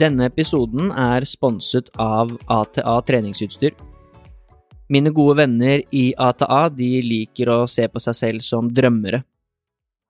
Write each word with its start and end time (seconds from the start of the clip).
Denne 0.00 0.30
episoden 0.30 0.88
er 0.96 1.26
sponset 1.28 1.90
av 2.00 2.30
ATA 2.48 2.94
treningsutstyr. 3.04 3.74
Mine 4.88 5.12
gode 5.12 5.34
venner 5.42 5.82
i 5.92 6.14
ATA 6.16 6.70
de 6.72 6.88
liker 7.04 7.50
å 7.52 7.66
se 7.68 7.84
på 7.84 8.00
seg 8.00 8.16
selv 8.16 8.46
som 8.46 8.70
drømmere. 8.72 9.20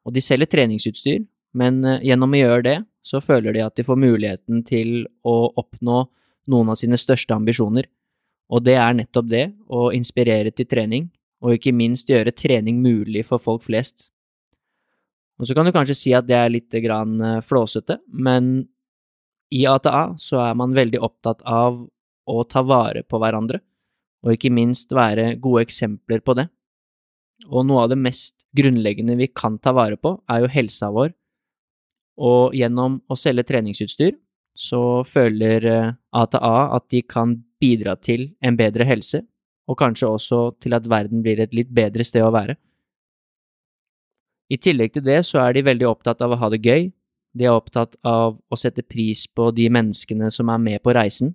Og 0.06 0.14
de 0.14 0.22
selger 0.22 0.46
treningsutstyr, 0.52 1.24
men 1.58 1.82
eh, 1.82 2.06
gjennom 2.06 2.36
å 2.36 2.38
gjøre 2.38 2.62
det, 2.68 2.76
så 3.02 3.18
føler 3.24 3.56
de 3.56 3.66
at 3.66 3.74
de 3.80 3.88
får 3.88 3.98
muligheten 3.98 4.62
til 4.68 5.08
å 5.26 5.50
oppnå 5.58 6.04
noen 6.54 6.70
av 6.70 6.78
sine 6.78 7.00
største 7.00 7.34
ambisjoner. 7.34 7.90
Og 8.54 8.62
det 8.62 8.78
er 8.78 8.94
nettopp 8.94 9.26
det, 9.32 9.44
å 9.66 9.90
inspirere 9.96 10.54
til 10.54 10.70
trening, 10.70 11.10
og 11.42 11.58
ikke 11.58 11.74
minst 11.74 12.10
gjøre 12.12 12.36
trening 12.36 12.78
mulig 12.78 13.26
for 13.26 13.42
folk 13.42 13.66
flest. 13.66 14.06
Og 15.40 15.50
så 15.50 15.56
kan 15.56 15.66
du 15.66 15.74
kanskje 15.74 15.98
si 15.98 16.14
at 16.14 16.30
det 16.30 16.38
er 16.38 16.52
litt 16.60 16.78
eh, 16.78 17.40
flåsete, 17.42 18.04
men 18.06 18.68
i 19.50 19.64
ATA 19.66 20.14
så 20.20 20.40
er 20.44 20.56
man 20.58 20.76
veldig 20.76 21.00
opptatt 21.02 21.42
av 21.42 21.80
å 22.30 22.44
ta 22.46 22.62
vare 22.62 23.02
på 23.02 23.18
hverandre, 23.18 23.60
og 24.22 24.34
ikke 24.36 24.52
minst 24.54 24.92
være 24.94 25.34
gode 25.42 25.64
eksempler 25.66 26.22
på 26.22 26.36
det. 26.38 26.46
Og 27.48 27.64
noe 27.66 27.86
av 27.86 27.92
det 27.92 27.98
mest 27.98 28.46
grunnleggende 28.56 29.16
vi 29.18 29.30
kan 29.32 29.56
ta 29.58 29.72
vare 29.74 29.96
på, 29.96 30.18
er 30.30 30.44
jo 30.44 30.52
helsa 30.52 30.90
vår, 30.94 31.14
og 32.20 32.54
gjennom 32.54 33.00
å 33.08 33.16
selge 33.16 33.46
treningsutstyr 33.48 34.12
så 34.60 35.02
føler 35.08 35.64
ATA 36.12 36.54
at 36.76 36.88
de 36.92 37.00
kan 37.08 37.38
bidra 37.60 37.94
til 37.96 38.28
en 38.44 38.58
bedre 38.58 38.84
helse, 38.84 39.22
og 39.70 39.78
kanskje 39.78 40.10
også 40.10 40.40
til 40.60 40.74
at 40.76 40.88
verden 40.90 41.22
blir 41.24 41.40
et 41.40 41.54
litt 41.56 41.70
bedre 41.72 42.04
sted 42.04 42.24
å 42.26 42.32
være. 42.34 42.58
I 44.50 44.58
tillegg 44.58 44.96
til 44.96 45.06
det 45.06 45.20
så 45.28 45.40
er 45.44 45.54
de 45.54 45.64
veldig 45.64 45.86
opptatt 45.88 46.20
av 46.26 46.34
å 46.34 46.40
ha 46.40 46.50
det 46.52 46.60
gøy, 46.66 46.90
de 47.36 47.46
er 47.46 47.54
opptatt 47.54 47.94
av 48.06 48.38
å 48.50 48.58
sette 48.58 48.82
pris 48.82 49.26
på 49.26 49.50
de 49.54 49.68
menneskene 49.72 50.30
som 50.34 50.50
er 50.50 50.62
med 50.62 50.82
på 50.82 50.94
reisen, 50.96 51.34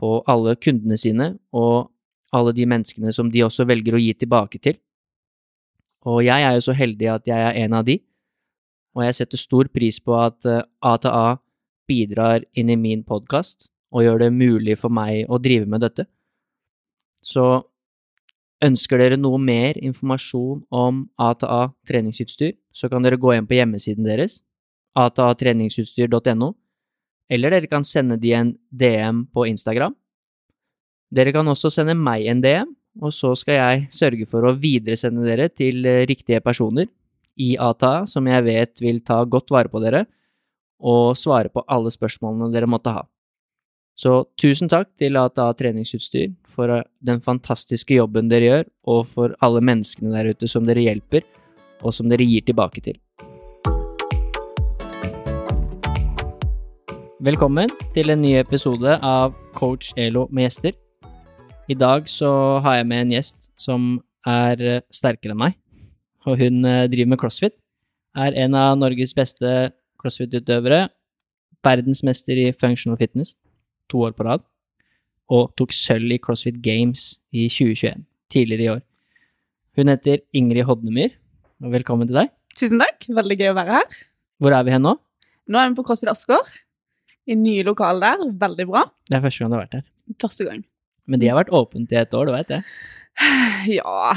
på 0.00 0.22
alle 0.26 0.56
kundene 0.56 0.96
sine 0.98 1.34
og 1.52 1.92
alle 2.32 2.54
de 2.56 2.64
menneskene 2.66 3.12
som 3.12 3.28
de 3.30 3.44
også 3.44 3.66
velger 3.68 3.94
å 3.94 4.00
gi 4.00 4.14
tilbake 4.18 4.60
til. 4.62 4.78
Og 6.08 6.24
jeg 6.24 6.42
er 6.42 6.56
jo 6.56 6.64
så 6.64 6.74
heldig 6.74 7.10
at 7.12 7.28
jeg 7.28 7.38
er 7.38 7.58
en 7.62 7.76
av 7.78 7.84
de, 7.86 8.00
og 8.96 9.04
jeg 9.06 9.18
setter 9.20 9.40
stor 9.40 9.68
pris 9.72 10.00
på 10.02 10.16
at 10.18 10.48
ATA 10.82 11.38
bidrar 11.88 12.46
inn 12.58 12.72
i 12.72 12.78
min 12.78 13.04
podkast 13.04 13.68
og 13.92 14.06
gjør 14.06 14.24
det 14.24 14.32
mulig 14.34 14.78
for 14.80 14.92
meg 14.92 15.28
å 15.28 15.38
drive 15.42 15.68
med 15.68 15.84
dette. 15.84 16.06
Så 17.22 17.62
ønsker 18.62 19.00
dere 19.00 19.18
noe 19.20 19.38
mer 19.42 19.78
informasjon 19.78 20.64
om 20.70 21.04
ATA 21.20 21.68
treningsutstyr, 21.88 22.54
så 22.72 22.88
kan 22.88 23.04
dere 23.04 23.20
gå 23.20 23.34
inn 23.36 23.46
på 23.48 23.58
hjemmesiden 23.58 24.06
deres, 24.06 24.40
atatreningsutstyr.no, 24.98 26.52
eller 27.32 27.54
dere 27.54 27.70
kan 27.70 27.84
sende 27.86 28.18
de 28.20 28.32
en 28.36 28.54
DM 28.68 29.24
på 29.32 29.46
Instagram. 29.48 29.94
Dere 31.12 31.32
kan 31.32 31.48
også 31.48 31.70
sende 31.72 31.94
meg 31.96 32.26
en 32.28 32.42
DM, 32.44 32.72
og 33.00 33.12
så 33.16 33.32
skal 33.38 33.56
jeg 33.56 33.86
sørge 33.94 34.26
for 34.28 34.44
å 34.44 34.56
videresende 34.56 35.24
dere 35.24 35.48
til 35.48 35.86
riktige 36.08 36.42
personer 36.44 36.90
i 37.40 37.54
ATA 37.56 38.02
som 38.08 38.26
jeg 38.28 38.44
vet 38.44 38.82
vil 38.84 39.00
ta 39.04 39.22
godt 39.24 39.52
vare 39.52 39.72
på 39.72 39.80
dere, 39.80 40.04
og 40.82 41.16
svare 41.16 41.48
på 41.52 41.62
alle 41.70 41.92
spørsmålene 41.94 42.52
dere 42.52 42.68
måtte 42.68 42.92
ha. 42.92 43.06
Så 43.96 44.24
tusen 44.40 44.70
takk 44.72 44.88
til 44.98 45.16
ATA 45.20 45.50
treningsutstyr 45.56 46.32
for 46.52 46.82
den 47.04 47.20
fantastiske 47.24 47.96
jobben 47.96 48.28
dere 48.32 48.48
gjør, 48.48 48.68
og 48.88 49.06
for 49.12 49.36
alle 49.44 49.62
menneskene 49.64 50.12
der 50.16 50.32
ute 50.32 50.48
som 50.50 50.66
dere 50.68 50.84
hjelper, 50.84 51.24
og 51.82 51.94
som 51.94 52.08
dere 52.10 52.26
gir 52.26 52.44
tilbake 52.46 52.82
til. 52.84 52.98
Velkommen 57.22 57.70
til 57.94 58.10
en 58.10 58.18
ny 58.18 58.32
episode 58.34 58.96
av 58.98 59.36
Coach 59.54 59.92
Elo 59.94 60.24
med 60.34 60.48
gjester. 60.48 60.72
I 61.70 61.76
dag 61.78 62.08
så 62.10 62.28
har 62.64 62.80
jeg 62.80 62.88
med 62.90 63.04
en 63.04 63.12
gjest 63.14 63.46
som 63.54 63.84
er 64.26 64.82
sterkere 64.90 65.30
enn 65.30 65.38
meg, 65.38 65.54
og 66.26 66.40
hun 66.40 66.66
driver 66.66 67.12
med 67.12 67.20
crossfit. 67.22 67.54
Er 68.18 68.34
en 68.42 68.56
av 68.58 68.74
Norges 68.80 69.14
beste 69.14 69.52
crossfit-utøvere, 70.02 70.88
verdensmester 71.62 72.40
i 72.42 72.48
functional 72.58 72.98
fitness 72.98 73.36
to 73.86 74.02
år 74.02 74.16
på 74.18 74.26
rad, 74.26 74.42
og 75.30 75.54
tok 75.54 75.70
sølv 75.78 76.16
i 76.16 76.18
CrossFit 76.18 76.58
Games 76.64 77.20
i 77.30 77.46
2021, 77.46 78.02
tidligere 78.34 78.66
i 78.66 78.72
år. 78.74 78.82
Hun 79.78 79.94
heter 79.94 80.24
Ingrid 80.34 80.66
Hodnemyr, 80.66 81.14
og 81.62 81.70
velkommen 81.78 82.10
til 82.10 82.18
deg. 82.18 82.34
Tusen 82.58 82.82
takk, 82.82 83.06
veldig 83.14 83.38
gøy 83.38 83.54
å 83.54 83.56
være 83.62 83.78
her. 83.78 83.96
Hvor 84.42 84.58
er 84.58 84.66
vi 84.66 84.74
hen 84.74 84.86
nå? 84.90 84.96
Nå 85.46 85.62
er 85.62 85.70
vi 85.70 85.78
på 85.78 85.86
CrossFit 85.86 86.10
Asker, 86.10 86.58
i 87.30 87.36
nye 87.38 87.62
lokaler 87.66 88.02
der, 88.18 88.32
veldig 88.40 88.66
bra. 88.70 88.82
Det 89.10 89.18
er 89.18 89.24
første 89.24 89.42
gang 89.44 89.52
du 89.52 89.56
har 89.58 89.64
vært 89.66 89.76
her. 89.78 89.84
Første 90.22 90.46
gang. 90.48 90.64
Men 91.10 91.22
de 91.22 91.28
har 91.30 91.38
vært 91.38 91.52
åpent 91.54 91.92
i 91.94 91.98
et 92.00 92.14
år, 92.14 92.26
du 92.28 92.34
veit 92.34 92.50
det? 92.50 92.62
Ja 93.78 94.12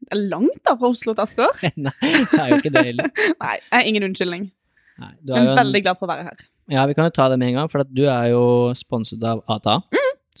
Det 0.00 0.14
er 0.16 0.22
langt 0.30 0.60
da 0.66 0.76
fra 0.80 0.90
Oslo 0.92 1.12
til 1.16 1.24
Asker. 1.26 1.60
Nei, 1.86 1.92
det 2.00 2.40
er 2.40 2.48
jo 2.54 2.60
ikke 2.62 2.72
det 2.76 2.84
heller. 2.92 3.10
Nei, 3.44 3.56
jeg 3.58 3.74
har 3.76 3.88
ingen 3.90 4.06
unnskyldning. 4.10 4.46
Nei, 5.00 5.10
du 5.20 5.32
Men 5.34 5.40
er 5.42 5.44
jo 5.44 5.52
en... 5.52 5.60
veldig 5.62 5.82
glad 5.84 6.00
for 6.00 6.08
å 6.08 6.12
være 6.14 6.26
her. 6.30 6.46
Ja, 6.70 6.84
vi 6.86 6.94
kan 6.96 7.08
jo 7.08 7.12
ta 7.16 7.26
det 7.32 7.38
med 7.40 7.50
en 7.50 7.58
gang, 7.60 7.70
for 7.72 7.84
du 7.88 8.02
er 8.06 8.30
jo 8.32 8.42
sponset 8.78 9.22
av 9.26 9.40
ATA. 9.50 9.80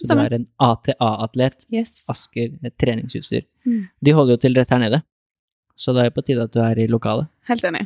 så 0.00 0.14
du 0.16 0.22
er 0.22 0.36
en 0.36 0.46
ATA-atlet. 0.62 1.66
Yes. 1.74 2.04
Asker 2.12 2.52
treningsutstyr. 2.80 3.44
Mm. 3.66 3.82
De 4.04 4.14
holder 4.16 4.36
jo 4.36 4.42
til 4.44 4.56
rett 4.56 4.70
her 4.72 4.80
nede, 4.84 5.02
så 5.80 5.92
det 5.96 6.04
er 6.04 6.10
jo 6.10 6.16
på 6.20 6.24
tide 6.28 6.46
at 6.48 6.54
du 6.54 6.60
er 6.64 6.80
i 6.80 6.86
lokalet. 6.92 7.28
Helt 7.50 7.64
enig. 7.68 7.82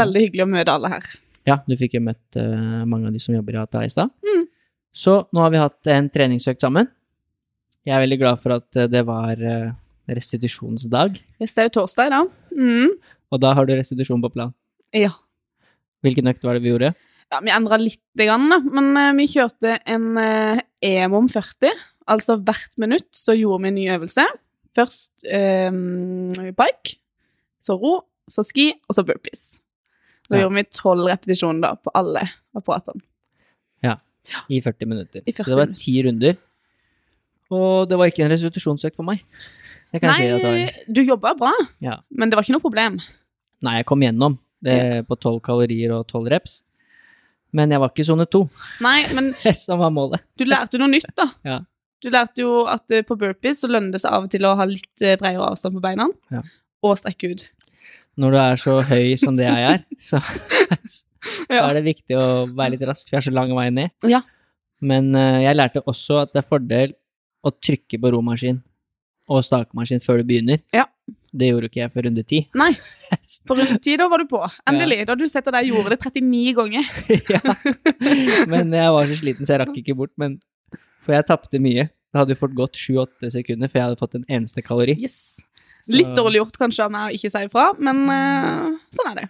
Veldig 0.00 0.24
hyggelig 0.26 0.44
å 0.44 0.50
møte 0.52 0.74
alle 0.74 0.90
her. 0.96 1.06
Ja, 1.48 1.58
du 1.64 1.74
fikk 1.80 1.96
jo 1.96 2.04
møtt 2.04 2.38
uh, 2.38 2.84
mange 2.88 3.08
av 3.08 3.16
de 3.16 3.22
som 3.22 3.34
jobber 3.34 3.56
i 3.56 3.60
ATA 3.62 3.84
i 3.86 3.92
stad. 3.92 4.12
Mm. 4.26 4.46
Så 4.98 5.20
nå 5.32 5.42
har 5.44 5.52
vi 5.54 5.60
hatt 5.62 5.90
en 5.94 6.08
treningsøkt 6.12 6.64
sammen. 6.64 6.88
Jeg 7.86 7.96
er 7.96 8.02
veldig 8.04 8.18
glad 8.20 8.40
for 8.42 8.56
at 8.58 8.76
eh, 8.76 8.88
det 8.90 9.00
var 9.08 9.38
eh, 9.40 9.70
restitusjonsdag, 10.12 11.20
Yes, 11.40 11.54
det 11.54 11.62
er 11.62 11.68
jo 11.68 11.76
torsdag, 11.78 12.10
da. 12.12 12.24
Mm. 12.52 12.96
og 13.32 13.40
da 13.40 13.52
har 13.56 13.68
du 13.68 13.72
restitusjon 13.76 14.20
på 14.24 14.32
plan. 14.34 14.50
Ja. 14.96 15.12
Hvilken 16.04 16.28
økt 16.28 16.44
var 16.44 16.58
det 16.58 16.64
vi 16.66 16.72
gjorde? 16.74 16.92
ja. 17.32 17.40
Vi 17.44 17.52
endra 17.52 17.78
litt, 17.80 18.02
grann, 18.16 18.48
da. 18.50 18.58
men 18.64 19.16
vi 19.16 19.28
kjørte 19.30 19.78
en 19.88 20.18
EM 20.18 21.16
om 21.16 21.28
40. 21.30 21.72
Altså 22.08 22.38
hvert 22.40 22.78
minutt 22.80 23.08
så 23.14 23.36
gjorde 23.36 23.62
vi 23.66 23.70
en 23.70 23.76
ny 23.76 23.86
øvelse. 23.96 24.24
Først 24.76 25.26
eh, 25.28 25.72
bike, 26.56 26.96
så 27.64 27.76
ro, 27.78 27.98
så 28.30 28.44
ski, 28.46 28.70
og 28.88 28.96
så 28.96 29.04
burpees. 29.06 29.57
Da 30.28 30.36
Ja. 30.36 30.42
gjorde 30.44 30.54
vi 30.58 30.64
tolv 30.76 31.06
repetisjoner 31.08 31.60
da, 31.60 31.74
på 31.76 31.90
alle 31.94 32.26
apparatene. 32.56 33.02
I 34.52 34.58
40 34.60 34.84
minutter. 34.86 35.22
I 35.24 35.32
Så 35.32 35.44
det 35.48 35.56
var 35.56 35.70
ti 35.72 36.02
runder. 36.04 36.36
Og 37.50 37.88
det 37.88 37.96
var 37.96 38.10
ikke 38.10 38.26
en 38.26 38.30
restitusjonsøkt 38.34 38.96
for 38.98 39.06
meg. 39.08 39.22
Jeg 39.94 40.02
si 40.02 40.26
var. 40.28 40.42
Nei, 40.52 40.68
du 40.92 41.00
jobba 41.00 41.32
bra, 41.38 41.52
Ja. 41.80 41.94
men 42.10 42.28
det 42.28 42.36
var 42.36 42.42
ikke 42.44 42.52
noe 42.52 42.60
problem. 42.60 42.98
Nei, 43.62 43.76
jeg 43.78 43.86
kom 43.86 44.00
gjennom 44.04 44.38
det 44.62 45.06
på 45.08 45.16
12 45.16 45.40
kalorier 45.40 45.94
og 45.96 46.06
12 46.12 46.28
reps. 46.28 46.62
Men 47.54 47.70
jeg 47.72 47.80
var 47.80 47.88
ikke 47.88 48.04
sone 48.04 48.26
to. 48.28 48.50
Nei, 48.84 49.06
men 49.14 49.32
som 49.54 49.78
var 49.80 49.88
målet. 49.90 50.20
du 50.36 50.44
lærte 50.44 50.76
noe 50.78 50.88
nytt, 50.92 51.08
da. 51.16 51.30
Ja. 51.42 51.60
Du 52.02 52.10
lærte 52.10 52.36
jo 52.44 52.66
at 52.68 52.84
eh, 52.92 53.00
på 53.02 53.16
burpees 53.18 53.62
så 53.64 53.66
lønner 53.72 53.92
det 53.96 54.02
seg 54.02 54.12
av 54.12 54.24
og 54.24 54.30
til 54.30 54.44
å 54.44 54.52
ha 54.60 54.64
litt 54.68 55.00
eh, 55.02 55.16
bredere 55.16 55.48
avstand 55.48 55.74
på 55.74 55.80
beina, 55.80 56.06
Ja. 56.30 56.42
og 56.84 56.98
strekke 57.00 57.32
ut. 57.32 57.48
Når 58.18 58.34
du 58.34 58.38
er 58.42 58.58
så 58.60 58.78
høy 58.88 59.12
som 59.20 59.36
det 59.38 59.46
jeg 59.46 59.66
er, 59.72 59.84
så, 60.08 60.20
så 60.82 61.60
er 61.60 61.76
det 61.78 61.84
viktig 61.86 62.18
å 62.18 62.46
være 62.50 62.74
litt 62.74 62.86
rask, 62.88 63.06
for 63.06 63.16
jeg 63.16 63.22
er 63.22 63.28
så 63.30 63.34
lang 63.36 63.54
vei 63.56 63.68
ned. 63.74 63.94
Ja. 64.10 64.24
Men 64.84 65.12
uh, 65.16 65.38
jeg 65.42 65.58
lærte 65.58 65.82
også 65.86 66.22
at 66.24 66.34
det 66.34 66.42
er 66.42 66.48
fordel 66.48 66.96
å 67.46 67.54
trykke 67.54 68.00
på 68.02 68.12
romaskin 68.14 68.60
og 69.28 69.44
stakemaskin 69.44 70.02
før 70.04 70.22
du 70.22 70.28
begynner. 70.28 70.62
Ja. 70.74 70.86
Det 71.28 71.50
gjorde 71.50 71.68
ikke 71.68 71.82
jeg 71.82 71.92
før 71.92 72.06
runde 72.08 72.24
ti. 72.24 72.40
Nei, 72.56 72.70
på 73.48 73.56
runde 73.58 73.76
ti, 73.84 73.94
da 74.00 74.08
var 74.10 74.22
du 74.22 74.30
på. 74.30 74.40
Endelig. 74.70 75.02
Da 75.08 75.16
du 75.18 75.26
setter 75.30 75.54
deg 75.54 75.68
gjorde 75.70 75.94
det 75.94 76.00
39 76.00 76.54
ganger. 76.56 76.90
ja. 77.34 77.42
Men 78.48 78.72
jeg 78.74 78.94
var 78.96 79.10
så 79.10 79.18
sliten, 79.20 79.46
så 79.46 79.54
jeg 79.54 79.62
rakk 79.64 79.76
ikke 79.82 79.96
bort. 79.98 80.14
Men, 80.20 80.38
for 81.04 81.16
jeg 81.16 81.28
tapte 81.28 81.60
mye. 81.62 81.90
Det 82.08 82.22
hadde 82.22 82.32
jo 82.32 82.40
fort 82.40 82.56
gått 82.56 82.78
sju-åtte 82.80 83.28
sekunder 83.34 83.68
før 83.68 83.82
jeg 83.82 83.90
hadde 83.90 84.00
fått 84.00 84.16
en 84.16 84.24
eneste 84.32 84.64
kalori. 84.64 84.96
Yes. 85.04 85.44
Litt 85.92 86.14
dårlig 86.16 86.40
gjort 86.42 86.56
kanskje 86.60 86.84
av 86.86 86.92
meg 86.94 87.08
å 87.10 87.14
ikke 87.16 87.30
si 87.32 87.42
ifra, 87.48 87.66
men 87.78 88.02
eh, 88.12 88.64
sånn 88.94 89.10
er 89.12 89.20
det. 89.22 89.26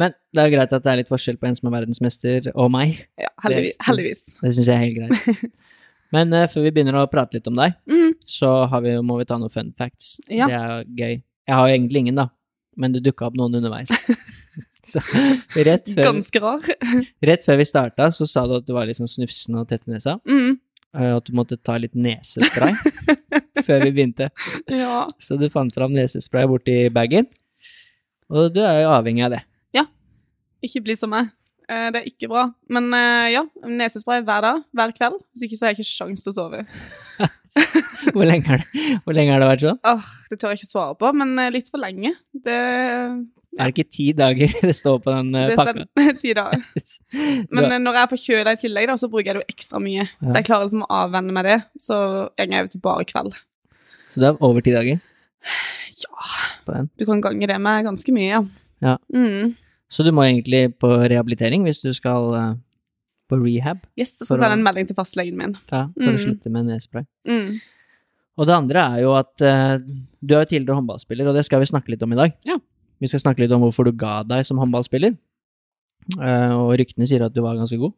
Men 0.00 0.14
det 0.32 0.40
er 0.40 0.46
jo 0.48 0.54
greit 0.56 0.72
at 0.72 0.84
det 0.84 0.90
er 0.92 0.98
litt 1.02 1.10
forskjell 1.10 1.36
på 1.40 1.48
en 1.48 1.56
som 1.58 1.68
er 1.68 1.74
verdensmester, 1.80 2.50
og 2.54 2.70
meg. 2.72 3.00
Ja, 3.20 3.28
heldigvis. 3.44 3.76
Det- 3.76 3.86
heldigvis. 3.88 4.20
Det 4.40 4.52
syns 4.56 4.70
jeg 4.70 4.76
er 4.76 4.84
helt 4.86 5.00
greit. 5.00 5.50
Men 6.14 6.32
uh, 6.34 6.46
før 6.50 6.64
vi 6.66 6.70
begynner 6.74 6.96
å 6.98 7.04
prate 7.10 7.36
litt 7.38 7.46
om 7.46 7.54
deg, 7.58 7.76
Mm, 7.86 8.14
så 8.26 8.48
har 8.70 8.80
vi, 8.82 8.96
må 9.06 9.18
vi 9.20 9.26
ta 9.28 9.36
noen 9.38 9.52
fun 9.52 9.68
facts. 9.78 10.16
Ja. 10.26 10.48
Det 10.50 10.56
er 10.56 10.84
gøy. 10.98 11.12
Jeg 11.50 11.54
har 11.58 11.68
jo 11.68 11.74
egentlig 11.76 12.00
ingen, 12.04 12.16
da, 12.18 12.24
men 12.80 12.92
det 12.96 13.02
dukka 13.04 13.28
opp 13.28 13.36
noen 13.38 13.54
underveis. 13.60 13.92
så 14.90 15.02
rett 15.66 15.90
før, 15.92 16.02
ganske 16.08 16.42
rar. 16.42 16.66
rett 17.30 17.44
før 17.46 17.60
vi 17.60 17.66
starta, 17.68 18.08
så 18.14 18.26
sa 18.30 18.46
du 18.50 18.56
at 18.58 18.66
du 18.66 18.72
var 18.74 18.88
litt 18.88 18.98
sånn 18.98 19.10
snufsende 19.10 19.62
og 19.62 19.68
tett 19.70 19.86
i 19.86 19.94
nesa, 19.94 20.16
Mm, 20.26 20.56
og 20.98 21.20
at 21.20 21.28
du 21.28 21.36
måtte 21.38 21.54
ta 21.62 21.76
litt 21.78 21.94
nesespray 21.94 22.72
før 23.68 23.84
vi 23.86 23.92
begynte. 23.96 24.30
ja. 24.72 25.02
Så 25.22 25.38
du 25.40 25.48
fant 25.52 25.74
fram 25.74 25.92
nesespray 25.96 26.46
borti 26.50 26.78
bagen, 26.94 27.28
og 28.30 28.52
du 28.54 28.60
er 28.64 28.82
jo 28.84 28.94
avhengig 28.94 29.24
av 29.26 29.36
det. 29.36 29.42
Ja. 29.76 29.84
Ikke 30.64 30.82
bli 30.86 30.96
som 30.98 31.10
meg. 31.14 31.30
Eh, 31.70 31.88
Det 31.94 32.00
er 32.02 32.06
ikke 32.10 32.28
bra. 32.30 32.44
Men 32.70 32.88
eh, 32.94 33.28
ja, 33.36 33.44
nesespray 33.66 34.22
hver 34.26 34.42
dag, 34.42 34.62
hver 34.74 34.92
kveld. 34.96 35.20
Hvis 35.34 35.46
ikke 35.46 35.58
så 35.58 35.66
har 35.68 35.74
jeg 35.74 35.80
ikke 35.84 35.90
sjans 35.90 36.24
til 36.24 36.32
å 36.32 36.36
sove. 36.38 36.64
Hvor 38.14 38.24
lenge 38.24 38.56
det, 38.56 38.64
hvor 39.04 39.12
lenge 39.14 39.34
har 39.34 39.42
det 39.42 39.48
vært 39.50 39.62
sånn? 39.66 39.78
Oh, 39.86 40.06
det 40.30 40.38
tør 40.40 40.54
jeg 40.54 40.60
ikke 40.62 40.70
svare 40.70 40.94
på, 40.98 41.10
men 41.20 41.34
eh, 41.42 41.50
litt 41.52 41.68
for 41.70 41.82
lenge. 41.82 42.14
Det, 42.32 42.54
Er 43.58 43.68
det 43.68 43.74
ikke 43.74 43.92
ti 43.92 44.06
dager 44.16 44.54
det 44.70 44.74
står 44.78 45.02
på 45.04 45.12
den 45.12 45.28
pakken? 45.58 45.82
det 45.84 45.92
stemmer. 46.00 46.16
Ti 46.22 46.32
dager. 46.38 46.64
Men 47.52 47.76
når 47.84 47.98
jeg 47.98 48.02
er 48.06 48.12
forkjøla 48.14 48.54
i 48.56 48.60
tillegg, 48.62 48.88
da, 48.90 48.96
så 49.02 49.10
bruker 49.12 49.30
jeg 49.30 49.36
det 49.36 49.42
jo 49.44 49.52
ekstra 49.54 49.82
mye. 49.84 50.06
Ja. 50.08 50.30
Så 50.30 50.34
jeg 50.38 50.48
klarer 50.48 50.66
liksom 50.68 50.86
å 50.86 50.90
avvenne 51.02 51.36
meg 51.36 51.48
det. 51.50 51.58
Så 51.82 51.98
går 52.38 52.46
jeg 52.46 52.62
over 52.64 52.72
til 52.72 52.84
bare 52.88 53.06
kveld. 53.12 53.36
Så 54.10 54.20
du 54.20 54.26
har 54.26 54.38
over 54.42 54.60
ti 54.66 54.72
dager 54.74 54.98
Ja, 56.00 56.84
du 56.98 57.04
kan 57.06 57.20
gange 57.24 57.46
det 57.48 57.56
med 57.62 57.84
ganske 57.86 58.12
mye, 58.14 58.28
ja. 58.30 58.40
Ja. 58.82 58.96
Mm. 59.14 59.54
Så 59.90 60.04
du 60.06 60.10
må 60.14 60.22
egentlig 60.26 60.74
på 60.80 60.88
rehabilitering 61.10 61.64
hvis 61.66 61.80
du 61.82 61.90
skal 61.96 62.34
eh, 62.38 62.52
på 63.30 63.38
rehab 63.40 63.82
Yes, 63.98 64.16
jeg 64.20 64.26
skal 64.28 64.38
sende 64.40 64.56
en 64.58 64.64
melding 64.66 64.86
til 64.88 64.96
fastlegen 64.98 65.36
min. 65.38 65.56
ja, 65.72 65.86
for 65.94 66.10
å 66.10 66.16
Mm. 66.16 66.22
slutte 66.24 66.50
med 66.50 66.66
nesespray. 66.70 67.04
Mm. 67.28 67.60
Og 68.40 68.46
det 68.48 68.54
andre 68.56 68.80
er 68.96 69.00
jo 69.02 69.10
at 69.18 69.42
uh, 69.44 69.76
du 70.24 70.34
er 70.34 70.44
jo 70.46 70.48
tidligere 70.48 70.78
håndballspiller, 70.78 71.26
og 71.28 71.34
det 71.36 71.44
skal 71.44 71.60
vi 71.60 71.66
snakke 71.68 71.90
litt 71.92 72.02
om 72.02 72.12
i 72.14 72.16
dag. 72.16 72.32
Ja. 72.48 72.56
Vi 73.00 73.06
skal 73.10 73.20
snakke 73.20 73.42
litt 73.42 73.52
om 73.52 73.60
hvorfor 73.60 73.84
du 73.84 73.92
ga 73.92 74.22
deg 74.24 74.46
som 74.48 74.56
håndballspiller. 74.62 75.16
uh, 76.16 76.52
og 76.56 76.78
ryktene 76.80 77.06
sier 77.06 77.22
at 77.26 77.34
du 77.34 77.42
var 77.44 77.58
ganske 77.58 77.76
god. 77.78 77.92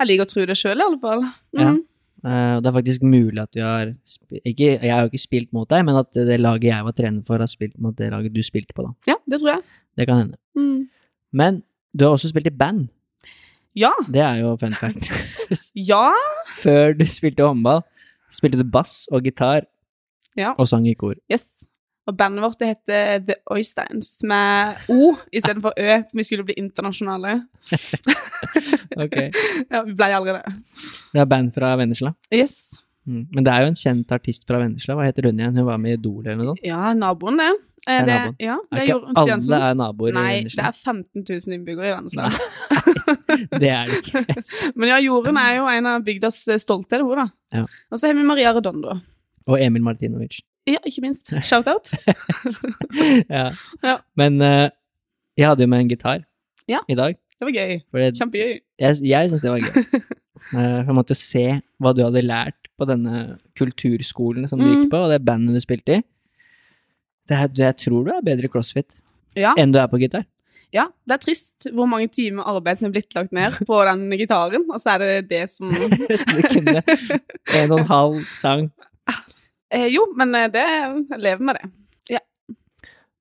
Jeg 0.00 0.08
liker 0.08 0.24
å 0.24 0.30
tro 0.30 0.46
det 0.48 0.56
sjøl, 0.56 0.80
i 0.80 0.86
alle 0.86 0.98
fall. 1.02 1.22
Mm. 1.52 1.60
Ja. 1.60 1.74
Og 2.24 2.62
det 2.62 2.68
er 2.68 2.74
faktisk 2.76 3.02
mulig 3.02 3.40
at 3.40 3.48
du 3.54 3.60
har 3.64 3.94
ikke, 4.44 4.78
Jeg 4.82 4.92
har 4.92 5.00
jo 5.06 5.08
ikke 5.12 5.18
spilt 5.22 5.52
mot 5.56 5.68
deg, 5.70 5.84
men 5.88 5.96
at 5.96 6.10
det 6.12 6.36
laget 6.40 6.64
jeg 6.68 6.84
var 6.84 6.92
trener 6.92 7.22
for, 7.26 7.38
har 7.40 7.46
spilt 7.48 7.78
mot 7.80 7.96
det 7.96 8.10
laget 8.12 8.34
du 8.34 8.42
spilte 8.44 8.74
på, 8.76 8.82
da. 8.84 8.90
ja, 9.08 9.14
det 9.30 9.40
tror 9.40 9.54
jeg. 9.54 9.62
Det 9.96 10.06
kan 10.06 10.18
hende. 10.18 10.36
Mm. 10.56 10.88
Men 11.32 11.62
du 11.96 12.04
har 12.04 12.12
også 12.12 12.28
spilt 12.28 12.46
i 12.46 12.50
band. 12.50 12.88
Ja. 13.76 13.90
Det 14.10 14.20
er 14.20 14.40
jo 14.42 14.56
fun 14.60 14.74
fact. 14.74 15.10
Ja. 15.74 16.10
Før 16.60 16.92
du 16.94 17.04
spilte 17.06 17.42
håndball, 17.46 17.80
spilte 18.30 18.58
du 18.60 18.64
bass 18.70 19.06
og 19.12 19.22
gitar 19.24 19.64
Ja. 20.38 20.52
og 20.58 20.68
sang 20.68 20.86
i 20.88 20.94
kor. 20.94 21.14
Yes. 21.32 21.69
Og 22.10 22.16
bandet 22.18 22.42
vårt 22.42 22.58
det 22.58 22.68
heter 22.72 23.20
The 23.28 23.36
Oysteins, 23.54 24.16
med 24.26 24.80
O 24.90 25.12
istedenfor 25.30 25.76
Ø. 25.78 25.88
for 26.10 26.18
Vi 26.18 26.26
skulle 26.26 26.46
bli 26.48 26.58
internasjonale. 26.58 27.36
Ok. 29.00 29.16
Ja, 29.70 29.82
vi 29.86 29.94
ble 29.94 30.06
aldri 30.16 30.32
det. 30.34 30.52
Det 31.14 31.20
er 31.22 31.26
band 31.30 31.52
fra 31.54 31.68
Vennesla. 31.78 32.10
Yes. 32.34 32.56
Mm. 33.06 33.22
Men 33.32 33.46
det 33.46 33.52
er 33.54 33.62
jo 33.64 33.70
en 33.70 33.78
kjent 33.78 34.12
artist 34.16 34.42
fra 34.48 34.58
Vennesla. 34.60 34.96
Hva 34.98 35.06
heter 35.06 35.28
hun 35.30 35.38
igjen? 35.40 35.54
Hun 35.56 35.68
var 35.68 35.78
med 35.80 35.94
i 35.94 35.98
Idol 35.98 36.24
eller 36.26 36.40
noe 36.40 36.48
sånt? 36.52 36.64
Ja, 36.66 36.90
naboen, 36.98 37.38
det. 37.40 37.46
Eh, 37.86 37.94
Det 37.94 37.94
er 37.94 38.08
det, 38.10 38.16
naboen. 38.18 38.36
ja, 38.44 38.56
det 38.66 38.80
Er 38.80 38.90
ikke 38.90 39.22
alle 39.22 39.60
er 39.70 39.78
naboer 39.80 40.10
i 40.10 40.16
Vennesla? 40.18 40.26
Nei, 40.26 40.42
det 40.50 40.66
er 40.66 40.74
15 40.76 41.24
000 41.30 41.56
innbyggere 41.56 41.88
i 41.88 41.94
Vennesla. 41.94 42.28
Det 43.62 43.70
er 43.70 43.88
det 43.88 44.00
ikke. 44.02 44.24
Men 44.78 44.90
ja, 44.90 44.98
Jorunn 45.06 45.38
er 45.40 45.54
jo 45.60 45.68
en 45.70 45.86
av 45.94 46.02
bygdas 46.04 46.42
stolthet, 46.60 47.00
hun, 47.06 47.22
da. 47.22 47.28
Ja. 47.54 47.64
Og 47.90 47.98
så 48.02 48.10
har 48.10 48.18
vi 48.18 48.26
Maria 48.26 48.52
Redondo. 48.56 48.98
Og 49.48 49.56
Emil 49.62 49.82
Martinovic. 49.86 50.42
Ja, 50.68 50.76
ikke 50.86 51.00
minst. 51.02 51.30
Shout-out. 51.48 51.92
Ja. 53.30 53.50
Ja. 53.84 53.96
Men 54.18 54.40
uh, 54.42 54.68
jeg 55.38 55.46
hadde 55.48 55.64
jo 55.64 55.70
med 55.72 55.84
en 55.86 55.88
gitar 55.90 56.24
Ja. 56.68 56.78
i 56.88 56.94
dag. 56.98 57.16
Det 57.40 57.46
var 57.48 57.54
gøy. 57.56 57.78
Det, 57.92 58.08
Kjempegøy. 58.18 58.58
jeg 58.80 58.96
jeg 59.08 59.30
syns 59.30 59.40
det 59.40 59.50
var 59.50 59.62
gøy. 59.64 59.84
For 60.50 60.58
Jeg 60.60 60.94
måtte 60.96 61.14
se 61.14 61.44
hva 61.80 61.92
du 61.94 62.02
hadde 62.02 62.22
lært 62.26 62.68
på 62.80 62.86
denne 62.88 63.36
kulturskolen 63.58 64.48
som 64.48 64.58
du 64.58 64.64
Mm. 64.66 64.72
gikk 64.82 64.90
på, 64.90 64.98
og 65.04 65.10
det 65.12 65.20
bandet 65.24 65.54
du 65.54 65.60
spilte 65.62 65.98
i. 66.00 66.02
Det 67.28 67.36
er, 67.36 67.48
jeg 67.54 67.76
tror 67.76 68.04
du 68.04 68.10
er 68.10 68.24
bedre 68.26 68.48
i 68.48 68.52
crossfit 68.52 68.98
Ja. 69.36 69.52
enn 69.56 69.70
du 69.72 69.78
er 69.78 69.86
på 69.86 69.98
gitar. 70.00 70.24
ja, 70.72 70.86
det 71.06 71.14
er 71.14 71.18
trist 71.22 71.66
hvor 71.74 71.86
mange 71.86 72.08
timer 72.08 72.42
arbeid 72.46 72.78
som 72.78 72.88
er 72.88 72.92
blitt 72.96 73.14
lagt 73.14 73.32
ned 73.32 73.52
på 73.66 73.78
den 73.86 74.10
gitaren, 74.18 74.66
og 74.70 74.80
så 74.80 74.94
er 74.94 74.98
det 74.98 75.28
det 75.30 75.44
som 75.50 75.70
Så 75.70 76.36
du 76.36 76.42
kunne 76.42 76.82
en 77.54 77.72
og 77.72 77.78
en 77.80 77.86
halv 77.86 78.20
sang. 78.36 78.70
Eh, 79.70 79.88
Jo, 79.92 80.06
men 80.16 80.34
eh, 80.34 80.48
det 80.52 80.64
jeg 80.64 81.20
lever 81.20 81.44
med 81.48 81.58
det. 81.58 81.70
Ja. 82.16 82.22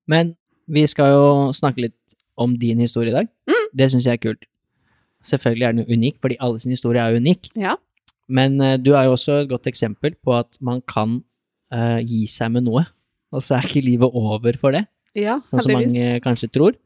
Men 0.09 0.35
vi 0.69 0.85
skal 0.89 1.13
jo 1.13 1.25
snakke 1.55 1.87
litt 1.87 2.15
om 2.39 2.55
din 2.59 2.79
historie 2.79 3.11
i 3.11 3.17
dag. 3.17 3.29
Mm. 3.49 3.67
Det 3.75 3.89
syns 3.91 4.07
jeg 4.07 4.17
er 4.19 4.23
kult. 4.23 4.45
Selvfølgelig 5.25 5.67
er 5.67 5.75
den 5.75 5.89
unik, 5.89 6.19
fordi 6.23 6.37
alle 6.39 6.59
sin 6.61 6.71
historie 6.71 7.01
er 7.03 7.17
unik. 7.19 7.51
Ja. 7.59 7.75
Men 8.29 8.59
eh, 8.61 8.77
du 8.77 8.93
er 8.93 9.07
jo 9.07 9.15
også 9.17 9.41
et 9.43 9.49
godt 9.49 9.67
eksempel 9.67 10.15
på 10.23 10.35
at 10.37 10.59
man 10.61 10.83
kan 10.87 11.19
eh, 11.73 11.99
gi 12.05 12.25
seg 12.29 12.53
med 12.53 12.67
noe, 12.69 12.85
og 13.33 13.43
så 13.45 13.57
er 13.57 13.67
ikke 13.67 13.85
livet 13.85 14.09
over 14.13 14.57
for 14.61 14.73
det, 14.75 14.85
Ja, 15.17 15.39
sånn 15.49 15.63
som 15.65 15.73
mange 15.73 16.19
kanskje 16.23 16.51
tror. 16.53 16.77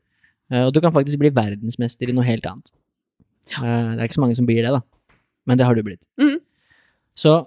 Eh, 0.51 0.63
og 0.63 0.73
du 0.75 0.79
kan 0.83 0.93
faktisk 0.95 1.19
bli 1.21 1.31
verdensmester 1.35 2.09
i 2.09 2.15
noe 2.15 2.25
helt 2.27 2.47
annet. 2.49 2.71
Eh, 3.59 3.61
det 3.61 3.99
er 3.99 4.07
ikke 4.07 4.19
så 4.19 4.23
mange 4.23 4.39
som 4.39 4.47
blir 4.47 4.63
det, 4.63 4.71
da. 4.73 4.81
Men 5.47 5.59
det 5.59 5.67
har 5.67 5.75
du 5.75 5.83
blitt. 5.85 6.03
Mhm. 6.19 6.39
Så 7.19 7.43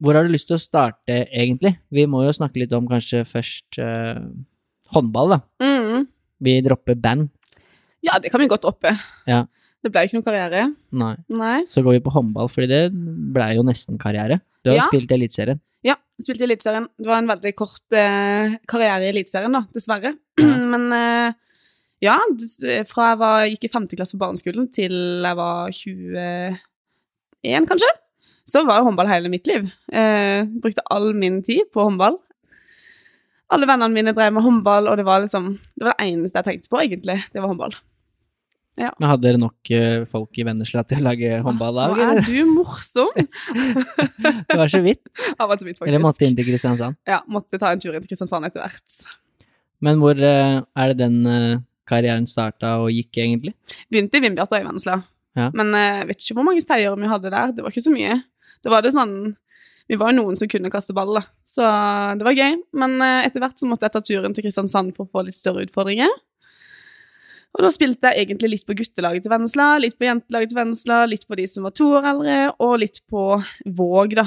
hvor 0.00 0.16
har 0.16 0.24
du 0.26 0.32
lyst 0.32 0.48
til 0.50 0.56
å 0.56 0.62
starte, 0.62 1.18
egentlig? 1.28 1.74
Vi 1.92 2.06
må 2.08 2.22
jo 2.24 2.32
snakke 2.36 2.62
litt 2.62 2.72
om 2.76 2.86
kanskje 2.90 3.22
først 3.28 3.78
eh, 3.82 4.20
håndball, 4.96 5.36
da. 5.36 5.40
Mm. 5.62 6.06
Vi 6.40 6.54
dropper 6.64 6.96
band. 6.96 7.28
Ja, 8.06 8.16
det 8.18 8.30
kan 8.32 8.40
vi 8.40 8.48
godt 8.48 8.64
droppe. 8.64 8.94
Ja. 9.28 9.42
Det 9.84 9.90
ble 9.92 10.02
jo 10.04 10.08
ikke 10.10 10.18
noe 10.20 10.26
karriere. 10.26 10.62
Nei. 10.92 11.14
Nei. 11.32 11.58
Så 11.68 11.82
går 11.84 11.98
vi 11.98 12.04
på 12.04 12.12
håndball, 12.12 12.48
fordi 12.52 12.68
det 12.68 12.80
ble 13.32 13.50
jo 13.56 13.64
nesten 13.64 14.00
karriere. 14.00 14.40
Du 14.64 14.70
har 14.72 14.76
jo 14.78 14.82
Ja. 14.82 14.88
spilt 14.88 15.12
i 15.12 15.16
Eliteserien. 15.16 15.60
Ja, 15.84 15.94
jeg 16.18 16.26
spilte 16.26 16.44
i 16.44 16.48
Eliteserien. 16.50 16.88
Det 17.00 17.08
var 17.08 17.20
en 17.22 17.30
veldig 17.30 17.52
kort 17.56 17.96
eh, 17.96 18.56
karriere 18.68 19.06
i 19.06 19.12
Eliteserien, 19.14 19.52
da, 19.56 19.62
dessverre. 19.72 20.14
Ja. 20.40 20.50
Men 20.72 20.92
eh, 20.96 21.32
ja, 22.04 22.16
fra 22.88 23.10
jeg 23.12 23.20
var, 23.20 23.46
gikk 23.52 23.64
i 23.68 23.72
femte 23.72 23.96
klasse 24.00 24.16
på 24.16 24.20
barneskolen 24.24 24.68
til 24.72 24.92
jeg 25.24 25.36
var 25.36 25.72
21, 25.76 27.66
kanskje, 27.68 27.90
så 28.50 28.64
var 28.68 28.80
jo 28.80 28.88
håndball 28.88 29.10
hele 29.10 29.30
mitt 29.32 29.46
liv. 29.50 29.68
Eh, 29.92 30.42
brukte 30.62 30.84
all 30.90 31.12
min 31.16 31.40
tid 31.46 31.70
på 31.74 31.86
håndball. 31.86 32.18
Alle 33.50 33.66
vennene 33.66 33.94
mine 33.94 34.14
drev 34.14 34.34
med 34.34 34.46
håndball, 34.46 34.88
og 34.90 34.98
det 34.98 35.06
var 35.06 35.22
liksom 35.24 35.52
Det 35.58 35.86
var 35.86 35.96
det 35.96 36.10
eneste 36.10 36.38
jeg 36.38 36.46
tenkte 36.46 36.70
på, 36.70 36.82
egentlig. 36.84 37.18
Det 37.32 37.42
var 37.42 37.50
håndball. 37.50 37.74
Men 38.80 39.08
hadde 39.10 39.26
dere 39.26 39.40
nok 39.40 39.70
eh, 39.76 40.04
folk 40.08 40.38
i 40.40 40.44
Vennesla 40.46 40.82
til 40.88 41.02
å 41.02 41.10
lage 41.10 41.40
håndballag? 41.44 41.98
Nå 41.98 42.06
er 42.14 42.20
du 42.24 42.38
morsom! 42.48 43.10
Det 44.48 44.56
var 44.56 44.70
så 44.72 44.80
vidt. 44.84 45.02
Det 45.10 45.36
var 45.36 45.58
så 45.58 45.66
vidt, 45.66 45.76
faktisk. 45.76 45.88
Eller 45.88 46.02
måtte 46.02 46.24
inn 46.26 46.36
til 46.38 46.46
Kristiansand. 46.48 46.96
Ja, 47.08 47.20
måtte 47.28 47.60
ta 47.60 47.72
en 47.74 47.82
tur 47.82 47.92
inn 47.92 48.00
til 48.00 48.12
Kristiansand 48.12 48.48
etter 48.48 48.62
hvert. 48.62 48.96
Men 49.84 50.00
hvor 50.00 50.16
eh, 50.16 50.60
er 50.62 50.92
det 50.92 50.98
den 51.02 51.18
eh, 51.28 51.60
karrieren 51.90 52.28
starta 52.30 52.78
og 52.84 52.92
gikk, 52.94 53.12
egentlig? 53.20 53.52
Begynte 53.92 54.20
i 54.20 54.24
Vindbjart 54.24 54.54
og 54.54 54.62
i 54.62 54.68
Vennesla. 54.68 55.00
Ja. 55.38 55.50
Men 55.56 55.74
jeg 55.76 56.08
vet 56.08 56.24
ikke 56.24 56.38
hvor 56.38 56.48
mange 56.48 56.64
steder 56.64 56.96
vi 56.96 57.10
hadde 57.10 57.34
der. 57.36 57.52
Det 57.56 57.66
var 57.66 57.74
ikke 57.74 57.84
så 57.84 57.94
mye. 57.94 58.20
Det 58.64 58.72
var 58.72 58.84
det 58.84 58.92
sånn 58.94 59.34
Vi 59.90 59.98
var 59.98 60.12
jo 60.12 60.20
noen 60.20 60.38
som 60.38 60.48
kunne 60.50 60.70
kaste 60.70 60.94
ball, 60.94 61.16
da. 61.18 61.24
Så 61.48 61.66
det 62.18 62.26
var 62.26 62.36
gøy. 62.36 62.60
Men 62.78 63.00
eh, 63.02 63.24
etter 63.26 63.42
hvert 63.42 63.58
så 63.58 63.66
måtte 63.66 63.88
jeg 63.88 63.96
ta 63.96 64.02
turen 64.06 64.36
til 64.36 64.46
Kristiansand 64.46 64.94
for 64.94 65.08
å 65.08 65.10
få 65.10 65.24
litt 65.26 65.34
større 65.34 65.64
utfordringer. 65.66 66.12
Og 67.56 67.64
da 67.64 67.70
spilte 67.74 68.12
jeg 68.12 68.28
egentlig 68.28 68.52
litt 68.52 68.66
på 68.68 68.76
guttelaget 68.78 69.24
til 69.26 69.32
Vennesla, 69.32 69.72
litt 69.82 69.96
på 69.98 70.06
jentelaget 70.06 70.52
til 70.52 70.60
Vennesla, 70.60 71.00
litt 71.10 71.26
på 71.26 71.38
de 71.40 71.48
som 71.50 71.66
var 71.66 71.74
to 71.74 71.88
år 71.98 72.06
eldre, 72.12 72.36
og 72.62 72.76
litt 72.84 73.00
på 73.10 73.24
Våg, 73.66 74.14
da. 74.20 74.26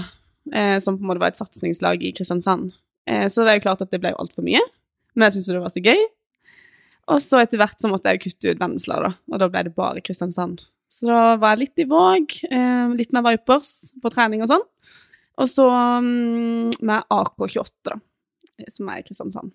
Eh, 0.52 0.75
som 0.84 0.98
på 0.98 1.06
en 1.06 1.13
måte 1.13 1.24
var 1.24 1.32
et 1.32 1.40
satsingslag 1.40 2.04
i 2.04 2.12
Kristiansand. 2.16 2.74
Eh, 3.08 3.30
så 3.32 3.46
det 3.46 3.54
er 3.54 3.62
jo 3.62 3.66
klart 3.70 3.86
at 3.86 3.94
det 3.94 4.02
ble 4.04 4.12
jo 4.12 4.20
altfor 4.25 4.44
mye. 4.44 4.60
Men 5.16 5.30
jeg 5.30 5.38
syntes 5.38 5.54
det 5.54 5.63
var 5.63 5.72
så 5.72 5.86
gøy. 5.86 6.04
Og 7.13 7.24
så 7.24 7.40
etter 7.44 7.60
hvert 7.60 7.80
så 7.80 7.92
måtte 7.92 8.12
jeg 8.12 8.20
jo 8.20 8.28
kutte 8.28 8.52
ut 8.52 8.62
Vennesla, 8.62 9.00
da. 9.08 9.13
Og 9.32 9.40
da 9.40 9.50
ble 9.52 9.63
det 9.70 9.75
bare 9.80 10.04
Kristiansand. 10.04 10.66
Så 10.94 11.08
da 11.10 11.20
var 11.42 11.56
jeg 11.56 11.64
litt 11.64 11.82
i 11.82 11.88
Våg, 11.90 12.36
eh, 12.54 12.94
litt 13.00 13.14
med 13.16 13.26
Vipers 13.26 13.70
på 14.04 14.12
trening 14.14 14.44
og 14.46 14.52
sånn. 14.52 14.66
Og 15.42 15.50
så 15.50 15.66
mm, 16.06 16.76
med 16.86 17.08
AK28, 17.10 17.72
da, 17.90 17.96
eh, 18.62 18.70
som 18.76 18.92
er 18.94 19.02
i 19.02 19.06
Kristiansand. 19.08 19.50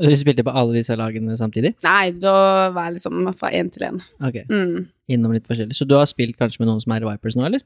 Du 0.00 0.08
spilte 0.16 0.40
på 0.46 0.54
alle 0.56 0.72
disse 0.78 0.94
lagene 0.96 1.34
samtidig? 1.36 1.74
Nei, 1.84 2.14
da 2.16 2.70
var 2.72 2.86
jeg 2.88 2.94
liksom 2.96 3.26
fra 3.36 3.50
én 3.52 3.68
til 3.74 3.84
én. 3.90 3.98
Ok, 4.24 4.38
Mm. 4.48 4.86
innom 5.12 5.34
litt 5.36 5.44
forskjellig. 5.46 5.76
Så 5.76 5.84
du 5.86 5.92
har 5.98 6.06
spilt 6.08 6.38
kanskje 6.38 6.60
med 6.60 6.68
noen 6.70 6.80
som 6.80 6.92
er 6.96 7.04
i 7.04 7.10
Vipers 7.10 7.36
nå, 7.36 7.44
eller? 7.44 7.60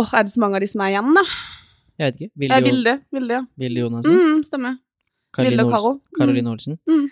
Åh, 0.00 0.14
er 0.14 0.22
det 0.24 0.32
så 0.32 0.40
mange 0.40 0.56
av 0.56 0.60
de 0.64 0.66
som 0.72 0.80
er 0.80 0.94
igjen, 0.94 1.12
da? 1.14 1.24
Jeg 1.98 2.06
vet 2.12 2.16
ikke. 2.16 2.30
Jeg 2.36 2.48
Vilde, 2.48 2.64
vil 2.70 2.82
det, 2.84 2.96
vil 3.12 3.28
ja. 3.28 3.42
Vilde 3.58 3.80
Jonassen? 3.84 4.16
Mm, 4.16 4.40
stemmer. 4.48 4.78
Karoline 5.36 5.50
Vilde 5.56 5.64
Olsen. 5.66 5.76
Karo. 5.76 6.00
Karoline 6.18 6.50
Olsen. 6.52 6.78
Mm. 6.88 7.10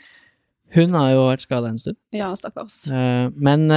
Hun 0.75 0.95
har 0.97 1.11
jo 1.13 1.23
vært 1.29 1.45
skada 1.45 1.69
en 1.69 1.79
stund. 1.79 1.97
Ja, 2.13 2.33
stakkars. 2.35 2.87
Eh, 2.89 3.29
men 3.37 3.69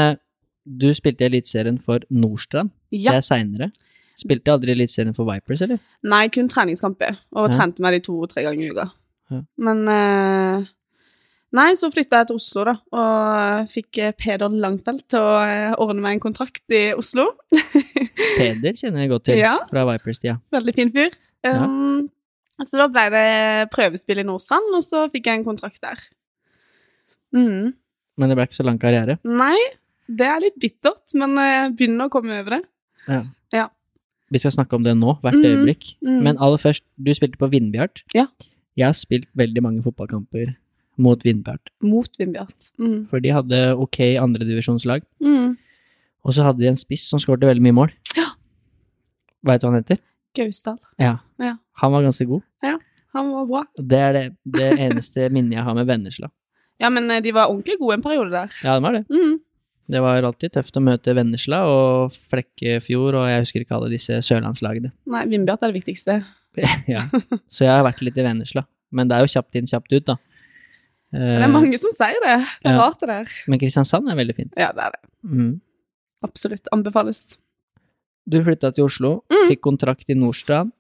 du 0.68 0.90
spilte 0.94 1.24
i 1.24 1.30
Eliteserien 1.30 1.78
for 1.82 2.04
Nordstrand. 2.12 2.72
Ja. 2.92 3.12
Det 3.16 3.22
er 3.24 3.28
seinere. 3.28 3.72
Spilte 4.18 4.52
aldri 4.52 4.74
Eliteserien 4.74 5.14
for 5.16 5.26
Vipers, 5.30 5.62
eller? 5.62 5.80
Nei, 6.04 6.28
kun 6.34 6.50
treningskamper, 6.50 7.18
og 7.36 7.50
Ja. 7.52 7.58
trente 7.58 7.82
meg 7.86 7.94
de 7.98 8.00
to-tre 8.08 8.44
ganger 8.44 8.66
i 8.66 8.72
uka. 8.74 8.88
Ja. 9.32 9.42
Men 9.58 9.88
eh, 9.92 10.66
Nei, 11.56 11.70
så 11.80 11.88
flytta 11.90 12.18
jeg 12.20 12.28
til 12.28 12.36
Oslo, 12.42 12.64
da, 12.68 12.74
og 12.92 13.70
fikk 13.72 13.98
eh, 14.04 14.12
Peder 14.20 14.52
Langfelt 14.52 15.06
til 15.08 15.24
å 15.24 15.38
eh, 15.48 15.76
ordne 15.80 16.02
meg 16.04 16.18
en 16.18 16.24
kontrakt 16.26 16.64
i 16.76 16.90
Oslo. 16.94 17.30
Peder 18.38 18.76
kjenner 18.76 19.06
jeg 19.06 19.10
godt 19.14 19.24
til 19.30 19.40
Ja. 19.40 19.54
fra 19.70 19.86
Vipers-tida. 19.88 20.42
Veldig 20.52 20.74
fin 20.76 20.92
fyr. 20.92 21.16
Um, 21.48 22.10
Så 22.66 22.76
da 22.82 22.88
ble 22.92 23.06
det 23.14 23.70
prøvespill 23.72 24.20
i 24.20 24.26
Nordstrand, 24.28 24.68
og 24.76 24.82
så 24.84 25.06
fikk 25.14 25.30
jeg 25.30 25.40
en 25.40 25.46
kontrakt 25.48 25.80
der. 25.82 26.02
Mm. 27.36 27.74
Men 28.18 28.30
det 28.32 28.38
ble 28.38 28.48
ikke 28.48 28.58
så 28.60 28.66
lang 28.66 28.80
karriere. 28.82 29.20
Nei, 29.24 29.56
det 30.08 30.28
er 30.28 30.44
litt 30.44 30.60
bittert, 30.62 31.04
men 31.20 31.36
jeg 31.42 31.74
begynner 31.78 32.08
å 32.08 32.14
komme 32.14 32.40
over 32.42 32.58
det. 32.58 32.62
Ja. 33.08 33.24
Ja. 33.56 33.66
Vi 34.32 34.42
skal 34.44 34.54
snakke 34.56 34.76
om 34.76 34.84
det 34.84 34.96
nå, 35.00 35.18
hvert 35.24 35.38
mm, 35.38 35.46
øyeblikk. 35.48 35.94
Mm. 36.04 36.22
Men 36.26 36.40
aller 36.44 36.60
først, 36.62 36.84
du 37.00 37.12
spilte 37.16 37.40
på 37.40 37.50
Vindbjart. 37.52 38.04
Ja. 38.16 38.28
Jeg 38.78 38.90
har 38.90 38.98
spilt 38.98 39.30
veldig 39.38 39.64
mange 39.66 39.84
fotballkamper 39.86 40.56
mot 40.98 41.22
Vindbjart, 41.26 41.70
Mot 41.86 42.10
Vindbjart. 42.18 42.72
Mm. 42.82 43.06
for 43.12 43.22
de 43.22 43.30
hadde 43.30 43.60
ok 43.78 44.00
andredivisjonslag. 44.18 45.04
Mm. 45.22 45.56
Og 46.26 46.34
så 46.34 46.44
hadde 46.48 46.64
de 46.64 46.72
en 46.72 46.80
spiss 46.80 47.06
som 47.12 47.22
skårte 47.22 47.48
veldig 47.48 47.64
mye 47.64 47.78
mål. 47.78 47.94
Ja. 48.18 48.32
Veit 49.46 49.62
du 49.62 49.68
hva 49.68 49.76
han 49.76 49.84
heter? 49.84 50.02
Gausdal. 50.38 50.80
Ja. 51.02 51.20
Ja. 51.42 51.56
Han 51.82 51.94
var 51.94 52.06
ganske 52.06 52.26
god. 52.26 52.44
Ja, 52.66 52.78
Han 53.14 53.32
var 53.32 53.46
bra. 53.50 53.62
Det 53.78 53.98
er 53.98 54.14
det, 54.14 54.26
det 54.46 54.72
eneste 54.78 55.30
minnet 55.34 55.58
jeg 55.58 55.66
har 55.66 55.78
med 55.78 55.88
Vennesla. 55.90 56.30
Ja, 56.82 56.90
men 56.94 57.10
eh, 57.10 57.22
de 57.24 57.32
var 57.34 57.50
ordentlig 57.50 57.78
gode 57.80 57.98
en 57.98 58.04
periode 58.06 58.34
der. 58.34 58.52
Ja, 58.64 58.76
de 58.78 58.84
var 58.84 58.98
det. 58.98 59.06
Mm. 59.10 59.38
Det 59.88 60.02
var 60.04 60.26
alltid 60.28 60.52
tøft 60.58 60.76
å 60.76 60.84
møte 60.84 61.14
Vennesla 61.16 61.62
og 61.72 62.12
Flekkefjord, 62.32 63.16
og 63.16 63.28
jeg 63.32 63.44
husker 63.46 63.64
ikke 63.64 63.76
alle 63.78 63.92
disse 63.94 64.18
sørlandslagene. 64.28 64.92
Nei, 65.14 65.22
Vindbjart 65.32 65.64
er 65.64 65.72
det 65.72 65.80
viktigste. 65.80 66.18
ja. 66.96 67.06
Så 67.48 67.64
jeg 67.64 67.72
har 67.72 67.86
vært 67.88 68.02
litt 68.04 68.18
i 68.20 68.26
Vennesla. 68.26 68.66
Men 68.92 69.08
det 69.08 69.16
er 69.18 69.24
jo 69.24 69.32
kjapt 69.38 69.56
inn, 69.60 69.70
kjapt 69.70 69.94
ut, 69.96 70.06
da. 70.10 70.18
Det 71.16 71.40
er 71.40 71.52
mange 71.52 71.78
som 71.80 71.92
sier 71.96 72.20
det. 72.20 72.36
Det 72.66 72.68
er 72.68 72.76
ja. 72.76 72.84
rart, 72.84 73.00
det 73.00 73.08
der. 73.08 73.36
Men 73.48 73.62
Kristiansand 73.62 74.12
er 74.12 74.18
veldig 74.20 74.36
fint. 74.36 74.52
Ja, 74.60 74.74
det 74.76 74.90
er 74.90 74.96
det. 74.98 75.02
Mm. 75.24 75.54
Absolutt. 76.28 76.68
Anbefales. 76.76 77.22
Du 78.28 78.42
flytta 78.44 78.74
til 78.76 78.90
Oslo, 78.90 79.14
Mm. 79.32 79.46
fikk 79.54 79.62
kontrakt 79.64 80.10
i 80.12 80.18
Nordstrand 80.20 80.74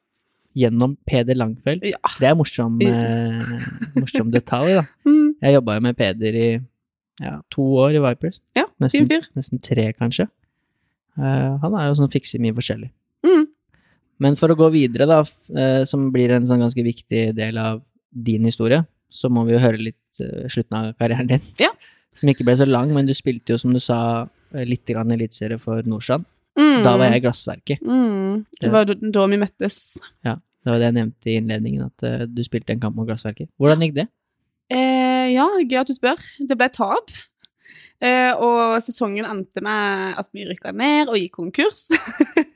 gjennom 0.58 0.98
Peder 1.08 1.38
Langfeldt. 1.38 1.86
Ja. 1.88 2.12
Det 2.20 2.28
er 2.28 2.36
morsom, 2.36 2.76
eh, 2.84 3.54
morsom 3.96 4.32
detalj, 4.34 4.82
da. 4.82 4.86
Mm. 5.08 5.36
Jeg 5.42 5.54
jobba 5.54 5.76
jo 5.78 5.82
med 5.86 5.96
Peder 5.96 6.36
i 6.36 6.48
ja, 7.24 7.38
to 7.54 7.64
år 7.82 7.98
i 7.98 8.02
Vipers. 8.04 8.42
Ja, 8.58 8.68
Nesten, 8.84 9.08
fyr. 9.10 9.26
nesten 9.38 9.62
tre, 9.64 9.90
kanskje. 9.98 10.28
Uh, 11.18 11.58
han 11.64 11.76
er 11.78 11.88
jo 11.90 11.98
sånn 11.98 12.12
fikser 12.14 12.42
mye 12.44 12.56
forskjellig. 12.58 12.92
Mm. 13.26 13.48
Men 14.24 14.38
for 14.38 14.54
å 14.54 14.58
gå 14.58 14.70
videre, 14.74 15.06
da, 15.10 15.20
eh, 15.54 15.84
som 15.86 16.08
blir 16.14 16.32
en 16.34 16.48
sånn 16.50 16.62
ganske 16.64 16.82
viktig 16.82 17.36
del 17.38 17.58
av 17.62 17.84
din 18.10 18.48
historie, 18.50 18.80
så 19.14 19.30
må 19.30 19.44
vi 19.46 19.54
jo 19.54 19.62
høre 19.62 19.82
litt 19.82 20.22
uh, 20.22 20.48
slutten 20.50 20.78
av 20.78 20.88
karrieren 20.98 21.30
din. 21.30 21.44
Ja. 21.62 21.70
Som 22.18 22.32
ikke 22.32 22.46
ble 22.48 22.56
så 22.58 22.66
lang, 22.66 22.94
men 22.96 23.06
du 23.06 23.14
spilte 23.14 23.54
jo, 23.54 23.60
som 23.62 23.74
du 23.74 23.82
sa, 23.84 24.00
litt 24.58 24.86
grann 24.90 25.12
eliteserie 25.14 25.60
for 25.62 25.86
Nordstrand. 25.86 26.26
Mm. 26.58 26.82
Da 26.86 26.96
var 26.98 27.12
jeg 27.12 27.20
i 27.22 27.26
Glassverket. 27.28 27.82
mm. 27.86 28.46
Det 28.62 28.70
var 28.74 28.88
da, 28.90 29.26
vi 29.30 29.38
møttes. 29.38 30.00
Det 30.26 30.72
var 30.72 30.80
det 30.82 30.88
jeg 30.88 30.96
nevnte 30.96 31.30
i 31.30 31.36
innledningen, 31.38 31.92
at 31.92 32.30
du 32.34 32.42
spilte 32.46 32.74
en 32.74 32.82
kamp 32.82 32.98
mot 32.98 33.06
Glassverket. 33.06 33.50
Hvordan 33.62 33.86
gikk 33.86 33.94
det? 34.00 34.08
Eh, 34.74 35.34
ja, 35.34 35.48
gøy 35.64 35.82
at 35.82 35.90
du 35.90 35.96
spør. 35.96 36.22
Det 36.40 36.58
ble 36.60 36.70
tap. 36.74 37.14
Eh, 37.98 38.30
og 38.38 38.76
sesongen 38.86 39.26
endte 39.26 39.62
med 39.66 40.18
at 40.22 40.28
vi 40.36 40.46
rykka 40.46 40.70
ned 40.76 41.10
og 41.10 41.18
gikk 41.18 41.40
konkurs. 41.40 41.88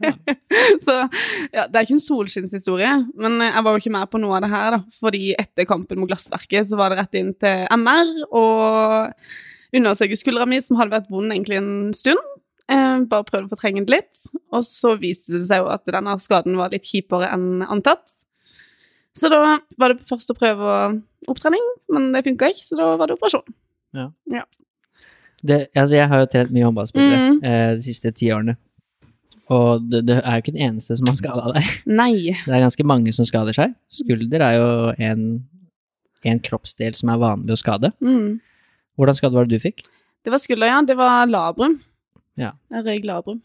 så 0.85 0.97
ja, 1.49 1.65
det 1.65 1.73
er 1.73 1.85
ikke 1.85 1.97
en 1.97 2.03
solskinnshistorie, 2.03 2.91
men 3.17 3.39
jeg 3.47 3.63
var 3.65 3.73
jo 3.73 3.81
ikke 3.81 3.93
med 3.95 4.11
på 4.11 4.21
noe 4.21 4.37
av 4.37 4.45
det 4.45 4.51
her, 4.53 4.75
da. 4.75 4.81
Fordi 5.01 5.31
etter 5.41 5.69
kampen 5.69 6.01
mot 6.01 6.11
Glassverket 6.11 6.69
så 6.69 6.77
var 6.77 6.93
det 6.93 7.01
rett 7.01 7.17
inn 7.17 7.33
til 7.41 7.65
MR 7.73 8.13
og 8.29 9.73
undersøke 9.73 10.19
skuldra 10.19 10.45
mi, 10.49 10.61
som 10.61 10.77
hadde 10.77 10.93
vært 10.99 11.09
vond 11.09 11.33
egentlig 11.33 11.57
en 11.57 11.73
stund. 11.97 12.21
Eh, 12.71 12.97
bare 13.09 13.25
prøvde 13.27 13.49
å 13.49 13.55
fortrenge 13.55 13.87
det 13.87 13.97
litt. 13.97 14.25
Og 14.53 14.65
så 14.67 14.93
viste 15.01 15.33
det 15.33 15.47
seg 15.47 15.63
jo 15.63 15.71
at 15.73 15.89
denne 15.89 16.19
skaden 16.21 16.59
var 16.59 16.73
litt 16.73 16.85
kjipere 16.85 17.31
enn 17.33 17.65
antatt. 17.65 18.21
Så 19.17 19.29
da 19.31 19.59
var 19.77 19.91
det 19.93 20.05
først 20.07 20.31
å 20.31 20.37
prøve 20.37 21.01
opptrening, 21.29 21.63
men 21.91 22.11
det 22.15 22.23
funka 22.25 22.51
ikke, 22.53 22.63
så 22.63 22.77
da 22.79 22.89
var 22.99 23.07
det 23.11 23.17
operasjon. 23.17 23.43
det 25.43 25.57
altså, 25.75 25.95
jeg 25.97 26.07
har 26.07 26.21
jo 26.21 26.29
trent 26.31 26.51
mye 26.53 26.67
håndballspillere 26.67 27.17
Mm. 27.31 27.39
eh, 27.43 27.75
de 27.75 27.81
siste 27.81 28.11
ti 28.15 28.29
årene. 28.31 28.55
Og 29.51 29.81
det, 29.91 30.05
det 30.07 30.15
er 30.23 30.37
jo 30.37 30.43
ikke 30.45 30.53
den 30.55 30.63
eneste 30.69 30.95
som 30.95 31.07
har 31.09 31.15
skada 31.17 31.51
deg. 31.51 31.65
Nei. 31.85 32.13
Det 32.45 32.53
er 32.55 32.63
ganske 32.63 32.85
mange 32.87 33.11
som 33.13 33.25
skader 33.27 33.51
seg. 33.57 33.73
Skulder 33.91 34.39
er 34.45 34.53
jo 34.55 34.67
en, 34.97 35.25
en 36.23 36.39
kroppsdel 36.39 36.95
som 36.95 37.09
er 37.11 37.19
vanlig 37.19 37.57
å 37.57 37.59
skade. 37.59 37.91
Mm. 37.99 38.39
Hvordan 38.95 39.17
skade 39.17 39.35
var 39.35 39.49
det 39.49 39.57
du 39.59 39.63
fikk? 39.65 39.83
Det 40.23 40.31
var 40.31 40.39
skulder, 40.39 40.69
ja. 40.71 40.79
Det 40.87 40.95
var 40.95 41.25
labrum. 41.27 41.79
Ja. 42.39 42.53
Jeg 42.71 42.85
røyk 42.85 43.09
labrum. 43.09 43.41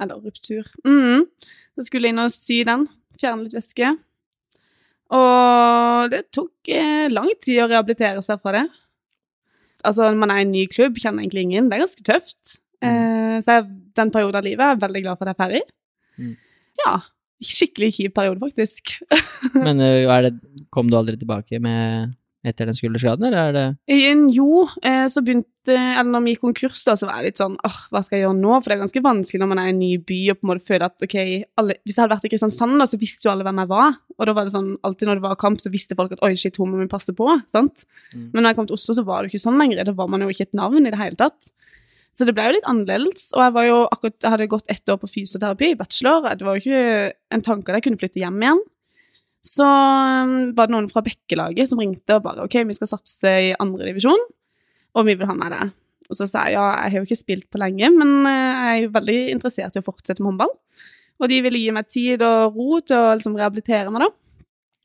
Eller 0.00 0.16
ruptur. 0.22 0.64
Mm. 0.86 1.26
Så 1.76 1.88
skulle 1.90 2.08
jeg 2.08 2.14
inn 2.16 2.22
og 2.24 2.32
sy 2.32 2.62
den. 2.64 2.86
Fjerne 3.20 3.44
litt 3.44 3.58
væske. 3.58 3.92
Og 5.12 6.12
det 6.12 6.24
tok 6.34 6.72
eh, 6.72 7.06
lang 7.12 7.30
tid 7.44 7.60
å 7.64 7.68
rehabilitere 7.68 8.22
seg 8.24 8.40
fra 8.40 8.54
det. 8.56 8.64
Altså, 9.84 10.08
man 10.16 10.32
er 10.32 10.40
i 10.40 10.46
en 10.46 10.54
ny 10.54 10.64
klubb, 10.72 10.96
kjenner 11.00 11.24
egentlig 11.24 11.44
ingen. 11.44 11.68
Det 11.68 11.76
er 11.76 11.84
ganske 11.84 12.06
tøft. 12.06 12.56
Eh, 12.84 13.36
så 13.44 13.58
jeg, 13.58 13.66
den 13.98 14.12
perioden 14.14 14.40
av 14.40 14.46
livet 14.46 14.64
er 14.64 14.72
jeg 14.74 14.84
veldig 14.86 15.02
glad 15.04 15.20
for 15.20 15.28
at 15.28 15.34
jeg 15.34 15.36
er 15.36 15.44
ferdig. 15.44 15.62
Mm. 16.16 16.34
Ja. 16.84 16.94
Skikkelig 17.44 17.90
kjip 17.98 18.14
periode, 18.16 18.40
faktisk. 18.40 18.94
Men 19.66 19.82
eh, 19.84 20.08
er 20.08 20.28
det, 20.28 20.34
kom 20.72 20.88
du 20.88 20.96
aldri 20.96 21.18
tilbake 21.20 21.60
med 21.62 22.14
etter 22.44 22.68
den 22.68 22.76
skulderskaden, 22.76 23.26
eller 23.28 23.50
er 23.50 23.54
det 23.56 24.32
Jo, 24.34 24.66
eh, 24.84 25.06
så 25.10 25.22
begynte 25.24 25.72
Eller 25.72 26.10
når 26.10 26.24
vi 26.24 26.34
gikk 26.34 26.42
konkurs, 26.44 26.82
da, 26.84 26.92
så 26.98 27.08
var 27.08 27.22
jeg 27.22 27.32
litt 27.32 27.40
sånn 27.40 27.54
åh, 27.64 27.78
hva 27.88 28.02
skal 28.04 28.18
jeg 28.18 28.26
gjøre 28.26 28.36
nå? 28.36 28.52
For 28.58 28.68
det 28.68 28.76
er 28.76 28.82
ganske 28.82 29.02
vanskelig 29.06 29.40
når 29.40 29.50
man 29.54 29.62
er 29.62 29.70
i 29.70 29.72
en 29.72 29.80
ny 29.80 29.92
by 29.96 30.18
og 30.34 30.38
på 30.40 30.44
en 30.44 30.50
måte 30.52 30.66
føler 30.68 30.86
at 30.90 31.06
ok, 31.06 31.16
alle, 31.60 31.78
Hvis 31.82 31.96
jeg 31.96 32.02
hadde 32.04 32.12
vært 32.12 32.28
i 32.28 32.32
Kristiansand, 32.34 32.76
da, 32.82 32.88
så 32.90 33.00
visste 33.00 33.24
jo 33.24 33.32
alle 33.32 33.46
hvem 33.48 33.62
jeg 33.62 33.72
var. 33.72 33.96
Og 34.18 34.28
da 34.28 34.36
var 34.36 34.44
det 34.44 34.54
sånn, 34.54 34.74
alltid 34.84 35.08
når 35.08 35.20
det 35.20 35.24
var 35.24 35.40
kamp, 35.40 35.64
så 35.64 35.72
visste 35.72 35.96
folk 35.96 36.12
at 36.12 36.24
oi, 36.26 36.34
shit, 36.38 36.60
hun 36.60 36.74
må 36.74 36.82
vi 36.82 36.90
passe 36.92 37.16
på. 37.16 37.30
sant? 37.54 37.86
Mm. 38.12 38.28
Men 38.34 38.42
når 38.42 38.52
jeg 38.52 38.60
kom 38.60 38.68
til 38.68 38.76
Oslo, 38.76 38.98
så 38.98 39.06
var 39.08 39.22
det 39.22 39.30
jo 39.30 39.38
ikke 39.38 39.46
sånn 39.46 39.60
lenger. 39.62 39.84
Da 39.88 39.96
var 39.96 40.12
man 40.12 40.26
jo 40.26 40.28
ikke 40.34 40.50
et 40.50 40.58
navn 40.60 40.84
i 40.84 40.92
det 40.92 41.00
hele 41.00 41.16
tatt. 41.20 41.48
Så 42.14 42.26
det 42.28 42.34
ble 42.36 42.46
jo 42.46 42.54
litt 42.58 42.68
annerledes. 42.70 43.26
Og 43.34 43.42
jeg 43.42 43.54
var 43.56 43.66
jo 43.66 43.80
akkurat, 43.88 44.18
jeg 44.22 44.34
hadde 44.36 44.50
gått 44.52 44.70
ett 44.70 44.92
år 44.92 45.00
på 45.02 45.10
fysioterapi, 45.10 45.72
bachelor. 45.80 46.28
Det 46.38 46.46
var 46.46 46.58
jo 46.58 46.62
ikke 46.62 47.14
en 47.34 47.44
tanke 47.48 47.72
at 47.72 47.80
jeg 47.80 47.88
kunne 47.88 48.00
flytte 48.02 48.22
hjem 48.22 48.38
igjen. 48.44 48.62
Så 49.44 49.64
um, 49.64 50.34
var 50.56 50.68
det 50.68 50.74
noen 50.74 50.90
fra 50.90 51.02
Bekkelaget 51.04 51.68
som 51.68 51.80
ringte 51.82 52.16
og 52.16 52.24
bare 52.24 52.46
OK, 52.46 52.56
vi 52.64 52.76
skal 52.76 52.88
satse 52.94 53.32
i 53.50 53.54
andre 53.60 53.90
divisjon, 53.90 54.22
og 54.96 55.08
vi 55.08 55.16
vil 55.18 55.28
ha 55.28 55.36
med 55.36 55.52
deg. 55.52 55.72
Og 56.08 56.18
så 56.18 56.26
sa 56.28 56.46
jeg 56.48 56.56
ja, 56.56 56.64
jeg 56.84 56.92
har 56.92 56.98
jo 56.98 57.08
ikke 57.08 57.20
spilt 57.20 57.48
på 57.52 57.60
lenge, 57.60 57.90
men 57.92 58.28
eh, 58.28 58.34
jeg 58.34 58.70
er 58.74 58.82
jo 58.82 58.94
veldig 58.94 59.18
interessert 59.34 59.76
i 59.76 59.82
å 59.82 59.86
fortsette 59.86 60.24
med 60.24 60.32
håndball. 60.32 60.52
Og 61.22 61.30
de 61.30 61.40
ville 61.44 61.60
gi 61.60 61.74
meg 61.74 61.90
tid 61.92 62.24
og 62.26 62.56
ro 62.56 62.80
til 62.82 62.98
å 62.98 63.12
liksom 63.14 63.36
rehabilitere 63.38 63.92
meg, 63.92 64.06
da. 64.06 64.10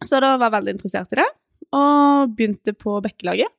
Så 0.06 0.20
da 0.24 0.36
var 0.38 0.48
jeg 0.48 0.56
veldig 0.60 0.76
interessert 0.78 1.16
i 1.16 1.20
det, 1.20 1.30
og 1.76 2.36
begynte 2.36 2.76
på 2.78 3.00
Bekkelaget. 3.04 3.52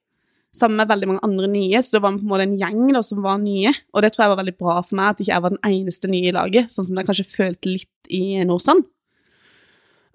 Sammen 0.57 0.81
med 0.81 0.89
veldig 0.91 1.07
mange 1.07 1.23
andre 1.27 1.49
nye, 1.51 1.81
så 1.83 1.97
det 1.97 2.03
var 2.03 2.17
på 2.17 2.25
en 2.25 2.31
måte 2.31 2.47
en 2.49 2.57
gjeng 2.59 2.95
da, 2.97 3.03
som 3.07 3.21
var 3.23 3.37
nye. 3.43 3.71
Og 3.95 4.03
det 4.03 4.13
tror 4.13 4.25
jeg 4.25 4.33
var 4.33 4.41
veldig 4.41 4.57
bra 4.59 4.79
for 4.83 4.99
meg, 4.99 5.13
at 5.13 5.21
ikke 5.23 5.33
jeg 5.33 5.45
var 5.45 5.55
den 5.55 5.63
eneste 5.69 6.11
nye 6.11 6.31
i 6.31 6.35
laget, 6.35 6.73
sånn 6.75 6.89
som 6.89 6.99
jeg 6.99 7.11
kanskje 7.11 7.29
følte 7.31 7.75
litt 7.77 8.11
i 8.11 8.23
Nordstrand. 8.49 8.89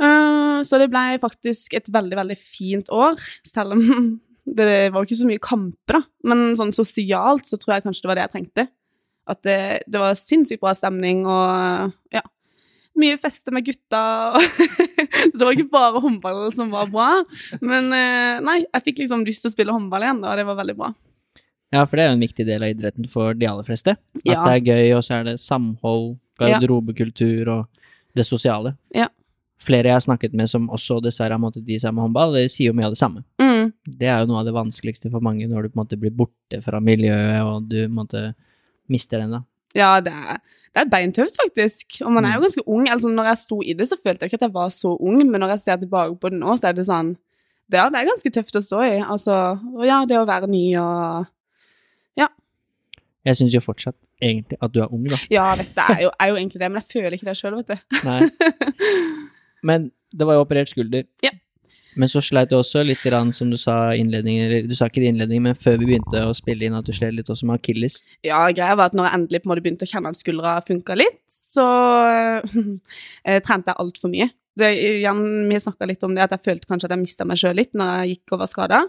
Eh, 0.01 0.59
så 0.67 0.79
det 0.81 0.89
ble 0.91 1.03
faktisk 1.23 1.75
et 1.77 1.87
veldig, 1.93 2.17
veldig 2.19 2.37
fint 2.39 2.89
år, 2.93 3.19
selv 3.47 3.77
om 3.77 3.83
det 4.59 4.91
var 4.93 4.99
jo 5.01 5.07
ikke 5.07 5.21
så 5.23 5.29
mye 5.29 5.43
kamper, 5.43 5.99
da. 5.99 6.03
Men 6.27 6.55
sånn 6.59 6.73
sosialt 6.75 7.47
så 7.49 7.59
tror 7.61 7.77
jeg 7.77 7.85
kanskje 7.87 8.05
det 8.05 8.11
var 8.11 8.19
det 8.19 8.25
jeg 8.27 8.33
trengte. 8.35 8.67
At 9.25 9.41
det, 9.47 9.59
det 9.89 10.01
var 10.01 10.13
sinnssykt 10.19 10.61
bra 10.61 10.73
stemning 10.77 11.23
og 11.25 11.93
ja, 12.13 12.21
mye 13.01 13.17
fester 13.17 13.55
med 13.55 13.65
gutta. 13.65 14.01
så 14.37 15.33
det 15.39 15.41
var 15.41 15.55
ikke 15.55 15.71
bare 15.73 16.01
håndball 16.03 16.43
som 16.53 16.69
var 16.75 16.91
bra. 16.93 17.07
Men 17.65 17.89
eh, 17.95 18.43
nei, 18.45 18.59
jeg 18.67 18.85
fikk 18.85 19.01
liksom 19.01 19.25
lyst 19.25 19.41
til 19.45 19.49
å 19.51 19.55
spille 19.55 19.73
håndball 19.75 20.05
igjen, 20.05 20.21
og 20.27 20.37
det 20.37 20.45
var 20.47 20.59
veldig 20.61 20.77
bra. 20.77 20.91
Ja, 21.73 21.81
for 21.89 21.97
det 21.97 22.05
er 22.05 22.11
jo 22.11 22.19
en 22.19 22.23
viktig 22.23 22.45
del 22.47 22.63
av 22.63 22.71
idretten 22.71 23.07
for 23.11 23.33
de 23.35 23.47
aller 23.49 23.65
fleste. 23.67 23.95
At 23.97 24.29
Ja. 24.29 24.43
det 24.45 24.53
er 24.53 24.69
gøy, 24.69 24.93
og 24.99 25.01
så 25.03 25.17
er 25.17 25.25
det 25.31 25.39
samhold, 25.41 26.13
garderobekultur 26.39 27.49
og 27.51 27.81
det 28.15 28.23
sosiale. 28.27 28.75
Ja. 28.95 29.09
Flere 29.57 29.87
jeg 29.87 29.95
har 29.95 30.03
snakket 30.03 30.33
med 30.35 30.49
som 30.51 30.67
også 30.69 30.97
dessverre 31.01 31.31
har 31.37 31.39
måttet 31.39 31.65
gi 31.65 31.77
seg 31.79 31.93
med 31.95 32.03
håndball, 32.03 32.33
de 32.35 32.47
sier 32.51 32.67
jo 32.67 32.73
mye 32.75 32.85
av 32.89 32.91
det 32.93 32.99
samme. 32.99 33.23
Mm. 33.41 33.71
Det 33.87 34.07
er 34.11 34.19
jo 34.21 34.27
noe 34.29 34.41
av 34.41 34.45
det 34.45 34.53
vanskeligste 34.53 35.09
for 35.13 35.23
mange 35.23 35.47
når 35.47 35.63
du 35.63 35.69
på 35.69 35.79
en 35.79 35.83
måte 35.85 35.97
blir 36.01 36.11
borte 36.11 36.59
fra 36.61 36.79
miljøet, 36.83 37.39
og 37.47 37.69
du 37.69 37.77
på 37.79 37.87
en 37.87 37.95
måte 37.95 38.23
mister 38.91 39.19
den, 39.23 39.31
da. 39.31 39.41
Ja, 39.75 39.99
det 40.03 40.11
er, 40.13 40.37
det 40.75 40.81
er 40.83 40.89
beintøft, 40.91 41.35
faktisk. 41.39 42.01
Og 42.05 42.11
man 42.11 42.25
er 42.25 42.35
jo 42.35 42.39
Mm. 42.39 42.45
ganske 42.45 42.63
ung. 42.67 42.87
Altså, 42.89 43.09
når 43.09 43.25
jeg 43.31 43.37
sto 43.37 43.61
i 43.63 43.73
det, 43.73 43.87
så 43.89 43.97
følte 44.01 44.23
jeg 44.23 44.31
ikke 44.33 44.41
at 44.43 44.47
jeg 44.49 44.53
var 44.53 44.69
så 44.69 44.97
ung, 44.99 45.17
men 45.31 45.39
når 45.41 45.49
jeg 45.55 45.59
ser 45.59 45.77
tilbake 45.77 46.19
på 46.19 46.29
det 46.29 46.39
nå, 46.39 46.55
så 46.59 46.67
er 46.69 46.73
det 46.73 46.85
sånn 46.85 47.15
det, 47.71 47.79
er- 47.79 47.89
det 47.89 47.97
er 47.99 48.05
ganske 48.11 48.29
tøft 48.31 48.55
å 48.55 48.61
stå 48.61 48.79
i. 48.85 49.01
Altså, 49.01 49.33
og 49.75 49.85
ja, 49.87 50.05
det 50.05 50.17
å 50.19 50.27
være 50.27 50.47
ny 50.47 50.75
og 50.77 51.25
Ja. 52.17 52.27
Jeg 53.25 53.35
syns 53.35 53.51
jo 53.55 53.59
fortsatt 53.59 53.95
egentlig 54.21 54.57
at 54.61 54.71
du 54.71 54.79
er 54.83 54.93
ung, 54.93 55.03
da. 55.07 55.17
Ja, 55.31 55.55
dette 55.55 55.81
er 55.81 56.01
jo, 56.03 56.11
er 56.19 56.27
jo 56.29 56.35
egentlig 56.35 56.59
det, 56.59 56.71
men 56.71 56.81
jeg 56.83 56.91
føler 56.93 57.11
ikke 57.17 57.25
det 57.25 57.37
sjøl, 57.39 57.55
vet 57.55 57.67
du. 57.67 57.77
Nei. 58.05 58.29
Men 59.65 59.89
det 60.15 60.27
var 60.27 60.37
jo 60.37 60.45
operert 60.45 60.71
skulder. 60.71 61.07
Ja. 61.25 61.33
Men 61.95 62.11
så 62.11 62.19
sleit 62.23 62.51
du 62.51 62.57
også 62.57 62.83
litt, 62.83 62.99
grann, 63.07 63.31
som 63.33 63.51
du 63.51 63.55
sa 63.59 63.93
i 63.93 64.01
innledningen, 64.03 64.67
du 64.67 64.75
sa 64.75 64.89
ikke 64.89 64.99
det 64.99 65.07
i 65.07 65.11
innledningen, 65.13 65.45
men 65.47 65.59
før 65.59 65.77
vi 65.79 65.87
begynte 65.93 66.25
å 66.27 66.33
spille 66.35 66.67
inn, 66.67 66.75
at 66.75 66.87
du 66.87 66.91
slet 66.95 67.15
litt 67.15 67.31
også 67.31 67.47
med 67.47 67.61
akilles. 67.61 68.01
Ja, 68.27 68.41
greia 68.51 68.75
var 68.75 68.91
at 68.91 68.97
når 68.97 69.07
jeg 69.07 69.19
endelig 69.19 69.41
på 69.41 69.47
en 69.47 69.53
måte 69.53 69.63
begynte 69.63 69.87
å 69.87 69.91
kjenne 69.91 70.11
at 70.11 70.19
skuldra 70.19 70.57
funka 70.67 70.97
litt, 70.99 71.21
så 71.31 71.67
eh, 73.23 73.39
trente 73.45 73.71
jeg 73.71 73.79
altfor 73.85 74.11
mye. 74.11 74.27
Det, 74.55 74.69
igjen, 74.75 75.23
vi 75.49 75.63
snakka 75.63 75.87
litt 75.87 76.03
om 76.07 76.13
det, 76.15 76.27
at 76.27 76.35
jeg 76.35 76.45
følte 76.49 76.69
kanskje 76.69 76.89
at 76.89 76.95
jeg 76.95 77.03
mista 77.03 77.27
meg 77.27 77.39
sjøl 77.39 77.57
litt 77.59 77.73
når 77.75 77.91
jeg 77.95 78.13
gikk 78.15 78.35
og 78.35 78.43
var 78.43 78.51
skada. 78.51 78.83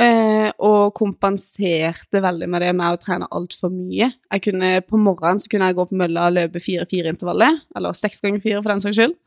Eh, 0.00 0.48
og 0.64 0.94
kompenserte 0.96 2.22
veldig 2.24 2.46
med 2.48 2.64
det 2.64 2.70
med 2.78 2.94
å 2.94 3.00
trene 3.02 3.28
altfor 3.34 3.70
mye. 3.74 4.08
Jeg 4.08 4.44
kunne, 4.46 4.70
på 4.86 4.98
morgenen 4.98 5.42
så 5.42 5.50
kunne 5.52 5.68
jeg 5.68 5.78
gå 5.78 5.84
på 5.90 5.98
mølla 6.00 6.30
og 6.30 6.38
løpe 6.38 6.62
fire-fire-intervallet, 6.64 7.66
eller 7.76 7.98
seks 7.98 8.22
ganger 8.24 8.42
fire 8.44 8.62
for 8.62 8.72
den 8.72 8.84
saks 8.86 8.98
skyld. 9.00 9.18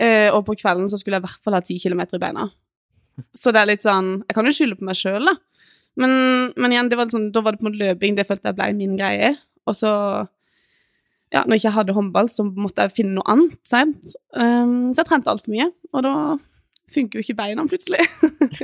Eh, 0.00 0.28
og 0.32 0.44
på 0.46 0.56
kvelden 0.60 0.88
så 0.88 0.98
skulle 1.00 1.18
jeg 1.18 1.24
i 1.24 1.28
hvert 1.28 1.44
fall 1.44 1.56
ha 1.58 1.62
ti 1.64 1.76
kilometer 1.80 2.18
i 2.18 2.22
beina. 2.22 2.48
Så 3.36 3.52
det 3.52 3.60
er 3.60 3.68
litt 3.68 3.84
sånn 3.84 4.22
Jeg 4.24 4.36
kan 4.38 4.46
jo 4.48 4.54
skylde 4.56 4.78
på 4.78 4.86
meg 4.88 4.96
sjøl, 4.96 5.28
da. 5.28 5.34
Men, 6.00 6.12
men 6.56 6.72
igjen, 6.72 6.88
det 6.88 6.96
var 6.96 7.10
sånn, 7.12 7.28
da 7.34 7.42
var 7.44 7.52
det 7.52 7.60
på 7.60 7.66
en 7.66 7.72
måte 7.72 7.82
løping. 7.82 8.14
Det 8.16 8.24
følte 8.28 8.48
jeg 8.48 8.58
ble 8.60 8.70
min 8.78 8.94
greie. 9.00 9.34
Og 9.68 9.76
så 9.78 9.90
Ja, 11.32 11.46
når 11.46 11.56
jeg 11.56 11.62
ikke 11.62 11.76
hadde 11.78 11.96
håndball, 11.96 12.26
så 12.28 12.44
måtte 12.44 12.84
jeg 12.84 12.92
finne 12.96 13.16
noe 13.16 13.28
annet. 13.32 13.56
Sant? 13.64 14.16
Um, 14.36 14.90
så 14.92 15.00
jeg 15.00 15.08
trente 15.08 15.32
altfor 15.32 15.54
mye, 15.54 15.70
og 15.96 16.02
da 16.04 16.14
funker 16.92 17.16
jo 17.16 17.24
ikke 17.24 17.38
beina 17.38 17.64
plutselig. 17.64 18.04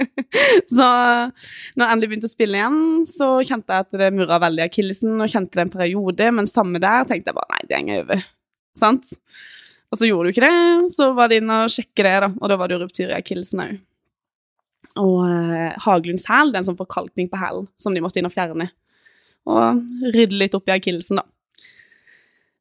så 0.77 0.89
når 0.89 1.81
jeg 1.81 1.93
endelig 1.95 2.11
begynte 2.11 2.29
å 2.29 2.33
spille 2.35 2.61
igjen, 2.61 2.83
så 3.09 3.31
kjente 3.41 3.73
jeg 3.73 3.87
at 3.87 3.99
det 4.03 4.11
murra 4.19 4.37
veldig 4.45 4.61
i 4.61 4.67
akillesen, 4.67 5.17
og 5.17 5.33
kjente 5.33 5.57
det 5.57 5.65
en 5.65 5.73
periode, 5.79 6.29
men 6.37 6.51
samme 6.51 6.83
der 6.85 7.09
tenkte 7.09 7.33
jeg 7.33 7.39
bare 7.39 7.55
nei, 7.55 7.63
det 7.71 7.81
går 7.89 8.05
over. 8.05 8.27
Sant? 8.85 9.15
Og 9.89 10.01
så 10.01 10.09
gjorde 10.09 10.29
du 10.29 10.35
ikke 10.35 10.45
det, 10.45 10.91
så 10.93 11.13
var 11.17 11.31
det 11.31 11.41
inn 11.41 11.53
og 11.53 11.71
sjekke 11.73 12.05
det, 12.05 12.17
da, 12.25 12.29
og 12.37 12.51
da 12.51 12.59
var 12.61 12.69
det 12.69 12.77
jo 12.77 13.07
i 13.07 13.15
akillesen 13.17 13.65
òg. 13.65 13.79
Og 14.99 15.23
eh, 15.31 15.79
Haglunds 15.85 16.27
hæl, 16.29 16.51
det 16.51 16.59
er 16.59 16.65
en 16.65 16.69
sånn 16.73 16.81
forkalkning 16.81 17.31
på 17.31 17.41
hælen 17.41 17.69
som 17.81 17.95
de 17.95 18.03
måtte 18.05 18.21
inn 18.21 18.29
og 18.29 18.35
fjerne. 18.35 18.69
Og 19.49 20.11
rydde 20.13 20.41
litt 20.41 20.57
opp 20.59 20.69
i 20.69 20.75
akillesen, 20.75 21.21
da. 21.21 21.27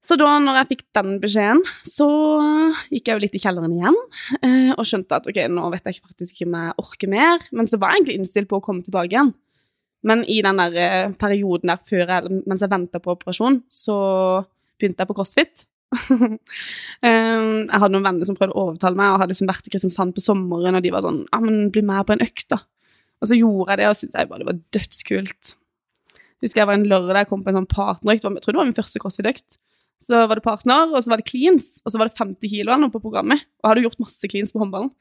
Så 0.08 0.16
da 0.16 0.30
når 0.40 0.62
jeg 0.62 0.70
fikk 0.70 0.84
den 0.96 1.18
beskjeden, 1.20 1.64
så 1.84 2.08
gikk 2.94 3.10
jeg 3.10 3.18
jo 3.18 3.24
litt 3.26 3.34
i 3.36 3.42
kjelleren 3.44 3.74
igjen 3.76 3.98
eh, 4.40 4.70
og 4.72 4.86
skjønte 4.88 5.18
at 5.18 5.28
ok, 5.28 5.40
nå 5.52 5.66
vet 5.74 5.90
jeg 5.90 6.00
faktisk 6.00 6.38
ikke 6.38 6.48
om 6.48 6.56
jeg 6.56 6.76
orker 6.84 7.12
mer, 7.12 7.44
men 7.52 7.68
så 7.68 7.80
var 7.82 7.92
jeg 7.92 8.00
egentlig 8.00 8.20
innstilt 8.22 8.48
på 8.52 8.62
å 8.62 8.64
komme 8.64 8.86
tilbake 8.86 9.12
igjen. 9.12 9.34
Men 10.08 10.24
i 10.30 10.38
den 10.46 10.62
der 10.62 10.78
eh, 10.80 11.16
perioden 11.20 11.74
der 11.74 11.82
før 11.84 12.06
jeg, 12.06 12.38
mens 12.46 12.64
jeg 12.64 12.72
venta 12.72 13.02
på 13.04 13.18
operasjon, 13.18 13.60
så 13.68 13.98
begynte 14.80 15.04
jeg 15.04 15.12
på 15.12 15.18
crossfit. 15.18 15.68
Um, 16.12 16.34
jeg 17.02 17.80
hadde 17.80 17.94
noen 17.94 18.08
venner 18.10 18.28
som 18.28 18.38
prøvde 18.38 18.56
å 18.56 18.66
overtale 18.70 19.00
meg, 19.00 19.14
og 19.14 19.22
hadde 19.22 19.34
liksom 19.34 19.52
vært 19.52 19.70
i 19.70 19.74
Kristiansand 19.74 20.16
på 20.18 20.24
sommeren, 20.24 20.78
og 20.78 20.84
de 20.84 20.92
var 20.94 21.06
sånn 21.06 21.22
Ja, 21.30 21.40
men 21.44 21.70
bli 21.74 21.84
med 21.86 22.08
på 22.08 22.18
en 22.18 22.26
økt, 22.26 22.50
da. 22.54 22.62
Og 23.22 23.32
så 23.32 23.38
gjorde 23.38 23.74
jeg 23.74 23.82
det, 23.82 23.88
og 23.90 23.98
syntes 23.98 24.20
jeg 24.20 24.30
bare 24.30 24.44
det 24.44 24.50
var 24.50 24.60
dødskult. 24.76 25.56
Husker 26.44 26.62
jeg 26.62 26.70
var 26.70 26.78
en 26.78 26.90
lørdag 26.90 27.24
jeg 27.24 27.32
kom 27.32 27.42
på 27.46 27.50
en 27.50 27.62
sånn 27.62 27.72
partnerøkt, 27.72 28.28
jeg 28.28 28.44
tror 28.46 28.54
det 28.54 28.62
var 28.62 28.70
min 28.70 28.78
første 28.78 29.02
crossfit-økt. 29.02 29.58
Så 30.06 30.20
var 30.30 30.38
det 30.38 30.46
partner, 30.46 30.92
og 30.94 31.02
så 31.02 31.10
var 31.10 31.22
det 31.22 31.30
cleans, 31.30 31.80
og 31.82 31.90
så 31.90 31.98
var 31.98 32.10
det 32.10 32.20
50 32.20 32.52
kilo 32.52 32.70
eller 32.70 32.84
noe 32.84 32.94
på 32.94 33.02
programmet. 33.02 33.48
Og 33.64 33.72
hadde 33.72 33.88
gjort 33.88 34.04
masse 34.04 34.30
cleans 34.30 34.54
på 34.54 34.62
håndballen. 34.62 34.92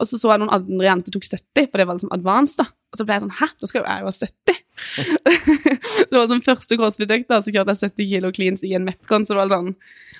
Og 0.00 0.08
så 0.08 0.20
så 0.20 0.32
jeg 0.32 0.42
noen 0.42 0.52
andre 0.52 0.88
jenter 0.88 1.14
tok 1.14 1.24
70, 1.24 1.70
for 1.70 1.80
det 1.80 1.86
var 1.88 1.96
liksom 1.96 2.12
advanced, 2.16 2.60
da. 2.60 2.68
Og 2.90 2.98
så 2.98 3.04
ble 3.06 3.14
jeg 3.14 3.22
sånn 3.22 3.36
Hæ, 3.38 3.46
da 3.62 3.68
skal 3.70 3.84
jeg 3.86 4.02
jo 4.02 4.08
ha 4.08 4.14
70? 4.16 4.60
det 6.10 6.16
var 6.16 6.26
sånn 6.30 6.42
første 6.42 6.78
crossfit-økt, 6.80 7.30
så 7.30 7.52
kjørte 7.54 7.74
jeg 7.76 7.90
70 7.92 8.08
kilo 8.10 8.30
cleans 8.34 8.64
i 8.66 8.72
en 8.78 8.86
metcon, 8.88 9.26
så 9.26 9.36
det 9.36 9.42
var 9.44 9.52
sånn 9.52 9.74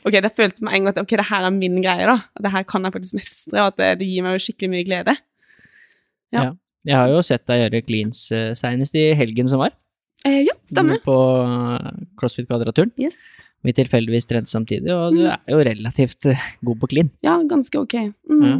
Ok, 0.06 0.14
det 0.24 0.30
følte 0.36 0.64
meg 0.64 0.78
en 0.78 0.86
gang 0.86 0.94
at 0.94 1.00
ok, 1.02 1.10
det 1.20 1.26
her 1.28 1.44
er 1.44 1.52
min 1.52 1.74
greie, 1.84 2.06
da. 2.08 2.14
At 2.38 2.44
det 2.46 2.52
her 2.54 2.62
kan 2.70 2.86
jeg 2.86 2.94
faktisk 2.94 3.16
mestre, 3.18 3.58
og 3.60 3.66
at 3.74 3.76
det, 3.82 3.88
det 4.00 4.06
gir 4.08 4.24
meg 4.24 4.38
jo 4.38 4.44
skikkelig 4.46 4.70
mye 4.72 4.86
glede. 4.88 5.14
Ja. 6.32 6.44
Ja. 6.46 6.50
Jeg 6.88 6.96
har 6.96 7.10
jo 7.12 7.18
sett 7.26 7.44
deg 7.50 7.60
gjøre 7.66 7.82
cleans 7.84 8.22
uh, 8.32 8.54
senest 8.56 8.96
i 8.96 9.10
helgen 9.18 9.50
som 9.50 9.60
var. 9.60 9.74
Eh, 10.24 10.38
ja, 10.46 10.54
stemmer. 10.72 11.02
På 11.04 11.18
eh, 11.44 12.00
CrossFit 12.20 12.48
Kvadraturen. 12.48 12.94
Yes. 13.00 13.18
Vi 13.64 13.74
tilfeldigvis 13.76 14.28
trente 14.30 14.48
samtidig, 14.52 14.88
og 14.94 15.12
du 15.18 15.20
Mm. 15.26 15.34
er 15.36 15.52
jo 15.52 15.60
relativt 15.68 16.30
eh, 16.32 16.46
god 16.64 16.80
på 16.80 16.88
clean. 16.94 17.10
Ja, 17.24 17.36
ganske 17.44 17.76
ok. 17.82 17.98
Mm. 18.30 18.42
Ja. 18.46 18.54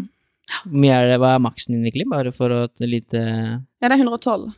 Hvor 0.64 0.80
mye 0.82 0.96
er 0.96 1.08
det, 1.12 1.18
Hva 1.22 1.34
er 1.36 1.42
maksen 1.44 1.76
din 1.76 1.92
clean, 1.94 2.10
bare 2.10 2.32
for 2.34 2.52
å 2.54 2.64
et 2.66 2.82
lite 2.86 3.20
Ja, 3.20 3.88
det 3.88 3.92
er 3.94 4.00
112. 4.02 4.50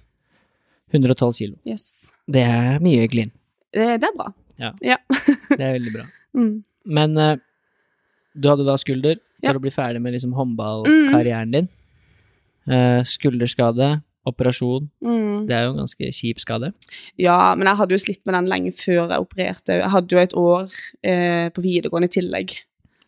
112 0.93 1.33
kilo. 1.39 1.57
Yes. 1.69 2.13
Det 2.29 2.43
er 2.45 2.81
mye 2.85 3.07
glin. 3.13 3.33
Det, 3.73 3.87
det 4.03 4.09
er 4.11 4.17
bra. 4.17 4.31
Det 4.63 5.59
er 5.59 5.73
veldig 5.79 5.93
bra. 5.95 6.05
Mm. 6.39 6.53
Men 6.87 7.17
uh, 7.19 7.35
du 8.37 8.49
hadde 8.51 8.67
da 8.69 8.77
skulder 8.81 9.17
for 9.43 9.49
Ja. 9.51 9.57
å 9.59 9.63
bli 9.63 9.73
ferdig 9.75 10.01
med 10.05 10.15
liksom 10.15 10.35
håndballkarrieren 10.37 11.51
din. 11.55 11.69
Uh, 12.69 13.01
skulderskade, 13.09 13.89
operasjon. 14.29 14.87
Mm. 15.03 15.47
Det 15.49 15.57
er 15.57 15.65
jo 15.67 15.73
en 15.73 15.81
ganske 15.83 16.11
kjip 16.15 16.39
skade. 16.45 16.71
Ja, 17.19 17.55
men 17.59 17.67
jeg 17.67 17.81
hadde 17.81 17.97
jo 17.97 18.03
slitt 18.05 18.23
med 18.29 18.37
den 18.39 18.51
lenge 18.53 18.75
før 18.77 19.01
jeg 19.11 19.25
opererte. 19.25 19.81
Jeg 19.81 19.91
hadde 19.97 20.15
jo 20.15 20.23
et 20.23 20.37
år 20.39 20.69
uh, 20.69 21.49
på 21.57 21.65
videregående 21.65 22.11
i 22.13 22.15
tillegg. 22.21 22.55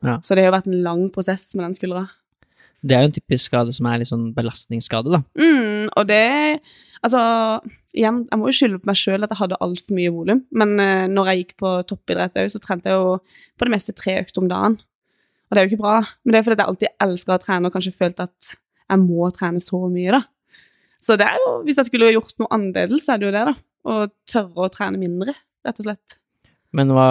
Ja. 0.05 0.18
Så 0.25 0.35
det 0.35 0.42
har 0.44 0.51
jo 0.51 0.57
vært 0.59 0.73
en 0.73 0.83
lang 0.85 1.07
prosess 1.14 1.47
med 1.55 1.68
den 1.68 1.77
skuldra. 1.79 2.09
Det 2.85 2.97
er 2.97 3.05
jo 3.05 3.11
en 3.11 3.16
typisk 3.16 3.49
skade 3.49 3.73
som 3.73 3.88
er 3.88 4.03
litt 4.03 4.11
sånn 4.11 4.27
belastningsskade, 4.37 5.14
da. 5.14 5.23
Mm, 5.40 5.87
og 5.94 6.11
det 6.11 6.25
Altså, 7.05 7.20
igjen, 7.92 8.23
jeg 8.31 8.40
må 8.40 8.49
jo 8.49 8.57
skylde 8.57 8.81
på 8.81 8.88
meg 8.88 8.97
sjøl 8.97 9.27
at 9.27 9.33
jeg 9.35 9.40
hadde 9.42 9.59
altfor 9.61 9.97
mye 9.99 10.12
volum. 10.14 10.38
Men 10.57 10.70
eh, 10.81 11.05
når 11.12 11.27
jeg 11.31 11.40
gikk 11.42 11.51
på 11.61 11.73
toppidrett 11.90 12.38
òg, 12.40 12.49
så 12.49 12.61
trente 12.64 12.88
jeg 12.88 12.97
jo 12.97 13.18
på 13.61 13.68
det 13.68 13.73
meste 13.75 13.92
tre 13.92 14.14
økter 14.23 14.40
om 14.40 14.49
dagen. 14.49 14.79
Og 15.44 15.53
det 15.53 15.61
er 15.61 15.66
jo 15.66 15.73
ikke 15.75 15.83
bra. 15.83 15.99
Men 16.25 16.33
det 16.33 16.38
er 16.38 16.47
fordi 16.47 16.62
jeg 16.62 16.70
alltid 16.73 17.05
elsker 17.05 17.35
å 17.35 17.42
trene 17.42 17.68
og 17.68 17.77
kanskje 17.77 17.92
følt 17.99 18.25
at 18.25 18.55
jeg 18.55 19.03
må 19.05 19.29
trene 19.37 19.61
så 19.61 19.83
mye, 19.85 20.16
da. 20.16 20.23
Så 21.05 21.18
det 21.20 21.29
er 21.29 21.37
jo, 21.44 21.51
hvis 21.66 21.83
jeg 21.83 21.90
skulle 21.90 22.12
gjort 22.14 22.38
noe 22.40 22.53
annerledes, 22.57 23.05
så 23.05 23.14
er 23.14 23.20
det 23.20 23.29
jo 23.29 23.37
det, 23.37 23.44
da. 23.51 23.55
Å 23.85 23.99
tørre 24.33 24.64
å 24.64 24.73
trene 24.73 25.01
mindre, 25.01 25.37
rett 25.68 25.81
og 25.83 25.90
slett. 25.90 26.16
Men 26.74 26.90
hva 26.90 27.08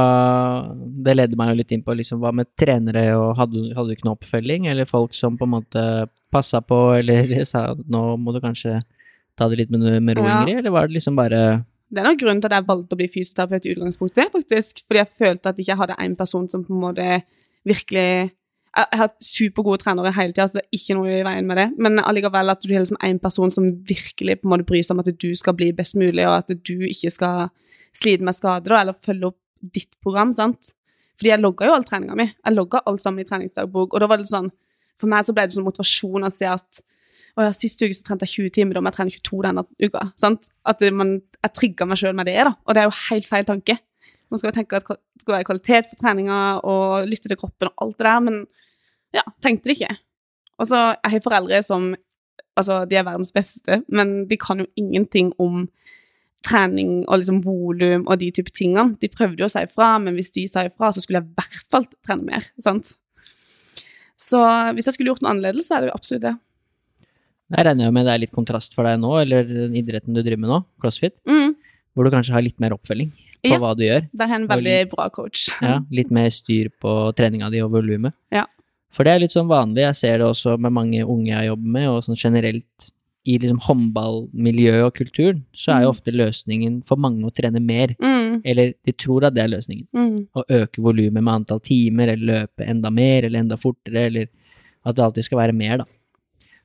Det 1.04 1.15
leder 1.15 1.39
meg 1.39 1.54
jo 1.54 1.60
litt 1.62 1.71
inn 1.76 1.84
på 1.86 1.95
liksom, 1.95 2.19
hva 2.23 2.34
med 2.36 2.49
trenere, 2.60 3.06
og 3.15 3.38
hadde, 3.39 3.69
hadde 3.76 3.89
du 3.89 3.95
ikke 3.95 4.08
noe 4.10 4.17
oppfølging, 4.17 4.67
eller 4.71 4.89
folk 4.89 5.15
som 5.15 5.38
på 5.39 5.47
en 5.47 5.56
måte 5.56 5.86
passa 6.34 6.62
på, 6.63 6.80
eller 6.99 7.32
sa 7.49 7.69
nå 7.73 8.04
må 8.19 8.36
du 8.36 8.41
kanskje 8.43 8.78
ta 9.39 9.47
det 9.49 9.63
litt 9.63 9.73
med, 9.73 9.88
med 10.04 10.19
ro, 10.19 10.28
Ja. 10.28 10.43
Eller 10.45 10.73
var 10.73 10.88
det 10.88 10.99
liksom 10.99 11.17
bare 11.17 11.63
Det 11.89 12.02
er 12.02 12.08
nok 12.10 12.21
grunnen 12.21 12.41
til 12.41 12.52
at 12.52 12.60
jeg 12.60 12.69
valgte 12.69 12.95
å 12.95 13.02
bli 13.02 13.10
fysioterapeut 13.15 13.65
i 13.65 13.73
utgangspunktet, 13.76 14.32
faktisk. 14.34 14.84
Fordi 14.88 15.02
jeg 15.04 15.15
følte 15.23 15.49
at 15.49 15.60
jeg 15.60 15.67
ikke 15.67 15.82
hadde 15.82 15.99
en 16.02 16.15
person 16.17 16.47
som 16.49 16.63
på 16.65 16.73
en 16.73 16.86
måte 16.88 17.10
virkelig 17.63 18.32
jeg 18.73 18.88
har 18.97 19.04
hatt 19.04 19.19
supergode 19.21 19.84
trenere 19.84 20.10
hele 20.15 20.34
tida, 20.34 20.47
så 20.49 20.58
det 20.58 20.63
er 20.63 20.78
ikke 20.80 20.95
noe 20.97 21.12
i 21.13 21.26
veien 21.26 21.45
med 21.45 21.60
det. 21.62 21.67
Men 21.78 22.02
allikevel 22.02 22.49
at 22.49 22.63
du 22.63 22.71
er 22.71 22.82
liksom 22.82 22.97
en 23.06 23.19
person 23.21 23.52
som 23.54 23.67
virkelig 23.69 24.39
på 24.39 24.47
en 24.47 24.54
måte 24.56 24.65
bryr 24.65 24.82
seg 24.82 24.95
om 24.95 25.04
at 25.04 25.12
du 25.13 25.30
skal 25.38 25.54
bli 25.60 25.67
best 25.78 25.93
mulig, 25.93 26.26
og 26.26 26.39
at 26.39 26.49
du 26.49 26.88
ikke 26.88 27.12
skal 27.13 27.52
slite 27.93 28.26
med 28.26 28.34
skader, 28.34 28.73
eller 28.80 28.97
følge 28.97 29.30
opp 29.30 29.38
ditt 29.63 29.91
program, 30.04 30.34
sant. 30.36 30.73
Fordi 31.19 31.32
jeg 31.32 31.41
logga 31.43 31.69
jo 31.69 31.76
all 31.78 31.86
treninga 31.88 32.17
mi. 32.17 32.26
Jeg 32.30 32.56
logga 32.56 32.82
alt 32.89 33.04
sammen 33.04 33.23
i 33.23 33.28
treningsdagbok, 33.28 33.93
og 33.93 34.04
da 34.04 34.10
var 34.10 34.21
det 34.21 34.30
sånn 34.32 34.52
For 34.99 35.10
meg 35.10 35.26
så 35.26 35.34
ble 35.36 35.47
det 35.47 35.56
sånn 35.56 35.65
motivasjon 35.65 36.26
å 36.28 36.30
se 36.32 36.47
at 36.47 36.84
å 37.34 37.47
ja, 37.47 37.54
Sist 37.56 37.82
uke 37.82 37.95
så 37.97 38.06
trente 38.06 38.28
jeg 38.28 38.45
20 38.45 38.54
timer, 38.54 38.78
da 38.78 38.84
må 38.84 38.91
jeg 38.91 38.97
trene 38.99 39.15
22 39.15 39.39
denne 39.47 39.63
uka. 39.82 40.04
sant? 40.21 40.52
At 40.69 40.84
man, 40.93 41.15
Jeg 41.41 41.56
trigga 41.58 41.88
meg 41.89 41.97
sjøl 42.02 42.15
med 42.17 42.30
det, 42.30 42.38
da. 42.45 42.54
Og 42.65 42.76
det 42.76 42.84
er 42.84 42.89
jo 42.89 42.97
helt 43.10 43.30
feil 43.30 43.47
tanke. 43.47 43.78
Man 44.30 44.41
skal 44.41 44.52
jo 44.52 44.56
tenke 44.58 44.78
at 44.78 44.88
det 44.88 45.21
skal 45.21 45.36
være 45.38 45.47
kvalitet 45.49 45.89
på 45.89 45.97
treninga 45.99 46.39
og 46.65 47.10
lytte 47.10 47.30
til 47.30 47.38
kroppen 47.38 47.69
og 47.69 47.86
alt 47.86 47.97
det 47.97 48.08
der, 48.08 48.21
men 48.26 48.39
ja, 49.13 49.26
tenkte 49.45 49.69
det 49.69 49.78
ikke. 49.78 49.97
Og 50.62 50.69
så 50.69 50.80
Jeg 50.93 51.12
har 51.15 51.26
foreldre 51.26 51.62
som 51.65 51.93
Altså, 52.54 52.84
de 52.86 52.95
er 52.99 53.06
verdens 53.06 53.32
beste, 53.34 53.80
men 53.89 54.28
de 54.30 54.38
kan 54.38 54.60
jo 54.62 54.67
ingenting 54.78 55.32
om 55.41 55.63
trening 56.44 57.04
og 57.08 57.20
liksom 57.22 57.42
volum 57.46 58.04
og 58.08 58.20
de 58.20 58.32
type 58.36 58.52
tingene. 58.56 58.98
De 59.00 59.10
prøvde 59.12 59.40
jo 59.44 59.48
å 59.48 59.52
si 59.54 59.64
ifra, 59.66 59.94
men 60.04 60.16
hvis 60.18 60.32
de 60.36 60.46
sa 60.52 60.66
ifra, 60.68 60.92
så 60.94 61.02
skulle 61.04 61.22
jeg 61.22 61.30
i 61.32 61.36
hvert 61.40 61.62
fall 61.74 61.88
trene 62.06 62.24
mer. 62.28 62.50
sant? 62.62 62.94
Så 64.20 64.40
hvis 64.76 64.86
jeg 64.88 64.96
skulle 64.96 65.12
gjort 65.14 65.24
noe 65.26 65.34
annerledes, 65.34 65.68
så 65.68 65.78
er 65.78 65.82
det 65.86 65.90
jo 65.92 65.98
absolutt 65.98 66.26
det. 66.28 66.34
Jeg 67.54 67.66
regner 67.68 67.86
jo 67.90 67.94
med 67.94 68.06
det 68.08 68.14
er 68.14 68.22
litt 68.24 68.34
kontrast 68.34 68.74
for 68.74 68.88
deg 68.88 69.02
nå, 69.02 69.12
eller 69.22 69.44
den 69.50 69.76
idretten 69.78 70.16
du 70.16 70.22
driver 70.24 70.40
med 70.46 70.50
nå, 70.54 70.60
crossfit, 70.82 71.16
Mm. 71.28 71.56
hvor 71.94 72.06
du 72.08 72.10
kanskje 72.14 72.34
har 72.34 72.42
litt 72.42 72.60
mer 72.60 72.72
oppfølging 72.74 73.12
på 73.44 73.52
Ja. 73.52 73.60
hva 73.60 73.76
du 73.76 73.84
gjør. 73.84 74.08
Det 74.14 74.22
er 74.22 74.34
en 74.36 74.48
veldig 74.48 74.64
veldig 74.88 74.90
bra 74.96 75.10
coach. 75.10 75.50
Ja, 75.62 75.80
litt 75.92 76.10
mer 76.10 76.30
styr 76.30 76.70
på 76.82 77.14
treninga 77.14 77.52
di 77.52 77.60
og 77.62 77.72
volumet. 77.72 78.14
Ja. 78.32 78.46
For 78.90 79.04
det 79.04 79.12
er 79.14 79.20
litt 79.20 79.32
sånn 79.32 79.48
vanlig, 79.50 79.82
jeg 79.84 79.96
ser 79.96 80.18
det 80.20 80.26
også 80.28 80.58
med 80.58 80.72
mange 80.72 81.04
unge 81.06 81.28
jeg 81.34 81.50
jobber 81.50 81.68
med, 81.68 81.88
og 81.90 82.04
sånn 82.04 82.16
generelt 82.18 82.92
i 83.26 83.38
liksom 83.40 83.60
håndballmiljøet 83.64 84.84
og 84.84 84.94
kulturen, 84.98 85.44
så 85.56 85.72
er 85.78 85.82
jo 85.84 85.92
Mm. 85.92 85.96
ofte 85.96 86.12
løsningen 86.12 86.84
for 86.86 86.98
mange 86.98 87.24
å 87.24 87.32
trene 87.34 87.62
mer. 87.62 87.96
Mm, 88.02 88.42
Eller 88.44 88.74
de 88.86 88.92
tror 88.92 89.24
at 89.26 89.34
det 89.34 89.44
er 89.44 89.48
løsningen. 89.58 89.88
mm, 89.94 90.28
Å 90.36 90.44
øke 90.50 90.82
volumet 90.82 91.24
med 91.24 91.34
antall 91.34 91.60
timer, 91.62 92.10
eller 92.10 92.48
løpe 92.48 92.68
enda 92.68 92.90
mer, 92.92 93.24
eller 93.24 93.40
enda 93.40 93.56
fortere, 93.56 94.08
eller 94.08 94.28
at 94.86 94.96
det 94.96 95.04
alltid 95.06 95.24
skal 95.24 95.38
være 95.40 95.54
mer, 95.56 95.78
da. 95.78 95.86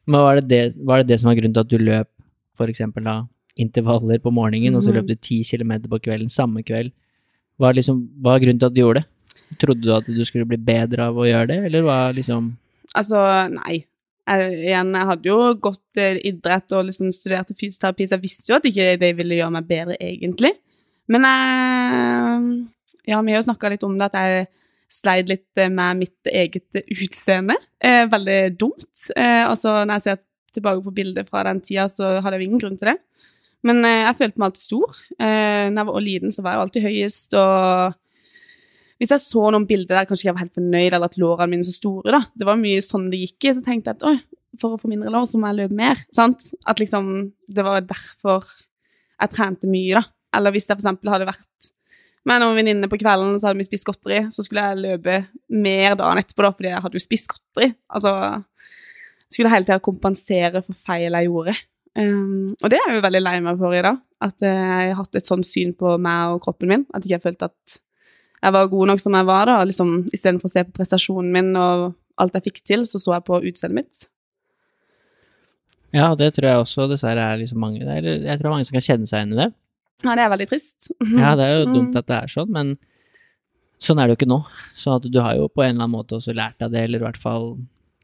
Men 0.07 0.21
var 0.21 0.35
det 0.41 0.49
det, 0.49 0.77
var 0.85 0.99
det 0.99 1.07
det 1.09 1.21
som 1.21 1.29
var 1.29 1.37
grunnen 1.37 1.55
til 1.55 1.61
at 1.61 1.69
du 1.69 1.79
løp 1.79 2.09
for 2.57 2.67
eksempel 2.67 3.05
da 3.05 3.29
intervaller 3.57 4.19
på 4.19 4.33
morgenen, 4.33 4.75
og 4.75 4.83
så 4.83 4.89
Mhm. 4.91 4.95
løp 4.97 5.07
du 5.07 5.15
ti 5.15 5.43
kilometer 5.45 5.89
på 5.89 6.01
kvelden 6.01 6.29
samme 6.31 6.65
kveld? 6.65 6.91
Hva, 7.61 7.73
liksom, 7.75 8.09
hva 8.21 8.35
er 8.37 8.41
grunnen 8.41 8.59
til 8.59 8.67
at 8.67 8.75
du 8.75 8.81
gjorde 8.81 8.95
det? 9.05 9.07
Trodde 9.59 9.83
du 9.83 9.93
at 9.93 10.05
du 10.07 10.25
skulle 10.25 10.45
bli 10.47 10.57
bedre 10.57 10.99
av 11.01 11.15
å 11.15 11.25
gjøre 11.25 11.47
det, 11.49 11.65
eller 11.67 11.83
hva 11.83 12.13
liksom 12.15 12.57
Altså, 12.97 13.49
nei. 13.53 13.85
Jeg, 14.29 14.55
igjen, 14.69 14.93
jeg 14.93 15.09
hadde 15.09 15.31
jo 15.31 15.39
gått 15.65 16.01
eh, 16.01 16.19
idrett 16.29 16.75
og 16.77 16.87
liksom 16.91 17.13
studerte 17.17 17.57
fysioterapi, 17.57 18.07
så 18.07 18.19
jeg 18.19 18.25
visste 18.27 18.53
jo 18.53 18.59
at 18.59 18.69
ikke 18.69 18.97
det 19.01 19.13
ville 19.17 19.39
gjøre 19.39 19.55
meg 19.57 19.69
bedre, 19.71 19.99
egentlig. 20.05 20.55
Men 21.09 21.29
jeg 21.29 22.49
Ja, 23.09 23.23
vi 23.25 23.33
har 23.33 23.41
jo 23.41 23.47
snakka 23.47 23.71
litt 23.73 23.85
om 23.87 23.95
det, 23.97 24.11
at 24.11 24.19
jeg 24.21 24.49
sleit 24.93 25.31
litt 25.31 25.61
eh, 25.61 25.71
med 25.73 26.03
mitt 26.03 26.29
eget 26.29 26.77
utseende. 26.77 27.57
Eh, 27.81 28.05
veldig 28.11 28.41
dumt. 28.61 28.89
Eh, 29.17 29.45
altså, 29.49 29.81
når 29.85 29.97
jeg 29.97 30.07
ser 30.07 30.19
tilbake 30.57 30.85
på 30.85 30.95
bildet 30.97 31.29
fra 31.29 31.45
den 31.49 31.63
tida, 31.65 31.87
så 31.89 32.19
hadde 32.19 32.37
jeg 32.37 32.45
jo 32.45 32.51
ingen 32.51 32.63
grunn 32.63 32.77
til 32.81 32.93
det. 32.93 32.99
Men 33.67 33.83
eh, 33.85 34.05
jeg 34.07 34.19
følte 34.21 34.41
meg 34.41 34.51
alltid 34.51 34.65
stor. 34.65 35.01
Eh, 35.19 35.65
når 35.73 35.81
jeg 35.81 35.89
var 35.91 36.05
liten, 36.05 36.35
så 36.35 36.45
var 36.45 36.55
jeg 36.55 36.65
alltid 36.65 36.87
høyest, 36.89 37.39
og 37.41 37.99
hvis 38.99 39.13
jeg 39.15 39.23
så 39.23 39.45
noen 39.55 39.67
bilder 39.69 40.01
der 40.01 40.09
kanskje 40.09 40.29
jeg 40.29 40.35
var 40.35 40.45
helt 40.45 40.59
fornøyd, 40.59 40.91
eller 40.91 41.07
at 41.07 41.19
lårene 41.21 41.53
mine 41.53 41.65
er 41.65 41.71
så 41.71 41.77
store, 41.77 42.13
da, 42.15 42.23
det 42.35 42.49
var 42.49 42.61
mye 42.61 42.83
sånn 42.85 43.09
det 43.13 43.23
gikk 43.23 43.49
i, 43.49 43.55
så 43.55 43.65
tenkte 43.65 43.93
jeg 43.93 44.01
at 44.01 44.07
oi, 44.11 44.17
for 44.59 44.75
å 44.75 44.81
få 44.81 44.91
mindre 44.91 45.13
lår, 45.15 45.29
så 45.31 45.39
må 45.39 45.51
jeg 45.51 45.61
løpe 45.61 45.79
mer, 45.79 46.01
sant? 46.17 46.51
At 46.67 46.83
liksom, 46.83 47.13
det 47.47 47.65
var 47.67 47.85
derfor 47.87 48.47
jeg 49.19 49.35
trente 49.35 49.71
mye, 49.71 50.01
da. 50.01 50.05
Eller 50.39 50.55
hvis 50.55 50.67
jeg 50.67 50.75
for 50.75 50.83
eksempel 50.83 51.13
hadde 51.13 51.29
vært 51.29 51.71
med 52.29 52.43
noen 52.43 52.59
venninner 52.59 52.91
på 52.91 52.99
kvelden, 53.01 53.39
så 53.39 53.49
hadde 53.49 53.63
vi 53.63 53.69
spist 53.69 53.87
godteri, 53.89 54.25
så 54.35 54.45
skulle 54.45 54.67
jeg 54.67 54.83
løpe 54.83 55.19
mer 55.55 55.97
dagen 55.99 56.21
etterpå, 56.21 56.45
da, 56.45 56.53
fordi 56.59 56.73
jeg 56.73 56.85
hadde 56.85 56.99
jo 56.99 57.05
spist 57.05 57.31
godteri. 57.33 57.71
Altså, 57.95 58.13
skulle 59.29 59.53
hele 59.53 59.69
tida 59.69 59.81
kompensere 59.85 60.63
for 60.65 60.77
feil 60.77 61.17
jeg 61.17 61.31
gjorde. 61.31 61.55
Um, 61.99 62.51
og 62.61 62.71
det 62.71 62.79
er 62.79 62.91
jeg 62.91 62.99
jo 62.99 63.07
veldig 63.07 63.23
lei 63.25 63.37
meg 63.45 63.61
for 63.61 63.75
i 63.75 63.85
dag. 63.85 64.01
At 64.23 64.45
eh, 64.45 64.51
jeg 64.51 64.93
har 64.93 64.99
hatt 64.99 65.19
et 65.19 65.31
sånt 65.31 65.47
syn 65.47 65.73
på 65.79 65.95
meg 66.03 66.35
og 66.35 66.43
kroppen 66.45 66.71
min. 66.71 66.85
At 66.91 67.05
jeg 67.05 67.13
ikke 67.13 67.21
har 67.21 67.27
følt 67.29 67.47
at 67.47 67.79
jeg 68.43 68.53
var 68.55 68.69
god 68.69 68.87
nok 68.93 69.01
som 69.01 69.13
jeg 69.19 69.27
var, 69.27 69.47
da. 69.47 69.57
Liksom, 69.65 70.09
Istedenfor 70.15 70.49
å 70.49 70.53
se 70.53 70.65
på 70.65 70.73
prestasjonen 70.79 71.33
min 71.33 71.57
og 71.57 71.95
alt 72.19 72.35
jeg 72.35 72.45
fikk 72.49 72.63
til, 72.67 72.85
så 72.87 72.99
så 73.03 73.15
jeg 73.17 73.25
på 73.27 73.41
utseendet 73.43 73.75
mitt. 73.85 74.09
Ja, 75.95 76.11
det 76.19 76.35
tror 76.37 76.49
jeg 76.51 76.61
også 76.61 76.85
dessverre 76.91 77.23
er 77.33 77.39
liksom 77.41 77.61
mange 77.63 77.81
der. 77.81 78.03
jeg 78.05 78.23
tror 78.37 78.45
det 78.45 78.51
er 78.51 78.53
mange 78.53 78.67
som 78.69 78.77
kan 78.77 78.85
kjenne 78.85 79.09
seg 79.09 79.23
igjen 79.23 79.33
i 79.33 79.41
det. 79.41 79.49
Ja, 80.05 80.15
det 80.15 80.25
er 80.27 80.33
veldig 80.35 80.49
trist. 80.51 80.91
Ja, 81.23 81.35
det 81.39 81.45
er 81.47 81.55
jo 81.59 81.67
Mm. 81.69 81.75
dumt 81.79 81.97
at 81.97 82.07
det 82.07 82.19
er 82.19 82.29
sånn, 82.35 82.51
men 82.55 82.75
sånn 83.81 83.99
er 84.03 84.07
det 84.07 84.15
jo 84.17 84.19
ikke 84.21 84.29
nå. 84.35 84.41
Så 84.75 84.99
du 85.03 85.19
har 85.21 85.35
jo 85.37 85.49
på 85.49 85.63
en 85.65 85.75
eller 85.77 85.85
annen 85.87 85.97
måte 85.97 86.19
også 86.19 86.35
lært 86.37 86.59
deg 86.61 86.71
det, 86.75 86.83
eller 86.85 87.01
i 87.03 87.07
hvert 87.09 87.17
fall 87.21 87.57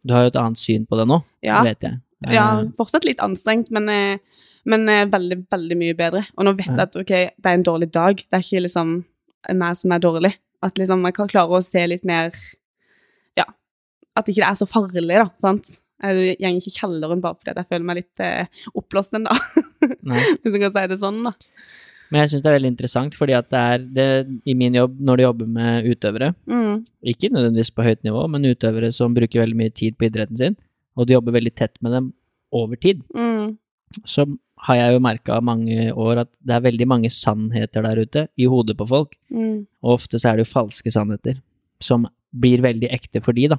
Du 0.06 0.12
har 0.12 0.24
jo 0.26 0.32
et 0.34 0.36
annet 0.36 0.58
syn 0.60 0.82
på 0.86 0.96
det 1.00 1.06
nå, 1.08 1.22
Ja. 1.42 1.62
vet 1.64 1.80
jeg. 1.80 2.00
Ja, 2.28 2.60
Eh, 2.60 2.66
fortsatt 2.76 3.04
litt 3.04 3.18
anstrengt, 3.24 3.70
men, 3.70 3.88
eh, 3.88 4.18
men 4.66 4.86
eh, 4.88 5.04
veldig, 5.06 5.46
veldig 5.48 5.76
mye 5.80 5.94
bedre. 5.96 6.26
Og 6.36 6.44
nå 6.44 6.52
vet 6.56 6.66
jeg 6.66 6.78
at 6.80 6.96
ok, 6.96 7.06
det 7.40 7.46
er 7.46 7.54
en 7.54 7.62
dårlig 7.64 7.90
dag. 7.92 8.16
Det 8.16 8.32
er 8.32 8.40
ikke 8.44 8.62
liksom 8.66 9.04
meg 9.52 9.76
som 9.76 9.92
er 9.92 10.00
dårlig. 10.00 10.34
At 10.64 10.78
liksom 10.80 11.04
jeg 11.04 11.14
kan 11.14 11.28
klare 11.28 11.52
å 11.58 11.62
se 11.62 11.82
litt 11.86 12.04
mer 12.08 12.32
Ja, 13.36 13.44
at 14.16 14.28
ikke 14.30 14.40
det 14.40 14.48
er 14.48 14.54
så 14.60 14.66
farlig, 14.70 15.08
da. 15.10 15.26
sant? 15.42 15.80
Jeg 16.04 16.36
går 16.38 16.54
ikke 16.58 16.68
i 16.68 16.74
kjelleren 16.74 17.20
bare 17.22 17.36
fordi 17.38 17.54
jeg 17.60 17.68
føler 17.70 17.84
meg 17.88 17.96
litt 18.00 18.20
eh, 18.20 18.46
oppblåst 18.74 19.14
ennå, 19.16 19.32
hvis 20.42 20.52
du 20.52 20.58
kan 20.60 20.72
si 20.74 20.86
det 20.90 20.98
sånn, 21.00 21.20
da. 21.24 21.32
Men 22.12 22.20
jeg 22.20 22.30
syns 22.34 22.42
det 22.44 22.50
er 22.50 22.56
veldig 22.58 22.70
interessant, 22.74 23.14
fordi 23.16 23.32
at 23.38 23.48
det 23.50 23.60
er 23.74 23.84
det 23.96 24.06
i 24.46 24.54
min 24.58 24.74
jobb, 24.76 24.98
når 25.00 25.16
du 25.16 25.22
jobber 25.24 25.46
med 25.56 25.86
utøvere, 25.88 26.34
Mm. 26.46 26.84
ikke 27.14 27.30
nødvendigvis 27.32 27.72
på 27.74 27.86
høyt 27.86 28.02
nivå, 28.04 28.26
men 28.30 28.44
utøvere 28.50 28.90
som 28.92 29.14
bruker 29.16 29.40
veldig 29.44 29.56
mye 29.56 29.72
tid 29.74 29.96
på 29.98 30.06
idretten 30.10 30.36
sin, 30.36 30.56
og 30.96 31.06
du 31.08 31.14
jobber 31.14 31.32
veldig 31.38 31.54
tett 31.56 31.74
med 31.82 31.92
dem 31.96 32.12
over 32.52 32.76
tid, 32.76 33.00
Mm. 33.14 33.56
så 34.04 34.26
har 34.64 34.76
jeg 34.78 34.94
jo 34.94 35.00
merka 35.04 35.40
mange 35.44 35.90
år 35.92 36.22
at 36.24 36.30
det 36.44 36.54
er 36.56 36.62
veldig 36.64 36.86
mange 36.88 37.10
sannheter 37.12 37.84
der 37.84 38.00
ute 38.00 38.26
i 38.40 38.46
hodet 38.48 38.76
på 38.80 38.86
folk, 38.88 39.12
Mm. 39.30 39.66
og 39.82 39.98
ofte 39.98 40.16
så 40.20 40.30
er 40.32 40.36
det 40.38 40.46
jo 40.46 40.52
falske 40.54 40.90
sannheter 40.92 41.40
som 41.80 42.06
blir 42.32 42.62
veldig 42.64 42.88
ekte 42.90 43.20
for 43.22 43.32
de, 43.36 43.48
da. 43.48 43.58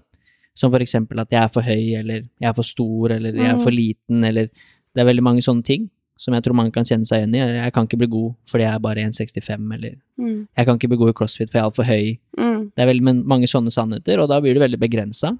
Som 0.55 0.71
for 0.71 0.79
eksempel 0.79 1.19
at 1.19 1.29
jeg 1.29 1.41
er 1.43 1.51
for 1.51 1.61
høy, 1.61 1.95
eller 1.99 2.23
jeg 2.39 2.47
er 2.49 2.53
for 2.55 2.63
stor, 2.63 3.11
eller 3.11 3.33
jeg 3.35 3.51
er 3.53 3.59
for 3.59 3.71
liten, 3.71 4.23
eller 4.23 4.49
Det 4.95 5.01
er 5.03 5.09
veldig 5.11 5.23
mange 5.23 5.41
sånne 5.43 5.63
ting 5.67 5.89
som 6.17 6.33
jeg 6.33 6.43
tror 6.45 6.55
mange 6.55 6.71
kan 6.71 6.85
kjenne 6.87 7.03
seg 7.05 7.19
igjen 7.19 7.35
i. 7.35 7.39
Jeg 7.59 7.73
kan 7.75 7.83
ikke 7.85 7.97
bli 7.99 8.07
god 8.07 8.35
fordi 8.47 8.63
jeg 8.63 8.73
er 8.73 8.79
bare 8.79 9.01
1,65, 9.03 9.73
eller 9.75 9.95
Mm. 10.17 10.47
jeg 10.57 10.65
kan 10.65 10.77
ikke 10.79 10.87
bli 10.87 10.97
god 10.97 11.09
i 11.09 11.13
crossfit 11.19 11.51
for 11.51 11.57
jeg 11.59 11.63
er 11.63 11.69
altfor 11.69 11.83
høy. 11.83 12.17
Mm. 12.39 12.71
Det 12.73 12.79
er 12.81 12.87
veldig 12.93 13.25
mange 13.27 13.47
sånne 13.51 13.71
sannheter, 13.75 14.19
og 14.23 14.29
da 14.29 14.39
blir 14.39 14.53
du 14.55 14.61
veldig 14.61 14.79
begrensa. 14.79 15.37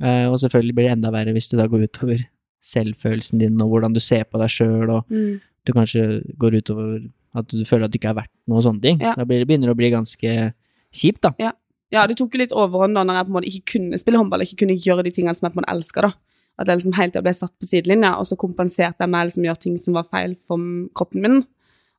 og 0.00 0.36
selvfølgelig 0.38 0.74
blir 0.74 0.84
det 0.88 0.92
enda 0.92 1.10
verre 1.10 1.32
hvis 1.32 1.48
du 1.50 1.56
da 1.56 1.66
går 1.66 1.82
utover 1.88 2.26
selvfølelsen 2.62 3.38
din, 3.40 3.60
og 3.62 3.68
hvordan 3.72 3.94
du 3.94 4.00
ser 4.00 4.24
på 4.24 4.38
deg 4.40 4.48
sjøl, 4.52 4.90
og 4.90 5.04
Mm. 5.10 5.40
du 5.66 5.72
kanskje 5.72 6.36
går 6.38 6.58
utover 6.62 7.10
at 7.34 7.46
du 7.48 7.64
føler 7.64 7.84
at 7.84 7.90
du 7.92 7.98
ikke 7.98 8.10
er 8.10 8.14
verdt 8.22 8.30
noe 8.48 8.56
og 8.58 8.64
sånne 8.64 8.82
ting. 8.82 9.00
Ja. 9.00 9.14
Da 9.14 9.24
blir 9.24 9.44
begynner 9.46 9.66
det 9.70 9.74
å 9.76 9.80
bli 9.80 9.90
ganske 9.90 10.54
kjipt, 10.92 11.20
da. 11.22 11.52
Ja, 11.92 12.06
det 12.06 12.16
tok 12.18 12.32
jo 12.34 12.38
litt 12.38 12.52
overhånd 12.52 12.94
da 12.94 13.02
når 13.04 13.14
jeg 13.18 13.26
på 13.26 13.30
en 13.30 13.36
måte 13.38 13.50
ikke 13.50 13.72
kunne 13.72 13.98
spille 13.98 14.18
håndball, 14.18 14.40
ikke 14.42 14.58
kunne 14.62 14.78
gjøre 14.78 15.04
de 15.04 15.10
tingene 15.10 15.34
som 15.34 15.46
jeg 15.46 15.54
på 15.54 15.58
en 15.58 15.64
måte 15.64 15.74
elsker, 15.76 16.02
da. 16.02 16.12
At 16.58 16.66
jeg 16.66 16.76
liksom 16.78 16.94
hele 16.94 17.10
tida 17.10 17.22
ble 17.22 17.32
satt 17.32 17.52
på 17.58 17.66
sidelinja, 17.66 18.18
og 18.18 18.24
så 18.26 18.36
kompenserte 18.36 18.98
jeg 19.00 19.08
med 19.08 19.26
liksom 19.30 19.44
gjøre 19.44 19.58
ting 19.58 19.78
som 19.78 19.94
var 19.94 20.04
feil 20.04 20.36
for 20.46 20.58
kroppen 20.94 21.22
min. 21.22 21.46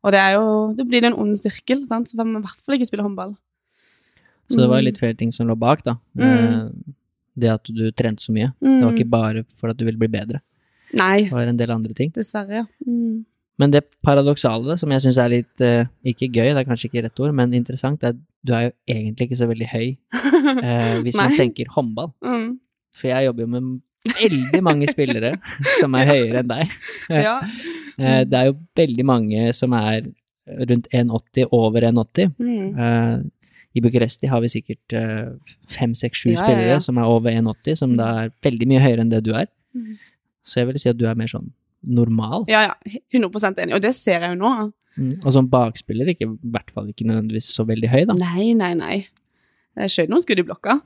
Og 0.04 0.12
det 0.12 0.19
er 0.19 0.34
jo 0.34 0.74
Det 0.76 0.88
blir 0.88 1.04
en 1.06 1.13
ond 1.13 1.36
sirkel, 1.38 1.88
sant, 1.88 2.08
så 2.08 2.15
får 2.15 2.26
man 2.28 2.41
i 2.41 2.45
hvert 2.45 2.62
fall 2.65 2.76
ikke 2.78 2.88
spille 2.88 3.04
håndball. 3.04 3.36
Så 4.50 4.58
det 4.58 4.69
var 4.69 4.80
Mm. 4.82 4.86
litt 4.86 4.97
flere 5.00 5.17
ting 5.17 5.32
som 5.32 5.47
lå 5.47 5.56
bak, 5.58 5.84
da. 5.84 5.95
Mm. 6.17 6.24
Eh, 6.24 6.69
Det 7.38 7.50
at 7.50 7.63
du 7.63 7.91
trente 7.91 8.19
så 8.19 8.32
mye. 8.34 8.54
Det 8.60 8.84
var 8.84 8.91
ikke 8.91 9.10
bare 9.10 9.45
for 9.56 9.69
at 9.69 9.78
du 9.78 9.86
ville 9.86 9.97
bli 9.97 10.08
bedre. 10.10 10.41
Nei, 10.99 11.23
Det 11.23 11.32
var 11.32 11.47
en 11.47 11.60
del 11.60 11.71
andre 11.71 11.93
ting. 11.97 12.12
dessverre, 12.15 12.63
ja. 12.63 12.65
Mm. 12.88 13.25
Men 13.62 13.71
det 13.71 13.84
paradoksale, 14.04 14.77
som 14.80 14.91
jeg 14.91 15.04
syns 15.04 15.19
er 15.21 15.30
litt 15.30 15.62
eh, 15.62 15.86
ikke 16.04 16.32
gøy, 16.32 16.49
det 16.49 16.63
er 16.63 16.67
kanskje 16.67 16.89
ikke 16.89 17.04
rett 17.06 17.19
ord, 17.21 17.34
men 17.38 17.54
interessant, 17.54 18.01
er 18.04 18.15
at 18.15 18.19
du 18.41 18.54
er 18.58 18.63
jo 18.69 18.71
egentlig 18.89 19.27
ikke 19.27 19.38
så 19.38 19.47
veldig 19.51 19.67
høy 19.69 19.88
eh, 20.65 20.97
hvis 21.06 21.19
man 21.19 21.36
tenker 21.38 21.69
håndball. 21.75 22.10
Mm. 22.25 22.56
For 22.97 23.12
jeg 23.12 23.27
jobber 23.27 23.45
jo 23.45 23.51
med 23.54 23.67
veldig 24.17 24.63
mange 24.65 24.89
spillere 24.89 25.36
som 25.82 25.93
er 25.99 26.10
høyere 26.10 26.41
enn 26.41 26.49
deg. 26.49 26.73
Ja. 27.13 27.36
Eh, 28.01 28.23
det 28.25 28.39
er 28.39 28.49
jo 28.49 28.58
veldig 28.82 29.06
mange 29.06 29.51
som 29.54 29.75
er 29.77 30.10
rundt 30.71 30.89
1,80 30.89 31.54
over 31.54 31.86
1,80. 31.91 32.34
Mm. 32.41 32.80
Eh, 32.82 33.17
I 33.77 33.84
Bucuresti 33.86 34.27
har 34.32 34.41
vi 34.43 34.49
sikkert 34.51 34.95
eh, 34.97 35.27
fem, 35.69 35.93
seks, 35.95 36.23
sju 36.23 36.32
Ja, 36.32 36.39
ja, 36.39 36.45
spillere 36.47 36.77
ja. 36.80 36.80
som 36.84 36.97
er 36.97 37.12
over 37.12 37.30
1,80, 37.30 37.77
som 37.77 37.93
da 37.99 38.10
er 38.23 38.34
veldig 38.43 38.67
mye 38.73 38.82
høyere 38.84 39.06
enn 39.06 39.13
det 39.13 39.21
du 39.27 39.36
er. 39.38 39.51
Mm. 39.77 39.99
Så 40.43 40.62
jeg 40.62 40.69
vil 40.69 40.80
si 40.82 40.91
at 40.91 40.99
du 40.99 41.08
er 41.10 41.17
mer 41.19 41.30
sånn 41.32 41.51
normal. 41.82 42.45
ja, 42.49 42.69
ja. 42.69 42.99
100 43.13 43.58
enig. 43.63 43.75
Og 43.77 43.82
det 43.82 43.93
ser 43.97 44.21
jeg 44.21 44.36
jo 44.36 44.39
nå. 44.41 44.51
Mm. 44.99 45.15
Og 45.23 45.34
som 45.34 45.47
bakspiller, 45.49 46.12
ikke, 46.12 46.27
i 46.27 46.54
hvert 46.54 46.71
fall 46.75 46.89
ikke 46.91 47.08
nødvendigvis 47.08 47.49
så 47.56 47.65
veldig 47.67 47.89
høy, 47.89 48.04
da. 48.10 48.17
Nei, 48.19 48.51
nei, 48.58 48.73
nei. 48.77 48.95
Jeg 49.80 49.93
skjøt 49.93 50.12
noen 50.12 50.23
skudd 50.23 50.41
i 50.41 50.45
blokka. 50.45 50.80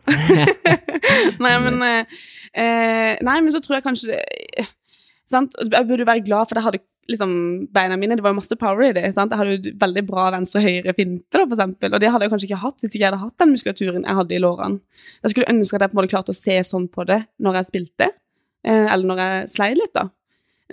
nei, 1.44 1.54
men 1.64 1.80
eh, 1.82 2.18
eh, 2.54 3.14
Nei, 3.26 3.40
men 3.42 3.50
så 3.54 3.62
tror 3.64 3.80
jeg 3.80 3.88
kanskje 3.88 4.12
det 4.14 4.68
Sant? 5.26 5.56
Jeg 5.58 5.88
burde 5.90 6.06
være 6.06 6.22
glad 6.22 6.46
for 6.46 6.54
det 6.54 6.62
jeg 6.62 6.68
hadde 6.68 6.84
liksom 7.10 7.32
beina 7.74 7.96
mine 7.98 8.14
Det 8.18 8.22
var 8.22 8.34
jo 8.34 8.38
masse 8.38 8.58
power 8.62 8.84
i 8.86 8.92
det. 8.94 9.08
sant? 9.16 9.34
Jeg 9.34 9.42
hadde 9.42 9.56
jo 9.56 9.74
veldig 9.82 10.04
bra 10.06 10.28
venstre-høyre-finte, 10.36 11.34
da, 11.34 11.42
for 11.48 11.56
eksempel. 11.58 11.94
Og 11.94 12.04
det 12.04 12.12
hadde 12.14 12.28
jeg 12.28 12.34
kanskje 12.34 12.50
ikke 12.52 12.62
hatt 12.62 12.78
hvis 12.84 12.94
ikke 12.94 13.04
jeg 13.04 13.10
hadde 13.10 13.24
hatt 13.24 13.42
den 13.42 13.56
muskulaturen 13.56 14.06
jeg 14.06 14.20
hadde 14.20 14.38
i 14.38 14.44
lårene. 14.44 15.02
Jeg 15.26 15.34
skulle 15.34 15.50
ønske 15.50 15.80
at 15.80 15.86
jeg 15.86 15.94
på 15.94 15.98
en 15.98 16.02
måte 16.02 16.14
klarte 16.14 16.36
å 16.36 16.38
se 16.38 16.60
sånn 16.70 16.86
på 16.94 17.08
det 17.10 17.20
når 17.42 17.60
jeg 17.60 17.70
spilte, 17.72 18.12
eller 18.66 19.10
når 19.10 19.22
jeg 19.22 19.50
sleit 19.54 19.80
litt, 19.80 19.94
da. 19.96 20.10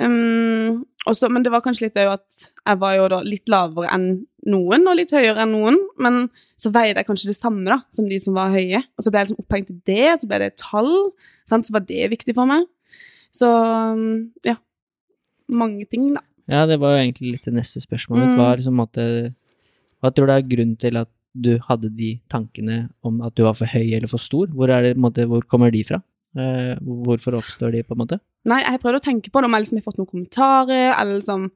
Um, 0.00 0.86
også, 1.04 1.28
men 1.28 1.44
det 1.44 1.50
var 1.52 1.60
kanskje 1.60 1.84
litt 1.84 1.98
òg 2.00 2.14
at 2.14 2.44
jeg 2.48 2.78
var 2.80 2.94
jo 2.96 3.08
da 3.12 3.18
litt 3.26 3.50
lavere 3.52 3.90
enn 3.92 4.06
noen, 4.48 4.86
og 4.88 4.96
litt 4.96 5.12
høyere 5.12 5.44
enn 5.44 5.52
noen, 5.52 5.76
men 6.00 6.24
så 6.60 6.72
veide 6.72 7.02
jeg 7.02 7.08
kanskje 7.10 7.32
det 7.32 7.36
samme 7.36 7.66
da, 7.68 7.82
som 7.92 8.08
de 8.08 8.18
som 8.22 8.38
var 8.38 8.54
høye. 8.54 8.80
Og 8.96 9.04
så 9.04 9.12
ble 9.12 9.20
jeg 9.20 9.30
liksom 9.30 9.42
opphengt 9.44 9.72
i 9.74 9.78
det, 9.90 10.14
så 10.22 10.30
ble 10.30 10.40
det 10.40 10.52
et 10.52 10.62
tall, 10.62 10.92
sant? 11.50 11.68
så 11.68 11.76
var 11.76 11.84
det 11.88 12.08
viktig 12.14 12.34
for 12.38 12.48
meg. 12.48 12.64
Så 13.36 13.48
um, 13.48 14.30
ja, 14.46 14.56
mange 15.52 15.86
ting 15.90 16.12
da. 16.16 16.24
Ja, 16.50 16.64
det 16.68 16.80
var 16.82 16.96
jo 16.96 17.02
egentlig 17.04 17.36
litt 17.36 17.48
det 17.48 17.54
neste 17.54 17.82
spørsmålet 17.82 18.24
mitt. 18.24 18.34
Mm. 18.34 18.40
Hva, 18.40 18.48
liksom, 18.58 18.78
måtte, 18.80 19.04
hva 20.02 20.10
tror 20.12 20.28
du 20.28 20.34
er 20.34 20.48
grunnen 20.48 20.78
til 20.80 20.98
at 21.00 21.10
du 21.32 21.54
hadde 21.64 21.88
de 21.96 22.14
tankene 22.32 22.86
om 23.06 23.22
at 23.24 23.36
du 23.38 23.44
var 23.46 23.56
for 23.56 23.70
høy 23.70 23.94
eller 23.94 24.10
for 24.10 24.20
stor? 24.20 24.50
Hvor, 24.52 24.72
det, 24.72 24.96
måtte, 25.00 25.28
hvor 25.30 25.44
kommer 25.48 25.72
de 25.72 25.84
fra? 25.86 26.02
Eh, 26.32 26.76
hvorfor 26.80 27.36
oppstår 27.36 27.74
de, 27.74 27.82
på 27.84 27.96
en 27.96 28.02
måte? 28.04 28.18
Nei, 28.48 28.62
jeg 28.64 28.80
prøvde 28.82 29.00
å 29.02 29.04
tenke 29.04 29.30
på 29.32 29.40
det, 29.40 29.48
om 29.48 29.56
jeg 29.56 29.64
liksom 29.66 29.80
har 29.80 29.86
fått 29.86 29.98
noen 30.00 30.10
kommentarer, 30.10 30.86
eller 30.96 31.18
liksom, 31.18 31.50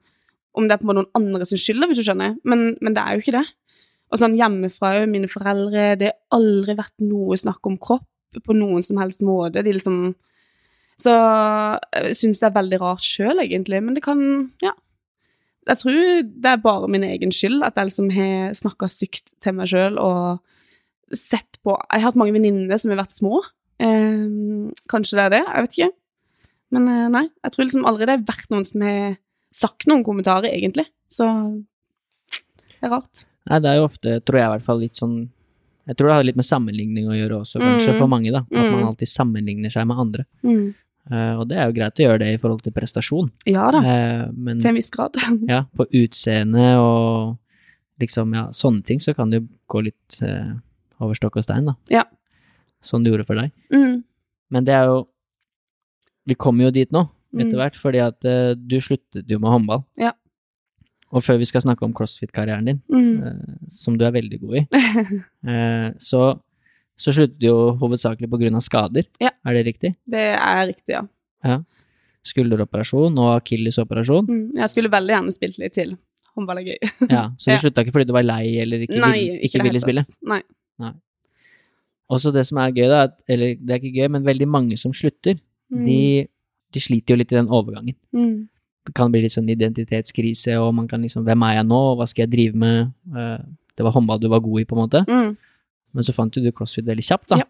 om 0.57 0.67
det 0.67 0.75
er 0.75 0.81
på 0.81 0.85
en 0.85 0.91
måte 0.91 1.01
noen 1.01 1.17
andre 1.17 1.47
sin 1.49 1.61
skyld, 1.61 1.87
hvis 1.89 2.01
du 2.01 2.05
skjønner, 2.05 2.37
men, 2.47 2.69
men 2.81 2.97
det 2.97 3.03
er 3.03 3.15
jo 3.15 3.25
ikke 3.25 3.37
det. 3.39 3.45
Og 4.07 4.21
sånn 4.21 4.37
hjemmefra, 4.39 4.93
òg, 5.01 5.09
mine 5.11 5.29
foreldre, 5.31 5.89
det 5.99 6.11
har 6.11 6.37
aldri 6.37 6.77
vært 6.77 6.95
noe 7.03 7.35
snakk 7.39 7.67
om 7.67 7.75
kropp 7.81 8.05
på 8.45 8.55
noen 8.55 8.85
som 8.85 8.99
helst 9.01 9.23
måte. 9.25 9.63
De 9.65 9.73
liksom 9.73 10.13
Så 11.01 11.13
jeg 11.13 12.15
syns 12.17 12.39
det 12.41 12.47
er 12.47 12.55
veldig 12.55 12.79
rart 12.81 13.05
sjøl, 13.05 13.41
egentlig, 13.43 13.81
men 13.83 13.97
det 13.97 14.05
kan 14.05 14.21
Ja. 14.63 14.73
Jeg 15.67 15.81
tror 15.81 16.23
det 16.23 16.49
er 16.49 16.61
bare 16.63 16.87
min 16.87 17.03
egen 17.03 17.33
skyld 17.35 17.65
at 17.65 17.75
jeg 17.75 17.89
liksom 17.89 18.07
har 18.15 18.53
snakka 18.55 18.87
stygt 18.87 19.33
til 19.43 19.53
meg 19.57 19.67
sjøl 19.67 19.97
og 19.99 20.39
sett 21.11 21.59
på 21.63 21.75
Jeg 21.75 21.99
har 21.99 22.07
hatt 22.07 22.19
mange 22.19 22.35
venninner 22.35 22.79
som 22.79 22.91
har 22.93 23.01
vært 23.03 23.15
små. 23.17 23.41
Eh, 23.79 24.73
kanskje 24.89 25.17
det 25.19 25.23
er 25.27 25.33
det, 25.37 25.43
jeg 25.45 25.65
vet 25.67 25.77
ikke. 25.77 25.91
Men 26.75 26.87
eh, 26.91 27.07
nei, 27.13 27.25
jeg 27.45 27.53
tror 27.53 27.65
liksom 27.67 27.85
aldri 27.87 28.05
det 28.09 28.15
har 28.17 28.27
vært 28.27 28.49
noen 28.53 28.65
som 28.67 28.81
har 28.87 29.17
sagt 29.53 29.87
noen 29.87 30.03
kommentarer, 30.05 30.49
egentlig. 30.51 30.87
Så 31.09 31.25
det 32.27 32.83
er 32.87 32.91
rart. 32.93 33.25
Nei, 33.47 33.59
det 33.63 33.69
er 33.71 33.77
jo 33.79 33.85
ofte, 33.87 34.17
tror 34.27 34.39
jeg 34.41 34.47
i 34.49 34.53
hvert 34.57 34.65
fall, 34.67 34.81
litt 34.83 34.99
sånn 34.99 35.17
Jeg 35.87 35.95
tror 35.95 36.09
det 36.09 36.15
har 36.17 36.25
litt 36.27 36.35
med 36.35 36.43
sammenligning 36.43 37.05
å 37.07 37.15
gjøre 37.15 37.35
også, 37.45 37.61
kanskje, 37.63 37.93
Mm. 37.93 37.99
for 38.01 38.07
mange, 38.11 38.31
da. 38.35 38.39
At 38.43 38.51
man 38.51 38.81
Mm. 38.83 38.87
alltid 38.89 39.07
sammenligner 39.07 39.71
seg 39.71 39.87
med 39.87 39.95
andre. 39.97 40.25
Mm. 40.43 40.73
Uh, 41.09 41.39
og 41.39 41.47
det 41.47 41.55
er 41.57 41.65
jo 41.71 41.75
greit 41.77 41.95
å 41.95 42.03
gjøre 42.03 42.19
det 42.19 42.27
i 42.33 42.37
forhold 42.37 42.61
til 42.61 42.73
prestasjon, 42.75 43.31
Ja 43.45 43.71
da, 43.71 43.79
uh, 43.79 44.31
men 44.35 44.59
til 44.59 44.67
en 44.67 44.75
viss 44.75 44.89
grad. 44.91 45.15
ja, 45.47 45.61
på 45.77 45.85
utseende 45.95 46.75
og 46.77 47.37
liksom, 48.01 48.33
ja, 48.35 48.49
sånne 48.51 48.83
ting, 48.83 48.99
så 48.99 49.15
kan 49.15 49.29
det 49.31 49.39
jo 49.39 49.47
gå 49.69 49.83
litt 49.85 50.19
uh, 50.27 50.59
over 50.99 51.15
stokk 51.15 51.37
og 51.37 51.43
stein, 51.47 51.63
da. 51.71 51.75
Ja. 51.89 52.03
Sånn 52.85 53.03
det 53.03 53.11
gjorde 53.11 53.25
for 53.27 53.35
deg. 53.39 53.51
Mm. 53.73 54.03
Men 54.53 54.65
det 54.67 54.73
er 54.77 54.85
jo 54.91 55.07
Vi 56.27 56.35
kommer 56.35 56.67
jo 56.67 56.71
dit 56.75 56.91
nå, 56.91 57.05
etter 57.37 57.55
Mm. 57.55 57.59
hvert, 57.61 57.75
fordi 57.79 57.99
at 58.03 58.25
uh, 58.27 58.53
du 58.55 58.77
sluttet 58.83 59.27
jo 59.31 59.37
med 59.39 59.49
håndball. 59.51 59.85
Ja. 59.97 60.11
Og 61.15 61.23
før 61.23 61.37
vi 61.39 61.45
skal 61.47 61.61
snakke 61.63 61.83
om 61.87 61.93
crossfit-karrieren 61.95 62.65
din, 62.67 62.81
Mm. 62.91 63.23
uh, 63.23 63.69
som 63.69 63.95
du 63.97 64.03
er 64.03 64.11
veldig 64.11 64.39
god 64.41 64.57
i, 64.59 64.63
uh, 65.47 65.91
så, 66.09 66.39
så 66.99 67.13
sluttet 67.15 67.39
du 67.39 67.47
jo 67.47 67.77
hovedsakelig 67.79 68.27
på 68.29 68.39
grunn 68.41 68.55
av 68.59 68.61
skader. 68.65 69.07
Ja. 69.23 69.31
Er 69.47 69.53
det 69.55 69.65
riktig? 69.69 69.95
Det 70.05 70.25
er 70.35 70.67
riktig, 70.67 70.91
ja. 70.97 71.05
ja. 71.45 71.61
Skulderoperasjon 72.27 73.15
og 73.23 73.31
akillesoperasjon. 73.39 74.27
Mm. 74.27 74.45
Jeg 74.59 74.69
skulle 74.73 74.91
veldig 74.91 75.15
gjerne 75.15 75.31
spilt 75.35 75.59
litt 75.63 75.73
til. 75.79 75.95
Håndball 76.35 76.59
er 76.59 76.73
gøy. 76.73 76.91
Ja, 77.09 77.29
så 77.39 77.47
du 77.47 77.51
Ja. 77.55 77.61
slutta 77.63 77.85
ikke 77.85 77.95
fordi 77.95 78.07
du 78.09 78.13
var 78.17 78.27
lei 78.27 78.57
eller 78.61 78.83
ikke, 78.83 78.99
Nei, 78.99 79.13
vil, 79.15 79.37
ikke, 79.39 79.53
ikke 79.53 79.63
ville 79.69 79.79
spille? 79.83 80.03
Nei. 80.27 80.41
Nei. 80.83 80.91
Også 82.09 82.31
det 82.31 82.45
som 82.47 82.57
er 82.63 82.71
gøy, 82.71 82.87
da, 82.87 83.01
at, 83.09 83.17
eller 83.27 83.55
det 83.59 83.73
er 83.75 83.79
ikke 83.81 83.97
gøy, 84.01 84.07
men 84.15 84.23
veldig 84.27 84.47
mange 84.47 84.77
som 84.79 84.93
slutter, 84.95 85.39
Mm. 85.67 85.83
de, 85.83 86.27
de 86.71 86.79
sliter 86.79 87.11
jo 87.11 87.17
litt 87.19 87.31
i 87.33 87.35
den 87.35 87.49
overgangen. 87.51 87.95
Mm. 88.15 88.47
Det 88.87 88.93
kan 88.95 89.11
bli 89.11 89.19
litt 89.25 89.33
sånn 89.33 89.49
identitetskrise, 89.51 90.53
og 90.63 90.69
man 90.77 90.87
kan 90.87 91.01
liksom 91.03 91.25
Hvem 91.27 91.43
er 91.43 91.57
jeg 91.57 91.65
nå, 91.67 91.79
hva 91.99 92.05
skal 92.07 92.23
jeg 92.23 92.31
drive 92.31 92.55
med? 92.55 92.93
Eh, 93.11 93.41
Det 93.75 93.83
var 93.83 93.91
håndball 93.91 94.21
du 94.23 94.29
var 94.31 94.39
god 94.39 94.61
i, 94.61 94.63
på 94.65 94.77
en 94.77 94.81
måte. 94.85 95.01
Mm. 95.05 95.35
Men 95.93 96.03
så 96.07 96.13
fant 96.15 96.31
jo 96.33 96.41
du 96.41 96.51
crossfit 96.55 96.85
veldig 96.87 97.03
kjapt, 97.03 97.27
da. 97.33 97.37
Ja. 97.43 97.49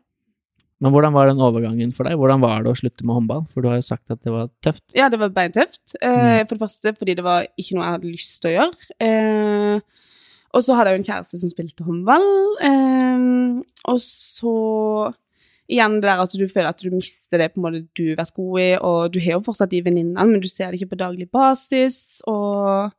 Men 0.82 0.92
hvordan 0.94 1.14
var 1.14 1.30
den 1.30 1.38
overgangen 1.42 1.94
for 1.94 2.04
deg? 2.10 2.18
Hvordan 2.18 2.42
var 2.42 2.64
det 2.66 2.70
å 2.74 2.76
slutte 2.82 3.06
med 3.06 3.16
håndball? 3.16 3.46
For 3.54 3.62
du 3.62 3.70
har 3.70 3.78
jo 3.78 3.86
sagt 3.86 4.10
at 4.14 4.20
det 4.26 4.34
var 4.34 4.50
tøft. 4.66 4.84
Ja, 4.98 5.08
det 5.10 5.20
var 5.22 5.30
beintøft. 5.30 5.94
Eh, 6.02 6.42
for 6.50 6.56
det 6.58 6.62
første 6.66 6.94
fordi 6.98 7.16
det 7.18 7.24
var 7.26 7.46
ikke 7.58 7.78
noe 7.78 7.86
jeg 7.86 7.96
hadde 8.00 8.12
lyst 8.18 8.42
til 8.42 8.50
å 8.52 8.56
gjøre. 8.58 8.92
Eh, 9.06 9.80
og 10.56 10.64
så 10.64 10.76
hadde 10.78 10.92
jeg 10.92 10.98
jo 10.98 11.04
en 11.04 11.08
kjæreste 11.10 11.40
som 11.42 11.52
spilte 11.52 11.86
håndball. 11.88 12.28
Eh, 12.64 13.26
og 13.92 14.00
så 14.04 14.54
igjen 15.68 15.98
det 16.00 16.08
der 16.08 16.22
at 16.24 16.36
du 16.40 16.46
føler 16.48 16.70
at 16.72 16.84
du 16.84 16.94
mister 16.94 17.42
det 17.42 17.50
på 17.52 17.60
en 17.60 17.66
måte 17.66 17.82
du 17.98 18.06
har 18.14 18.22
vært 18.22 18.38
god 18.38 18.62
i, 18.64 18.70
og 18.80 19.12
du 19.12 19.20
har 19.20 19.36
jo 19.36 19.44
fortsatt 19.50 19.74
de 19.74 19.84
venninnene, 19.84 20.28
men 20.30 20.44
du 20.44 20.48
ser 20.48 20.72
det 20.72 20.80
ikke 20.80 20.94
på 20.96 21.02
daglig 21.04 21.28
basis. 21.34 22.22
Og 22.30 22.94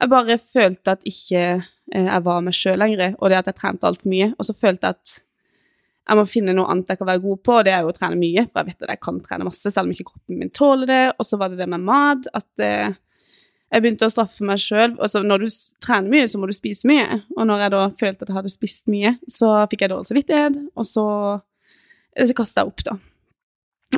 jeg 0.00 0.12
bare 0.12 0.38
følte 0.42 0.94
at 0.94 1.08
ikke 1.08 1.42
eh, 1.58 2.06
jeg 2.06 2.22
var 2.28 2.46
meg 2.46 2.56
sjøl 2.56 2.78
lenger, 2.80 3.18
og 3.18 3.32
det 3.32 3.42
at 3.42 3.50
jeg 3.50 3.58
trente 3.58 3.90
altfor 3.90 4.12
mye. 4.12 4.30
Og 4.38 4.46
så 4.46 4.56
følte 4.56 4.86
jeg 4.86 5.00
at 5.00 5.18
jeg 6.10 6.18
må 6.18 6.24
finne 6.26 6.54
noe 6.56 6.70
annet 6.72 6.88
jeg 6.90 6.98
kan 6.98 7.06
være 7.10 7.22
god 7.22 7.42
på, 7.46 7.58
og 7.58 7.66
det 7.66 7.74
er 7.74 7.84
jo 7.84 7.90
å 7.92 7.94
trene 7.94 8.18
mye, 8.18 8.46
for 8.48 8.62
jeg 8.62 8.70
vet 8.70 8.86
at 8.86 8.94
jeg 8.94 9.02
kan 9.04 9.20
trene 9.22 9.46
masse, 9.46 9.70
selv 9.70 9.86
om 9.86 9.92
ikke 9.94 10.08
kroppen 10.08 10.40
min 10.40 10.50
tåler 10.54 10.90
det. 10.90 11.04
Og 11.18 11.26
så 11.26 11.38
var 11.38 11.52
det 11.52 11.60
det 11.60 11.68
med 11.70 11.84
mat, 11.86 12.30
at 12.34 12.64
eh, 12.64 12.96
jeg 13.70 13.84
begynte 13.84 14.08
å 14.08 14.12
straffe 14.12 14.46
meg 14.46 14.58
sjøl. 14.58 14.96
Altså, 14.98 15.22
når 15.22 15.44
du 15.44 15.56
trener 15.84 16.10
mye, 16.10 16.26
så 16.30 16.40
må 16.40 16.48
du 16.50 16.54
spise 16.56 16.88
mye. 16.90 17.20
Og 17.36 17.46
når 17.46 17.64
jeg 17.64 17.74
da 17.74 17.82
følte 18.00 18.24
at 18.24 18.32
jeg 18.32 18.38
hadde 18.40 18.52
spist 18.52 18.90
mye, 18.90 19.14
så 19.30 19.52
fikk 19.70 19.84
jeg 19.84 19.92
dårlig 19.92 20.10
samvittighet, 20.10 20.58
og 20.74 20.88
så, 20.88 21.06
eh, 22.16 22.26
så 22.26 22.36
kasta 22.36 22.64
jeg 22.64 22.72
opp, 22.72 22.84
da. 22.88 22.96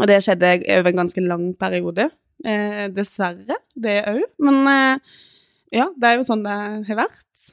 Og 0.00 0.08
det 0.08 0.20
skjedde 0.24 0.52
over 0.76 0.92
en 0.92 1.00
ganske 1.02 1.24
lang 1.24 1.48
periode. 1.61 2.11
Eh, 2.44 2.85
dessverre, 2.92 3.58
det 3.78 3.96
òg. 4.11 4.22
Men 4.44 4.61
eh, 4.68 5.18
ja, 5.72 5.88
det 5.96 6.08
er 6.08 6.18
jo 6.18 6.28
sånn 6.28 6.44
det 6.44 6.58
har 6.88 7.00
vært. 7.04 7.48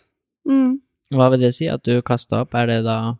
Mm. 0.49 0.79
Hva 1.15 1.31
vil 1.33 1.43
det 1.43 1.53
si? 1.55 1.67
At 1.71 1.83
du 1.87 2.01
kasta 2.05 2.43
opp? 2.43 2.55
Er 2.57 2.67
det 2.69 2.79
da 2.87 3.15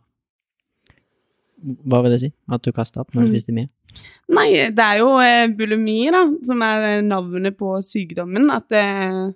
Hva 1.60 2.00
vil 2.02 2.12
det 2.14 2.20
si? 2.22 2.32
At 2.50 2.62
du 2.64 2.72
kasta 2.72 3.00
opp 3.02 3.12
når 3.14 3.22
du 3.22 3.28
Mm. 3.28 3.34
spiste 3.34 3.52
mye? 3.56 3.68
Nei, 4.30 4.48
det 4.70 4.78
er 4.84 4.98
jo 5.00 5.18
eh, 5.20 5.48
bulimi, 5.48 6.10
da, 6.14 6.22
som 6.46 6.62
er 6.62 7.02
navnet 7.02 7.56
på 7.58 7.74
sykdommen. 7.82 8.50
At 8.54 8.68
det, 8.70 9.34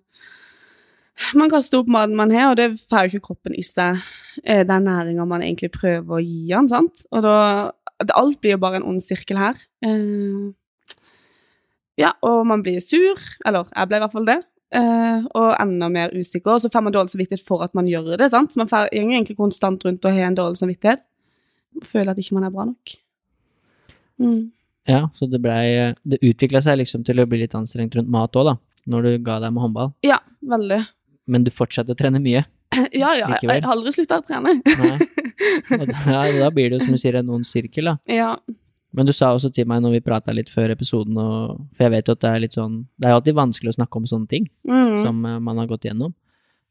man 1.34 1.50
kaster 1.52 1.78
opp 1.82 1.88
maten 1.90 2.16
man 2.16 2.30
har, 2.34 2.50
og 2.52 2.56
det 2.60 2.68
får 2.90 3.06
jo 3.08 3.18
ikke 3.18 3.26
kroppen 3.28 3.54
i 3.58 3.62
seg 3.66 4.00
eh, 4.44 4.64
den 4.66 4.86
næringa 4.88 5.26
man 5.26 5.42
egentlig 5.42 5.70
prøver 5.74 6.16
å 6.18 6.22
gi 6.22 6.48
den, 6.52 6.68
sant. 6.70 7.04
Og 7.12 7.22
da 7.26 7.36
Alt 8.10 8.40
blir 8.42 8.56
jo 8.56 8.58
bare 8.58 8.80
en 8.80 8.88
ond 8.90 9.00
sirkel 9.00 9.38
her. 9.38 9.54
Eh, 9.86 10.50
ja, 12.02 12.10
og 12.26 12.40
man 12.50 12.62
blir 12.64 12.80
sur, 12.82 13.20
eller 13.46 13.68
jeg 13.70 13.88
ble 13.88 13.96
i 14.00 14.02
hvert 14.02 14.12
fall 14.16 14.26
det. 14.26 14.40
eh, 14.74 15.22
og 15.38 15.52
enda 15.62 15.86
mer 15.88 16.10
usikker. 16.10 16.56
Og 16.56 16.60
så 16.64 16.70
får 16.74 16.82
man 16.82 16.92
dårlig 16.92 17.12
samvittighet 17.12 17.44
for 17.46 17.62
at 17.62 17.74
man 17.78 17.86
gjør 17.86 18.16
det. 18.18 18.30
sant? 18.32 18.50
Så 18.50 18.58
man 18.58 18.66
går 18.66 18.88
egentlig 18.92 19.36
konstant 19.38 19.84
rundt 19.86 20.04
og 20.04 20.12
har 20.12 20.26
en 20.26 20.34
dårlig 20.34 20.58
samvittighet. 20.58 21.04
Og 21.80 21.86
føler 21.88 22.12
at 22.14 22.20
ikke 22.22 22.36
man 22.38 22.44
er 22.48 22.54
bra 22.54 22.64
nok. 22.68 22.94
Mm. 24.20 24.50
Ja, 24.86 25.08
så 25.16 25.26
det 25.26 25.40
blei 25.42 25.94
Det 26.06 26.20
utvikla 26.22 26.60
seg 26.62 26.76
liksom 26.82 27.02
til 27.08 27.18
å 27.22 27.26
bli 27.26 27.40
litt 27.40 27.54
anstrengt 27.58 27.96
rundt 27.96 28.10
mat 28.12 28.36
òg, 28.36 28.50
da. 28.52 28.56
Når 28.92 29.06
du 29.06 29.12
ga 29.24 29.38
deg 29.40 29.54
med 29.56 29.64
håndball. 29.64 29.94
Ja, 30.04 30.18
veldig. 30.44 30.82
Men 31.26 31.44
du 31.46 31.50
fortsatte 31.54 31.94
å 31.94 31.98
trene 31.98 32.20
mye. 32.22 32.44
Ja, 32.94 33.12
ja, 33.16 33.28
Likevel. 33.30 33.54
jeg 33.56 33.62
har 33.64 33.72
aldri 33.72 33.92
slutta 33.94 34.18
å 34.20 34.24
trene. 34.26 34.56
Nei. 34.60 34.98
Da, 35.68 36.20
da 36.38 36.48
blir 36.54 36.70
det 36.70 36.78
jo 36.78 36.84
som 36.84 36.94
du 36.94 36.98
sier 37.00 37.16
en 37.18 37.30
ond 37.34 37.46
sirkel, 37.46 37.88
da. 37.90 37.94
Ja. 38.10 38.28
Men 38.94 39.06
du 39.08 39.12
sa 39.14 39.32
også 39.34 39.50
til 39.54 39.66
meg 39.68 39.80
når 39.82 39.96
vi 39.96 40.00
prata 40.06 40.32
litt 40.34 40.48
før 40.52 40.70
episoden, 40.72 41.16
og, 41.18 41.56
for 41.74 41.84
jeg 41.86 41.92
vet 41.94 42.08
jo 42.10 42.14
at 42.14 42.20
det 42.22 42.30
er 42.30 42.42
litt 42.44 42.54
sånn 42.56 42.76
Det 42.94 43.08
er 43.08 43.12
jo 43.14 43.18
alltid 43.18 43.36
vanskelig 43.38 43.72
å 43.72 43.76
snakke 43.78 43.98
om 44.00 44.06
sånne 44.10 44.28
ting 44.30 44.46
Mm. 44.68 45.00
som 45.02 45.18
eh, 45.26 45.38
man 45.42 45.58
har 45.60 45.66
gått 45.70 45.86
gjennom. 45.88 46.14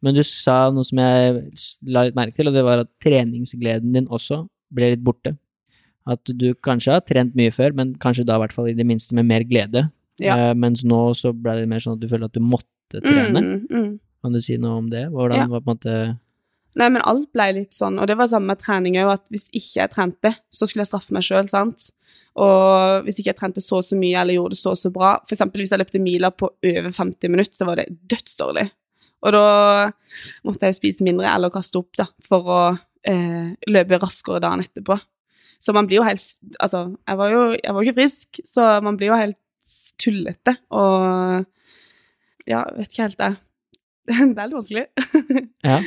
Men 0.04 0.16
du 0.16 0.22
sa 0.28 0.70
noe 0.76 0.84
som 0.88 1.00
jeg 1.04 1.44
la 1.92 2.06
litt 2.08 2.16
merke 2.18 2.36
til, 2.40 2.48
og 2.52 2.56
det 2.56 2.64
var 2.68 2.84
at 2.86 2.92
treningsgleden 3.04 3.94
din 3.96 4.08
også 4.12 4.42
ble 4.76 4.94
litt 4.94 5.04
borte. 5.06 5.36
At 6.10 6.28
du 6.28 6.50
kanskje 6.66 6.98
har 6.98 7.04
trent 7.08 7.36
mye 7.40 7.52
før, 7.56 7.76
men 7.78 7.94
kanskje 8.02 8.26
da 8.28 8.36
i 8.36 8.44
hvert 8.44 8.56
fall 8.56 8.68
i 8.72 8.76
det 8.78 8.86
minste 8.88 9.16
med 9.16 9.30
mer 9.30 9.46
glede. 9.48 9.86
Ja. 10.22 10.36
Uh, 10.36 10.54
mens 10.60 10.84
nå 10.86 11.00
så 11.18 11.32
ble 11.34 11.56
det 11.62 11.70
mer 11.72 11.84
sånn 11.84 11.96
at 11.96 12.04
du 12.04 12.10
føler 12.12 12.28
at 12.28 12.36
du 12.36 12.44
måtte 12.44 13.00
trene. 13.02 13.40
Mm, 13.40 13.64
mm. 13.72 13.88
Kan 14.24 14.36
du 14.36 14.42
si 14.44 14.58
noe 14.62 14.82
om 14.82 14.90
det? 14.92 15.08
Hvordan 15.12 15.46
Ja. 15.46 15.48
var 15.52 15.64
på 15.64 15.72
en 15.72 15.78
måte 15.78 15.96
Nei, 16.74 16.88
men 16.90 17.04
alt 17.06 17.28
ble 17.36 17.46
litt 17.54 17.76
sånn, 17.78 18.00
og 18.02 18.08
det 18.10 18.16
var 18.18 18.26
samme 18.26 18.50
med 18.50 18.58
trening 18.58 18.96
òg, 18.98 19.12
at 19.14 19.28
hvis 19.30 19.44
ikke 19.54 19.76
jeg 19.78 19.92
trente, 19.94 20.32
så 20.50 20.66
skulle 20.66 20.82
jeg 20.82 20.90
straffe 20.90 21.14
meg 21.14 21.22
sjøl, 21.22 21.46
sant. 21.52 21.92
Og 22.34 23.04
hvis 23.06 23.20
ikke 23.22 23.30
jeg 23.30 23.38
trente 23.38 23.62
så 23.62 23.78
og 23.78 23.86
så 23.86 23.94
mye 24.00 24.18
eller 24.24 24.34
gjorde 24.40 24.56
det 24.56 24.58
så 24.58 24.72
og 24.74 24.80
så 24.80 24.90
bra 24.90 25.12
For 25.22 25.36
eksempel 25.36 25.62
hvis 25.62 25.70
jeg 25.70 25.78
løpte 25.84 26.02
miler 26.02 26.34
på 26.34 26.50
over 26.50 26.90
50 26.90 27.30
minutter, 27.30 27.54
så 27.60 27.68
var 27.70 27.78
det 27.78 27.92
dødsdårlig. 28.10 28.72
Og 29.22 29.36
da 29.36 29.44
måtte 30.48 30.66
jeg 30.66 30.80
spise 30.80 31.06
mindre 31.06 31.30
eller 31.30 31.54
kaste 31.54 31.78
opp, 31.78 31.94
da, 32.00 32.08
for 32.26 32.50
å 32.50 32.60
eh, 33.06 33.54
løpe 33.68 34.00
raskere 34.02 34.40
dagen 34.44 34.64
etterpå. 34.66 35.00
Så 35.64 35.74
man 35.76 35.88
blir 35.88 36.02
jo 36.02 36.04
helt 36.08 36.24
Altså, 36.60 36.86
jeg 37.08 37.18
var 37.18 37.30
jo 37.32 37.44
jeg 37.56 37.74
var 37.74 37.82
ikke 37.86 38.00
frisk, 38.02 38.40
så 38.50 38.82
man 38.84 38.98
blir 39.00 39.08
jo 39.14 39.20
helt 39.20 39.38
tullete 40.02 40.58
og 40.76 41.46
Ja, 42.50 42.64
vet 42.76 42.92
ikke 42.92 43.06
helt 43.08 43.20
det. 43.22 43.34
Det 44.36 44.40
er 44.40 44.50
litt 44.50 44.58
vanskelig. 44.58 44.88
Ja. 45.64 45.78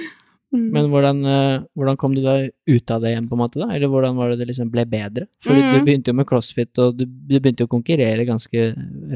Mm. 0.55 0.69
Men 0.73 0.87
hvordan, 0.89 1.19
eh, 1.29 1.65
hvordan 1.77 1.97
kom 2.01 2.15
du 2.15 2.21
da 2.25 2.37
ut 2.47 2.91
av 2.95 3.03
det 3.03 3.11
igjen, 3.11 3.27
på 3.29 3.35
en 3.35 3.41
måte, 3.43 3.59
da? 3.61 3.67
Eller 3.75 3.91
hvordan 3.93 4.15
var 4.17 4.31
det 4.31 4.39
det 4.41 4.47
liksom 4.53 4.71
ble 4.73 4.85
bedre? 4.89 5.27
For 5.45 5.53
du 5.53 5.61
Mhm. 5.61 5.83
begynte 5.85 6.13
jo 6.13 6.17
med 6.17 6.25
crossfit, 6.31 6.71
og 6.81 6.97
du, 6.97 7.05
du 7.05 7.35
begynte 7.43 7.61
jo 7.65 7.67
å 7.67 7.73
konkurrere 7.75 8.25
ganske 8.25 8.63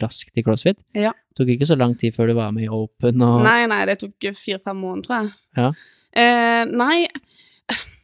raskt 0.03 0.37
i 0.37 0.43
crossfit. 0.45 0.77
Ja. 0.93 1.13
Det 1.31 1.39
tok 1.39 1.53
ikke 1.55 1.69
så 1.71 1.79
lang 1.79 1.95
tid 1.97 2.13
før 2.19 2.29
du 2.29 2.35
var 2.37 2.51
med 2.53 2.67
i 2.67 2.69
Open 2.69 3.23
og 3.25 3.45
Nei, 3.47 3.63
nei, 3.71 3.79
det 3.89 4.01
tok 4.03 4.27
fire-fem 4.37 4.77
måneder, 4.83 5.07
tror 5.07 5.17
jeg. 5.23 5.33
Ja. 5.57 5.71
Eh, 6.13 6.65
nei, 6.67 7.07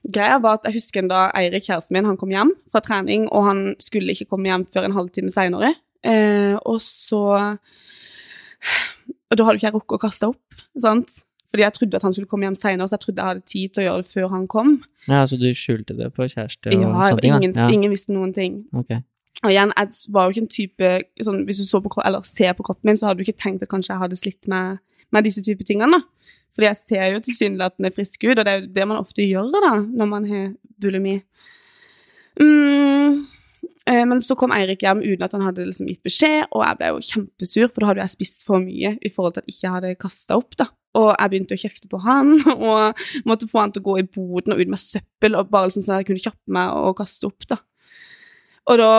greia 0.07 0.39
var 0.43 0.59
at 0.61 0.67
jeg 0.69 0.77
husker 0.79 1.03
en 1.03 1.09
dag 1.11 1.33
Eirik, 1.39 1.65
kjæresten 1.67 1.97
min, 1.97 2.05
han 2.07 2.17
kom 2.21 2.31
hjem 2.31 2.53
fra 2.73 2.81
trening, 2.85 3.29
og 3.33 3.45
han 3.49 3.63
skulle 3.83 4.15
ikke 4.15 4.29
komme 4.31 4.47
hjem 4.51 4.67
før 4.73 4.87
en 4.89 4.97
halvtime 4.97 5.31
seinere. 5.33 5.75
Eh, 6.07 6.55
og 6.65 6.81
så 6.85 7.57
Og 9.31 9.39
da 9.39 9.45
hadde 9.47 9.59
ikke 9.59 9.67
jeg 9.67 9.75
rukket 9.75 9.97
å 9.99 10.03
kaste 10.03 10.29
opp, 10.31 10.61
sant? 10.79 11.11
Fordi 11.51 11.65
jeg 11.65 11.75
trodde 11.77 11.99
at 11.99 12.05
han 12.07 12.13
skulle 12.15 12.31
komme 12.31 12.47
hjem 12.47 12.55
seinere, 12.59 12.87
så 12.87 12.95
jeg 12.97 13.05
trodde 13.07 13.23
jeg 13.23 13.31
hadde 13.33 13.45
tid 13.51 13.73
til 13.75 13.83
å 13.83 13.87
gjøre 13.87 14.03
det 14.05 14.11
før 14.13 14.29
han 14.35 14.47
kom. 14.51 14.73
Ja, 15.09 15.21
så 15.27 15.39
du 15.41 15.47
skjulte 15.57 15.97
det 15.99 16.09
på 16.15 16.27
kjæreste 16.31 16.71
og 16.71 16.81
Ja, 16.83 16.93
sånne 17.11 17.23
ting? 17.25 17.37
ingen, 17.39 17.55
Ja, 17.57 17.69
ingen 17.73 17.91
visste 17.95 18.13
noen 18.15 18.33
ting. 18.35 18.65
Okay. 18.75 19.03
Og 19.45 19.51
igjen, 19.53 19.73
jeg 19.77 20.13
var 20.15 20.27
jo 20.27 20.35
ikke 20.35 20.43
en 20.45 20.49
type 20.49 20.91
sånn, 21.23 21.43
Hvis 21.47 21.59
du 21.59 21.65
så 21.69 21.81
på, 21.83 21.91
eller 22.05 22.23
ser 22.23 22.53
på 22.55 22.65
kroppen 22.67 22.89
min, 22.91 22.97
så 22.97 23.07
hadde 23.09 23.19
du 23.19 23.25
ikke 23.27 23.39
tenkt 23.43 23.63
at 23.63 23.69
kanskje 23.69 23.93
jeg 23.95 24.03
hadde 24.03 24.17
slitt 24.19 24.49
med, 24.49 24.79
med 25.13 25.25
disse 25.25 25.43
type 25.43 25.65
tingene. 25.65 25.99
da. 25.99 26.01
Fordi 26.57 26.71
jeg 26.71 26.81
ser 26.81 27.07
jo 27.13 27.23
tilsynelatende 27.25 27.93
frisk 27.93 28.23
ut, 28.25 28.39
og 28.39 28.45
det 28.47 28.53
er 28.53 28.61
jo 28.63 28.69
det 28.79 28.89
man 28.89 29.03
ofte 29.03 29.25
gjør 29.27 29.51
da, 29.61 29.73
når 29.85 30.09
man 30.09 30.29
har 30.31 30.47
bulimi. 30.81 31.19
Mm, 32.41 33.27
eh, 33.89 34.03
men 34.09 34.23
så 34.25 34.37
kom 34.41 34.55
Eirik 34.57 34.85
hjem 34.85 35.03
uten 35.05 35.27
at 35.27 35.37
han 35.37 35.45
hadde 35.45 35.67
liksom 35.69 35.91
gitt 35.91 36.03
beskjed, 36.07 36.49
og 36.51 36.65
jeg 36.65 36.81
ble 36.81 36.91
jo 36.95 37.05
kjempesur, 37.11 37.69
for 37.69 37.83
da 37.85 37.93
hadde 37.93 38.05
jeg 38.07 38.15
spist 38.17 38.49
for 38.49 38.65
mye 38.65 38.97
i 38.97 39.13
forhold 39.13 39.37
til 39.37 39.45
at 39.45 39.53
jeg 39.53 39.59
ikke 39.59 39.77
hadde 39.77 39.95
kasta 40.01 40.41
opp. 40.41 40.57
da. 40.57 40.71
Og 40.97 41.11
jeg 41.13 41.33
begynte 41.33 41.57
å 41.57 41.61
kjefte 41.61 41.93
på 41.93 42.01
han, 42.07 42.35
og 42.57 43.07
måtte 43.29 43.49
få 43.51 43.67
han 43.67 43.77
til 43.77 43.85
å 43.85 43.89
gå 43.91 44.01
i 44.01 44.09
boden 44.09 44.57
og 44.57 44.65
ut 44.65 44.73
med 44.73 44.81
søppel, 44.81 45.37
og 45.37 45.53
bare 45.53 45.69
liksom 45.69 45.85
sånn 45.85 45.99
at 45.99 46.05
jeg 46.05 46.13
kunne 46.15 46.27
kjappe 46.31 46.57
meg 46.57 46.77
og 46.81 46.97
kaste 47.03 47.29
opp. 47.29 47.49
da. 47.53 47.61
Og 48.67 48.81
da 48.81 48.91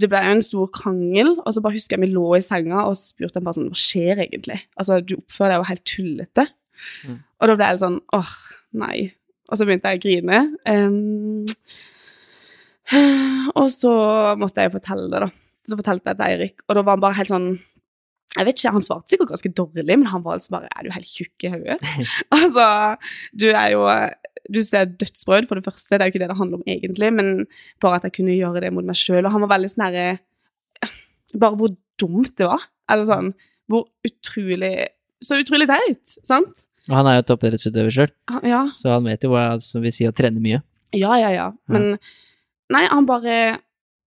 Det 0.00 0.08
ble 0.10 0.20
jo 0.22 0.36
en 0.36 0.44
stor 0.44 0.68
krangel, 0.74 1.32
og 1.40 1.50
så 1.54 1.62
bare 1.64 1.74
husker 1.74 1.96
jeg 1.96 2.04
vi 2.04 2.14
lå 2.14 2.28
i 2.36 2.44
senga, 2.44 2.84
og 2.86 2.94
så 2.94 3.10
spurte 3.10 3.40
han 3.40 3.48
bare 3.48 3.58
sånn 3.58 3.70
Hva 3.72 3.80
skjer 3.80 4.24
egentlig? 4.26 4.60
Altså, 4.76 5.00
du 5.02 5.16
oppfører 5.18 5.56
deg 5.56 5.60
jo 5.60 5.70
helt 5.70 5.86
tullete. 5.88 6.46
Mm. 7.06 7.18
Og 7.40 7.50
da 7.50 7.56
ble 7.56 7.70
jeg 7.72 7.82
sånn 7.82 7.98
Åh, 8.16 8.34
nei. 8.80 8.96
Og 9.50 9.58
så 9.58 9.66
begynte 9.66 9.90
jeg 9.90 10.00
å 10.00 10.04
grine. 10.04 10.40
Um, 10.68 11.46
og 13.58 13.66
så 13.72 13.92
måtte 14.38 14.64
jeg 14.64 14.74
fortelle 14.74 15.10
det, 15.10 15.26
da. 15.26 15.30
Så 15.70 15.78
fortalte 15.78 16.12
jeg 16.12 16.18
til 16.18 16.26
Eirik, 16.26 16.62
og 16.66 16.76
da 16.76 16.82
var 16.82 16.96
han 16.96 17.02
bare 17.04 17.18
helt 17.20 17.30
sånn 17.30 17.50
jeg 18.36 18.46
vet 18.46 18.60
ikke, 18.60 18.72
Han 18.76 18.84
svarte 18.86 19.10
sikkert 19.10 19.32
ganske 19.32 19.50
dårlig, 19.58 19.94
men 19.98 20.06
han 20.10 20.22
var 20.22 20.36
altså 20.38 20.52
bare 20.54 20.70
Er 20.70 20.86
du 20.86 20.92
helt 20.94 21.08
tjukk 21.10 21.46
i 21.46 21.50
hodet? 21.50 21.78
altså, 22.36 22.66
du 23.34 23.48
er 23.50 23.72
jo 23.74 23.86
Du 24.50 24.60
ser 24.62 24.86
dødsbrød, 24.86 25.48
for 25.50 25.58
det 25.58 25.66
første. 25.66 25.96
Det 25.96 26.00
er 26.00 26.08
jo 26.08 26.14
ikke 26.14 26.22
det 26.22 26.30
det 26.30 26.38
handler 26.38 26.60
om 26.60 26.66
egentlig, 26.66 27.10
men 27.14 27.30
bare 27.82 27.98
at 27.98 28.06
jeg 28.06 28.14
kunne 28.20 28.38
gjøre 28.38 28.62
det 28.64 28.72
mot 28.74 28.86
meg 28.86 28.98
sjøl. 28.98 29.24
Og 29.24 29.34
han 29.34 29.42
var 29.44 29.52
veldig 29.56 29.70
sånn 29.72 29.86
herre 29.88 30.06
Bare 31.42 31.58
hvor 31.58 31.74
dumt 32.00 32.32
det 32.38 32.48
var. 32.48 32.64
Eller 32.90 33.06
sånn 33.10 33.32
Hvor 33.70 33.86
utrolig 34.06 34.74
Så 35.22 35.38
utrolig 35.42 35.68
teit, 35.70 36.18
sant? 36.26 36.66
Og 36.88 36.94
han 36.96 37.06
er 37.10 37.18
jo 37.20 37.26
toppidrettsutøver 37.28 37.92
sjøl, 37.92 38.10
Han- 38.30 38.46
Ja. 38.48 38.62
så 38.74 38.94
han 38.94 39.04
vet 39.04 39.22
jo 39.22 39.30
hva 39.30 39.60
som 39.60 39.82
vil 39.82 39.92
si 39.92 40.04
å 40.08 40.12
trene 40.16 40.40
mye. 40.40 40.62
Ja, 40.96 41.14
ja, 41.20 41.28
ja. 41.30 41.52
Men 41.68 41.98
Nei, 42.70 42.86
han 42.86 43.04
bare 43.06 43.58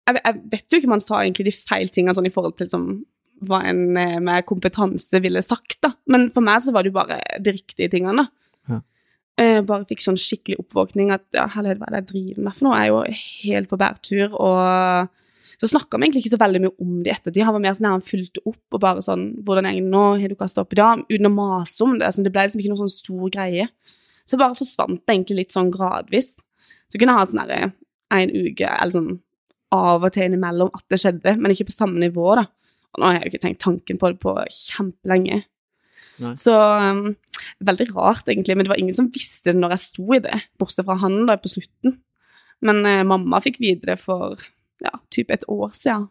jeg, 0.06 0.18
jeg 0.24 0.40
vet 0.50 0.68
jo 0.70 0.78
ikke 0.78 0.84
om 0.90 0.90
han 0.96 1.00
sa 1.00 1.20
egentlig 1.22 1.44
de 1.46 1.52
feil 1.56 1.88
tingene 1.88 2.12
sånn 2.14 2.26
i 2.26 2.32
forhold 2.34 2.56
til 2.58 2.68
som 2.68 3.04
hva 3.42 3.62
en 3.64 3.96
eh, 3.96 4.18
med 4.20 4.44
kompetanse 4.46 5.20
ville 5.22 5.40
sagt, 5.42 5.80
da. 5.82 5.92
Men 6.06 6.30
for 6.30 6.40
meg 6.42 6.60
så 6.62 6.72
var 6.74 6.82
det 6.84 6.92
jo 6.92 6.98
bare 7.00 7.20
de 7.42 7.52
riktige 7.56 7.88
tingene, 7.90 8.22
da. 8.22 8.26
Ja. 8.68 8.80
Eh, 9.38 9.60
bare 9.66 9.86
fikk 9.88 10.02
sånn 10.04 10.18
skikkelig 10.20 10.58
oppvåkning 10.62 11.10
at 11.14 11.24
ja, 11.34 11.46
herlighet, 11.48 11.78
hva 11.80 11.88
er 11.88 11.96
det 11.96 12.02
jeg 12.02 12.10
driver 12.12 12.42
med 12.44 12.54
for 12.54 12.64
noe? 12.68 12.76
Jeg 12.78 12.84
er 12.84 12.92
jo 12.92 13.16
helt 13.48 13.68
på 13.72 13.78
bærtur, 13.80 14.36
og 14.38 15.08
så 15.62 15.68
snakka 15.70 15.94
vi 15.94 16.08
egentlig 16.08 16.24
ikke 16.24 16.32
så 16.34 16.40
veldig 16.42 16.60
mye 16.64 16.72
om 16.82 16.94
det 17.04 17.10
i 17.12 17.14
ettertid. 17.14 17.44
Han 17.46 17.54
var 17.54 17.62
mer 17.62 17.74
sånn 17.78 17.86
at 17.86 17.94
han 17.94 18.02
fulgte 18.02 18.42
opp 18.50 18.74
og 18.74 18.80
bare 18.82 19.02
sånn 19.06 19.20
'Hvordan 19.46 19.68
er 19.68 19.76
det 19.78 19.90
nå? 19.92 20.06
Har 20.18 20.28
du 20.28 20.34
kasta 20.34 20.62
opp 20.62 20.72
i 20.74 20.80
dag?' 20.80 21.04
Uten 21.06 21.28
å 21.30 21.30
mase 21.30 21.84
om 21.86 21.98
det. 22.00 22.08
Så 22.10 22.24
det 22.24 22.32
ble 22.34 22.42
liksom 22.42 22.58
ikke 22.58 22.72
noen 22.74 22.82
sånn 22.82 22.98
stor 22.98 23.30
greie. 23.30 23.68
Så 24.26 24.38
bare 24.38 24.58
forsvant 24.58 25.06
det 25.06 25.14
egentlig 25.14 25.38
litt 25.38 25.54
sånn 25.54 25.70
gradvis. 25.70 26.34
Så 26.90 26.98
kunne 26.98 27.14
jeg 27.14 27.20
ha 27.20 27.26
sånn 27.30 27.42
herre 27.46 27.72
en 28.10 28.30
uke, 28.30 28.66
eller 28.66 28.90
sånn 28.90 29.20
av 29.72 30.02
og 30.04 30.12
til 30.12 30.26
innimellom 30.26 30.70
at 30.74 30.84
det 30.90 30.98
skjedde, 31.00 31.36
men 31.38 31.54
ikke 31.54 31.70
på 31.70 31.78
samme 31.78 32.02
nivå, 32.02 32.34
da. 32.36 32.44
Og 32.92 33.00
nå 33.00 33.06
har 33.06 33.14
jeg 33.14 33.22
jo 33.22 33.30
ikke 33.32 33.44
tenkt 33.46 33.62
tanken 33.64 33.98
på 33.98 34.10
det 34.12 34.20
på 34.20 34.34
kjempelenge. 34.50 35.44
Nei. 36.18 36.34
Så 36.36 36.52
um, 36.52 37.14
veldig 37.64 37.86
rart, 37.94 38.26
egentlig, 38.28 38.56
men 38.56 38.66
det 38.66 38.72
var 38.74 38.82
ingen 38.82 38.96
som 38.96 39.08
visste 39.14 39.52
det 39.52 39.62
når 39.62 39.76
jeg 39.76 39.84
sto 39.86 40.08
i 40.12 40.20
det, 40.26 40.42
bortsett 40.60 40.84
fra 40.84 40.98
han 41.00 41.24
da 41.30 41.38
på 41.40 41.54
slutten. 41.54 42.02
Men 42.62 42.84
eh, 42.86 43.02
mamma 43.02 43.40
fikk 43.42 43.58
vite 43.62 43.88
det 43.88 43.96
for 44.02 44.36
ja, 44.84 44.98
typ 45.14 45.30
et 45.30 45.46
år 45.50 45.70
siden. 45.76 46.08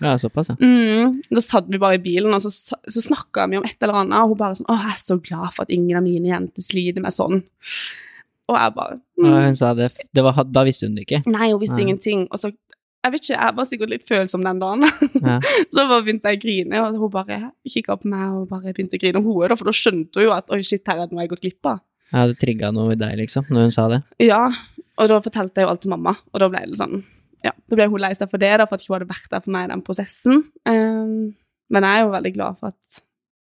Ja, 0.00 0.18
såpass, 0.18 0.48
ja. 0.48 0.56
Mm, 0.60 1.18
da 1.28 1.40
satt 1.44 1.66
vi 1.68 1.78
bare 1.78 1.98
i 1.98 2.00
bilen, 2.00 2.32
og 2.32 2.40
så, 2.40 2.48
så 2.88 3.02
snakka 3.04 3.44
vi 3.52 3.58
om 3.60 3.66
et 3.68 3.76
eller 3.84 3.98
annet, 4.00 4.16
og 4.22 4.32
hun 4.32 4.38
bare 4.40 4.56
sånn 4.56 4.70
'Å, 4.70 4.76
jeg 4.80 4.94
er 4.94 5.02
så 5.02 5.16
glad 5.20 5.52
for 5.56 5.66
at 5.66 5.74
ingen 5.74 5.98
av 5.98 6.06
mine 6.06 6.30
jenter 6.32 6.64
sliter 6.64 7.04
med 7.04 7.12
sånn'. 7.12 7.42
Og 8.50 8.56
jeg 8.56 8.74
bare 8.74 8.96
Og 9.20 9.26
mm, 9.28 9.44
hun 9.44 9.56
sa 9.56 9.74
det, 9.74 9.92
det 10.16 10.24
var, 10.24 10.40
Da 10.44 10.64
visste 10.66 10.88
hun 10.88 10.96
det 10.96 11.04
ikke. 11.06 11.22
Nei, 11.30 11.52
hun 11.52 11.60
visste 11.60 11.76
Nei. 11.76 11.84
ingenting. 11.86 12.26
Og 12.32 12.40
så 12.40 12.50
Jeg 13.04 13.12
vet 13.12 13.22
ikke, 13.22 13.36
jeg 13.40 13.56
var 13.56 13.64
sikkert 13.64 13.90
litt 13.90 14.08
følsom 14.08 14.42
den 14.44 14.58
dagen. 14.60 14.82
Ja. 15.24 15.38
så 15.72 15.86
bare 15.88 16.02
begynte 16.04 16.28
jeg 16.28 16.36
å 16.36 16.42
grine, 16.42 16.80
og 16.84 16.98
hun 17.00 17.12
bare 17.14 17.38
kikka 17.64 17.96
på 17.96 18.10
meg 18.12 18.34
og 18.34 18.50
bare 18.50 18.74
begynte 18.74 18.98
å 18.98 19.00
grine. 19.00 19.22
Og 19.22 19.24
hun, 19.24 19.48
da, 19.48 19.56
for 19.56 19.70
da 19.70 19.72
skjønte 19.72 20.20
hun 20.20 20.26
jo 20.26 20.34
at 20.34 20.52
oi, 20.52 20.60
shit, 20.60 20.82
her 20.84 20.98
er 20.98 21.06
det 21.08 21.16
noe 21.16 21.22
jeg 21.22 21.30
har 21.30 21.32
gått 21.32 21.46
glipp 21.46 21.70
av. 21.70 21.80
Ja, 22.10 22.26
det 22.26 22.36
trigga 22.42 22.72
noe 22.74 22.92
i 22.92 22.98
deg, 23.00 23.14
liksom, 23.22 23.46
når 23.48 23.68
hun 23.68 23.72
sa 23.72 23.86
det. 23.88 24.02
Ja, 24.20 24.50
og 25.00 25.08
da 25.08 25.20
fortalte 25.24 25.62
jeg 25.62 25.68
jo 25.68 25.72
alt 25.72 25.80
til 25.86 25.94
mamma, 25.94 26.16
og 26.34 26.42
da 26.42 26.50
ble 26.52 26.66
det 26.68 26.76
sånn 26.76 27.00
Ja, 27.44 27.52
da 27.68 27.76
ble 27.78 27.86
hun 27.88 28.00
lei 28.02 28.12
seg 28.14 28.28
for 28.30 28.38
det, 28.42 28.50
da, 28.60 28.66
for 28.68 28.74
at 28.76 28.84
hun 28.86 28.94
hadde 28.98 29.08
vært 29.08 29.30
der 29.32 29.40
for 29.44 29.50
meg 29.54 29.68
i 29.68 29.72
den 29.72 29.82
prosessen. 29.86 30.42
Um, 30.68 31.34
men 31.70 31.86
jeg 31.86 31.96
er 32.00 32.04
jo 32.04 32.10
veldig 32.12 32.32
glad 32.34 32.58
for 32.60 32.72
at 32.74 33.00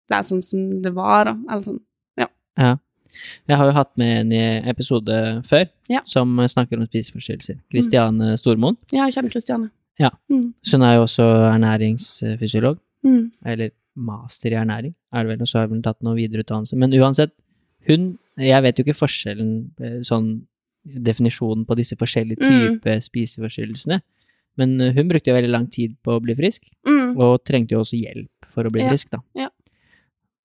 det 0.10 0.18
er 0.18 0.26
sånn 0.28 0.42
som 0.46 0.82
det 0.84 0.94
var, 0.96 1.26
da. 1.26 1.34
Eller 1.50 1.64
sånn. 1.68 1.82
Jeg 3.48 3.58
har 3.60 3.68
jo 3.70 3.74
hatt 3.76 3.92
med 4.02 4.12
en 4.24 4.32
i 4.34 4.42
episode 4.72 5.18
før 5.46 5.68
Ja. 5.90 6.02
som 6.04 6.36
snakker 6.38 6.80
om 6.80 6.88
spiseforstyrrelser. 6.88 7.60
Kristiane 7.72 8.34
Stormoen. 8.38 8.78
Ja, 8.92 9.06
jeg 9.06 9.14
kjenner 9.18 9.32
Kristiane. 9.32 9.70
Ja. 10.00 10.10
Mm. 10.32 10.54
Så 10.66 10.78
hun 10.78 10.86
er 10.88 10.96
jo 10.96 11.04
også 11.06 11.28
ernæringsfysiolog, 11.54 12.80
Mm. 13.04 13.32
eller 13.46 13.70
master 13.96 14.50
i 14.50 14.56
ernæring, 14.56 14.96
er 15.14 15.24
det 15.24 15.28
vel, 15.30 15.42
og 15.42 15.48
så 15.48 15.60
har 15.60 15.68
hun 15.68 15.82
tatt 15.84 16.02
noe 16.02 16.16
videreutdannelse. 16.16 16.76
Men 16.76 16.92
uansett, 16.94 17.32
hun 17.88 18.18
Jeg 18.36 18.64
vet 18.64 18.76
jo 18.80 18.84
ikke 18.84 18.98
forskjellen, 18.98 19.70
eh, 19.80 20.00
sånn 20.02 20.48
definisjonen 20.86 21.66
på 21.66 21.76
disse 21.80 21.96
forskjellige 21.96 22.40
Mm. 22.44 22.80
typer 22.80 23.00
spiseforstyrrelsene, 23.02 24.02
men 24.58 24.80
eh, 24.82 24.94
hun 24.94 25.08
brukte 25.10 25.28
jo 25.32 25.36
veldig 25.38 25.50
lang 25.52 25.68
tid 25.72 25.96
på 26.04 26.18
å 26.18 26.22
bli 26.22 26.36
frisk, 26.36 26.64
Mm. 26.86 27.18
og 27.20 27.44
trengte 27.44 27.72
jo 27.72 27.80
også 27.82 27.98
hjelp 28.00 28.30
for 28.50 28.64
å 28.64 28.72
bli 28.72 28.82
Ja. 28.82 28.90
frisk, 28.90 29.10
da. 29.10 29.20
Ja. 29.36 29.50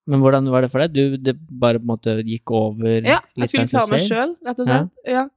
Men 0.07 0.21
hvordan 0.21 0.49
var 0.51 0.63
det 0.63 0.71
for 0.73 0.79
deg? 0.81 0.93
Du, 0.95 1.17
det 1.19 1.37
bare 1.51 1.79
på 1.79 1.85
en 1.85 1.93
måte 1.99 2.25
gikk 2.25 2.51
over 2.51 3.03
Ja, 3.05 3.21
jeg 3.37 3.49
skulle 3.51 3.69
klare 3.69 3.91
meg 3.91 4.01
sjøl, 4.01 4.37
rett 4.45 4.59
og 4.59 4.67
slett. 4.67 4.91
Ja. 5.07 5.29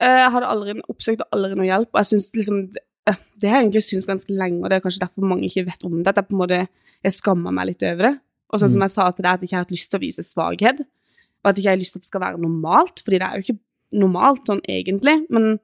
Eh, 0.00 0.18
Jeg 0.24 0.32
hadde 0.32 0.46
aldri, 0.50 0.80
oppsøkt 0.90 1.22
aldri 1.32 1.54
noe 1.56 1.66
hjelp, 1.68 1.88
og 1.94 2.00
jeg 2.02 2.06
synes 2.10 2.30
liksom 2.34 2.58
eh, 3.06 3.14
Det 3.38 3.48
har 3.48 3.60
jeg 3.62 3.70
egentlig 3.70 3.84
syntes 3.86 4.06
ganske 4.06 4.34
lenge, 4.34 4.64
og 4.64 4.68
det 4.70 4.76
er 4.76 4.80
kanskje 4.80 4.98
derfor 5.06 5.22
mange 5.22 5.44
ikke 5.46 5.64
vet 5.66 5.84
om 5.84 6.02
det. 6.02 6.08
At 6.08 6.16
jeg 6.16 6.28
på 6.28 6.34
en 6.34 6.40
måte 6.42 6.68
jeg 7.04 7.12
skammer 7.12 7.52
meg 7.52 7.66
litt 7.68 7.82
over 7.84 8.02
det. 8.02 8.20
Og 8.52 8.58
sånn 8.60 8.68
som 8.70 8.80
Mm. 8.80 8.82
jeg 8.84 8.90
sa 8.90 9.10
til 9.12 9.22
deg, 9.22 9.32
at 9.32 9.40
jeg 9.40 9.48
ikke 9.48 9.56
har 9.56 9.64
hatt 9.64 9.70
lyst 9.70 9.90
til 9.90 9.98
å 10.00 10.02
vise 10.02 10.22
svakhet. 10.26 10.80
Og 10.80 11.46
at 11.46 11.54
jeg 11.56 11.62
ikke 11.64 11.70
har 11.70 11.76
lyst 11.78 11.92
til 11.92 11.98
at 11.98 12.02
det 12.02 12.10
skal 12.10 12.20
være 12.20 12.40
normalt, 12.40 13.02
fordi 13.04 13.18
det 13.18 13.22
er 13.22 13.34
jo 13.38 13.42
ikke 13.46 13.60
normalt 13.94 14.46
sånn 14.48 14.62
egentlig. 14.68 15.18
Men 15.32 15.58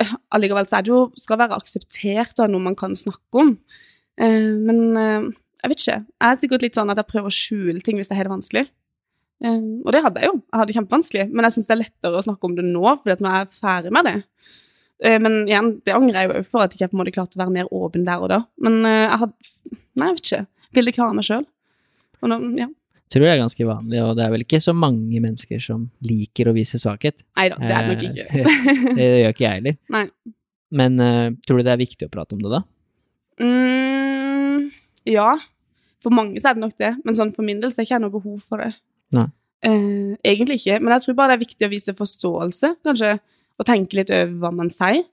eh, 0.00 0.12
allikevel 0.34 0.68
så 0.68 0.78
er 0.78 0.86
det 0.86 0.92
jo 0.92 1.00
skal 1.20 1.40
være 1.42 1.58
akseptert 1.58 2.40
og 2.42 2.52
noe 2.52 2.68
man 2.70 2.78
kan 2.78 2.96
snakke 2.98 3.42
om. 3.42 3.56
Uh, 4.14 4.54
men 4.62 4.80
uh, 4.94 5.26
jeg 5.64 5.72
vet 5.72 5.80
ikke. 5.82 5.98
Jeg 6.06 6.30
er 6.30 6.40
sikkert 6.40 6.64
litt 6.66 6.78
sånn 6.78 6.92
at 6.92 7.00
jeg 7.00 7.10
prøver 7.10 7.30
å 7.30 7.34
skjule 7.34 7.82
ting 7.84 7.98
hvis 7.98 8.12
jeg 8.12 8.20
har 8.20 8.28
det 8.28 8.36
vanskelig. 8.36 8.66
Og 9.44 9.90
det 9.92 10.00
hadde 10.00 10.22
jeg 10.22 10.30
jo. 10.30 10.36
Jeg 10.40 10.56
hadde 10.56 10.70
det 10.70 10.74
kjempevanskelig. 10.78 11.24
Men 11.34 11.44
jeg 11.44 11.54
syns 11.56 11.66
det 11.68 11.74
er 11.74 11.80
lettere 11.82 12.20
å 12.20 12.24
snakke 12.24 12.48
om 12.48 12.54
det 12.56 12.62
nå, 12.64 12.84
fordi 13.00 13.12
at 13.12 13.24
nå 13.24 13.28
er 13.28 13.42
jeg 13.42 13.56
ferdig 13.58 13.90
med 13.92 14.06
det. 14.08 14.14
Men 15.20 15.34
igjen, 15.42 15.68
det 15.84 15.92
angrer 15.92 16.16
jeg 16.16 16.30
jo 16.30 16.44
for 16.48 16.64
at 16.64 16.72
jeg 16.72 16.78
ikke 16.78 16.92
på 16.92 16.96
en 16.96 17.00
måte 17.02 17.12
klarte 17.12 17.36
å 17.36 17.42
være 17.42 17.52
mer 17.52 17.68
åpen 17.74 18.06
der 18.06 18.24
og 18.24 18.30
da. 18.32 18.38
Men 18.64 18.78
jeg 18.88 19.18
hadde 19.24 19.34
Nei, 20.00 20.06
jeg 20.06 20.14
vet 20.14 20.24
ikke. 20.24 20.40
Ville 20.78 20.94
klare 20.96 21.18
meg 21.18 21.28
sjøl. 21.28 21.44
Og 22.22 22.32
nå, 22.32 22.38
ja. 22.62 22.70
Tror 23.12 23.26
det 23.26 23.32
er 23.34 23.42
ganske 23.42 23.66
vanlig, 23.68 24.00
og 24.02 24.14
det 24.18 24.24
er 24.24 24.32
vel 24.32 24.44
ikke 24.46 24.60
så 24.64 24.74
mange 24.76 25.20
mennesker 25.20 25.60
som 25.62 25.84
liker 26.04 26.48
å 26.50 26.54
vise 26.56 26.80
svakhet. 26.80 27.24
Nei 27.38 27.48
da, 27.52 27.58
det 27.60 27.74
er 27.74 27.88
det 27.88 27.92
nok 27.92 28.04
Eh, 28.04 28.10
ikke. 28.10 28.94
det 28.98 29.08
gjør 29.08 29.34
ikke 29.34 29.44
jeg 29.44 29.58
heller. 29.58 29.76
Nei. 29.94 30.04
Men 30.74 30.98
uh, 30.98 31.26
tror 31.46 31.60
du 31.60 31.66
det 31.66 31.74
er 31.74 31.82
viktig 31.84 32.08
å 32.08 32.12
prate 32.12 32.34
om 32.34 32.42
det, 32.42 32.50
da? 32.50 32.62
Mm, 33.44 34.70
ja. 35.10 35.30
For 36.04 36.14
mange 36.14 36.40
så 36.40 36.50
er 36.50 36.58
det 36.58 36.64
nok 36.64 36.76
det. 36.80 36.92
Men 37.06 37.18
sånn 37.18 37.32
for 37.36 37.46
min 37.46 37.60
del 37.62 37.72
så 37.72 37.80
har 37.80 37.86
jeg 37.86 37.92
ikke 37.92 38.04
noe 38.06 38.16
behov 38.16 38.40
for 38.42 38.64
det. 38.64 38.72
Nei. 39.14 39.28
Uh, 39.64 40.16
egentlig 40.26 40.58
ikke. 40.60 40.80
Men 40.82 40.96
jeg 40.96 41.06
tror 41.06 41.18
bare 41.20 41.34
det 41.34 41.38
er 41.38 41.44
viktig 41.46 41.68
å 41.68 41.72
vise 41.72 41.96
forståelse, 41.96 42.74
kanskje. 42.84 43.16
Og 43.54 43.68
tenke 43.68 44.00
litt 44.00 44.10
over 44.10 44.34
hva 44.42 44.50
man 44.56 44.72
sier. 44.74 45.04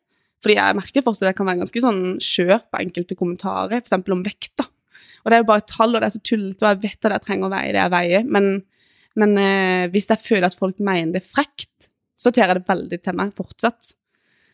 Fordi 0.41 0.58
jeg 0.58 0.77
merker 0.80 1.04
fortsatt 1.06 1.27
at 1.27 1.32
jeg 1.36 1.38
kan 1.38 1.49
være 1.51 1.62
ganske 1.62 1.84
sånn 1.84 2.01
skjør 2.23 2.63
på 2.65 2.80
enkelte 2.82 3.17
kommentarer, 3.19 3.84
f.eks. 3.84 3.99
om 4.01 4.23
vekt. 4.25 4.56
da. 4.58 4.65
Og 5.22 5.30
det 5.30 5.38
er 5.38 5.44
jo 5.44 5.50
bare 5.52 5.66
tall, 5.70 5.96
og 5.96 6.02
det 6.02 6.10
er 6.10 6.16
så 6.16 6.24
tullete, 6.26 6.66
og 6.66 6.70
jeg 6.70 6.84
vet 6.84 7.08
at 7.08 7.16
jeg 7.18 7.26
trenger 7.28 7.48
å 7.48 7.54
veie 7.54 7.72
det 7.74 7.82
jeg 7.82 7.94
veier. 7.94 8.28
Men, 8.38 8.52
men 9.22 9.40
eh, 9.42 9.88
hvis 9.94 10.10
jeg 10.12 10.24
føler 10.24 10.50
at 10.50 10.58
folk 10.58 10.82
mener 10.82 11.18
det 11.18 11.26
frekt, 11.28 11.92
så 12.22 12.34
tar 12.34 12.48
jeg 12.52 12.62
det 12.62 12.70
veldig 12.70 13.02
til 13.02 13.18
meg 13.18 13.36
fortsatt. 13.38 13.94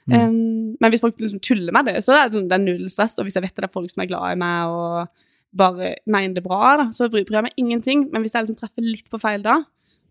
Mm. 0.08 0.16
Um, 0.16 0.76
men 0.80 0.92
hvis 0.92 1.04
folk 1.04 1.18
liksom 1.20 1.42
tuller 1.44 1.76
med 1.76 1.90
det, 1.90 1.98
så 2.06 2.16
er 2.16 2.28
det, 2.28 2.38
sånn, 2.38 2.48
det 2.48 2.56
er 2.56 2.64
null 2.64 2.86
stress. 2.92 3.18
Og 3.20 3.28
hvis 3.28 3.36
jeg 3.40 3.44
vet 3.44 3.56
at 3.56 3.66
det 3.66 3.70
er 3.70 3.76
folk 3.76 3.92
som 3.92 4.04
er 4.04 4.12
glad 4.12 4.36
i 4.36 4.40
meg 4.40 4.76
og 4.76 5.26
bare 5.58 5.96
mener 6.08 6.38
det 6.38 6.46
bra, 6.46 6.76
da, 6.80 6.88
så 6.96 7.10
bryr 7.12 7.28
jeg 7.28 7.48
meg 7.48 7.60
ingenting. 7.60 8.08
Men 8.14 8.24
hvis 8.24 8.36
jeg 8.36 8.46
liksom 8.48 8.60
treffer 8.60 8.86
litt 8.86 9.12
på 9.12 9.20
feil 9.22 9.44
da, 9.44 9.62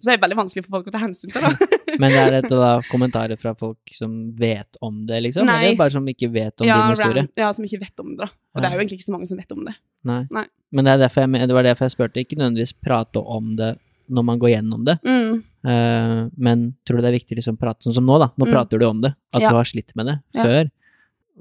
så 0.05 0.13
er 0.13 0.19
det 0.19 0.27
veldig 0.27 0.39
vanskelig 0.43 0.67
for 0.67 0.79
folk 0.79 0.91
å 0.91 0.95
ta 0.95 1.03
hensyn 1.03 1.33
til 1.33 1.47
det. 1.47 1.71
Men 1.99 2.11
er 2.11 2.31
dette 2.41 2.57
da 2.59 2.71
kommentarer 2.91 3.39
fra 3.41 3.55
folk 3.55 3.79
som 3.95 4.13
vet 4.39 4.77
om 4.85 5.05
det, 5.07 5.21
liksom? 5.29 5.47
Nei. 5.47 5.59
Eller 5.65 5.79
bare 5.79 5.95
som 5.95 6.07
ikke 6.11 6.29
vet 6.35 6.61
om 6.61 6.67
ja, 6.69 6.77
din 6.83 6.97
historie? 6.97 7.27
ja, 7.39 7.51
som 7.53 7.65
ikke 7.69 7.81
vet 7.81 8.01
om 8.03 8.13
det. 8.17 8.27
da. 8.27 8.29
Og 8.55 8.63
det 8.63 8.69
er 8.71 8.75
jo 8.77 8.81
egentlig 8.83 8.99
ikke 9.01 9.09
så 9.09 9.15
mange 9.17 9.29
som 9.31 9.39
vet 9.39 9.53
om 9.55 9.65
det. 9.69 9.75
Nei. 10.07 10.21
Nei. 10.35 10.45
Men 10.73 10.85
det, 10.89 10.97
jeg, 11.15 11.49
det 11.49 11.55
var 11.57 11.63
derfor 11.69 11.87
jeg 11.87 11.95
spurte. 11.95 12.23
Ikke 12.23 12.39
nødvendigvis 12.41 12.75
prate 12.83 13.23
om 13.23 13.55
det 13.59 13.77
når 14.09 14.23
man 14.23 14.39
går 14.39 14.51
gjennom 14.55 14.85
det, 14.87 14.99
Mm. 15.03 15.43
uh, 15.67 16.29
men 16.39 16.61
tror 16.87 16.99
du 17.01 17.03
det 17.03 17.09
er 17.11 17.17
viktig 17.19 17.37
liksom 17.41 17.57
å 17.57 17.63
prate 17.65 17.83
sånn 17.83 17.97
som 17.97 18.07
nå, 18.07 18.19
da? 18.23 18.29
Nå 18.39 18.47
Mm. 18.47 18.53
prater 18.53 18.79
du 18.79 18.85
om 18.87 19.01
det, 19.03 19.15
at 19.35 19.43
Ja. 19.43 19.51
du 19.51 19.57
har 19.57 19.65
slitt 19.67 19.91
med 19.97 20.07
det 20.07 20.19
før. 20.37 20.71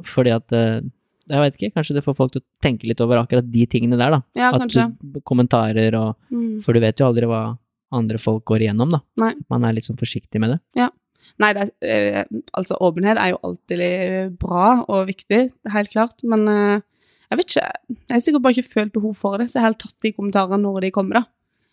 Fordi 0.03 0.31
at 0.35 0.51
uh, 0.51 0.81
Jeg 1.29 1.41
vet 1.41 1.55
ikke, 1.57 1.73
kanskje 1.73 1.93
det 1.97 2.03
får 2.05 2.15
folk 2.17 2.31
til 2.33 2.41
å 2.41 2.45
tenke 2.61 2.85
litt 2.85 2.99
over 3.01 3.17
akkurat 3.17 3.45
de 3.49 3.65
tingene 3.65 3.97
der, 3.97 4.11
da. 4.13 4.21
Ja, 4.37 4.51
at 4.53 4.69
du, 4.69 5.21
kommentarer 5.25 5.93
og 5.97 6.15
Mm. 6.31 6.61
For 6.63 6.73
du 6.73 6.79
vet 6.79 6.97
jo 6.97 7.05
aldri 7.07 7.25
hva 7.25 7.57
andre 7.93 8.19
folk 8.21 8.45
går 8.49 8.65
igjennom, 8.65 8.95
da. 8.95 9.01
Nei. 9.21 9.33
Man 9.51 9.65
er 9.67 9.75
litt 9.75 9.87
sånn 9.87 9.99
forsiktig 9.99 10.41
med 10.41 10.55
det. 10.55 10.59
Ja. 10.81 10.89
Nei, 11.41 11.51
det 11.57 11.63
er, 11.65 11.71
eh, 11.89 12.41
altså 12.53 12.77
åpenhet 12.85 13.17
er 13.17 13.33
jo 13.33 13.39
alltid 13.47 14.35
bra 14.41 14.85
og 14.85 15.07
viktig, 15.09 15.41
helt 15.73 15.93
klart. 15.93 16.21
Men 16.27 16.47
eh, 16.51 16.83
jeg 17.31 17.39
vet 17.39 17.49
ikke. 17.49 17.69
Jeg 17.95 18.13
har 18.13 18.23
sikkert 18.23 18.45
bare 18.45 18.57
ikke 18.57 18.75
følt 18.75 18.93
behov 18.95 19.15
for 19.19 19.41
det, 19.41 19.49
så 19.49 19.59
jeg 19.59 19.65
har 19.65 19.73
helt 19.73 19.81
tatt 19.83 20.05
de 20.05 20.13
kommentarene 20.15 20.61
når 20.61 20.87
de 20.87 20.93
kommer, 20.95 21.21
da. 21.21 21.25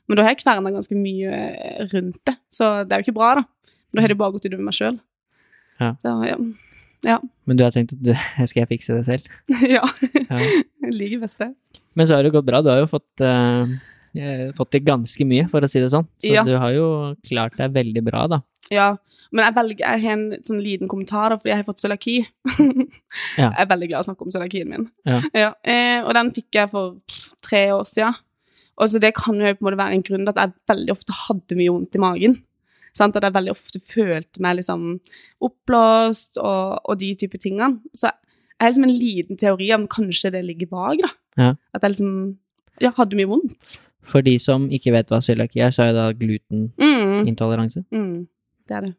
Men 0.09 0.19
da 0.19 0.27
har 0.27 0.35
jeg 0.35 0.43
kverna 0.43 0.73
ganske 0.75 0.99
mye 0.99 1.37
eh, 1.37 1.87
rundt 1.93 2.21
det, 2.29 2.37
så 2.53 2.73
det 2.85 2.97
er 2.97 3.03
jo 3.03 3.09
ikke 3.09 3.19
bra, 3.21 3.35
da. 3.41 3.73
Da 3.93 4.05
har 4.05 4.13
det 4.13 4.19
bare 4.21 4.35
gått 4.35 4.49
utover 4.49 4.65
meg 4.65 4.77
sjøl. 4.77 4.99
Ja. 5.83 5.95
Ja. 6.05 6.37
Ja. 7.03 7.19
Men 7.51 7.59
du 7.59 7.65
har 7.67 7.75
tenkt 7.75 7.95
at 7.97 8.03
du, 8.03 8.13
skal 8.49 8.63
jeg 8.63 8.71
fikse 8.71 8.97
det 8.97 9.05
selv? 9.09 9.31
ja. 9.77 9.83
Ja. 10.23 10.41
Jeg 10.87 10.95
liker 10.97 11.23
best 11.25 11.41
det. 11.43 11.53
Men 11.99 12.09
så 12.09 12.17
har 12.17 12.25
det 12.25 12.33
gått 12.35 12.47
bra. 12.49 12.63
Du 12.65 12.71
har 12.73 12.81
jo 12.81 12.89
fått, 12.91 13.11
eh, 14.17 14.47
har 14.49 14.53
fått 14.59 14.71
til 14.77 14.85
ganske 14.87 15.27
mye, 15.29 15.49
for 15.51 15.61
å 15.65 15.69
si 15.71 15.81
det 15.81 15.91
sånn. 15.93 16.07
Så 16.23 16.33
Ja. 16.35 16.45
du 16.45 16.57
har 16.59 16.73
jo 16.75 17.17
klart 17.27 17.57
deg 17.57 17.73
veldig 17.73 18.05
bra, 18.05 18.27
da. 18.29 18.41
Ja, 18.71 18.97
men 19.33 19.45
jeg, 19.47 19.55
velger, 19.57 19.79
jeg 19.87 20.03
har 20.03 20.13
en 20.13 20.25
sånn 20.45 20.61
liten 20.63 20.89
kommentar, 20.89 21.31
da, 21.33 21.37
fordi 21.41 21.53
jeg 21.53 21.61
har 21.63 21.69
fått 21.69 21.81
cøliaki. 21.85 22.17
Ja. 23.37 23.51
Jeg 23.53 23.61
er 23.61 23.67
veldig 23.69 23.89
glad 23.89 23.99
i 23.99 24.03
å 24.03 24.07
snakke 24.07 24.25
om 24.25 24.31
cøliakien 24.33 24.69
min. 24.69 24.87
Ja. 25.09 25.53
eh, 25.65 26.01
og 26.05 26.13
den 26.17 26.31
fikk 26.33 26.53
jeg 26.57 26.71
for 26.73 26.95
tre 27.45 27.67
år 27.73 27.85
siden. 27.89 28.15
Og 28.81 28.89
så 28.89 28.99
det 29.01 29.11
kan 29.15 29.37
jo 29.37 29.51
på 29.53 29.61
en 29.61 29.67
måte 29.69 29.79
være 29.81 29.95
en 29.99 30.03
grunn 30.05 30.25
til 30.25 30.33
at 30.33 30.41
jeg 30.41 30.53
veldig 30.73 30.93
ofte 30.95 31.13
hadde 31.29 31.57
mye 31.59 31.73
vondt 31.75 31.97
i 31.97 32.01
magen. 32.01 32.39
Sant? 32.97 33.17
At 33.17 33.25
jeg 33.27 33.35
veldig 33.37 33.53
ofte 33.53 33.81
følte 33.85 34.41
meg 34.45 34.57
liksom 34.61 34.87
oppblåst 35.45 36.41
og, 36.41 36.81
og 36.89 36.99
de 37.01 37.13
type 37.21 37.39
tingene. 37.43 37.81
Så 37.97 38.09
jeg 38.09 38.65
har 38.65 38.73
liksom 38.73 38.87
en 38.89 38.97
liten 38.97 39.41
teori 39.41 39.71
om 39.77 39.87
kanskje 39.91 40.33
det 40.35 40.45
ligger 40.47 40.71
bak, 40.73 41.01
da. 41.03 41.13
Ja. 41.41 41.51
At 41.75 41.85
jeg 41.87 41.95
liksom 41.97 42.13
ja, 42.83 42.93
hadde 42.97 43.19
mye 43.19 43.29
vondt. 43.31 43.77
For 44.09 44.25
de 44.25 44.35
som 44.43 44.69
ikke 44.75 44.93
vet 44.93 45.09
hva 45.13 45.21
cøliaki 45.23 45.61
er, 45.63 45.71
så 45.75 45.85
er 45.87 45.93
det 45.93 46.01
da 46.01 46.09
glutenintoleranse. 46.19 47.85
Mm, 47.93 48.03
mm, 48.03 48.27
det 48.69 48.77
er 48.77 48.81
det. 48.89 48.95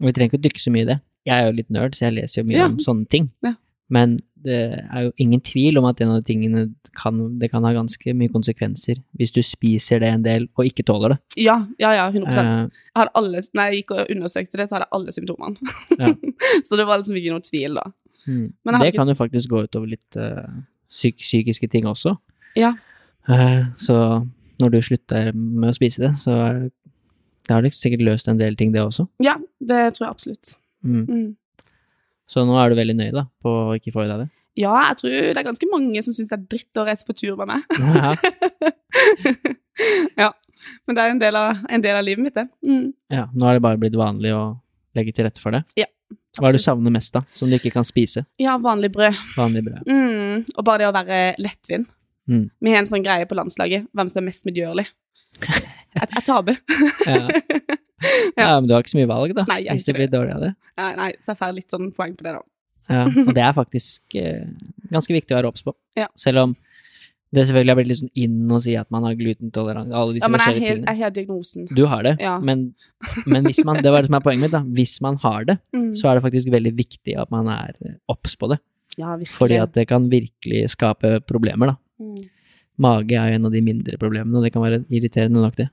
Og 0.00 0.08
vi 0.08 0.12
trenger 0.16 0.30
ikke 0.32 0.40
å 0.40 0.46
dykke 0.48 0.62
så 0.64 0.72
mye 0.74 0.82
i 0.86 0.90
det. 0.90 0.98
Jeg 1.28 1.36
er 1.36 1.46
jo 1.50 1.56
litt 1.58 1.70
nerd, 1.70 1.94
så 1.94 2.06
jeg 2.08 2.16
leser 2.16 2.40
jo 2.42 2.48
mye 2.48 2.58
Ja. 2.58 2.66
om 2.66 2.78
sånne 2.82 3.08
ting. 3.08 3.30
Ja. 3.44 3.54
Men 3.90 4.18
det 4.42 4.56
er 4.94 5.02
jo 5.04 5.12
ingen 5.18 5.40
tvil 5.40 5.76
om 5.78 5.84
at 5.84 6.00
en 6.00 6.08
av 6.14 6.22
de 6.22 6.32
tingene 6.32 6.74
kan, 6.96 7.38
det 7.38 7.50
kan 7.50 7.62
ha 7.64 7.72
ganske 7.72 8.14
mye 8.16 8.30
konsekvenser 8.32 8.96
hvis 9.18 9.32
du 9.34 9.42
spiser 9.42 10.00
det 10.00 10.08
en 10.08 10.22
del 10.22 10.48
og 10.56 10.64
ikke 10.64 10.84
tåler 10.86 11.14
det. 11.14 11.18
Ja, 11.44 11.66
ja, 11.78 11.90
ja, 11.92 12.06
100 12.08 12.30
uh, 12.38 12.68
Jeg 12.96 13.10
alle, 13.14 13.42
når 13.54 13.62
jeg 13.68 13.82
gikk 13.82 13.90
og 13.98 14.06
undersøkte 14.14 14.56
det, 14.56 14.68
så 14.68 14.76
hadde 14.78 14.86
jeg 14.86 14.94
alle 14.96 15.12
symptomene. 15.12 15.56
Ja. 15.98 16.14
så 16.66 16.76
det 16.78 16.86
var 16.86 16.98
liksom 17.02 17.16
ikke 17.20 17.34
noe 17.34 17.44
tvil, 17.44 17.74
da. 17.74 17.84
mm. 18.26 18.46
Det 18.64 18.80
ikke- 18.80 18.96
kan 18.96 19.08
jo 19.08 19.14
faktisk 19.14 19.50
gå 19.50 19.64
utover 19.66 19.86
litt 19.92 20.16
uh, 20.16 20.48
psyk 20.88 21.18
psykiske 21.20 21.68
ting 21.68 21.84
også. 21.84 22.16
Ja. 22.56 22.72
Uh, 23.28 23.66
så 23.76 24.26
når 24.62 24.74
du 24.74 24.80
slutter 24.84 25.30
med 25.34 25.70
å 25.70 25.76
spise 25.76 26.02
det, 26.02 26.14
så 26.20 26.36
er 26.36 26.58
det, 26.58 26.72
det 27.48 27.54
har 27.56 27.64
det 27.64 27.72
sikkert 27.74 28.04
løst 28.06 28.28
en 28.30 28.40
del 28.40 28.56
ting, 28.58 28.74
det 28.74 28.82
også. 28.84 29.08
Ja, 29.24 29.36
det 29.58 29.80
tror 29.96 30.06
jeg 30.06 30.14
absolutt. 30.14 30.52
Mm. 30.86 31.06
Mm. 31.08 31.70
Så 32.30 32.44
nå 32.46 32.54
er 32.60 32.70
du 32.70 32.78
veldig 32.78 32.96
nøye 32.98 33.14
da, 33.16 33.24
på 33.42 33.54
å 33.70 33.74
ikke 33.78 33.94
få 33.94 34.04
i 34.04 34.10
deg 34.10 34.24
det. 34.24 34.28
Ja, 34.60 34.74
jeg 34.90 34.98
tror 35.00 35.14
det 35.14 35.40
er 35.40 35.46
ganske 35.46 35.68
mange 35.70 36.02
som 36.04 36.14
syns 36.14 36.30
det 36.30 36.36
er 36.36 36.46
dritt 36.52 36.80
å 36.80 36.84
reise 36.86 37.06
på 37.06 37.16
tur 37.16 37.38
med 37.38 37.50
meg. 37.50 37.64
Ja. 37.80 38.12
ja. 40.26 40.30
Men 40.86 40.96
det 40.96 41.02
er 41.02 41.14
en 41.14 41.22
del 41.22 41.38
av, 41.38 41.62
en 41.70 41.84
del 41.84 41.96
av 41.96 42.04
livet 42.04 42.24
mitt, 42.26 42.36
det. 42.36 42.46
Mm. 42.66 42.90
ja, 43.14 43.24
nå 43.32 43.48
er 43.48 43.56
det 43.56 43.64
bare 43.64 43.80
blitt 43.80 43.96
vanlig 43.98 44.34
å 44.36 44.42
legge 44.98 45.14
til 45.16 45.26
rette 45.26 45.42
for 45.42 45.56
det. 45.56 45.64
Ja. 45.80 45.88
Absolutt. 46.10 46.36
Hva 46.38 46.46
er 46.46 46.54
det 46.54 46.60
du 46.60 46.62
savner 46.62 46.92
mest, 46.94 47.14
da, 47.16 47.24
som 47.34 47.50
du 47.50 47.56
ikke 47.56 47.72
kan 47.74 47.86
spise? 47.86 48.22
Ja, 48.38 48.54
vanlig 48.62 48.92
brød. 48.94 49.16
Vanlig 49.34 49.64
brød. 49.66 49.88
Mm. 49.88 50.44
Og 50.54 50.66
bare 50.66 50.84
det 50.84 50.90
å 50.90 50.94
være 50.94 51.18
lettvint. 51.42 51.88
Mm. 52.30 52.44
Vi 52.62 52.70
har 52.72 52.78
en 52.84 52.86
sånn 52.90 53.02
greie 53.04 53.26
på 53.26 53.34
landslaget, 53.38 53.88
hvem 53.96 54.08
som 54.12 54.22
er 54.22 54.26
mest 54.30 54.44
medgjørlig. 54.46 54.86
Jeg, 55.40 56.06
jeg 56.14 56.24
taper. 56.28 56.56
Ja. 57.06 57.26
ja, 58.38 58.48
men 58.60 58.68
du 58.70 58.74
har 58.76 58.84
ikke 58.84 58.94
så 58.94 59.00
mye 59.00 59.10
valg, 59.10 59.34
da, 59.36 59.44
Nei, 59.50 59.60
jeg 59.66 59.76
hvis 59.76 59.86
det 59.88 59.94
blir 59.98 60.08
dårlig 60.12 60.32
av 60.38 60.44
det. 60.46 60.52
Nei, 60.80 60.90
nei, 60.96 61.10
så 61.20 61.32
jeg 61.34 61.40
får 61.42 61.54
litt 61.58 61.74
sånn 61.74 61.90
poeng 61.96 62.14
på 62.16 62.24
det, 62.26 62.32
da. 62.38 62.42
Ja, 62.90 63.04
og 63.28 63.32
det 63.36 63.42
er 63.44 63.54
faktisk 63.54 64.16
eh, 64.18 64.46
ganske 64.94 65.14
viktig 65.14 65.34
å 65.34 65.40
være 65.40 65.50
obs 65.52 65.62
på. 65.66 65.74
Ja. 65.98 66.06
Selv 66.18 66.44
om 66.46 66.54
det 67.30 67.44
selvfølgelig 67.46 67.70
har 67.70 67.78
blitt 67.78 67.90
litt 67.92 68.00
sånn 68.00 68.14
inn 68.18 68.38
å 68.50 68.58
si 68.64 68.72
at 68.78 68.88
man 68.90 69.04
har 69.06 69.14
glutentoleranse, 69.18 69.92
alle 69.94 70.16
disse 70.16 70.26
Ja, 70.26 70.30
men 70.34 70.42
jeg 70.42 70.56
tingene. 70.64 70.94
jeg 70.94 71.02
har 71.04 71.12
diagnosen. 71.14 71.68
Du 71.78 71.84
har 71.92 72.02
det, 72.08 72.16
Ja. 72.22 72.32
men, 72.42 72.64
men 73.30 73.46
hvis 73.46 73.60
man, 73.68 73.78
det 73.84 73.92
var 73.94 74.02
det 74.02 74.10
som 74.10 74.16
er 74.18 74.24
poenget 74.24 74.46
mitt, 74.48 74.54
da. 74.56 74.62
Hvis 74.80 74.96
man 75.04 75.20
har 75.22 75.46
det, 75.52 75.58
Mm. 75.76 75.92
så 75.94 76.10
er 76.10 76.18
det 76.18 76.24
faktisk 76.26 76.50
veldig 76.50 76.72
viktig 76.80 77.14
at 77.20 77.30
man 77.30 77.46
er 77.52 77.76
eh, 77.86 77.94
obs 78.10 78.34
på 78.40 78.50
det. 78.50 78.58
Ja, 78.98 79.12
virkelig. 79.14 79.36
Fordi 79.36 79.60
at 79.62 79.76
det 79.78 79.86
kan 79.92 80.08
virkelig 80.10 80.64
skape 80.74 81.20
problemer, 81.28 81.70
da. 81.70 81.76
Mm. 82.00 82.22
Mage 82.80 83.12
er 83.20 83.28
jo 83.30 83.36
en 83.40 83.46
av 83.50 83.52
de 83.52 83.60
mindre 83.60 83.98
problemene, 84.00 84.38
og 84.40 84.46
det 84.46 84.52
kan 84.54 84.62
være 84.64 84.82
irriterende 84.88 85.42
nok, 85.44 85.56
det. 85.60 85.68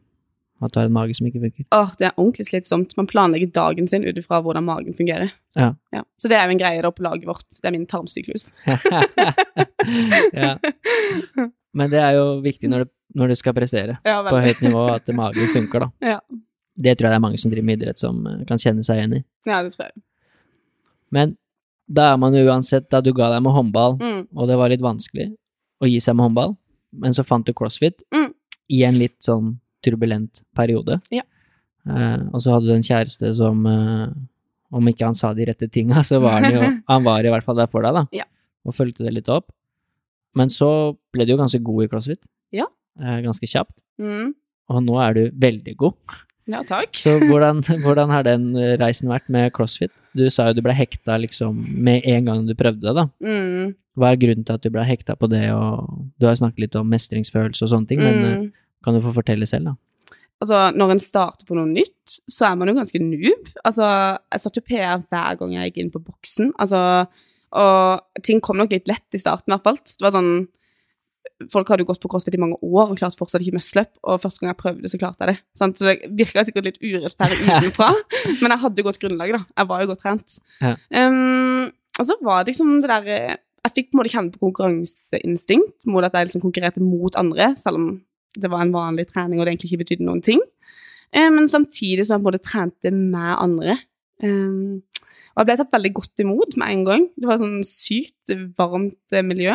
At 0.59 0.73
du 0.73 0.79
har 0.79 0.87
en 0.89 0.93
mage 0.95 1.13
som 1.13 1.27
ikke 1.29 1.39
funker. 1.43 1.65
Åh, 1.77 1.91
det 1.99 2.07
er 2.07 2.15
ordentlig 2.17 2.47
slitsomt. 2.47 2.95
Man 2.97 3.05
planlegger 3.07 3.51
dagen 3.53 3.85
sin 3.87 4.01
ut 4.07 4.17
ifra 4.17 4.39
hvordan 4.41 4.65
magen 4.65 4.95
fungerer. 4.97 5.29
Ja. 5.55 5.69
Så 6.17 6.27
det 6.31 6.39
er 6.39 6.47
jo 6.49 6.55
en 6.55 6.61
greie 6.61 6.81
da 6.81 6.89
på 6.91 7.03
laget 7.05 7.27
vårt. 7.29 7.45
Det 7.53 7.69
er 7.69 7.75
min 7.75 7.85
tarmsyklus. 7.85 8.47
ja. 10.33 10.57
Men 11.77 11.91
det 11.93 12.01
er 12.01 12.17
jo 12.17 12.25
viktig 12.43 12.69
når 12.71 12.85
du, 12.87 12.91
når 13.21 13.31
du 13.31 13.35
skal 13.39 13.55
prestere 13.57 13.97
Ja, 14.05 14.19
på 14.25 14.39
høyt 14.41 14.61
nivå, 14.65 14.83
at 14.95 15.07
magen 15.15 15.49
funker, 15.53 15.85
da. 15.85 15.89
Ja. 16.15 16.19
Det 16.77 16.93
tror 16.97 17.07
jeg 17.07 17.13
det 17.15 17.17
er 17.21 17.25
mange 17.25 17.39
som 17.41 17.51
driver 17.53 17.65
med 17.69 17.81
idrett 17.81 18.01
som 18.01 18.19
eh, 18.29 18.41
kan 18.49 18.59
kjenne 18.61 18.83
seg 18.85 18.99
igjen 18.99 19.15
i. 19.19 19.23
Ja, 19.49 19.61
det 19.65 19.73
tror 19.73 19.87
jeg. 19.87 20.01
Men 21.13 21.37
da 21.87 22.11
er 22.13 22.19
man 22.21 22.35
jo 22.35 22.43
uansett, 22.49 22.89
da 22.91 22.99
du 23.01 23.13
ga 23.17 23.29
deg 23.33 23.41
med 23.45 23.53
håndball, 23.55 23.95
Mm. 24.01 24.23
og 24.35 24.49
det 24.49 24.57
var 24.59 24.69
litt 24.73 24.83
vanskelig 24.83 25.31
å 25.81 25.87
gi 25.89 25.99
seg 26.03 26.15
med 26.17 26.27
håndball, 26.29 26.55
men 26.97 27.13
så 27.13 27.23
fant 27.27 27.45
du 27.45 27.53
crossfit 27.53 28.01
Mm. 28.13 28.31
i 28.69 28.83
en 28.83 28.97
litt 28.99 29.17
sånn 29.23 29.57
turbulent 29.85 30.41
periode. 30.57 30.99
Ja. 31.13 31.21
Eh, 31.87 32.17
og 32.33 32.41
så 32.43 32.51
hadde 32.55 32.67
du 32.67 32.73
en 32.75 32.83
kjæreste 32.83 33.29
som 33.37 33.61
eh, 33.65 34.07
Om 34.75 34.87
ikke 34.91 35.05
han 35.07 35.15
sa 35.15 35.29
de 35.33 35.45
rette 35.47 35.69
tinga, 35.71 36.01
så 36.03 36.17
var 36.19 36.41
han 36.43 36.51
jo 36.51 36.59
Han 36.91 37.03
var 37.05 37.23
i 37.23 37.29
hvert 37.31 37.45
fall 37.45 37.55
der 37.55 37.69
for 37.71 37.85
deg, 37.85 37.93
da. 37.95 38.01
Ja. 38.11 38.25
Og 38.67 38.75
fulgte 38.75 39.05
det 39.05 39.13
litt 39.15 39.29
opp. 39.31 39.47
Men 40.35 40.49
så 40.51 40.97
ble 41.15 41.23
du 41.23 41.31
jo 41.31 41.37
ganske 41.39 41.61
god 41.63 41.85
i 41.85 41.87
crossfit. 41.87 42.27
Ja. 42.51 42.65
Eh, 42.99 43.21
ganske 43.23 43.47
kjapt. 43.47 43.79
Mm. 44.01 44.33
Og 44.67 44.81
nå 44.83 44.97
er 44.99 45.13
du 45.15 45.21
veldig 45.39 45.77
god. 45.79 45.95
Ja, 46.47 46.61
takk. 46.63 46.93
Så 46.95 47.17
hvordan, 47.27 47.59
hvordan 47.83 48.11
har 48.13 48.23
den 48.23 48.53
reisen 48.79 49.09
vært 49.11 49.27
med 49.33 49.51
crossfit? 49.55 49.91
Du 50.15 50.25
sa 50.31 50.47
jo 50.49 50.57
du 50.57 50.61
ble 50.65 50.73
hekta 50.77 51.17
liksom 51.19 51.57
med 51.83 52.05
en 52.07 52.29
gang 52.29 52.45
du 52.47 52.53
prøvde 52.57 52.81
det, 52.87 52.93
da. 52.95 53.07
Mm. 53.23 53.73
Hva 53.97 54.11
er 54.13 54.21
grunnen 54.21 54.45
til 54.47 54.55
at 54.55 54.63
du 54.63 54.69
ble 54.71 54.85
hekta 54.87 55.15
på 55.19 55.27
det, 55.31 55.43
og 55.51 55.89
du 56.17 56.27
har 56.27 56.35
jo 56.35 56.41
snakket 56.43 56.63
litt 56.67 56.77
om 56.79 56.87
mestringsfølelse 56.93 57.65
og 57.65 57.71
sånne 57.73 57.87
ting, 57.91 57.99
men 58.03 58.17
eh, 58.23 58.37
Mm. 58.37 58.47
kan 58.85 58.93
du 58.95 59.01
få 59.03 59.11
fortelle 59.15 59.47
selv, 59.49 59.71
da? 59.71 60.15
Altså, 60.39 60.57
når 60.77 60.91
en 60.93 60.99
starter 61.01 61.47
på 61.49 61.55
noe 61.57 61.65
nytt, 61.65 62.19
så 62.29 62.51
er 62.51 62.55
man 62.59 62.69
jo 62.69 62.75
ganske 62.77 62.99
noob. 63.01 63.47
Altså, 63.65 63.87
jeg 64.31 64.39
satte 64.43 64.61
jo 64.61 64.67
PR 64.69 65.01
hver 65.09 65.39
gang 65.39 65.55
jeg 65.55 65.71
gikk 65.71 65.79
inn 65.81 65.89
på 65.91 66.03
boksen. 66.05 66.51
Altså, 66.61 67.07
og 67.57 68.21
ting 68.23 68.39
kom 68.45 68.57
nok 68.61 68.71
litt 68.75 68.87
lett 68.87 69.17
i 69.17 69.21
starten, 69.23 69.49
i 69.49 69.55
hvert 69.55 69.63
fall. 69.65 69.79
Det 69.81 70.05
var 70.05 70.13
sånn 70.13 70.47
Folk 71.53 71.69
hadde 71.71 71.83
jo 71.83 71.89
gått 71.91 72.01
på 72.03 72.09
crossfit 72.11 72.35
i 72.37 72.41
mange 72.41 72.57
år 72.65 72.91
og 72.91 72.99
klart 72.99 73.17
fortsatt 73.19 73.43
ikke 73.43 73.57
muscle 73.57 73.83
up, 73.85 73.91
og 74.03 74.21
første 74.23 74.41
gang 74.41 74.51
jeg 74.51 74.59
prøvde, 74.61 74.91
så 74.91 74.99
klarte 75.01 75.23
jeg 75.23 75.35
det. 75.35 75.43
Sant? 75.57 75.79
Så 75.79 75.87
det 75.87 76.11
virka 76.19 76.43
sikkert 76.47 76.69
litt 76.69 76.79
urettferdig 76.81 77.39
utenfra, 77.47 77.91
men 78.41 78.53
jeg 78.53 78.61
hadde 78.63 78.81
jo 78.81 78.87
godt 78.87 79.01
grunnlag, 79.03 79.35
da. 79.37 79.41
Jeg 79.61 79.69
var 79.71 79.83
jo 79.83 79.89
godt 79.91 80.03
trent. 80.05 80.39
Ja. 80.63 80.73
Um, 80.93 81.67
og 81.97 82.09
så 82.09 82.17
var 82.21 82.43
det 82.43 82.53
liksom 82.53 82.75
det 82.83 82.91
der 82.91 83.07
Jeg 83.09 83.73
fikk 83.73 83.87
på 83.89 83.97
en 83.97 83.99
måte 83.99 84.11
kjenne 84.13 84.31
på 84.33 84.43
konkurranseinstinkt 84.45 85.89
mot 85.89 86.05
at 86.05 86.13
jeg 86.15 86.29
liksom 86.29 86.43
konkurrerte 86.43 86.83
mot 86.83 87.17
andre, 87.19 87.51
selv 87.59 87.81
om 87.81 87.87
det 88.37 88.51
var 88.53 88.61
en 88.63 88.75
vanlig 88.75 89.07
trening 89.09 89.39
og 89.39 89.47
det 89.47 89.55
egentlig 89.55 89.71
ikke 89.71 89.83
betydde 89.83 90.05
noen 90.07 90.21
ting. 90.23 90.43
Um, 91.15 91.39
men 91.39 91.51
samtidig 91.51 92.05
som 92.05 92.17
jeg 92.17 92.23
på 92.23 92.27
en 92.27 92.29
måte 92.31 92.45
trente 92.45 92.93
med 92.93 93.31
andre. 93.35 93.79
Um, 94.23 94.83
og 95.37 95.43
jeg 95.43 95.49
ble 95.51 95.55
tatt 95.59 95.75
veldig 95.75 95.93
godt 95.93 96.23
imot 96.23 96.55
med 96.57 96.73
en 96.73 96.83
gang. 96.87 97.03
Det 97.13 97.27
var 97.29 97.37
sånn 97.37 97.59
sykt 97.65 98.31
varmt 98.57 99.13
eh, 99.13 99.25
miljø. 99.25 99.53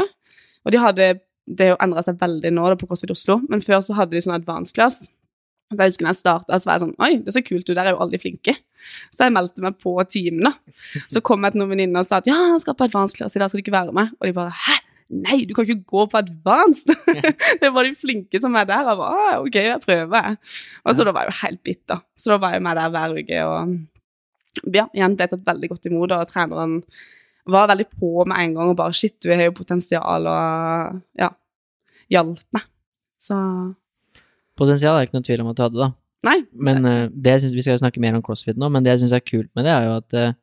Og 0.63 0.71
de 0.71 0.79
hadde 0.79 1.09
Det 1.47 1.67
har 1.67 1.75
jo 1.75 1.81
endra 1.83 2.05
seg 2.07 2.21
veldig 2.21 2.53
nå 2.55 2.69
da, 2.71 2.79
på 2.79 2.87
CrossFit 2.87 3.13
Oslo, 3.15 3.41
men 3.51 3.65
før 3.65 3.83
så 3.85 3.97
hadde 3.99 4.15
de 4.15 4.23
sånn 4.23 4.37
advanced 4.37 4.77
class. 4.77 5.03
Jeg 5.73 5.89
husker 5.89 6.05
når 6.05 6.13
jeg 6.13 6.21
starta, 6.21 6.59
så 6.61 6.69
var 6.69 6.77
jeg 6.77 6.85
sånn 6.85 6.97
Oi, 7.01 7.13
det 7.23 7.33
er 7.33 7.37
så 7.39 7.43
kult, 7.47 7.65
du 7.67 7.73
der 7.73 7.89
er 7.89 7.97
jo 7.97 8.03
alle 8.05 8.21
flinke. 8.21 8.55
Så 9.15 9.25
jeg 9.25 9.35
meldte 9.35 9.65
meg 9.65 9.79
på 9.81 9.95
timen. 10.11 10.51
Så 11.11 11.23
kom 11.25 11.45
jeg 11.47 11.55
til 11.55 11.63
noen 11.63 11.73
venninner 11.73 12.03
og 12.03 12.09
sa 12.09 12.21
at 12.21 12.29
ja, 12.29 12.39
jeg 12.53 12.65
skal 12.65 12.77
på 12.79 12.89
advanced 12.89 13.19
class, 13.19 13.37
i 13.37 13.43
dag 13.43 13.51
skal 13.51 13.63
du 13.63 13.65
ikke 13.65 13.75
være 13.75 13.95
med. 13.97 14.13
Og 14.21 14.29
de 14.29 14.35
bare 14.37 14.53
hæ? 14.67 14.79
Nei, 15.13 15.43
du 15.45 15.53
kan 15.53 15.67
ikke 15.67 15.85
gå 15.93 16.05
på 16.09 16.21
advanced! 16.23 16.93
det 17.63 17.71
var 17.73 17.85
de 17.85 17.97
flinke 18.01 18.41
som 18.41 18.55
er 18.57 18.69
der. 18.69 18.87
Jeg 18.89 19.01
bare, 19.01 19.41
ok, 19.43 19.59
jeg 19.61 19.81
prøver. 19.83 20.37
Og 20.85 20.97
så 20.97 21.07
da 21.09 21.15
var 21.15 21.27
jeg 21.27 21.35
jo 21.35 21.41
helt 21.43 21.63
bitter. 21.69 22.05
Så 22.17 22.33
da 22.33 22.39
var 22.41 22.57
jeg 22.57 22.65
med 22.65 22.81
der 22.81 22.95
hver 22.95 23.17
uke 23.19 23.43
og 23.49 23.75
ja, 24.69 24.87
igjen 24.93 25.17
ble 25.17 25.29
tatt 25.31 25.45
veldig 25.47 25.71
godt 25.73 25.89
imot, 25.89 26.13
og 26.13 26.29
treneren 26.29 26.81
var 27.49 27.69
veldig 27.73 27.89
på 27.99 28.25
med 28.29 28.39
en 28.39 28.55
gang 28.55 28.71
og 28.71 28.77
bare 28.79 28.95
shit, 28.95 29.17
du 29.23 29.31
har 29.33 29.43
jo 29.49 29.55
potensial, 29.57 30.27
og 30.31 31.01
ja, 31.19 31.31
hjalp 32.13 32.43
meg. 32.55 32.69
Så 33.23 33.37
Potensial 34.59 34.99
er 34.99 35.07
ikke 35.07 35.17
noe 35.17 35.25
tvil 35.27 35.41
om 35.43 35.49
at 35.51 35.59
du 35.59 35.63
hadde, 35.65 35.81
da. 35.81 35.89
nei. 36.29 36.39
Men 36.53 36.85
uh, 36.87 37.07
det 37.11 37.39
synes, 37.41 37.55
Vi 37.57 37.63
skal 37.65 37.77
jo 37.79 37.83
snakke 37.83 38.01
mer 38.05 38.15
om 38.19 38.23
crossfit 38.25 38.59
nå, 38.61 38.69
men 38.71 38.85
det 38.85 38.93
jeg 38.95 39.03
syns 39.05 39.15
er 39.17 39.25
kult 39.25 39.49
med 39.57 39.65
det, 39.67 39.73
er 39.73 39.87
jo 39.89 39.95
at 39.97 40.17
uh, 40.19 40.35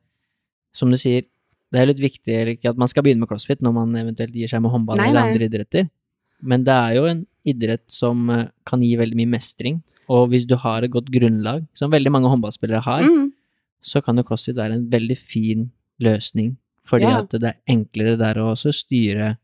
som 0.76 0.90
du 0.92 0.98
sier, 1.00 1.24
det 1.70 1.78
er 1.78 1.86
litt 1.92 2.02
viktig 2.02 2.34
eller 2.34 2.52
ikke 2.56 2.72
at 2.72 2.78
man 2.80 2.90
skal 2.90 3.04
begynne 3.06 3.22
med 3.22 3.30
crossfit 3.30 3.60
når 3.62 3.74
man 3.76 3.94
eventuelt 4.00 4.34
gir 4.34 4.50
seg 4.50 4.62
med 4.64 4.72
håndball 4.74 4.98
Nei, 4.98 5.06
eller 5.12 5.20
nei. 5.22 5.30
andre 5.30 5.46
idretter, 5.46 5.86
men 6.42 6.64
det 6.66 6.74
er 6.74 6.96
jo 6.98 7.04
en 7.06 7.20
idrett 7.46 7.84
som 7.92 8.26
uh, 8.34 8.48
kan 8.66 8.82
gi 8.82 8.96
veldig 8.98 9.16
mye 9.22 9.30
mestring. 9.38 9.78
Og 10.10 10.26
hvis 10.32 10.42
du 10.50 10.56
har 10.58 10.82
et 10.82 10.90
godt 10.90 11.06
grunnlag, 11.14 11.62
som 11.78 11.92
veldig 11.92 12.10
mange 12.12 12.32
håndballspillere 12.32 12.82
har, 12.82 13.04
Mm, 13.06 13.28
så 13.80 14.02
kan 14.04 14.18
jo 14.18 14.24
crossfit 14.26 14.58
være 14.58 14.74
en 14.76 14.88
veldig 14.92 15.16
fin 15.16 15.62
løsning, 16.02 16.50
fordi 16.90 17.06
Ja. 17.06 17.20
at 17.22 17.30
det 17.30 17.52
er 17.52 17.60
enklere 17.70 18.18
der 18.18 18.40
å 18.42 18.50
også 18.52 18.72
styre 18.74 19.36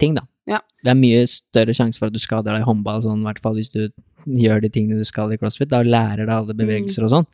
ting, 0.00 0.14
da. 0.14 0.26
Ja. 0.50 0.60
Det 0.82 0.90
er 0.92 0.98
mye 0.98 1.26
større 1.30 1.74
sjanse 1.76 2.00
for 2.00 2.10
at 2.10 2.16
du 2.16 2.20
skader 2.22 2.56
deg 2.56 2.62
i 2.64 2.68
håndball, 2.68 3.02
sånn, 3.04 3.22
i 3.22 3.28
hvert 3.28 3.42
fall 3.42 3.56
hvis 3.56 3.72
du 3.72 3.88
gjør 4.26 4.60
de 4.64 4.70
tingene 4.72 4.98
du 5.00 5.06
skal 5.08 5.32
i 5.32 5.38
crossfit, 5.40 5.70
da 5.70 5.82
lærer 5.82 6.26
deg 6.26 6.34
alle 6.34 6.56
bevegelser 6.56 7.06
og 7.06 7.12
sånn. 7.14 7.28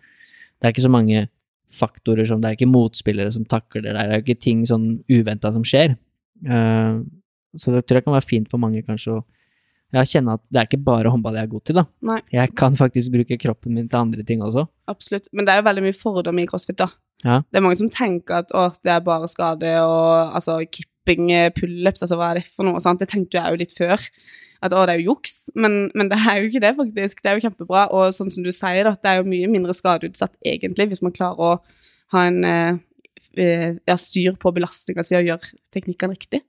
Det 0.61 0.69
er 0.69 0.75
ikke 0.75 0.87
så 0.87 0.93
mange 0.93 1.29
faktorer 1.77 2.27
som 2.29 2.41
Det 2.41 2.49
er 2.49 2.57
ikke 2.57 2.71
motspillere 2.71 3.33
som 3.35 3.45
takler 3.45 3.83
det, 3.83 3.95
det 3.97 4.03
er 4.05 4.21
ikke 4.23 4.39
ting 4.39 4.61
sånn 4.69 5.03
uventa 5.11 5.51
som 5.53 5.65
skjer. 5.67 5.97
Uh, 6.47 7.03
så 7.57 7.73
det 7.75 7.87
tror 7.87 7.99
jeg 7.99 8.05
kan 8.07 8.15
være 8.15 8.29
fint 8.29 8.49
for 8.53 8.63
mange, 8.63 8.85
kanskje, 8.87 9.17
å 9.19 9.25
ja, 9.95 10.05
kjenne 10.05 10.37
at 10.37 10.45
det 10.51 10.61
er 10.61 10.69
ikke 10.69 10.85
bare 10.85 11.11
håndball 11.11 11.35
jeg 11.39 11.47
er 11.49 11.51
god 11.51 11.65
til, 11.65 11.81
da. 11.81 11.85
Nei. 12.07 12.21
Jeg 12.35 12.55
kan 12.59 12.77
faktisk 12.79 13.13
bruke 13.15 13.39
kroppen 13.41 13.75
min 13.75 13.89
til 13.89 13.99
andre 13.99 14.23
ting 14.27 14.43
også. 14.45 14.67
Absolutt. 14.91 15.27
Men 15.33 15.47
det 15.47 15.55
er 15.55 15.63
jo 15.63 15.67
veldig 15.71 15.85
mye 15.87 15.97
fordom 15.97 16.39
i 16.43 16.47
crossfit, 16.51 16.79
da. 16.83 16.91
Ja. 17.25 17.41
Det 17.49 17.59
er 17.59 17.65
mange 17.65 17.79
som 17.79 17.93
tenker 17.93 18.43
at 18.43 18.53
å, 18.57 18.69
det 18.85 18.93
er 18.93 19.05
bare 19.05 19.29
skade 19.31 19.71
og 19.83 20.35
altså 20.37 20.59
kipping, 20.65 21.31
eh, 21.33 21.53
pullups, 21.55 22.05
altså 22.05 22.19
hva 22.21 22.33
er 22.33 22.41
det 22.41 22.49
for 22.51 22.69
noe? 22.69 22.83
sant? 22.83 23.01
Det 23.01 23.09
tenkte 23.13 23.39
jeg 23.39 23.55
jo 23.55 23.61
litt 23.63 23.77
før. 23.77 24.03
At 24.65 24.75
å, 24.75 24.83
det 24.89 24.97
er 24.97 25.03
jo 25.03 25.15
juks. 25.15 25.47
Men, 25.57 25.87
men 25.97 26.11
det 26.13 26.19
er 26.19 26.41
jo 26.41 26.51
ikke 26.51 26.65
det, 26.65 26.75
faktisk. 26.79 27.23
Det 27.23 27.31
er 27.31 27.39
jo 27.39 27.47
kjempebra. 27.47 27.87
Og 27.95 28.13
sånn 28.17 28.33
som 28.33 28.45
du 28.45 28.53
sier, 28.55 28.89
det 28.89 29.11
er 29.11 29.21
jo 29.21 29.29
mye 29.29 29.49
mindre 29.53 29.77
skadeutsatt 29.77 30.35
egentlig, 30.45 30.91
hvis 30.93 31.05
man 31.05 31.15
klarer 31.17 31.41
å 31.41 31.55
ha 32.15 32.27
en 32.29 32.45
eh, 32.47 32.83
ja, 33.37 33.97
styr 34.01 34.37
på 34.41 34.53
belastninga 34.57 35.05
si 35.07 35.17
og 35.19 35.29
gjøre 35.29 35.57
teknikkene 35.75 36.17
riktig. 36.17 36.43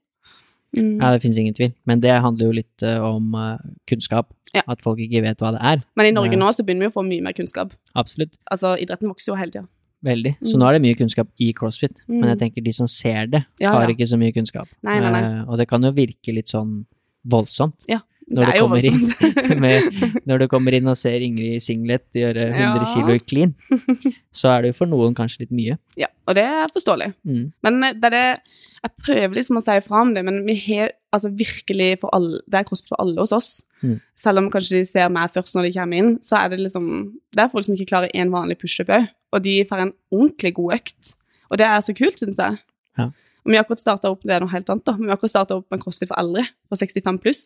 Mm. 0.76 0.98
Ja, 1.00 1.14
det 1.14 1.22
finnes 1.22 1.38
ingen 1.40 1.56
tvil. 1.56 1.72
Men 1.88 2.02
det 2.04 2.12
handler 2.12 2.50
jo 2.50 2.56
litt 2.58 2.84
eh, 2.84 3.00
om 3.04 3.32
eh, 3.38 3.56
kunnskap. 3.88 4.32
Ja. 4.54 4.62
At 4.64 4.80
folk 4.84 5.00
ikke 5.04 5.22
vet 5.24 5.42
hva 5.44 5.52
det 5.56 5.60
er. 5.64 5.82
Men 5.98 6.08
i 6.08 6.14
Norge 6.16 6.38
nå 6.40 6.48
så 6.56 6.64
begynner 6.64 6.88
vi 6.88 6.92
å 6.92 6.94
få 6.94 7.04
mye 7.04 7.24
mer 7.24 7.36
kunnskap. 7.36 7.74
Absolutt. 7.98 8.38
Altså, 8.48 8.76
idretten 8.80 9.10
vokser 9.10 9.32
jo 9.34 9.40
hele 9.40 9.52
tida. 9.52 9.68
Veldig. 10.04 10.36
Så 10.44 10.54
Mm. 10.54 10.60
nå 10.62 10.68
er 10.68 10.72
det 10.78 10.82
mye 10.82 10.94
kunnskap 10.98 11.28
i 11.40 11.52
crossfit. 11.52 11.96
Men 12.06 12.22
Mm. 12.22 12.28
jeg 12.28 12.38
tenker 12.38 12.64
de 12.64 12.72
som 12.72 12.86
ser 12.86 13.26
det, 13.26 13.44
Ja, 13.60 13.72
har 13.72 13.88
ja. 13.88 13.94
ikke 13.94 14.06
så 14.06 14.18
mye 14.18 14.32
kunnskap. 14.32 14.68
Nei, 14.82 15.00
nei, 15.00 15.10
nei. 15.10 15.22
Uh, 15.42 15.50
og 15.50 15.58
det 15.58 15.68
kan 15.68 15.82
jo 15.82 15.90
virke 15.92 16.32
litt 16.34 16.46
sånn 16.48 16.84
voldsomt. 17.26 17.84
Ja, 17.88 18.00
Når 18.30 18.44
det 18.44 18.54
er 18.54 18.58
jo 18.58 18.66
kommer 18.68 18.84
inn 18.84 19.00
voldsomt. 19.00 19.58
med, 19.64 19.82
når 20.28 20.38
du 20.38 20.46
kommer 20.48 20.74
inn 20.76 20.86
og 20.86 20.96
ser 20.96 21.18
Ingrid 21.24 21.54
i 21.56 21.58
singlet 21.64 22.04
gjøre 22.14 22.52
100 22.52 22.84
Ja. 22.84 22.84
kilo 22.94 23.14
i 23.14 23.18
clean, 23.18 23.54
så 24.32 24.48
er 24.58 24.62
det 24.62 24.68
jo 24.74 24.78
for 24.84 24.86
noen 24.86 25.14
kanskje 25.14 25.40
litt 25.40 25.50
mye. 25.50 25.78
ja, 25.96 26.06
og 26.28 26.34
det 26.36 26.44
er 26.44 26.68
forståelig. 26.68 27.14
Mm. 27.26 27.52
Men 27.64 27.84
eh, 27.84 27.92
det 27.94 28.04
er 28.04 28.10
det 28.10 28.40
Jeg 28.84 28.92
prøver 29.02 29.34
liksom 29.34 29.56
å 29.58 29.62
si 29.62 29.80
fra 29.80 30.00
om 30.02 30.14
det, 30.14 30.22
men 30.24 30.44
vi 30.46 30.54
har 30.54 30.92
altså 31.12 31.32
virkelig 31.34 31.98
for 31.98 32.10
alle 32.12 32.38
Det 32.48 32.60
er 32.60 32.64
crossfit 32.68 32.88
for 32.92 33.00
alle 33.00 33.16
hos 33.18 33.32
oss. 33.32 33.64
Mm. 33.82 34.00
Selv 34.16 34.38
om 34.38 34.50
kanskje 34.50 34.78
de 34.78 34.84
ser 34.84 35.08
meg 35.08 35.32
først 35.32 35.56
når 35.56 35.62
de 35.72 35.72
kommer 35.80 35.96
inn, 35.98 36.18
så 36.22 36.44
er 36.44 36.48
det 36.50 36.60
liksom 36.60 37.12
Det 37.34 37.42
er 37.42 37.48
folk 37.48 37.64
som 37.64 37.74
ikke 37.74 37.88
klarer 37.90 38.10
én 38.14 38.30
vanlig 38.30 38.58
pushup 38.60 38.86
òg, 38.88 39.08
og 39.32 39.42
de 39.44 39.56
får 39.68 39.82
en 39.84 39.92
ordentlig 40.14 40.54
god 40.56 40.74
økt. 40.78 41.14
Og 41.50 41.58
det 41.60 41.66
er 41.66 41.80
så 41.84 41.94
kult, 41.96 42.18
syns 42.20 42.38
jeg. 42.40 42.58
Ja. 42.98 43.08
Og 43.44 43.52
vi 43.52 43.56
har 43.56 43.64
akkurat 43.64 43.80
starta 43.80 44.10
opp 44.12 44.22
det 44.26 44.34
er 44.36 44.40
noe 44.44 44.52
helt 44.52 44.68
annet 44.72 44.84
da, 44.84 44.92
men 44.96 45.06
vi 45.06 45.12
har 45.12 45.16
akkurat 45.18 45.32
starta 45.34 45.56
opp 45.60 45.68
med 45.72 45.80
crossfit 45.82 46.08
for 46.10 46.18
eldre, 46.20 46.44
for 46.68 46.76
65 46.80 47.20
pluss. 47.22 47.42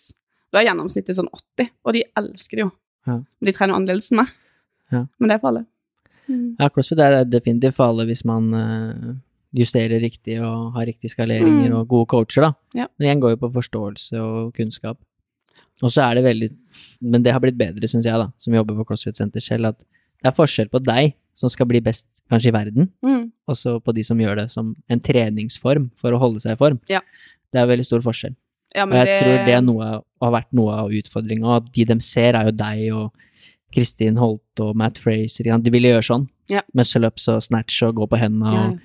Da 0.52 0.60
er 0.60 0.68
gjennomsnittet 0.70 1.16
sånn 1.16 1.28
80, 1.32 1.68
og 1.86 1.92
de 1.96 2.02
elsker 2.18 2.58
det 2.58 2.64
jo. 2.66 2.70
Ja. 3.08 3.18
De 3.42 3.52
trener 3.54 3.74
annerledes 3.78 4.10
enn 4.12 4.20
meg. 4.22 4.32
Ja. 4.92 5.04
Men 5.18 5.28
det 5.30 5.36
er 5.36 5.42
for 5.42 5.52
alle. 5.52 5.64
Mm. 6.28 6.56
Ja, 6.60 6.68
crossfit 6.70 7.00
er 7.02 7.22
definitivt 7.26 7.76
for 7.78 7.90
alle 7.92 8.04
hvis 8.08 8.24
man 8.28 8.50
eh, 8.54 9.14
justerer 9.58 10.00
riktig 10.02 10.36
og 10.42 10.74
har 10.76 10.86
riktige 10.88 11.10
skaleringer 11.14 11.70
Mm. 11.70 11.78
og 11.80 11.88
gode 11.88 12.06
coacher, 12.12 12.42
da. 12.46 12.52
Ja. 12.74 12.86
Men 12.98 13.06
igjen 13.08 13.20
går 13.22 13.34
jo 13.34 13.40
på 13.46 13.52
forståelse 13.56 14.20
og 14.22 14.52
kunnskap. 14.56 14.98
Og 15.82 15.90
så 15.90 16.04
er 16.08 16.14
det 16.14 16.24
veldig 16.24 16.48
Men 17.02 17.22
det 17.24 17.32
har 17.34 17.40
blitt 17.42 17.58
bedre, 17.58 17.88
syns 17.90 18.06
jeg, 18.06 18.14
da, 18.14 18.30
som 18.38 18.54
jobber 18.54 18.76
på 18.78 18.86
CrossFit 18.86 19.16
Center 19.18 19.40
selv, 19.40 19.66
at 19.72 19.78
det 20.22 20.30
er 20.30 20.36
forskjell 20.36 20.68
på 20.70 20.78
deg 20.84 21.14
som 21.34 21.48
skal 21.52 21.66
bli 21.70 21.80
best 21.80 22.06
kanskje 22.30 22.48
i 22.52 22.54
verden, 22.54 22.88
Mm. 23.04 23.30
også 23.48 23.78
på 23.84 23.94
de 23.94 24.02
som 24.04 24.18
gjør 24.18 24.36
det 24.36 24.50
som 24.50 24.74
en 24.88 25.00
treningsform 25.00 25.90
for 25.96 26.12
å 26.12 26.18
holde 26.20 26.40
seg 26.40 26.52
i 26.52 26.60
form. 26.60 26.80
Ja. 26.88 27.00
Det 27.52 27.60
er 27.60 27.66
veldig 27.66 27.84
stor 27.86 28.00
forskjell. 28.00 28.34
Ja, 28.74 28.84
Og 28.86 28.92
jeg 28.92 29.06
jeg 29.06 29.20
tror 29.20 29.46
det 29.46 29.64
noe, 29.64 30.02
har 30.22 30.32
vært 30.32 30.52
noe 30.52 30.72
av 30.72 30.90
utfordringa, 30.90 31.44
og 31.44 31.72
de 31.72 31.84
dem 31.84 32.00
ser, 32.00 32.34
er 32.34 32.44
jo 32.48 32.52
deg 32.56 32.92
og 32.96 33.12
Kristin 33.72 34.16
Holt 34.16 34.60
og 34.60 34.74
Matt 34.76 34.98
Fraser. 34.98 35.44
De 35.60 35.70
ville 35.70 35.88
gjøre 35.88 36.04
sånn. 36.04 36.28
Ja. 36.48 36.62
Muscle 36.74 37.06
ups 37.08 37.28
og 37.28 37.42
snatch 37.42 37.82
og 37.82 37.96
gå 37.96 38.08
på 38.08 38.18
hendene. 38.20 38.52
Og, 38.72 38.80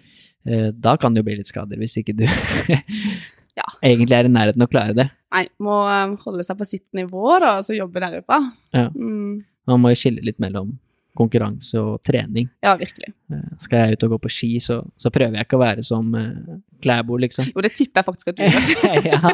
eh, 0.47 0.71
da 0.71 0.95
kan 0.97 1.13
det 1.13 1.19
jo 1.23 1.27
bli 1.27 1.37
litt 1.37 1.47
skader, 1.47 1.77
hvis 1.77 1.97
ikke 1.99 2.15
du 2.15 2.25
Ja. 3.57 3.63
egentlig 3.83 4.13
er 4.15 4.25
i 4.25 4.31
nærheten 4.31 4.61
av 4.61 4.67
å 4.67 4.71
klare 4.71 4.93
det. 4.95 5.07
Nei, 5.33 5.47
må 5.59 5.77
eh, 5.89 6.15
holde 6.23 6.43
seg 6.45 6.57
på 6.59 6.67
sitt 6.67 6.85
nivå, 6.95 7.39
da, 7.39 7.57
og 7.59 7.65
så 7.67 7.75
jobbe 7.75 7.99
derifra. 8.03 8.39
Ja. 8.75 8.89
Mm. 8.93 9.43
Man 9.67 9.81
må 9.83 9.91
jo 9.91 9.99
skille 9.99 10.23
litt 10.23 10.39
mellom 10.39 10.77
konkurranse 11.17 11.79
og 11.81 11.97
trening. 12.05 12.47
ja, 12.63 12.75
virkelig. 12.79 13.09
Eh, 13.33 13.43
Skal 13.63 13.79
jeg 13.87 13.97
ut 13.97 14.03
og 14.07 14.11
gå 14.15 14.19
på 14.27 14.31
ski, 14.31 14.49
så, 14.63 14.79
så 15.01 15.09
prøver 15.13 15.39
jeg 15.39 15.47
ikke 15.47 15.57
å 15.57 15.63
være 15.63 15.83
som 15.85 16.13
uh, 16.13 16.57
Klæbo, 16.83 17.17
liksom. 17.23 17.49
Jo, 17.55 17.63
det 17.65 17.73
tipper 17.77 18.03
jeg 18.03 18.07
faktisk 18.11 18.27
at 18.31 18.37
du 18.37 18.43
gjør. 18.47 19.07
ja. 19.11 19.31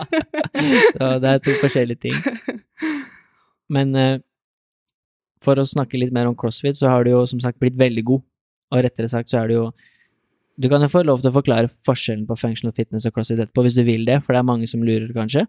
Så 0.96 1.10
det 1.24 1.34
er 1.34 1.42
to 1.44 1.56
forskjellige 1.60 2.06
ting. 2.08 2.16
Men 3.74 3.96
uh, 3.98 4.18
for 5.44 5.60
å 5.60 5.66
snakke 5.68 6.00
litt 6.00 6.14
mer 6.16 6.30
om 6.30 6.36
crossfit, 6.40 6.78
så 6.80 6.88
har 6.94 7.04
du 7.04 7.12
jo 7.14 7.24
som 7.28 7.42
sagt 7.44 7.60
blitt 7.60 7.76
veldig 7.80 8.04
god. 8.08 8.24
Og 8.74 8.84
rettere 8.86 9.10
sagt 9.12 9.30
så 9.30 9.42
er 9.44 9.52
det 9.52 9.58
jo 9.60 9.66
Du 10.58 10.66
kan 10.70 10.82
jo 10.82 10.88
få 10.90 11.02
lov 11.06 11.20
til 11.22 11.32
å 11.32 11.36
forklare 11.36 11.70
forskjellen 11.86 12.28
på 12.30 12.36
functional 12.38 12.74
fitness 12.78 13.06
og 13.10 13.14
crossfit 13.16 13.40
etterpå, 13.42 13.64
hvis 13.66 13.76
du 13.78 13.84
vil 13.88 14.04
det, 14.06 14.20
for 14.24 14.34
det 14.36 14.40
er 14.44 14.48
mange 14.48 14.68
som 14.70 14.84
lurer, 14.86 15.10
kanskje. 15.16 15.48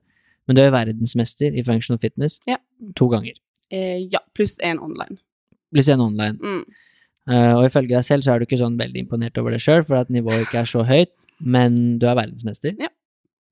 Men 0.49 0.57
du 0.57 0.63
er 0.65 0.73
verdensmester 0.73 1.53
i 1.57 1.63
functional 1.65 2.01
fitness 2.01 2.39
Ja. 2.49 2.57
to 2.97 3.07
ganger. 3.13 3.37
Eh, 3.73 4.01
ja, 4.13 4.21
pluss 4.37 4.57
én 4.65 4.81
online. 4.81 5.19
Pluss 5.75 5.89
en 5.93 6.01
online. 6.05 6.39
Mm. 6.41 6.65
Uh, 7.25 7.55
og 7.59 7.63
ifølge 7.71 7.95
deg 7.97 8.05
selv 8.05 8.23
så 8.27 8.35
er 8.35 8.39
du 8.43 8.45
ikke 8.47 8.59
sånn 8.61 8.75
veldig 8.79 9.01
imponert 9.07 9.39
over 9.41 9.55
det 9.55 9.63
sjøl, 9.65 9.83
for 9.89 9.97
at 10.03 10.11
nivået 10.13 10.45
ikke 10.45 10.61
er 10.61 10.69
så 10.69 10.83
høyt, 10.85 11.15
men 11.41 11.97
du 11.99 12.05
er 12.11 12.19
verdensmester. 12.19 12.75
Ja. 12.79 12.91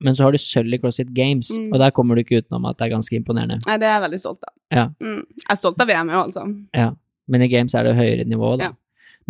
Men 0.03 0.17
så 0.19 0.27
har 0.27 0.35
du 0.35 0.39
sølv 0.43 0.75
i 0.75 0.79
CrossFit 0.83 1.13
Games, 1.15 1.49
Mm. 1.55 1.71
og 1.73 1.79
der 1.81 1.91
kommer 1.95 2.15
du 2.19 2.23
ikke 2.25 2.43
utenom 2.43 2.65
at 2.69 2.77
det 2.79 2.89
er 2.89 2.95
ganske 2.97 3.15
imponerende. 3.17 3.61
Nei, 3.67 3.77
det 3.79 3.87
er 3.87 3.95
jeg 3.97 4.03
veldig 4.11 4.19
stolt 4.21 4.43
av. 4.49 4.55
Ja. 4.75 4.85
Mm. 5.01 5.23
Jeg 5.39 5.51
er 5.55 5.61
stolt 5.61 5.81
av 5.81 5.89
VM 5.89 6.11
òg, 6.11 6.21
altså. 6.27 6.45
Ja. 6.75 6.89
Men 7.29 7.43
i 7.43 7.49
Games 7.49 7.75
er 7.75 7.85
det 7.87 7.95
høyere 7.97 8.25
nivå, 8.27 8.57
da. 8.59 8.65
Ja. 8.65 8.73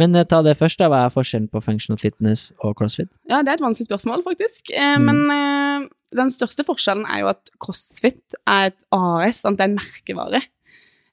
Men 0.01 0.17
eh, 0.17 0.25
ta 0.25 0.41
det 0.43 0.57
først, 0.57 0.79
da. 0.81 0.89
Hva 0.89 1.03
er 1.07 1.13
forskjellen 1.13 1.51
på 1.53 1.61
functional 1.63 2.01
fitness 2.01 2.47
og 2.65 2.75
CrossFit? 2.81 3.11
Ja, 3.29 3.43
det 3.45 3.53
er 3.53 3.61
et 3.61 3.65
vanskelig 3.67 3.91
spørsmål, 3.91 4.25
faktisk. 4.25 4.73
Eh, 4.73 4.97
Mm. 4.99 5.05
Men 5.05 5.21
uh, 5.85 5.89
den 6.17 6.31
største 6.33 6.65
forskjellen 6.65 7.05
er 7.07 7.21
jo 7.21 7.29
at 7.29 7.53
CrossFit 7.61 8.35
er 8.49 8.73
et 8.73 8.81
AS, 8.91 9.43
sant? 9.45 9.59
det 9.61 9.67
er 9.67 9.71
en 9.71 9.77
merkevare. 9.79 10.43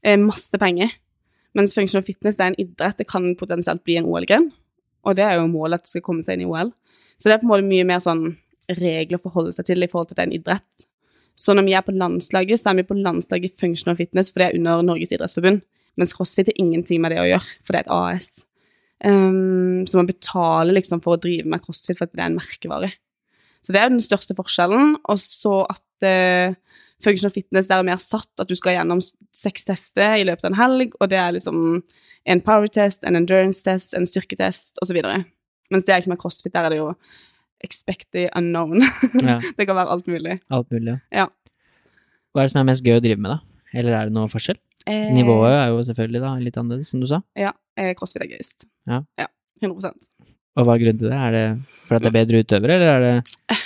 Eh, 0.04 0.16
masse 0.18 0.56
penger. 0.58 0.96
Mens 1.58 1.74
functional 1.76 2.06
fitness 2.06 2.38
det 2.38 2.46
er 2.46 2.52
en 2.54 2.62
idrett. 2.62 3.00
Det 3.00 3.08
kan 3.10 3.32
potensielt 3.40 3.84
bli 3.88 3.98
en 4.00 4.10
OL-gren. 4.10 4.50
Og 5.08 5.16
det 5.18 5.26
er 5.26 5.40
jo 5.40 5.50
målet 5.50 5.80
at 5.80 5.88
det 5.88 5.94
skal 5.94 6.06
komme 6.06 6.26
seg 6.26 6.38
inn 6.38 6.46
i 6.46 6.50
OL. 6.50 6.72
Så 7.20 7.30
det 7.30 7.36
er 7.36 7.42
på 7.42 7.50
en 7.50 7.54
måte 7.54 7.68
mye 7.68 7.88
mer 7.88 8.04
sånn 8.04 8.24
regler 8.70 9.18
å 9.18 9.24
forholde 9.24 9.56
seg 9.56 9.68
til 9.68 9.84
i 9.84 9.90
forhold 9.90 10.12
til 10.12 10.16
at 10.16 10.20
det 10.20 10.26
er 10.26 10.30
en 10.30 10.38
idrett. 10.38 10.88
Så 11.40 11.56
når 11.56 11.66
vi 11.70 11.76
er 11.78 11.86
på 11.86 11.96
landslaget, 11.96 12.60
så 12.60 12.72
er 12.72 12.82
vi 12.82 12.88
på 12.90 12.98
landslaget 13.00 13.56
functional 13.60 13.98
fitness, 13.98 14.30
for 14.32 14.42
det 14.42 14.50
er 14.50 14.60
under 14.60 14.84
Norges 14.86 15.14
idrettsforbund. 15.16 15.64
Mens 16.00 16.14
CrossFit 16.16 16.52
har 16.52 16.62
ingenting 16.62 17.02
med 17.02 17.16
det 17.16 17.22
å 17.22 17.28
gjøre, 17.28 17.58
for 17.64 17.76
det 17.76 17.82
er 17.82 17.88
et 17.88 17.94
AS. 17.96 18.30
Um, 19.00 19.86
så 19.88 20.00
man 20.02 20.10
betaler 20.10 20.76
liksom 20.76 21.00
for 21.04 21.16
å 21.16 21.22
drive 21.24 21.48
med 21.48 21.64
CrossFit 21.64 21.96
for 22.00 22.12
det 22.12 22.20
er 22.20 22.28
en 22.28 22.40
merkevare. 22.40 22.92
Så 23.64 23.72
det 23.72 23.80
er 23.80 23.88
jo 23.88 23.96
den 23.96 24.04
største 24.04 24.36
forskjellen. 24.36 24.98
Og 25.12 25.20
så 25.20 25.56
at 25.72 26.08
uh, 26.08 26.56
functional 27.04 27.32
fitness 27.34 27.68
der 27.70 27.80
er 27.82 27.88
mer 27.88 28.00
satt, 28.04 28.30
at 28.42 28.50
du 28.50 28.56
skal 28.58 28.76
gjennom 28.78 29.00
seks 29.36 29.66
tester 29.70 30.18
i 30.20 30.26
løpet 30.28 30.46
av 30.48 30.52
en 30.54 30.60
helg, 30.60 30.96
og 31.00 31.10
det 31.12 31.20
er 31.22 31.36
liksom 31.38 31.60
en 32.30 32.42
power 32.46 32.68
test, 32.68 33.04
en 33.08 33.16
endurance 33.20 33.64
test, 33.66 33.96
en 33.98 34.08
styrketest 34.10 34.82
osv. 34.84 35.00
Mens 35.72 35.86
det 35.88 35.94
er 35.96 36.02
ikke 36.04 36.14
med 36.14 36.22
CrossFit, 36.22 36.54
der 36.54 36.68
er 36.68 36.74
det 36.76 36.80
jo 36.82 36.90
expect 37.64 38.08
the 38.16 38.28
unknown. 38.36 38.82
Ja, 39.26 39.40
det 39.58 39.68
kan 39.68 39.76
være 39.76 39.92
alt 39.92 40.08
mulig. 40.08 40.40
alt 40.50 40.70
mulig. 40.72 40.98
Ja. 41.12 41.28
Hva 42.34 42.44
er 42.44 42.48
det 42.48 42.54
som 42.54 42.62
er 42.62 42.70
mest 42.72 42.86
gøy 42.86 42.98
å 43.00 43.04
drive 43.04 43.20
med, 43.22 43.32
da? 43.36 43.40
Eller 43.80 43.96
er 43.98 44.10
det 44.10 44.16
noe 44.16 44.30
forskjell? 44.32 44.58
Eh, 44.90 45.10
Nivået 45.14 45.52
er 45.54 45.68
jo 45.74 45.82
selvfølgelig 45.86 46.22
da 46.24 46.32
litt 46.42 46.58
annerledes, 46.58 46.90
som 46.94 47.02
du 47.04 47.08
sa. 47.10 47.20
Ja, 47.38 47.52
eh, 47.78 47.92
CrossFit 47.98 48.24
er 48.26 48.32
gøyest. 48.32 48.66
Ja. 48.90 49.02
100 49.62 49.92
Og 50.56 50.66
hva 50.66 50.76
er 50.76 50.82
grunnen 50.82 51.02
til 51.02 51.12
det? 51.12 51.18
Er 51.20 51.36
det 51.36 51.44
for 51.86 51.98
at 51.98 52.06
det 52.06 52.10
er 52.10 52.16
bedre 52.16 52.40
utøvere, 52.44 52.78
eller 52.80 52.94
er 52.96 53.04
det 53.06 53.58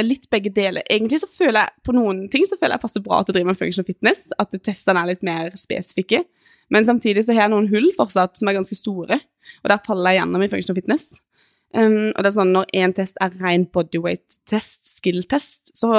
Litt 0.00 0.28
begge 0.30 0.52
deler. 0.54 0.84
Egentlig 0.88 1.18
så 1.22 1.28
føler 1.28 1.66
jeg 1.66 1.84
på 1.84 1.94
noen 1.96 2.22
ting 2.32 2.46
så 2.48 2.56
føler 2.56 2.76
jeg 2.76 2.84
passer 2.84 3.02
bra 3.04 3.18
til 3.24 3.34
å 3.34 3.36
drive 3.36 3.50
med 3.50 3.58
functional 3.58 3.88
fitness. 3.88 4.28
At 4.40 4.54
testene 4.64 5.02
er 5.02 5.10
litt 5.12 5.24
mer 5.26 5.50
spesifikke. 5.58 6.22
Men 6.70 6.86
samtidig 6.86 7.24
så 7.26 7.34
har 7.34 7.48
jeg 7.48 7.52
noen 7.54 7.68
hull 7.72 7.90
fortsatt 7.96 8.38
som 8.38 8.48
er 8.48 8.56
ganske 8.60 8.78
store, 8.78 9.18
og 9.64 9.72
der 9.72 9.82
faller 9.82 10.14
jeg 10.14 10.20
gjennom 10.20 10.44
i 10.44 10.48
functional 10.52 10.78
fitness. 10.78 11.08
Um, 11.74 12.10
og 12.14 12.22
det 12.22 12.28
er 12.30 12.36
sånn 12.36 12.52
når 12.54 12.70
én 12.78 12.94
test 12.94 13.18
er 13.22 13.34
ren 13.42 13.66
bodyweight-test, 13.74 14.86
skill-test, 14.98 15.74
så 15.78 15.90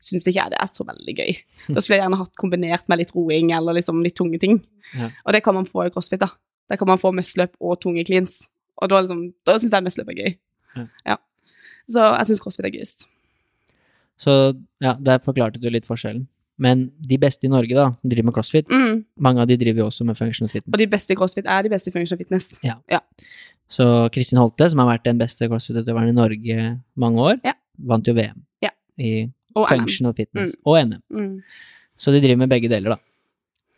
syns 0.00 0.26
ikke 0.26 0.38
jeg 0.38 0.52
det 0.52 0.58
er 0.58 0.70
så 0.70 0.86
veldig 0.86 1.16
gøy. 1.18 1.32
Da 1.74 1.78
skulle 1.78 2.00
jeg 2.00 2.04
gjerne 2.04 2.20
hatt 2.22 2.38
kombinert 2.40 2.90
med 2.90 3.02
litt 3.02 3.14
roing 3.14 3.52
eller 3.54 3.78
liksom 3.78 4.02
litt 4.02 4.18
tunge 4.18 4.40
ting. 4.42 4.58
Ja. 4.96 5.12
Og 5.22 5.34
det 5.36 5.44
kan 5.46 5.54
man 5.54 5.68
få 5.68 5.86
i 5.86 5.94
crossfit, 5.94 6.22
da. 6.22 6.32
Der 6.70 6.78
kan 6.78 6.90
man 6.90 6.98
få 7.02 7.12
muscle-up 7.14 7.54
og 7.62 7.78
tunge 7.82 8.02
cleans. 8.06 8.44
Og 8.80 8.90
da, 8.90 9.02
liksom, 9.02 9.28
da 9.46 9.58
syns 9.58 9.74
jeg 9.76 9.86
muscle-up 9.86 10.10
er 10.10 10.18
gøy. 10.18 10.36
Ja. 11.06 11.18
Så 11.90 12.02
jeg 12.02 12.30
syns 12.30 12.42
crossfit 12.42 12.66
er 12.66 12.74
gøyest. 12.74 13.06
Så 14.20 14.54
ja, 14.84 14.94
der 15.00 15.18
forklarte 15.24 15.60
du 15.62 15.68
litt 15.72 15.86
forskjellen. 15.88 16.26
Men 16.60 16.90
de 17.08 17.16
beste 17.16 17.46
i 17.48 17.48
Norge, 17.48 17.72
da, 17.72 17.86
som 18.02 18.10
driver 18.12 18.26
med 18.28 18.34
crossfit, 18.36 18.68
Mm. 18.68 19.04
mange 19.18 19.40
av 19.40 19.46
de 19.48 19.56
driver 19.56 19.78
jo 19.80 19.86
også 19.86 20.04
med 20.04 20.16
functional 20.18 20.50
fitness. 20.52 20.74
Og 20.74 20.78
de 20.78 20.86
beste 20.86 21.14
i 21.14 21.16
crossfit 21.16 21.46
er 21.48 21.62
de 21.64 21.70
beste 21.72 21.88
i 21.88 21.92
functional 21.94 22.18
fitness. 22.20 22.58
Ja. 22.62 22.74
Så 23.70 24.10
Kristin 24.12 24.38
Holte, 24.38 24.68
som 24.68 24.78
har 24.82 24.90
vært 24.98 25.04
den 25.04 25.16
beste 25.18 25.48
crossfit-utøveren 25.48 26.10
i 26.10 26.12
Norge 26.12 26.80
mange 26.96 27.16
år, 27.18 27.40
Ja. 27.44 27.54
vant 27.78 28.04
jo 28.06 28.12
VM 28.12 28.42
Ja. 28.60 28.70
i 28.98 29.30
Og 29.56 29.68
NM. 29.70 29.78
functional 29.78 30.12
fitness 30.12 30.56
og 30.66 30.76
NM. 30.86 31.02
Mm. 31.10 31.42
Så 31.96 32.12
de 32.12 32.20
driver 32.20 32.36
med 32.38 32.50
begge 32.50 32.68
deler, 32.68 32.90
da. 32.90 32.96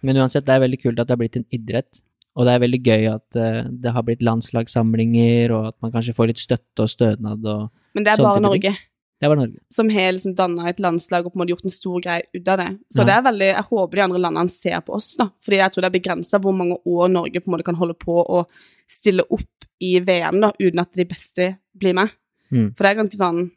Men 0.02 0.16
uansett, 0.16 0.44
det 0.44 0.50
er 0.56 0.66
veldig 0.68 0.82
kult 0.82 0.98
at 0.98 1.06
det 1.06 1.10
har 1.10 1.16
blitt 1.18 1.36
en 1.36 1.46
idrett, 1.52 2.02
Og 2.34 2.46
det 2.46 2.52
er 2.54 2.66
veldig 2.66 2.82
gøy 2.82 3.14
at 3.14 3.36
eh, 3.36 3.68
det 3.68 3.92
har 3.92 4.02
blitt 4.02 4.22
landslagssamlinger, 4.22 5.50
og 5.52 5.66
at 5.68 5.74
man 5.82 5.92
kanskje 5.92 6.14
får 6.16 6.26
litt 6.28 6.40
støtte 6.40 6.80
og 6.80 6.88
stønad 6.88 7.44
og 7.44 7.70
Men 7.94 8.04
det 8.04 8.12
er 8.14 8.16
Sånn 8.16 8.24
bare 8.24 8.40
Norge. 8.40 8.62
Norge 8.72 8.76
Det 9.22 9.28
var 9.30 9.38
Norge. 9.38 9.60
som 9.70 9.88
har 9.94 10.12
liksom 10.16 10.34
danna 10.34 10.66
et 10.68 10.80
landslag 10.82 11.24
og 11.24 11.32
på 11.32 11.38
en 11.38 11.44
måte 11.44 11.54
gjort 11.54 11.64
en 11.68 11.70
stor 11.70 12.00
greie 12.02 12.24
ut 12.34 12.48
av 12.50 12.58
det. 12.58 12.70
Så 12.90 13.00
Ja. 13.02 13.04
det 13.06 13.14
er 13.14 13.22
veldig, 13.30 13.48
jeg 13.54 13.64
håper 13.70 13.94
de 13.94 14.02
andre 14.02 14.18
landene 14.18 14.50
ser 14.50 14.80
på 14.82 14.94
oss, 14.98 15.14
da. 15.16 15.28
Fordi 15.40 15.58
jeg 15.60 15.70
tror 15.72 15.82
det 15.82 15.90
er 15.94 15.98
begrensa 16.00 16.40
hvor 16.42 16.52
mange 16.58 16.78
år 16.84 17.08
Norge 17.08 17.38
på 17.38 17.46
en 17.46 17.54
måte 17.54 17.64
kan 17.64 17.78
holde 17.78 17.94
på 17.94 18.18
å 18.26 18.46
stille 18.90 19.22
opp 19.30 19.66
i 19.80 20.00
VM 20.00 20.40
da, 20.42 20.50
uten 20.58 20.80
at 20.82 20.92
de 20.98 21.04
beste 21.04 21.56
blir 21.78 21.94
med. 21.94 22.10
Mm. 22.50 22.74
For 22.74 22.82
det 22.82 22.90
er 22.90 23.00
ganske 23.02 23.16
sånn 23.16 23.50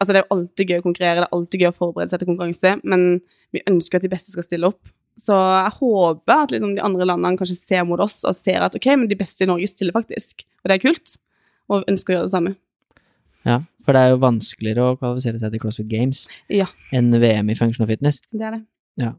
Altså, 0.00 0.12
det 0.12 0.20
er 0.20 0.26
jo 0.28 0.36
alltid 0.36 0.68
gøy 0.70 0.78
å 0.78 0.82
konkurrere, 0.82 1.14
det 1.18 1.26
er 1.26 1.34
alltid 1.34 1.60
gøy 1.60 1.68
å 1.72 1.74
forberede 1.74 2.10
seg 2.12 2.20
til 2.20 2.28
konkurranse, 2.28 2.80
men 2.84 3.20
vi 3.52 3.62
ønsker 3.66 3.96
at 3.98 4.02
de 4.02 4.08
beste 4.12 4.30
skal 4.30 4.44
stille 4.46 4.68
opp. 4.70 4.92
Så 5.18 5.34
jeg 5.34 5.72
håper 5.80 6.42
at 6.44 6.52
liksom, 6.54 6.76
de 6.76 6.84
andre 6.86 7.04
landene 7.04 7.36
kanskje 7.36 7.56
ser 7.58 7.82
mot 7.84 7.98
oss 7.98 8.20
og 8.22 8.36
ser 8.38 8.62
at 8.62 8.76
ok, 8.78 8.86
men 8.94 9.08
de 9.10 9.16
beste 9.18 9.42
i 9.42 9.48
Norge 9.50 9.66
stiller 9.66 9.90
faktisk, 9.96 10.44
og 10.62 10.70
det 10.70 10.76
er 10.76 10.84
kult, 10.86 11.16
og 11.68 11.82
ønsker 11.90 12.14
å 12.14 12.16
gjøre 12.18 12.28
det 12.28 12.36
samme. 12.36 12.54
Ja, 13.48 13.58
for 13.84 13.96
det 13.96 14.02
er 14.04 14.12
jo 14.12 14.18
vanskeligere 14.22 14.84
å 14.90 14.98
kvalifisere 15.00 15.40
seg 15.40 15.54
til 15.54 15.62
CrossFit 15.62 15.88
Games 15.88 16.26
Ja. 16.52 16.66
enn 16.92 17.08
VM 17.14 17.48
i 17.50 17.56
functional 17.58 17.88
fitness. 17.88 18.20
Det 18.32 18.44
er 18.44 18.58
det. 18.58 18.62
Ja. 19.00 19.14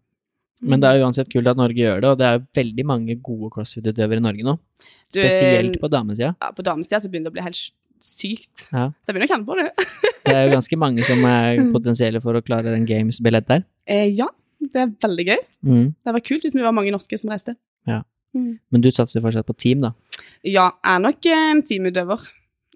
Men 0.61 0.81
det 0.83 0.89
er 0.89 0.97
jo 0.99 1.05
uansett 1.07 1.29
kult 1.31 1.47
at 1.47 1.55
Norge 1.57 1.79
gjør 1.79 2.01
det, 2.03 2.09
og 2.11 2.17
det 2.19 2.25
er 2.27 2.33
jo 2.37 2.45
veldig 2.59 2.85
mange 2.85 3.15
gode 3.23 3.49
CrossFit-utøvere 3.55 4.19
i 4.19 4.25
Norge 4.25 4.43
nå. 4.43 4.57
Spesielt 5.09 5.77
på 5.81 5.89
damesida. 5.91 6.33
ja, 6.41 6.49
på 6.51 6.63
damesida 6.67 6.99
så 6.99 7.09
begynner 7.09 7.29
det 7.29 7.33
å 7.33 7.37
bli 7.39 7.45
helt 7.45 7.61
sykt. 8.03 8.67
Ja. 8.71 8.89
Så 9.03 9.09
jeg 9.11 9.15
begynner 9.15 9.29
å 9.29 9.33
kjenne 9.33 9.47
på 9.47 9.57
det. 9.59 9.69
Det 10.29 10.35
er 10.35 10.43
jo 10.49 10.51
ganske 10.57 10.77
mange 10.77 11.01
som 11.07 11.23
er 11.25 11.57
potensielle 11.73 12.19
for 12.21 12.35
å 12.37 12.41
klare 12.45 12.69
den 12.75 12.83
Games-billett 12.85 13.47
der. 13.49 13.63
Eh, 13.89 14.11
ja, 14.13 14.27
det 14.61 14.81
er 14.83 14.91
veldig 15.01 15.25
gøy. 15.25 15.39
Mm. 15.65 15.85
Det 16.05 16.13
var 16.13 16.21
kult 16.27 16.43
hvis 16.45 16.53
vi 16.57 16.61
var 16.61 16.75
mange 16.75 16.91
norske 16.93 17.17
som 17.17 17.31
reiste. 17.31 17.55
Ja. 17.87 18.01
Mm. 18.35 18.59
Men 18.69 18.83
du 18.83 18.91
satser 18.93 19.23
fortsatt 19.23 19.47
på 19.47 19.55
team, 19.57 19.81
da? 19.87 19.93
Ja, 20.45 20.67
jeg 20.83 20.91
er 20.91 20.99
nok 21.07 21.25
en 21.33 21.63
teamutøver. 21.65 22.27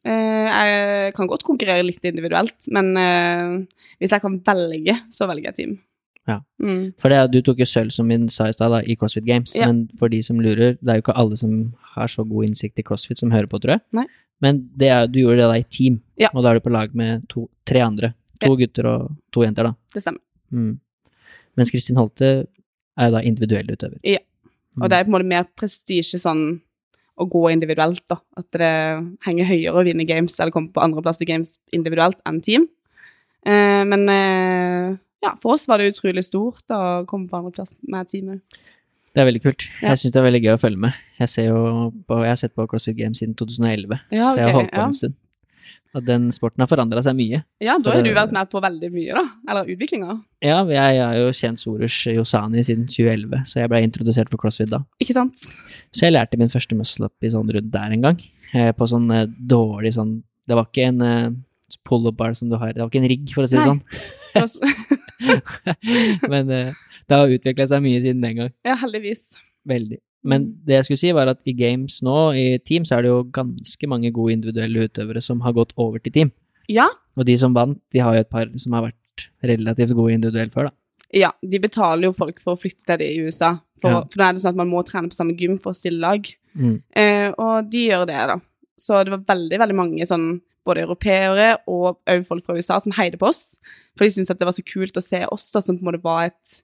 Eh, 0.05 0.47
jeg 0.51 1.13
kan 1.15 1.27
godt 1.31 1.43
konkurrere 1.47 1.83
litt 1.85 2.03
individuelt, 2.03 2.67
men 2.75 2.89
eh, 2.99 3.53
hvis 4.01 4.11
jeg 4.11 4.21
kan 4.23 4.39
velge, 4.43 4.97
så 5.13 5.27
velger 5.29 5.51
jeg 5.51 5.55
team. 5.59 5.75
Ja. 6.27 6.37
Mm. 6.63 6.93
For 6.99 7.11
det, 7.11 7.17
er- 7.19 7.27
du 7.31 7.41
tok 7.41 7.59
jo 7.59 7.67
sølv, 7.67 7.91
som 7.91 8.07
vi 8.07 8.17
sa 8.31 8.47
i 8.47 8.55
stad, 8.55 8.75
i 8.87 8.95
CrossFit 8.95 9.25
Games. 9.27 9.55
Ja. 9.55 9.67
Men 9.67 9.89
for 9.99 10.07
de 10.11 10.21
som 10.23 10.39
lurer, 10.39 10.77
det 10.79 10.89
er 10.89 10.99
jo 10.99 11.03
ikke 11.05 11.15
alle 11.19 11.37
som 11.39 11.73
har 11.95 12.07
så 12.11 12.23
god 12.27 12.45
innsikt 12.47 12.79
i 12.79 12.83
CrossFit 12.87 13.19
som 13.19 13.31
hører 13.31 13.47
på, 13.51 13.59
tror 13.63 13.77
jeg. 13.77 13.81
Nei. 13.99 14.05
Men 14.43 14.69
det 14.75 14.89
er, 14.91 15.07
du 15.07 15.19
gjorde 15.21 15.39
det 15.43 15.49
da 15.51 15.57
i 15.59 15.63
team, 15.71 16.01
Ja. 16.19 16.29
og 16.33 16.43
da 16.43 16.51
er 16.51 16.59
du 16.59 16.65
på 16.67 16.71
lag 16.71 16.93
med 16.95 17.27
to, 17.29 17.49
tre 17.65 17.79
andre. 17.83 18.13
To 18.43 18.55
gutter 18.59 18.87
og 18.89 19.11
to 19.31 19.43
jenter, 19.43 19.63
da. 19.69 19.73
Det 19.93 20.01
stemmer. 20.03 20.19
Mm. 20.51 20.79
Mens 21.55 21.71
Kristin 21.71 21.95
Holte 21.99 22.31
er 22.97 23.07
jo 23.07 23.13
da 23.15 23.21
individuell 23.23 23.67
utøver. 23.71 23.99
Ja. 24.03 24.19
Mm. 24.75 24.83
Og 24.83 24.89
det 24.89 24.97
er 24.97 25.03
på 25.05 25.11
en 25.11 25.15
måte 25.15 25.29
mer 25.29 25.45
prestisje 25.55 26.19
sånn 26.19 26.61
å 27.19 27.27
gå 27.29 27.43
individuelt, 27.53 28.03
da. 28.09 28.17
At 28.39 28.47
det 28.57 28.73
henger 29.25 29.49
høyere 29.49 29.79
å 29.79 29.85
vinne 29.85 30.07
games 30.09 30.39
eller 30.39 30.53
komme 30.55 30.73
på 30.73 30.81
andreplass 30.83 31.21
i 31.21 31.29
games 31.29 31.57
individuelt 31.75 32.19
enn 32.29 32.41
team. 32.45 32.67
Eh, 33.45 33.83
men 33.87 34.07
eh, 34.09 34.93
ja, 35.23 35.33
for 35.43 35.55
oss 35.55 35.67
var 35.69 35.79
det 35.79 35.93
utrolig 35.93 36.25
stort 36.25 36.63
da, 36.69 36.79
å 36.79 37.07
komme 37.09 37.29
på 37.29 37.39
andreplass 37.39 37.75
med 37.85 38.09
teamet. 38.11 38.61
Det 39.13 39.21
er 39.21 39.27
veldig 39.29 39.43
kult. 39.43 39.67
Ja. 39.83 39.91
Jeg 39.91 40.01
syns 40.01 40.13
det 40.15 40.21
er 40.23 40.25
veldig 40.25 40.41
gøy 40.41 40.55
å 40.55 40.61
følge 40.61 40.85
med. 40.87 41.01
Jeg, 41.19 41.29
ser 41.29 41.51
jo 41.51 41.59
på, 42.07 42.17
jeg 42.25 42.33
har 42.33 42.39
sett 42.41 42.55
på 42.57 42.65
CrossFit 42.69 42.97
Games 42.97 43.21
siden 43.21 43.35
2011, 43.37 43.99
Ja, 44.09 44.31
så 44.31 44.39
jeg 44.39 44.47
har 44.47 44.57
holdt 44.57 44.73
på 44.73 44.81
ja. 44.81 44.87
en 44.89 44.97
stund. 44.97 45.19
Og 45.93 46.05
den 46.07 46.31
sporten 46.33 46.63
har 46.63 46.69
forandra 46.69 47.03
seg 47.05 47.13
mye. 47.17 47.43
Ja, 47.61 47.75
da 47.77 47.93
har 47.93 48.01
du 48.05 48.09
vært 48.15 48.33
med 48.33 48.49
på 48.49 48.61
veldig 48.63 48.89
mye, 48.93 49.13
da. 49.13 49.23
Eller 49.51 49.67
utviklinga. 49.69 50.15
Ja, 50.41 50.59
jeg 50.65 51.01
har 51.03 51.17
jo 51.19 51.27
kjent 51.37 51.61
Sorush 51.61 52.09
Yosani 52.09 52.63
siden 52.65 52.87
2011, 52.89 53.43
så 53.49 53.61
jeg 53.61 53.69
ble 53.69 53.81
introdusert 53.85 54.31
for 54.33 54.41
CrossFit 54.41 54.71
da. 54.73 54.81
Ikke 55.03 55.13
sant? 55.13 55.43
Så 55.93 56.07
jeg 56.07 56.15
lærte 56.15 56.39
min 56.41 56.49
første 56.49 56.77
muscle-up 56.77 57.13
i 57.21 57.31
sånn 57.33 57.51
rundt 57.53 57.69
der 57.75 57.93
en 57.93 58.07
gang. 58.07 58.23
Eh, 58.53 58.71
på 58.73 58.87
sånn 58.89 59.05
eh, 59.13 59.25
dårlig 59.49 59.95
sånn 59.95 60.19
Det 60.45 60.53
var 60.53 60.67
ikke 60.67 60.83
en 60.91 60.99
eh, 61.01 61.31
pull-up 61.87 62.17
bar 62.19 62.35
som 62.37 62.51
du 62.51 62.57
har, 62.61 62.73
det 62.73 62.83
var 62.83 62.91
ikke 62.91 63.01
en 63.01 63.09
rigg, 63.09 63.29
for 63.33 63.45
å 63.45 63.49
si 63.49 63.57
det 63.57 63.65
Nei. 63.65 64.45
sånn. 64.45 64.89
Men 66.33 66.49
det 66.49 67.15
har 67.17 67.37
utvikla 67.37 67.69
seg 67.69 67.85
mye 67.85 68.01
siden 68.01 68.25
den 68.25 68.41
gang. 68.41 68.51
Ja, 68.65 68.75
heldigvis. 68.81 69.29
Veldig. 69.69 70.01
Men 70.23 70.45
Mm. 70.45 70.53
det 70.65 70.73
jeg 70.75 70.85
skulle 70.85 70.97
si, 71.03 71.11
var 71.11 71.27
at 71.27 71.39
i 71.45 71.51
games 71.53 72.01
nå, 72.01 72.33
i 72.33 72.57
team, 72.59 72.83
så 72.85 72.97
er 72.97 73.01
det 73.03 73.09
jo 73.09 73.23
ganske 73.23 73.87
mange 73.89 74.11
gode 74.13 74.33
individuelle 74.33 74.87
utøvere 74.87 75.21
som 75.21 75.41
har 75.41 75.51
gått 75.53 75.73
over 75.77 75.99
til 75.99 76.11
team. 76.13 76.31
Ja. 76.69 76.87
Og 77.17 77.25
de 77.25 77.35
som 77.37 77.53
vant, 77.53 77.79
de 77.91 77.99
har 77.99 78.13
jo 78.15 78.19
et 78.21 78.29
par 78.29 78.47
som 78.57 78.71
har 78.73 78.83
vært 78.91 79.27
relativt 79.43 79.93
gode 79.95 80.13
individuelt 80.13 80.53
før, 80.53 80.69
da. 80.69 80.71
Ja, 81.13 81.31
de 81.43 81.59
betaler 81.59 82.03
jo 82.07 82.13
folk 82.13 82.39
for 82.41 82.55
å 82.55 82.59
flytte 82.59 82.85
til 82.85 82.97
det 82.97 83.09
i 83.11 83.19
USA. 83.21 83.59
For, 83.81 83.89
Ja. 83.91 84.01
for 84.01 84.17
da 84.17 84.29
er 84.29 84.33
det 84.33 84.41
sånn 84.41 84.49
at 84.49 84.55
man 84.55 84.69
må 84.69 84.81
trene 84.85 85.09
på 85.09 85.13
samme 85.15 85.37
gym 85.37 85.59
for 85.59 85.71
å 85.73 85.75
stille 85.75 85.99
lag. 85.99 86.23
Mm. 86.57 86.81
Eh, 86.95 87.33
og 87.37 87.69
de 87.69 87.89
gjør 87.89 88.07
det, 88.07 88.27
da. 88.27 88.39
Så 88.79 89.03
det 89.03 89.11
var 89.11 89.19
veldig, 89.35 89.59
veldig 89.59 89.75
mange 89.75 90.01
sånn 90.07 90.41
både 90.65 90.87
europeere 90.87 91.57
og 91.67 91.97
òg 92.07 92.25
folk 92.25 92.45
fra 92.45 92.55
USA 92.55 92.79
som 92.79 92.93
heide 92.93 93.17
på 93.19 93.27
oss. 93.27 93.59
For 93.97 94.05
de 94.05 94.09
syntes 94.09 94.31
at 94.31 94.39
det 94.39 94.45
var 94.45 94.53
så 94.53 94.63
kult 94.63 94.93
å 94.95 95.03
se 95.03 95.25
oss 95.29 95.51
da, 95.51 95.59
som 95.59 95.77
på 95.77 95.81
en 95.85 95.91
måte 95.91 96.01
var 96.01 96.25
et 96.31 96.63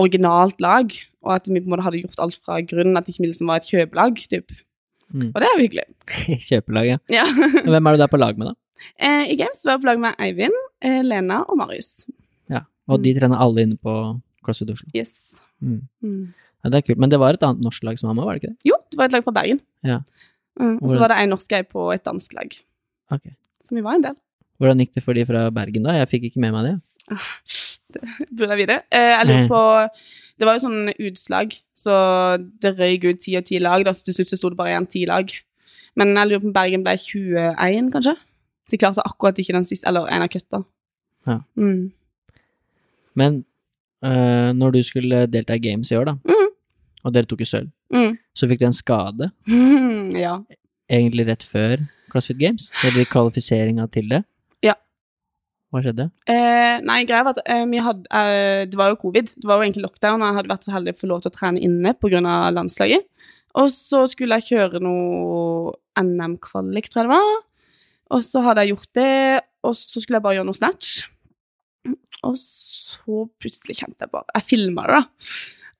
originalt 0.00 0.60
lag, 0.64 0.90
og 1.24 1.34
at 1.36 1.46
vi 1.48 1.60
på 1.60 1.68
en 1.68 1.72
måte 1.74 1.84
hadde 1.86 2.00
gjort 2.02 2.20
alt 2.24 2.38
fra 2.42 2.58
grunnen, 2.66 2.96
at 2.98 3.08
ikke 3.10 3.22
vi 3.24 3.30
liksom 3.30 3.50
var 3.50 3.62
et 3.62 3.68
kjøpelag, 3.70 4.18
typ. 4.30 4.52
Mm. 5.14 5.28
Og 5.30 5.38
det 5.38 5.46
er 5.48 5.54
jo 5.54 5.62
hyggelig. 5.64 5.86
Kjøpelag, 6.48 6.88
ja. 6.94 6.98
Ja. 7.12 7.24
Hvem 7.70 7.86
er 7.90 7.96
du 7.96 8.02
der 8.02 8.10
på 8.12 8.20
lag 8.20 8.38
med, 8.40 8.50
da? 8.52 8.54
eh, 8.98 9.30
I 9.32 9.36
Games 9.40 9.62
var 9.64 9.76
jeg 9.76 9.84
på 9.84 9.90
lag 9.92 10.00
med 10.02 10.18
Eivind, 10.26 10.56
eh, 10.84 11.00
Lena 11.06 11.42
og 11.48 11.58
Marius. 11.60 11.92
Ja. 12.50 12.64
Og 12.90 13.00
de 13.04 13.14
trener 13.16 13.40
alle 13.40 13.64
inne 13.68 13.78
på 13.80 13.94
CrossFit 14.44 14.72
Oslo. 14.74 14.90
Yes. 14.96 15.40
Mm. 15.62 15.82
Mm. 16.04 16.24
Ja, 16.64 16.72
det 16.72 16.80
er 16.80 16.86
kult. 16.88 17.00
Men 17.00 17.12
det 17.12 17.20
var 17.20 17.36
et 17.36 17.44
annet 17.46 17.62
norsk 17.64 17.84
lag 17.86 18.00
som 18.00 18.10
var 18.10 18.18
med, 18.18 18.26
var 18.26 18.36
det 18.36 18.42
ikke 18.42 18.52
det? 18.54 18.70
Jo, 18.72 18.76
det 18.90 18.98
var 19.00 19.08
et 19.08 19.16
lag 19.16 19.24
fra 19.24 19.36
Bergen. 19.38 19.60
Ja. 19.86 20.00
Mm, 20.60 20.76
og 20.82 20.90
så 20.90 20.98
var 21.00 21.10
det 21.12 21.20
en 21.22 21.32
norsk 21.34 21.54
ei 21.56 21.62
på 21.66 21.86
et 21.94 22.04
dansk 22.06 22.34
lag. 22.36 22.52
Ok. 23.14 23.30
Så 23.64 23.76
vi 23.76 23.82
var 23.84 23.98
en 23.98 24.04
del. 24.08 24.18
Hvordan 24.60 24.82
gikk 24.84 24.92
det 24.96 25.02
for 25.04 25.16
de 25.16 25.24
fra 25.28 25.46
Bergen, 25.54 25.86
da? 25.86 25.96
Jeg 25.98 26.10
fikk 26.12 26.28
ikke 26.30 26.42
med 26.44 26.54
meg 26.54 26.68
det. 26.68 26.74
Burde 28.36 28.56
vite? 28.58 28.80
Eh, 28.90 29.10
jeg 29.14 29.26
lurer 29.28 29.48
på 29.50 29.62
Det 30.40 30.46
var 30.48 30.56
jo 30.56 30.64
sånn 30.64 30.92
utslag, 30.98 31.52
så 31.78 31.94
det 32.62 32.74
røyk 32.78 33.04
ut 33.06 33.20
ti 33.22 33.36
og 33.38 33.44
ti 33.46 33.60
lag. 33.62 33.84
Da, 33.86 33.92
så 33.94 34.08
til 34.08 34.16
slutt 34.18 34.32
så 34.32 34.38
sto 34.40 34.50
det 34.50 34.58
bare 34.58 34.72
igjen 34.72 34.88
ti 34.90 35.04
lag. 35.06 35.30
Men 35.94 36.14
jeg 36.18 36.26
lurer 36.30 36.42
på 36.42 36.48
om 36.50 36.56
Bergen 36.56 36.82
ble 36.82 36.96
21, 36.98 37.92
kanskje? 37.94 38.16
Så 38.66 38.74
de 38.74 38.80
klarte 38.82 39.04
akkurat 39.06 39.38
ikke 39.38 39.54
den 39.54 39.66
siste, 39.68 39.86
eller 39.86 40.08
en 40.10 40.24
av 40.24 40.30
kutta. 40.32 40.64
Ja. 41.28 41.38
Mm. 41.54 41.92
Men 43.14 43.44
øh, 44.04 44.50
når 44.58 44.74
du 44.74 44.82
skulle 44.82 45.26
delta 45.30 45.54
i 45.54 45.62
Games 45.62 45.92
i 45.92 45.96
år, 46.00 46.10
da, 46.10 46.16
mm. 46.26 46.50
og 47.04 47.14
dere 47.14 47.30
tok 47.30 47.44
jo 47.46 47.50
sølv, 47.52 47.70
Mm. 47.94 48.16
så 48.34 48.48
fikk 48.50 48.58
du 48.58 48.64
en 48.66 48.74
skade 48.74 49.26
ja. 50.24 50.32
egentlig 50.90 51.26
rett 51.28 51.44
før 51.46 51.84
CrossFit 52.10 52.40
Games? 52.40 52.72
Eller 52.82 53.06
kvalifiseringa 53.06 53.86
til 53.92 54.08
det? 54.10 54.24
Hva 55.74 55.80
skjedde? 55.82 56.04
Eh, 56.30 56.76
nei, 56.86 57.00
greia 57.08 57.24
var 57.26 57.34
at 57.34 57.40
eh, 57.50 57.64
vi 57.66 57.80
hadde 57.82 58.06
eh, 58.14 58.62
Det 58.70 58.78
var 58.78 58.92
jo 58.92 59.00
covid. 59.00 59.32
Det 59.34 59.48
var 59.48 59.58
jo 59.58 59.66
egentlig 59.66 59.82
lockdown, 59.88 60.22
og 60.22 60.28
jeg 60.28 60.36
hadde 60.38 60.52
vært 60.52 60.68
så 60.68 60.74
heldig 60.76 60.94
å 60.94 61.00
få 61.00 61.10
lov 61.10 61.24
til 61.24 61.32
å 61.32 61.34
trene 61.34 61.62
inne 61.66 61.94
pga. 61.98 62.20
landslaget. 62.54 63.08
Og 63.58 63.72
så 63.74 64.04
skulle 64.10 64.38
jeg 64.38 64.54
kjøre 64.54 64.82
noe 64.82 65.74
NM-kvalik, 65.98 66.86
tror 66.90 67.02
jeg 67.02 67.10
det 67.10 67.16
var. 67.16 67.42
Og 68.14 68.22
så 68.26 68.42
hadde 68.44 68.62
jeg 68.62 68.74
gjort 68.74 68.94
det, 68.98 69.42
og 69.66 69.76
så 69.78 70.02
skulle 70.02 70.20
jeg 70.20 70.26
bare 70.26 70.38
gjøre 70.38 70.48
noe 70.50 70.60
snatch. 70.60 70.94
Og 72.24 72.38
så 72.38 73.26
plutselig 73.42 73.76
kjente 73.82 74.06
jeg 74.06 74.12
bare 74.14 74.32
Jeg 74.38 74.48
filma 74.48 74.86
det, 74.88 75.02
da. 75.02 75.30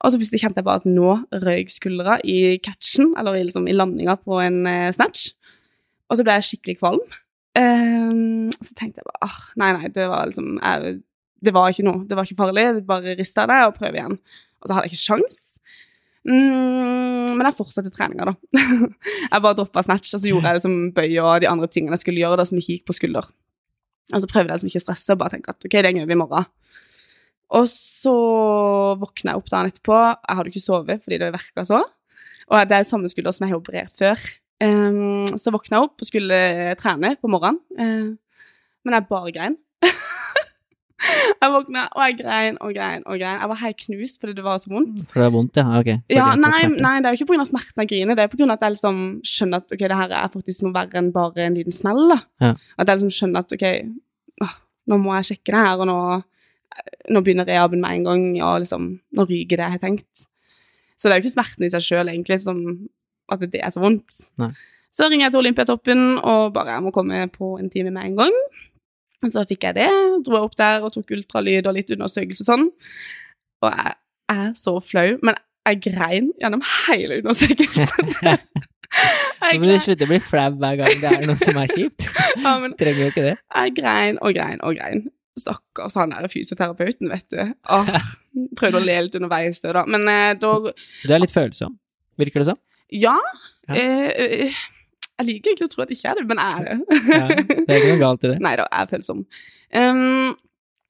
Og 0.04 0.12
så 0.12 0.20
plutselig 0.20 0.42
kjente 0.42 0.60
jeg 0.60 0.66
bare 0.66 0.82
at 0.82 0.88
nå 0.90 1.12
røyk 1.46 1.70
skuldra 1.72 2.18
i 2.26 2.58
catchen, 2.64 3.14
eller 3.18 3.38
liksom, 3.38 3.70
i 3.70 3.76
landinga 3.76 4.18
på 4.20 4.42
en 4.42 4.64
eh, 4.68 4.90
snatch. 4.94 5.32
Og 6.10 6.18
så 6.18 6.26
ble 6.26 6.34
jeg 6.38 6.50
skikkelig 6.50 6.80
kvalm. 6.82 7.04
Ehm, 7.58 8.50
så 8.58 8.72
tenkte 8.74 8.98
jeg 8.98 9.06
bare 9.06 9.28
ah, 9.28 9.36
Nei, 9.60 9.68
nei, 9.76 9.90
det 9.94 10.08
var 10.10 10.26
liksom 10.26 10.56
jeg, 10.58 10.96
Det 11.44 11.52
var 11.54 11.70
ikke 11.70 11.86
noe. 11.86 12.02
Det 12.08 12.18
var 12.18 12.26
ikke 12.26 12.40
farlig. 12.40 12.66
Bare 12.88 13.16
rista 13.18 13.46
det 13.50 13.60
og 13.68 13.76
prøv 13.78 13.98
igjen. 13.98 14.18
Og 14.62 14.68
så 14.68 14.76
hadde 14.76 14.88
jeg 14.88 14.96
ikke 14.96 15.04
sjans. 15.04 15.40
Mm, 16.24 17.36
men 17.36 17.44
jeg 17.44 17.56
fortsatte 17.58 17.92
treninga, 17.92 18.30
da. 18.30 18.62
jeg 19.32 19.44
bare 19.44 19.56
droppa 19.58 19.82
snatch, 19.84 20.14
og 20.16 20.22
så 20.22 20.30
gjorde 20.30 20.48
jeg 20.48 20.60
liksom 20.60 20.76
bøy 20.96 21.18
og 21.20 21.42
de 21.44 21.50
andre 21.50 21.68
tingene 21.68 21.98
jeg 21.98 22.04
skulle 22.06 22.22
gjøre, 22.22 22.38
da, 22.40 22.46
som 22.48 22.60
ikke 22.60 22.78
gikk 22.78 22.86
på 22.88 22.96
skulder. 22.96 23.28
Og 24.12 24.22
så 24.22 24.30
prøvde 24.30 24.48
jeg 24.48 24.56
liksom 24.56 24.70
ikke 24.72 24.80
å 24.80 24.86
stresse 24.86 25.12
og 25.12 25.20
bare 25.20 25.34
tenke 25.34 25.52
at 25.52 25.66
ok, 25.68 25.76
det 25.84 25.92
gjør 25.98 26.08
vi 26.08 26.16
i 26.16 26.20
morgen. 26.20 26.48
Og 27.54 27.68
så 27.68 28.14
våkna 29.00 29.34
jeg 29.34 29.42
opp 29.42 29.52
dagen 29.52 29.70
etterpå. 29.70 29.98
Jeg 30.00 30.38
hadde 30.38 30.52
ikke 30.52 30.64
sovet 30.64 31.04
fordi 31.04 31.20
det 31.20 31.34
verka 31.34 31.66
så. 31.68 31.82
Og 32.48 32.68
det 32.68 32.76
er 32.76 32.82
jo 32.82 32.88
samme 32.88 33.10
skulder 33.12 33.36
som 33.36 33.46
jeg 33.46 33.54
har 33.54 33.60
operert 33.60 34.00
før. 34.00 34.24
Ehm, 34.64 35.28
så 35.40 35.52
våkna 35.54 35.78
jeg 35.78 35.88
opp 35.88 36.02
og 36.02 36.08
skulle 36.08 36.40
trene 36.80 37.14
på 37.20 37.30
morgenen, 37.30 37.60
eh, 37.78 38.14
men 38.84 38.96
jeg 38.96 39.08
bare 39.10 39.32
grein. 39.34 39.56
jeg 41.42 41.52
våkna, 41.52 41.86
og 41.92 42.02
jeg 42.04 42.18
grein 42.20 42.58
og 42.60 42.74
grein 42.76 43.04
og 43.04 43.18
grein. 43.20 43.40
Jeg 43.40 43.50
var 43.52 43.60
helt 43.62 43.80
knust 43.84 44.20
fordi 44.20 44.36
det 44.38 44.44
var 44.46 44.60
så 44.62 44.72
vondt. 44.72 45.06
For 45.10 45.20
det 45.20 45.26
var 45.26 45.34
vondt, 45.36 45.60
ja? 45.60 45.66
Ok. 45.80 45.90
Ja, 46.12 46.28
nei, 46.40 46.58
nei, 46.72 46.96
det 47.00 47.10
er 47.10 47.16
jo 47.16 47.20
ikke 47.22 47.32
pga. 47.32 47.46
smerten 47.48 47.84
jeg 47.84 47.92
griner, 47.92 48.18
det 48.18 48.26
er 48.26 48.32
pga. 48.32 48.50
at 48.56 48.66
jeg 48.66 48.76
liksom 48.76 49.00
skjønner 49.26 49.64
at 49.64 49.74
ok, 49.76 49.86
det 49.86 50.02
her 50.02 50.18
er 50.20 50.34
faktisk 50.36 50.66
noe 50.66 50.76
verre 50.76 51.00
enn 51.00 51.14
bare 51.14 51.48
en 51.48 51.58
liten 51.58 51.74
smell. 51.74 52.04
da. 52.12 52.20
Ja. 52.44 52.52
At 52.78 52.88
jeg 52.88 53.00
liksom 53.00 53.16
skjønner 53.18 53.44
at 53.44 53.56
ok, 53.56 53.66
åh, 54.44 54.54
nå 54.90 55.00
må 55.00 55.16
jeg 55.18 55.32
sjekke 55.32 55.54
det 55.54 55.64
her, 55.64 55.80
og 55.80 55.90
nå, 55.90 55.98
nå 57.14 57.24
begynner 57.24 57.48
rehaben 57.48 57.82
med 57.82 57.98
en 57.98 58.08
gang, 58.10 58.28
og 58.44 58.62
liksom, 58.64 58.92
nå 59.16 59.28
ryker 59.28 59.60
det 59.60 59.66
jeg 59.66 59.76
har 59.78 59.82
tenkt. 59.82 60.28
Så 60.94 61.08
det 61.08 61.16
er 61.16 61.20
jo 61.20 61.26
ikke 61.26 61.34
smerten 61.34 61.66
i 61.66 61.72
seg 61.72 61.84
sjøl, 61.84 62.12
egentlig, 62.12 62.38
som 62.44 62.60
at 63.32 63.44
det 63.52 63.62
er 63.64 63.72
så 63.74 63.82
vondt. 63.82 64.18
Nei. 64.40 64.52
Så 64.94 65.08
ringer 65.10 65.26
jeg 65.26 65.34
til 65.34 65.42
Olympiatoppen 65.42 66.04
og 66.20 66.52
bare 66.54 66.76
jeg 66.76 66.84
må 66.84 66.92
komme 66.94 67.24
på 67.34 67.56
en 67.58 67.70
time 67.72 67.90
med 67.94 68.10
en 68.10 68.20
gang. 68.22 68.36
Så 69.32 69.42
fikk 69.48 69.64
jeg 69.70 69.78
det, 69.80 69.88
dro 70.26 70.36
jeg 70.36 70.46
opp 70.50 70.56
der 70.60 70.84
og 70.84 70.92
tok 70.94 71.14
ultralyd 71.16 71.66
og 71.66 71.78
litt 71.78 71.90
undersøkelse 71.94 72.44
og 72.44 72.50
sånn. 72.50 72.68
Og 73.64 73.72
jeg 73.72 73.96
er 74.34 74.52
så 74.58 74.76
flau, 74.84 75.08
men 75.24 75.40
jeg 75.64 75.80
grein 75.88 76.30
gjennom 76.42 76.62
hele 76.84 77.22
undersøkelsen. 77.22 78.14
Jeg, 79.44 79.60
må 79.60 79.68
du 79.68 79.74
slutte 79.82 80.06
å 80.06 80.10
bli 80.10 80.20
flau 80.22 80.54
hver 80.60 80.78
gang 80.80 81.00
det 81.02 81.10
er 81.10 81.26
noe 81.28 81.40
som 81.40 81.58
er 81.60 81.70
kjipt. 81.72 82.06
ja, 82.44 82.54
men 82.62 82.74
Trenger 82.78 83.02
jo 83.02 83.10
ikke 83.12 83.26
det. 83.26 83.36
jeg 83.40 83.74
grein 83.76 84.20
og 84.22 84.34
grein 84.36 84.62
og 84.64 84.78
grein. 84.78 85.06
Stakkars 85.40 85.96
han 85.98 86.14
der 86.14 86.28
fysioterapeuten, 86.30 87.10
vet 87.10 87.26
du. 87.34 87.40
Åh, 87.74 87.90
prøvde 88.58 88.78
å 88.78 88.84
le 88.84 89.00
litt 89.06 89.16
underveis, 89.18 89.62
da. 89.64 89.82
Men 89.90 90.06
eh, 90.10 90.36
da 90.38 90.52
Du 90.62 91.10
er 91.10 91.22
litt 91.22 91.34
følsom. 91.34 91.74
Virker 92.20 92.44
det 92.44 92.52
sånn? 92.52 92.60
Ja. 92.94 93.16
Ja. 93.68 93.74
Eh, 93.74 94.08
eh, 94.48 94.62
jeg 95.14 95.26
liker 95.28 95.52
egentlig 95.52 95.68
å 95.68 95.72
tro 95.74 95.84
at 95.84 95.92
jeg 95.92 96.00
ikke 96.00 96.10
er 96.14 96.18
det, 96.20 96.24
men 96.30 96.40
jeg 96.42 96.54
er 96.54 96.64
det. 96.64 96.78
Ja, 97.10 97.26
det 97.28 97.68
er 97.68 97.76
ikke 97.78 97.92
noe 97.92 98.00
galt 98.02 98.24
i 98.26 98.32
det. 98.32 98.38
Nei 98.46 98.54
da, 98.60 98.64
jeg 98.70 98.86
er 98.86 98.90
følsom. 98.90 99.20
Um, 99.74 100.32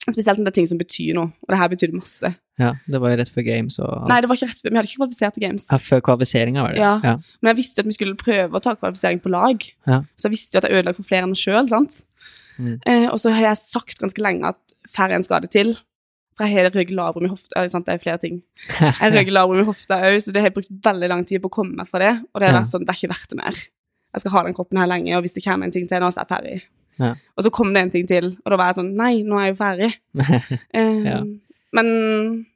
spesielt 0.04 0.40
når 0.40 0.48
det 0.48 0.52
er 0.52 0.56
ting 0.60 0.68
som 0.70 0.80
betyr 0.80 1.14
noe, 1.16 1.32
og 1.44 1.52
det 1.52 1.60
her 1.60 1.70
betydde 1.72 1.96
masse. 1.98 2.30
Ja, 2.60 2.70
det 2.86 3.00
var 3.02 3.10
jo 3.12 3.18
rett 3.18 3.30
før 3.34 3.44
games 3.48 3.76
og 3.82 4.04
Nei, 4.06 4.20
det 4.22 4.28
var 4.30 4.38
ikke 4.38 4.46
rett 4.52 4.60
før, 4.62 4.70
vi 4.70 4.78
hadde 4.78 4.90
ikke 4.90 5.00
kvalifisert 5.00 5.34
til 5.34 5.42
Games. 5.42 5.64
ja, 5.72 5.78
Før 5.82 6.02
kvalifiseringa, 6.06 6.62
var 6.62 6.76
det? 6.76 6.82
Ja. 6.84 6.92
ja. 7.02 7.14
Men 7.42 7.50
jeg 7.50 7.58
visste 7.64 7.82
at 7.82 7.88
vi 7.88 7.96
skulle 7.96 8.14
prøve 8.20 8.54
å 8.54 8.62
ta 8.62 8.76
kvalifisering 8.78 9.22
på 9.24 9.32
lag, 9.34 9.64
Ja. 9.90 10.02
så 10.14 10.28
jeg 10.28 10.36
visste 10.36 10.54
jo 10.54 10.62
at 10.62 10.68
jeg 10.70 10.78
ødela 10.78 10.94
for 10.94 11.08
flere 11.08 11.26
enn 11.26 11.32
meg 11.34 11.40
sjøl, 11.40 11.66
sant. 11.72 11.96
Mm. 12.60 12.76
Eh, 12.86 13.08
og 13.10 13.18
så 13.18 13.32
har 13.34 13.48
jeg 13.48 13.62
sagt 13.64 13.98
ganske 13.98 14.22
lenge 14.22 14.52
at 14.54 14.76
færre 14.94 15.16
en 15.18 15.26
skade 15.26 15.50
til. 15.50 15.74
For 16.34 16.50
jeg 16.50 16.64
har 16.66 16.74
rygg, 16.74 16.90
labrum 16.90 17.28
i 17.28 17.30
hofta, 17.30 17.62
det 17.62 17.92
er 17.94 18.00
flere 18.02 18.18
ting. 18.18 18.40
Jeg 18.80 18.94
har 18.98 19.12
rygg, 19.14 19.28
labrum 19.30 19.60
i 19.62 19.66
hofta 19.68 20.00
òg, 20.08 20.16
så 20.24 20.32
det 20.34 20.40
har 20.42 20.48
jeg 20.50 20.54
brukt 20.56 20.72
veldig 20.82 21.08
lang 21.12 21.22
tid 21.28 21.38
på 21.44 21.46
å 21.46 21.54
komme 21.60 21.76
meg 21.78 21.86
fra 21.90 22.00
det. 22.02 22.12
Og 22.34 22.40
det 22.42 22.48
har 22.48 22.56
vært 22.58 22.72
sånn, 22.72 22.82
det 22.88 22.90
er 22.90 22.98
ikke 22.98 23.12
verdt 23.12 23.30
det 23.30 23.38
mer. 23.38 23.60
Jeg 24.14 24.22
skal 24.24 24.34
ha 24.34 24.42
den 24.48 24.56
kroppen 24.56 24.80
her 24.82 24.90
lenge, 24.90 25.12
og 25.14 25.22
hvis 25.22 25.36
det 25.36 25.44
kommer 25.46 25.68
en 25.68 25.74
ting 25.74 25.86
til 25.90 26.02
nå, 26.02 26.08
er 26.10 26.18
jeg 26.24 26.30
ferdig. 26.32 26.56
Ja. 26.98 27.12
Og 27.38 27.46
så 27.46 27.50
kom 27.54 27.70
det 27.74 27.84
en 27.84 27.92
ting 27.94 28.08
til, 28.10 28.32
og 28.42 28.50
da 28.50 28.58
var 28.58 28.72
jeg 28.72 28.78
sånn, 28.80 28.90
nei, 28.98 29.12
nå 29.26 29.38
er 29.38 29.46
jeg 29.48 29.54
jo 29.54 29.60
ferdig. 29.62 29.92
Eh, 30.74 31.00
Ja. 31.06 31.20
Men 31.74 31.88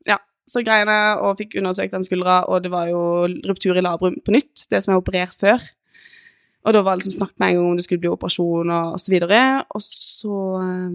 ja, 0.06 0.18
så 0.46 0.62
greiene 0.66 0.94
jeg 0.94 1.22
og 1.26 1.38
fikk 1.40 1.56
undersøkt 1.58 1.94
den 1.94 2.06
skuldra, 2.06 2.40
og 2.50 2.62
det 2.66 2.70
var 2.74 2.86
jo 2.90 3.00
ruptur 3.46 3.78
i 3.78 3.82
labrum 3.82 4.18
på 4.22 4.34
nytt, 4.34 4.66
det 4.70 4.82
som 4.84 4.94
er 4.94 5.00
operert 5.02 5.34
før. 5.38 5.62
Og 6.66 6.74
da 6.74 6.82
var 6.82 6.94
det 6.96 7.04
liksom 7.04 7.16
snakk 7.20 7.34
med 7.38 7.48
en 7.52 7.58
gang 7.58 7.70
om 7.72 7.78
det 7.78 7.84
skulle 7.86 8.02
bli 8.02 8.10
operasjon 8.12 8.70
og, 8.74 8.92
og 8.94 9.00
så 9.02 9.12
videre. 9.14 9.40
Og 9.74 9.82
så 9.84 10.38
eh, 10.62 10.94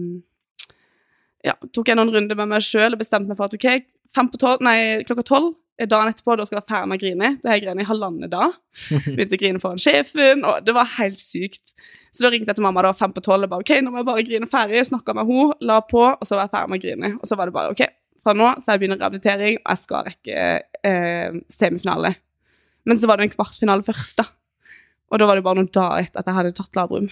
ja, 1.44 1.54
tok 1.76 1.90
jeg 1.90 1.98
noen 1.98 2.12
runder 2.14 2.38
med 2.38 2.54
meg 2.54 2.64
sjøl 2.64 2.94
og 2.94 3.02
bestemte 3.02 3.30
meg 3.30 3.38
for 3.38 3.50
at 3.50 3.56
ok, 3.58 3.86
fem 4.16 4.30
på 4.32 4.40
tolv, 4.40 4.64
nei, 4.64 5.04
klokka 5.08 5.26
tolv 5.28 5.52
dagen 5.74 6.12
etterpå, 6.12 6.36
da 6.38 6.44
skal 6.46 6.60
jeg 6.60 6.62
være 6.62 6.70
ferdig 6.70 6.88
med 6.88 6.96
å 6.96 7.02
grine. 7.02 7.28
Da 7.42 7.50
har 7.50 7.58
jeg 7.58 7.82
i 7.82 7.86
halvannen 7.88 8.30
dag. 8.30 8.54
Begynte 9.16 9.34
å 9.34 9.40
grine 9.40 9.62
foran 9.62 9.82
sjefen, 9.82 10.44
og 10.46 10.62
det 10.66 10.74
var 10.76 10.86
helt 11.00 11.18
sykt. 11.18 11.74
Så 12.14 12.22
da 12.22 12.30
ringte 12.30 12.52
jeg 12.52 12.60
til 12.60 12.66
mamma 12.66 12.84
da, 12.86 12.92
fem 12.94 13.14
på 13.14 13.22
tolv 13.24 13.48
og 13.48 13.50
bare 13.50 13.66
ok, 13.66 13.72
nå 13.82 13.90
må 13.90 14.00
jeg 14.00 14.08
bare 14.08 14.26
grine 14.28 14.48
ferdig. 14.50 14.84
Snakka 14.86 15.16
med 15.18 15.26
henne, 15.30 15.58
la 15.66 15.80
på, 15.82 16.04
og 16.14 16.22
så 16.28 16.38
var 16.38 16.46
jeg 16.46 16.54
ferdig 16.54 16.70
med 16.70 16.78
å 16.78 16.84
grine. 16.84 17.12
Og 17.18 17.30
så 17.30 17.38
var 17.40 17.50
det 17.50 17.56
bare 17.56 17.74
ok, 17.74 17.82
fra 18.24 18.36
nå 18.38 18.52
så 18.60 18.74
jeg 18.74 18.84
begynner 18.84 19.02
rehabilitering, 19.02 19.58
og 19.64 19.74
jeg 19.74 19.82
skal 19.82 20.08
rekke 20.08 20.46
eh, 20.92 21.42
semifinale. 21.52 22.14
Men 22.86 23.00
så 23.00 23.10
var 23.10 23.18
det 23.18 23.28
en 23.28 23.34
kvartfinale 23.34 23.86
først, 23.86 24.22
da. 24.22 24.28
Og 25.10 25.20
da 25.20 25.26
var 25.28 25.38
det 25.38 25.46
bare 25.46 25.58
noen 25.58 25.72
dager 25.74 26.06
etter 26.06 26.22
at 26.22 26.30
jeg 26.30 26.38
hadde 26.38 26.54
tatt 26.56 26.78
labrum. 26.78 27.10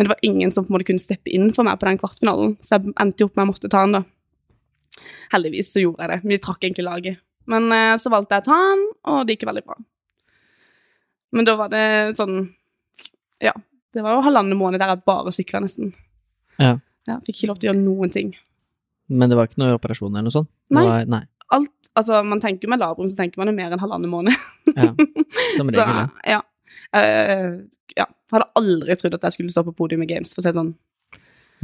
Men 0.00 0.06
det 0.08 0.14
var 0.14 0.22
ingen 0.24 0.48
som 0.48 0.64
på 0.64 0.70
en 0.72 0.78
måte 0.78 0.84
kunne 0.88 1.02
steppe 1.02 1.28
inn 1.28 1.50
for 1.52 1.68
meg 1.68 1.76
på 1.76 1.84
den 1.84 1.98
kvartfinalen, 2.00 2.54
så 2.64 2.78
jeg 2.78 2.94
endte 3.04 3.26
opp 3.26 3.34
med 3.36 3.42
å 3.44 3.48
måtte 3.50 3.68
ta 3.68 3.82
den, 3.84 3.98
da. 3.98 5.02
Heldigvis 5.34 5.74
så 5.74 5.82
gjorde 5.82 6.06
jeg 6.06 6.08
det. 6.14 6.30
Vi 6.30 6.38
trakk 6.40 6.64
egentlig 6.64 6.86
laget. 6.86 7.18
Men 7.52 7.66
eh, 7.76 7.96
så 8.00 8.08
valgte 8.08 8.38
jeg 8.38 8.46
å 8.46 8.46
ta 8.46 8.56
den, 8.70 8.86
og 9.12 9.18
det 9.28 9.36
gikk 9.36 9.44
veldig 9.50 9.64
bra. 9.66 9.76
Men 11.36 11.50
da 11.50 11.58
var 11.60 11.68
det 11.74 11.84
sånn 12.16 12.38
Ja. 13.44 13.52
Det 13.92 14.00
var 14.06 14.16
jo 14.16 14.24
halvannen 14.24 14.56
måned 14.56 14.80
der 14.80 14.94
jeg 14.94 15.04
bare 15.04 15.36
sykla, 15.36 15.60
nesten. 15.66 15.92
Ja. 16.56 16.78
Ja, 17.04 17.18
fikk 17.26 17.42
ikke 17.42 17.50
lov 17.50 17.60
til 17.60 17.68
å 17.68 17.74
gjøre 17.74 17.82
noen 17.84 18.16
ting. 18.16 18.32
Men 19.12 19.28
det 19.28 19.36
var 19.36 19.50
ikke 19.50 19.60
noe 19.60 19.76
operasjon 19.76 20.14
eller 20.14 20.30
noe 20.30 20.38
sånt? 20.40 20.48
Nei. 20.72 20.86
Var, 20.88 21.12
nei. 21.12 21.24
Alt, 21.52 21.90
altså 21.92 22.22
Man 22.24 22.40
tenker 22.40 22.72
med 22.72 22.80
labrum, 22.80 23.12
så 23.12 23.20
tenker 23.20 23.42
man 23.42 23.52
jo 23.52 23.56
mer 23.60 23.76
enn 23.76 23.84
halvannen 23.84 24.16
måned. 24.16 24.32
Ja. 24.70 24.94
Som 25.58 25.68
regel, 25.68 26.06
så, 26.08 26.24
ja. 26.38 26.40
Eh, 26.96 27.60
ja. 27.98 28.06
Hadde 28.32 28.48
aldri 28.58 28.96
trodd 28.98 29.16
at 29.18 29.26
jeg 29.28 29.38
skulle 29.38 29.52
stå 29.52 29.64
på 29.66 29.74
podium 29.76 30.04
i 30.04 30.08
Games, 30.10 30.32
for 30.34 30.42
å 30.42 30.44
si 30.44 30.52
det 30.52 30.60
sånn. 30.60 30.74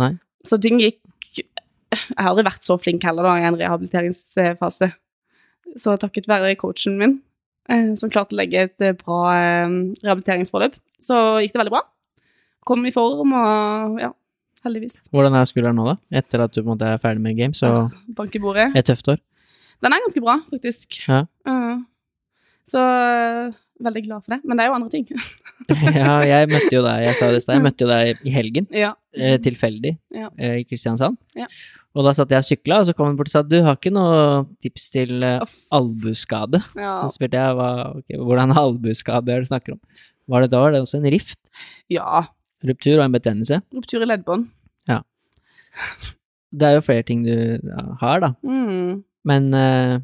Nei. 0.02 0.12
Så 0.46 0.58
ting 0.62 0.80
gikk 0.82 1.00
Jeg 1.36 2.18
har 2.18 2.32
aldri 2.32 2.44
vært 2.46 2.66
så 2.66 2.74
flink 2.80 3.04
heller 3.06 3.24
da 3.24 3.36
i 3.38 3.44
en 3.46 3.56
rehabiliteringsfase. 3.56 4.88
Så 5.80 5.94
takket 6.02 6.26
være 6.28 6.56
coachen 6.58 6.96
min, 6.98 7.14
uh, 7.70 7.92
som 7.98 8.10
klarte 8.12 8.34
å 8.34 8.40
legge 8.40 8.64
et 8.66 8.84
eh, 8.84 8.96
bra 8.98 9.20
uh, 9.32 9.76
rehabiliteringsforløp, 10.02 10.74
så 11.02 11.20
gikk 11.42 11.54
det 11.54 11.60
veldig 11.62 11.74
bra. 11.76 11.82
Kom 12.66 12.82
i 12.88 12.92
form 12.94 13.32
og 13.38 14.00
ja, 14.02 14.10
heldigvis. 14.66 14.98
Hvordan 15.14 15.38
er 15.38 15.48
skulderen 15.48 15.78
nå, 15.78 15.86
da? 15.92 15.96
Etter 16.20 16.42
at 16.44 16.54
du 16.54 16.60
på 16.60 16.66
en 16.66 16.72
måte 16.74 16.90
er 16.90 17.02
ferdig 17.02 17.22
med 17.22 17.38
games, 17.38 17.62
så 17.62 17.88
Bank 18.18 18.34
i 18.34 18.42
bordet. 18.42 18.72
et 18.74 18.88
tøft 18.90 19.14
år. 19.14 19.22
Den 19.84 19.94
er 19.94 20.02
ganske 20.02 20.24
bra, 20.24 20.40
faktisk. 20.50 21.00
Ja. 21.06 21.22
Uh, 21.46 21.84
så 22.66 22.82
veldig 23.84 24.02
glad 24.06 24.24
for 24.24 24.34
det. 24.34 24.38
Men 24.48 24.56
det 24.58 24.64
er 24.64 24.70
jo 24.70 24.76
andre 24.76 24.92
ting. 24.92 25.06
ja, 26.00 26.12
jeg 26.24 26.48
møtte 26.52 26.70
jo 26.74 26.82
deg, 26.86 27.02
jeg 27.06 27.16
sa 27.18 27.30
det 27.32 27.40
i 27.40 27.44
stad, 27.44 27.56
jeg 27.58 27.64
møtte 27.66 27.84
jo 27.84 27.90
deg 27.90 28.22
i 28.26 28.32
helgen, 28.34 28.68
ja. 28.72 28.92
eh, 29.16 29.36
tilfeldig, 29.44 29.92
Ja. 30.16 30.30
eh, 30.38 30.60
i 30.62 30.64
Kristiansand. 30.68 31.18
Ja. 31.36 31.48
Og 31.96 32.04
da 32.04 32.12
satt 32.12 32.32
jeg 32.34 32.42
og 32.44 32.48
sykla, 32.48 32.78
og 32.82 32.88
så 32.88 32.94
kom 32.96 33.08
hun 33.08 33.16
bort 33.16 33.30
og 33.30 33.32
sa 33.32 33.40
du 33.44 33.56
har 33.64 33.76
ikke 33.78 33.92
noe 33.94 34.42
tips 34.64 34.90
til 34.92 35.14
eh, 35.24 35.40
albueskade. 35.76 36.60
ja. 36.76 36.96
Så 37.06 37.16
spurte 37.16 37.40
jeg 37.40 37.56
hva, 37.60 37.70
okay, 38.00 38.18
hvordan 38.20 38.52
albueskade 38.56 39.32
er 39.32 39.40
det 39.40 39.46
du 39.46 39.52
snakker 39.52 39.76
om. 39.76 39.80
Var 40.28 40.42
det 40.44 40.50
da 40.52 40.60
var 40.64 40.74
det 40.74 40.82
også 40.82 40.98
en 41.00 41.08
rift, 41.14 41.38
ja. 41.92 42.24
ruptur 42.66 42.98
og 42.98 43.04
en 43.06 43.14
betennelse? 43.16 43.60
Ruptur 43.76 44.02
i 44.04 44.08
leddbånd. 44.10 44.48
Ja. 44.90 45.00
Det 46.56 46.66
er 46.68 46.76
jo 46.78 46.84
flere 46.84 47.04
ting 47.06 47.22
du 47.26 47.32
har, 48.00 48.20
da. 48.24 48.32
Mm. 48.46 49.02
Men 49.26 49.48
eh, 49.54 49.96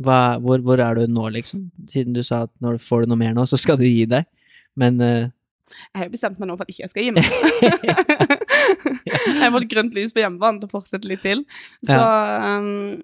hva, 0.00 0.38
hvor, 0.40 0.62
hvor 0.64 0.80
er 0.80 0.96
du 0.96 1.12
nå, 1.12 1.26
liksom? 1.34 1.66
Siden 1.90 2.16
du 2.16 2.22
sa 2.26 2.44
at 2.46 2.52
når 2.64 2.78
du 2.78 2.86
får 2.86 3.04
du 3.04 3.12
noe 3.12 3.20
mer 3.20 3.36
nå, 3.36 3.44
så 3.48 3.58
skal 3.60 3.78
du 3.80 3.84
gi 3.84 4.06
deg. 4.08 4.28
Men 4.80 5.00
uh... 5.02 5.28
Jeg 5.70 6.00
har 6.00 6.08
jo 6.08 6.14
bestemt 6.16 6.40
meg 6.40 6.48
nå 6.50 6.56
for 6.58 6.66
at 6.66 6.72
ikke 6.72 6.82
jeg 6.82 6.92
skal 6.92 7.04
gi 7.04 7.12
meg. 7.14 7.28
jeg 9.06 9.36
har 9.38 9.52
fått 9.54 9.68
grønt 9.70 9.94
lys 9.94 10.14
på 10.16 10.22
hjemmebane 10.24 10.62
til 10.62 10.70
å 10.70 10.72
fortsette 10.72 11.06
litt 11.10 11.22
til. 11.22 11.44
Så 11.86 12.00
um, 12.00 12.98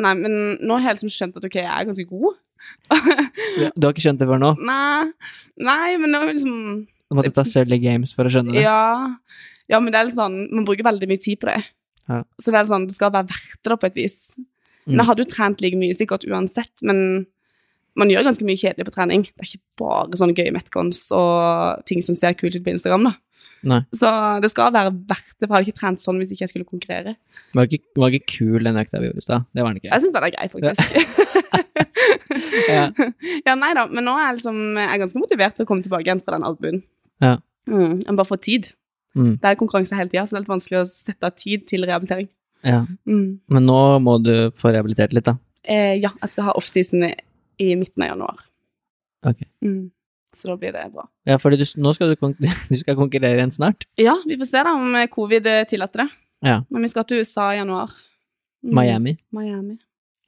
Nei, 0.00 0.12
men 0.16 0.36
nå 0.62 0.78
har 0.78 0.92
jeg 0.92 1.00
liksom 1.00 1.12
skjønt 1.12 1.40
at 1.40 1.46
ok, 1.48 1.58
jeg 1.60 1.68
er 1.68 1.88
ganske 1.88 2.06
god. 2.08 2.38
du 3.74 3.86
har 3.86 3.90
ikke 3.90 4.04
skjønt 4.04 4.22
det 4.22 4.28
før 4.28 4.40
nå? 4.40 4.52
Nei, 4.62 5.08
nei 5.60 5.96
men 5.98 6.12
det 6.12 6.20
var 6.20 6.28
liksom 6.30 6.54
Du 6.84 7.16
måtte 7.18 7.32
ta 7.34 7.44
Sølvi 7.48 7.80
Games 7.82 8.12
for 8.14 8.28
å 8.28 8.32
skjønne 8.32 8.54
det? 8.54 8.62
Ja, 8.62 9.16
ja, 9.72 9.80
men 9.80 9.90
det 9.90 10.00
er 10.00 10.08
litt 10.08 10.18
sånn 10.18 10.36
Man 10.52 10.66
bruker 10.68 10.86
veldig 10.86 11.08
mye 11.10 11.22
tid 11.22 11.40
på 11.40 11.50
det. 11.50 11.58
Ja. 12.10 12.22
Så 12.38 12.52
det 12.52 12.58
er 12.58 12.64
litt 12.64 12.72
sånn, 12.72 12.86
det 12.90 12.96
skal 12.96 13.12
være 13.14 13.30
verdt 13.32 13.58
det, 13.66 13.78
på 13.80 13.88
et 13.90 13.98
vis. 13.98 14.16
Men 14.86 14.94
Mm. 14.96 14.98
jeg 15.00 15.06
hadde 15.10 15.22
jo 15.24 15.30
trent 15.34 15.60
like 15.60 15.76
mye 15.76 15.94
sikkert 15.94 16.24
uansett, 16.28 16.72
men 16.82 17.26
man 17.96 18.08
gjør 18.08 18.24
ganske 18.24 18.44
mye 18.46 18.56
kjedelig 18.56 18.86
på 18.86 18.94
trening. 18.94 19.24
Det 19.26 19.42
er 19.42 19.48
ikke 19.50 19.62
bare 19.78 20.16
sånne 20.16 20.34
gøye 20.38 20.52
metcons 20.54 21.10
og 21.12 21.84
ting 21.86 22.00
som 22.02 22.14
ser 22.14 22.32
kult 22.38 22.56
ut 22.56 22.64
på 22.64 22.70
Instagram, 22.72 23.04
da. 23.10 23.12
Nei. 23.62 23.80
Så 23.92 24.08
det 24.40 24.48
skal 24.50 24.72
være 24.72 24.92
verdt 24.94 25.34
det, 25.36 25.44
for 25.44 25.52
jeg 25.52 25.58
hadde 25.58 25.68
ikke 25.68 25.80
trent 25.82 26.00
sånn 26.00 26.16
hvis 26.16 26.30
ikke 26.32 26.46
jeg 26.46 26.52
skulle 26.54 26.64
konkurrere. 26.70 27.16
Var 27.52 27.66
ikke, 27.68 27.82
var 28.00 28.08
ikke 28.16 28.38
kul 28.38 28.64
den 28.64 28.78
økta 28.80 29.00
vi 29.02 29.10
gjorde 29.10 29.20
i 29.20 29.26
stad. 29.26 29.44
Det 29.52 29.62
var 29.62 29.74
den 29.74 29.82
ikke. 29.82 29.90
Jeg 29.92 30.00
syns 30.00 30.16
den 30.16 30.24
er 30.24 30.32
grei, 30.32 30.48
faktisk. 30.48 30.80
Ja. 32.70 32.84
ja, 33.46 33.54
nei 33.58 33.72
da, 33.76 33.84
men 33.90 34.04
nå 34.06 34.14
er 34.16 34.30
jeg 34.30 34.38
liksom 34.40 34.58
Jeg 34.78 34.88
er 34.94 35.00
ganske 35.02 35.20
motivert 35.20 35.56
til 35.58 35.66
å 35.66 35.68
komme 35.68 35.84
tilbake 35.84 36.06
igjen 36.08 36.22
fra 36.24 36.36
den 36.36 36.46
albuen. 36.46 36.82
Ja. 37.20 37.36
Mm, 37.68 38.00
jeg 38.00 38.08
må 38.08 38.16
bare 38.22 38.30
få 38.30 38.40
tid. 38.40 38.70
Mm. 39.18 39.34
Det 39.42 39.48
er 39.50 39.58
konkurranse 39.60 39.96
hele 39.98 40.08
tida, 40.12 40.24
så 40.24 40.36
det 40.36 40.40
er 40.40 40.44
litt 40.46 40.54
vanskelig 40.54 40.80
å 40.80 40.88
sette 40.88 41.26
av 41.28 41.34
tid 41.36 41.66
til 41.68 41.84
rehabilitering. 41.88 42.30
Ja. 42.66 42.82
Mm. 43.08 43.40
Men 43.50 43.66
nå 43.68 43.78
må 44.04 44.18
du 44.22 44.34
få 44.60 44.72
rehabilitert 44.74 45.14
litt, 45.16 45.26
da. 45.28 45.36
Eh, 45.64 45.96
ja, 46.00 46.10
jeg 46.22 46.32
skal 46.32 46.48
ha 46.48 46.56
offseason 46.58 47.04
i, 47.06 47.74
midten 47.76 48.04
av 48.04 48.12
januar. 48.14 48.44
Ok. 49.26 49.42
Mm. 49.64 49.90
Så 50.36 50.48
da 50.48 50.56
blir 50.56 50.72
det 50.72 50.86
bra. 50.94 51.04
Ja, 51.28 51.36
for 51.42 51.52
nå 51.52 51.92
skal 51.96 52.14
du, 52.14 52.28
du 52.70 52.76
skal 52.80 52.96
konkurrere 52.98 53.36
igjen 53.40 53.52
snart. 53.54 53.84
Ja, 54.00 54.16
vi 54.26 54.38
får 54.40 54.50
se 54.52 54.64
da 54.66 54.74
om 54.78 54.94
eh, 54.96 55.08
covid 55.12 55.46
eh, 55.50 55.64
tillater 55.68 56.04
det. 56.04 56.08
Ja. 56.46 56.60
Men 56.72 56.86
vi 56.86 56.92
skal 56.92 57.04
til 57.08 57.20
USA 57.20 57.50
i 57.52 57.60
januar. 57.60 57.92
Mm. 58.64 58.74
Miami. 58.76 59.16
Miami. 59.36 59.76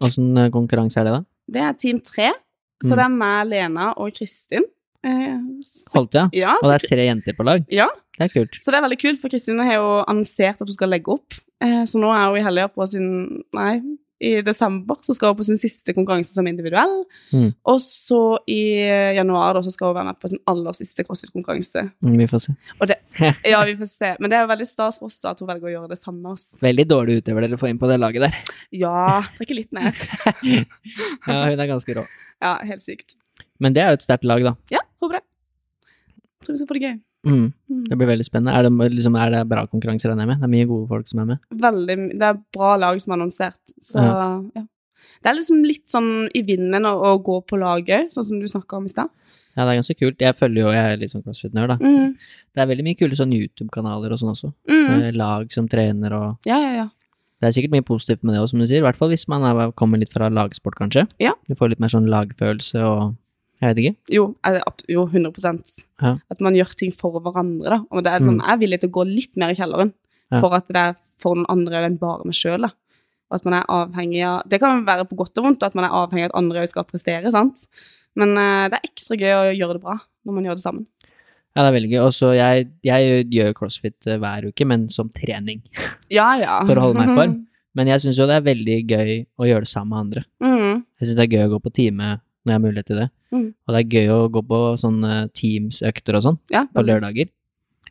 Åssen 0.02 0.36
eh, 0.36 0.50
konkurranse 0.52 1.00
er 1.00 1.08
det, 1.08 1.14
da? 1.20 1.24
Det 1.52 1.64
er 1.68 1.78
team 1.78 2.00
3. 2.00 2.32
så 2.82 2.92
Mm. 2.92 2.96
det 2.98 3.04
er 3.04 3.16
meg, 3.16 3.46
Lena 3.46 3.92
og 3.96 4.12
Kristin. 4.16 4.64
Eh, 5.04 5.38
så, 5.66 5.96
Holdt 5.96 6.14
ja? 6.14 6.28
ja, 6.36 6.52
Og 6.62 6.68
det 6.70 6.76
er 6.78 6.86
tre 6.92 7.06
jenter 7.08 7.34
på 7.38 7.44
lag? 7.48 7.64
ja, 7.72 7.88
Det 8.18 8.28
er 8.28 8.34
kult. 8.36 8.58
så 8.62 8.70
det 8.70 8.78
er 8.78 8.86
veldig 8.88 9.00
kult, 9.02 9.20
for 9.22 9.28
Kristine 9.32 9.64
har 9.66 9.80
jo 9.80 9.88
annonsert 10.06 10.60
at 10.62 10.68
hun 10.68 10.76
skal 10.76 10.92
legge 10.94 11.10
opp. 11.16 11.34
Eh, 11.62 11.82
så 11.90 11.98
nå 12.02 12.12
er 12.14 12.28
hun 12.30 12.38
i 12.38 12.46
helga 12.46 12.68
på 12.70 12.86
sin 12.90 13.08
Nei, 13.54 13.80
i 14.22 14.36
desember 14.46 15.00
så 15.02 15.16
skal 15.16 15.32
hun 15.32 15.38
på 15.40 15.44
sin 15.48 15.58
siste 15.58 15.90
konkurranse 15.96 16.30
som 16.36 16.46
individuell. 16.46 16.92
Mm. 17.34 17.48
Og 17.66 17.80
så 17.82 18.20
i 18.46 18.60
januar 19.16 19.56
da, 19.58 19.62
så 19.66 19.72
skal 19.74 19.88
hun 19.90 19.96
være 19.96 20.12
med 20.12 20.18
på 20.22 20.30
sin 20.30 20.38
aller 20.46 20.76
siste 20.78 21.02
CrossFit-konkurranse. 21.08 21.82
Mm, 22.06 22.12
Vi 22.20 22.28
får 22.30 22.44
se. 22.44 22.54
Ja, 23.50 23.64
vi 23.66 23.74
får 23.80 23.90
se. 23.90 24.12
Men 24.22 24.30
det 24.30 24.38
er 24.38 24.44
jo 24.46 24.52
veldig 24.52 24.68
stas 24.70 25.00
for 25.02 25.10
oss 25.10 25.18
da 25.24 25.32
at 25.34 25.42
hun 25.42 25.50
velger 25.50 25.66
å 25.66 25.74
gjøre 25.74 25.90
det 25.90 25.98
samme. 25.98 26.36
oss. 26.36 26.52
Veldig 26.62 26.86
dårlig 26.94 27.18
utøver 27.24 27.48
dere 27.48 27.58
får 27.58 27.72
inn 27.74 27.82
på 27.82 27.90
det 27.90 27.98
laget 27.98 28.28
der. 28.28 28.54
Ja, 28.84 29.24
trekker 29.34 29.58
litt 29.58 29.72
ned. 29.74 29.90
Ja, 31.26 31.42
hun 31.50 31.58
er 31.58 31.66
ganske 31.70 31.94
rå. 31.98 32.06
Ja, 32.42 32.54
helt 32.66 32.82
sykt. 32.86 33.16
Men 33.62 33.74
det 33.74 33.82
er 33.82 33.90
jo 33.90 33.98
et 34.00 34.06
sterkt 34.06 34.24
lag, 34.26 34.42
da. 34.46 34.54
Ja, 34.70 34.80
håper 35.04 35.20
det. 35.20 35.24
Tror 36.42 36.54
vi 36.54 36.60
skal 36.60 36.70
få 36.70 36.78
det 36.78 36.84
gøy. 36.86 36.94
Mm. 37.22 37.46
Mm. 37.70 37.82
Det 37.86 37.96
blir 38.00 38.10
veldig 38.10 38.26
spennende. 38.26 38.54
Er 38.58 38.66
det, 38.66 38.90
liksom, 38.96 39.16
er 39.18 39.30
det 39.30 39.42
bra 39.50 39.64
konkurranse, 39.70 40.10
regner 40.10 40.26
jeg 40.26 40.32
med? 40.32 40.42
Det 40.42 40.48
er 40.48 40.54
mye 40.56 40.70
gode 40.70 40.88
folk 40.90 41.10
som 41.10 41.22
er 41.22 41.28
med? 41.32 41.42
Veldig, 41.64 41.96
det 42.18 42.28
er 42.28 42.40
bra 42.56 42.74
lag 42.82 43.02
som 43.02 43.12
er 43.12 43.20
annonsert, 43.20 43.74
så 43.78 44.06
ja. 44.06 44.66
Det 45.22 45.30
er 45.30 45.36
liksom 45.36 45.60
litt 45.62 45.84
sånn 45.92 46.08
i 46.34 46.40
vinden 46.46 46.86
å, 46.88 46.96
å 47.06 47.10
gå 47.22 47.36
på 47.46 47.58
laget, 47.60 48.10
sånn 48.14 48.26
som 48.26 48.40
du 48.42 48.48
snakka 48.50 48.80
om 48.80 48.88
i 48.88 48.90
stad. 48.90 49.10
Ja, 49.52 49.66
det 49.66 49.74
er 49.74 49.78
ganske 49.82 49.96
kult. 49.98 50.22
Jeg 50.24 50.36
følger 50.38 50.64
jo, 50.64 50.72
jeg 50.72 50.94
er 50.94 50.98
litt 50.98 51.12
sånn 51.12 51.22
crossfit-nerd, 51.22 51.74
da. 51.74 51.76
Mm. 51.78 52.16
Det 52.52 52.62
er 52.62 52.68
veldig 52.70 52.86
mye 52.86 52.98
kule 52.98 53.18
sånn 53.18 53.34
YouTube-kanaler 53.36 54.14
og 54.14 54.18
sånn 54.22 54.32
også. 54.32 54.50
Mm. 54.70 55.12
Lag 55.20 55.52
som 55.54 55.68
trener 55.70 56.16
og 56.16 56.48
Ja, 56.48 56.58
ja, 56.58 56.72
ja. 56.80 56.88
Det 57.42 57.48
er 57.48 57.54
sikkert 57.56 57.74
mye 57.74 57.86
positivt 57.86 58.22
med 58.22 58.36
det 58.36 58.40
òg, 58.42 58.48
som 58.52 58.62
du 58.62 58.68
sier. 58.68 58.78
I 58.78 58.86
hvert 58.86 58.98
fall 58.98 59.10
hvis 59.10 59.26
man 59.30 59.44
er, 59.46 59.72
kommer 59.78 59.98
litt 59.98 60.12
fra 60.14 60.30
lagsport, 60.30 60.76
kanskje. 60.78 61.08
Ja. 61.22 61.34
Du 61.50 61.56
får 61.58 61.72
litt 61.72 61.82
mer 61.82 61.90
sånn 61.90 62.06
lagfølelse 62.10 62.82
og 62.86 63.16
Jeg 63.62 63.70
vet 63.70 63.78
ikke. 63.78 63.96
Jo, 64.10 64.24
jo 64.90 65.04
100 65.06 65.86
Ja. 66.02 66.16
At 66.30 66.40
man 66.42 66.56
gjør 66.58 66.74
ting 66.74 66.90
for 66.90 67.20
hverandre, 67.22 67.76
da. 67.76 67.78
Og 67.94 68.02
det 68.02 68.10
er 68.12 68.24
sånn, 68.26 68.40
jeg 68.42 68.50
er 68.50 68.58
villig 68.58 68.80
til 68.82 68.90
å 68.90 68.96
gå 68.98 69.04
litt 69.06 69.36
mer 69.38 69.52
i 69.54 69.58
kjelleren 69.58 69.92
Ja. 70.32 70.40
for 70.40 70.54
at 70.54 70.66
det 70.66 70.76
er 70.76 70.96
for 71.22 71.36
noen 71.36 71.46
andre 71.48 71.84
enn 71.86 71.98
bare 72.00 72.24
meg 72.26 72.34
sjøl. 72.34 72.64
Og 72.64 73.38
at 73.38 73.44
man 73.44 73.54
er 73.54 73.64
avhengig 73.70 74.24
av 74.26 74.42
Det 74.48 74.58
kan 74.60 74.84
være 74.84 75.06
på 75.08 75.16
godt 75.16 75.38
og 75.38 75.44
vondt 75.44 75.62
at 75.62 75.74
man 75.74 75.84
er 75.84 75.94
avhengig 75.94 76.24
av 76.26 76.32
at 76.32 76.38
andre 76.42 76.66
skal 76.66 76.84
prestere, 76.84 77.30
sant. 77.30 77.68
Men 78.16 78.36
uh, 78.36 78.68
det 78.68 78.76
er 78.80 78.90
ekstra 78.90 79.16
gøy 79.16 79.32
å 79.32 79.54
gjøre 79.56 79.78
det 79.78 79.84
bra 79.86 79.96
når 80.26 80.34
man 80.34 80.44
gjør 80.44 80.58
det 80.58 80.64
sammen. 80.66 80.86
Ja, 81.54 81.62
det 81.62 81.68
er 81.68 81.76
veldig 81.78 81.92
gøy. 81.92 82.00
Og 82.02 82.12
så 82.16 82.32
jeg, 82.34 82.68
jeg 82.82 83.24
gjør 83.30 83.54
crossfit 83.54 84.06
eh, 84.08 84.18
hver 84.18 84.48
uke, 84.48 84.66
men 84.66 84.88
som 84.88 85.10
trening. 85.12 85.62
Ja, 86.12 86.34
ja. 86.36 86.58
For 86.68 86.76
å 86.76 86.88
holde 86.88 87.00
meg 87.00 87.12
i 87.12 87.16
form. 87.16 87.40
Men 87.72 87.88
jeg 87.88 88.02
syns 88.02 88.18
jo 88.20 88.26
det 88.28 88.34
er 88.36 88.42
veldig 88.44 88.74
gøy 88.84 89.10
å 89.40 89.46
gjøre 89.48 89.64
det 89.64 89.70
sammen 89.70 89.94
med 89.94 90.00
andre. 90.02 90.22
Mm. 90.44 90.82
Jeg 91.00 91.06
syns 91.08 91.16
det 91.16 91.22
er 91.24 91.30
gøy 91.38 91.44
å 91.46 91.52
gå 91.54 91.60
på 91.64 91.70
time 91.72 92.08
når 92.42 92.52
jeg 92.52 92.58
har 92.58 92.64
mulighet 92.64 92.90
til 92.90 93.00
det. 93.02 93.08
Mm. 93.32 93.46
Og 93.54 93.74
det 93.74 93.80
er 93.80 93.94
gøy 93.96 94.10
å 94.12 94.18
gå 94.32 94.42
på 94.48 94.60
sånne 94.80 95.12
Teams-økter 95.38 96.18
og 96.18 96.26
sånn 96.26 96.38
Ja, 96.52 96.66
på 96.68 96.84
lørdager. 96.84 97.30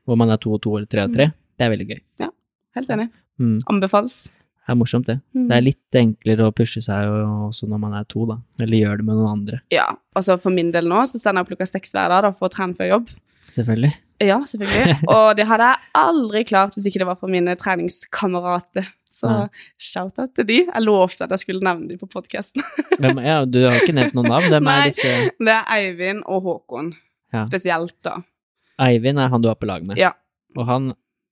Hvor 0.05 0.17
man 0.19 0.33
er 0.33 0.41
to 0.41 0.53
og 0.57 0.61
to 0.63 0.75
eller 0.77 0.89
tre 0.91 1.05
og 1.07 1.15
tre. 1.15 1.31
Det 1.57 1.65
er 1.65 1.73
veldig 1.73 1.87
gøy. 1.93 1.99
Ja, 2.23 2.29
Helt 2.75 2.93
enig. 2.93 3.09
Mm. 3.41 3.57
Anbefales. 3.71 4.19
Det 4.61 4.69
er 4.73 4.77
morsomt, 4.77 5.07
det. 5.09 5.17
Mm. 5.35 5.47
Det 5.49 5.55
er 5.57 5.63
litt 5.65 5.97
enklere 5.97 6.45
å 6.47 6.53
pushe 6.55 6.81
seg 6.85 7.09
også 7.09 7.67
når 7.67 7.79
man 7.81 7.95
er 7.97 8.05
to, 8.11 8.27
da. 8.29 8.37
Eller 8.61 8.77
gjør 8.83 9.01
det 9.01 9.07
med 9.07 9.17
noen 9.17 9.31
andre. 9.33 9.59
Ja, 9.73 9.87
altså 10.15 10.37
for 10.39 10.53
min 10.53 10.69
del 10.71 10.87
nå 10.87 11.01
så 11.09 11.19
stender 11.19 11.41
jeg 11.41 11.47
opp 11.47 11.51
klokka 11.55 11.67
seks 11.67 11.95
hver 11.95 12.13
dag 12.13 12.23
da, 12.27 12.31
for 12.37 12.47
å 12.47 12.53
trene 12.53 12.77
før 12.77 12.91
jobb. 12.91 13.09
Selvfølgelig. 13.57 13.91
Ja, 14.21 14.37
selvfølgelig. 14.45 14.97
Og 15.09 15.35
det 15.39 15.45
hadde 15.49 15.67
jeg 15.71 15.91
aldri 15.97 16.43
klart 16.47 16.75
hvis 16.77 16.85
ikke 16.89 17.01
det 17.01 17.07
var 17.09 17.17
for 17.19 17.31
mine 17.31 17.55
treningskamerater. 17.59 18.87
Så 19.11 19.27
shout-out 19.81 20.31
til 20.37 20.45
de. 20.47 20.57
Jeg 20.69 20.83
lovte 20.85 21.25
at 21.25 21.33
jeg 21.35 21.41
skulle 21.43 21.63
nevne 21.65 21.89
de 21.89 21.97
på 21.99 22.07
podkasten. 22.07 22.63
Ja, 23.01 23.41
du 23.43 23.57
har 23.65 23.75
ikke 23.81 23.95
nevnt 23.97 24.15
noen 24.15 24.29
navn. 24.31 24.47
Hvem 24.53 24.63
Nei. 24.63 24.75
er 24.85 24.93
disse 24.93 25.11
Det 25.41 25.51
er 25.57 25.65
Eivind 25.75 26.21
og 26.31 26.45
Håkon. 26.47 26.93
Ja. 27.33 27.41
Spesielt, 27.47 27.97
da. 28.07 28.21
Eivind 28.81 29.19
er 29.19 29.31
han 29.33 29.43
du 29.43 29.49
er 29.51 29.57
på 29.59 29.67
lag 29.67 29.83
med. 29.87 29.99
Ja. 29.99 30.13
Og 30.55 30.63
han 30.69 30.91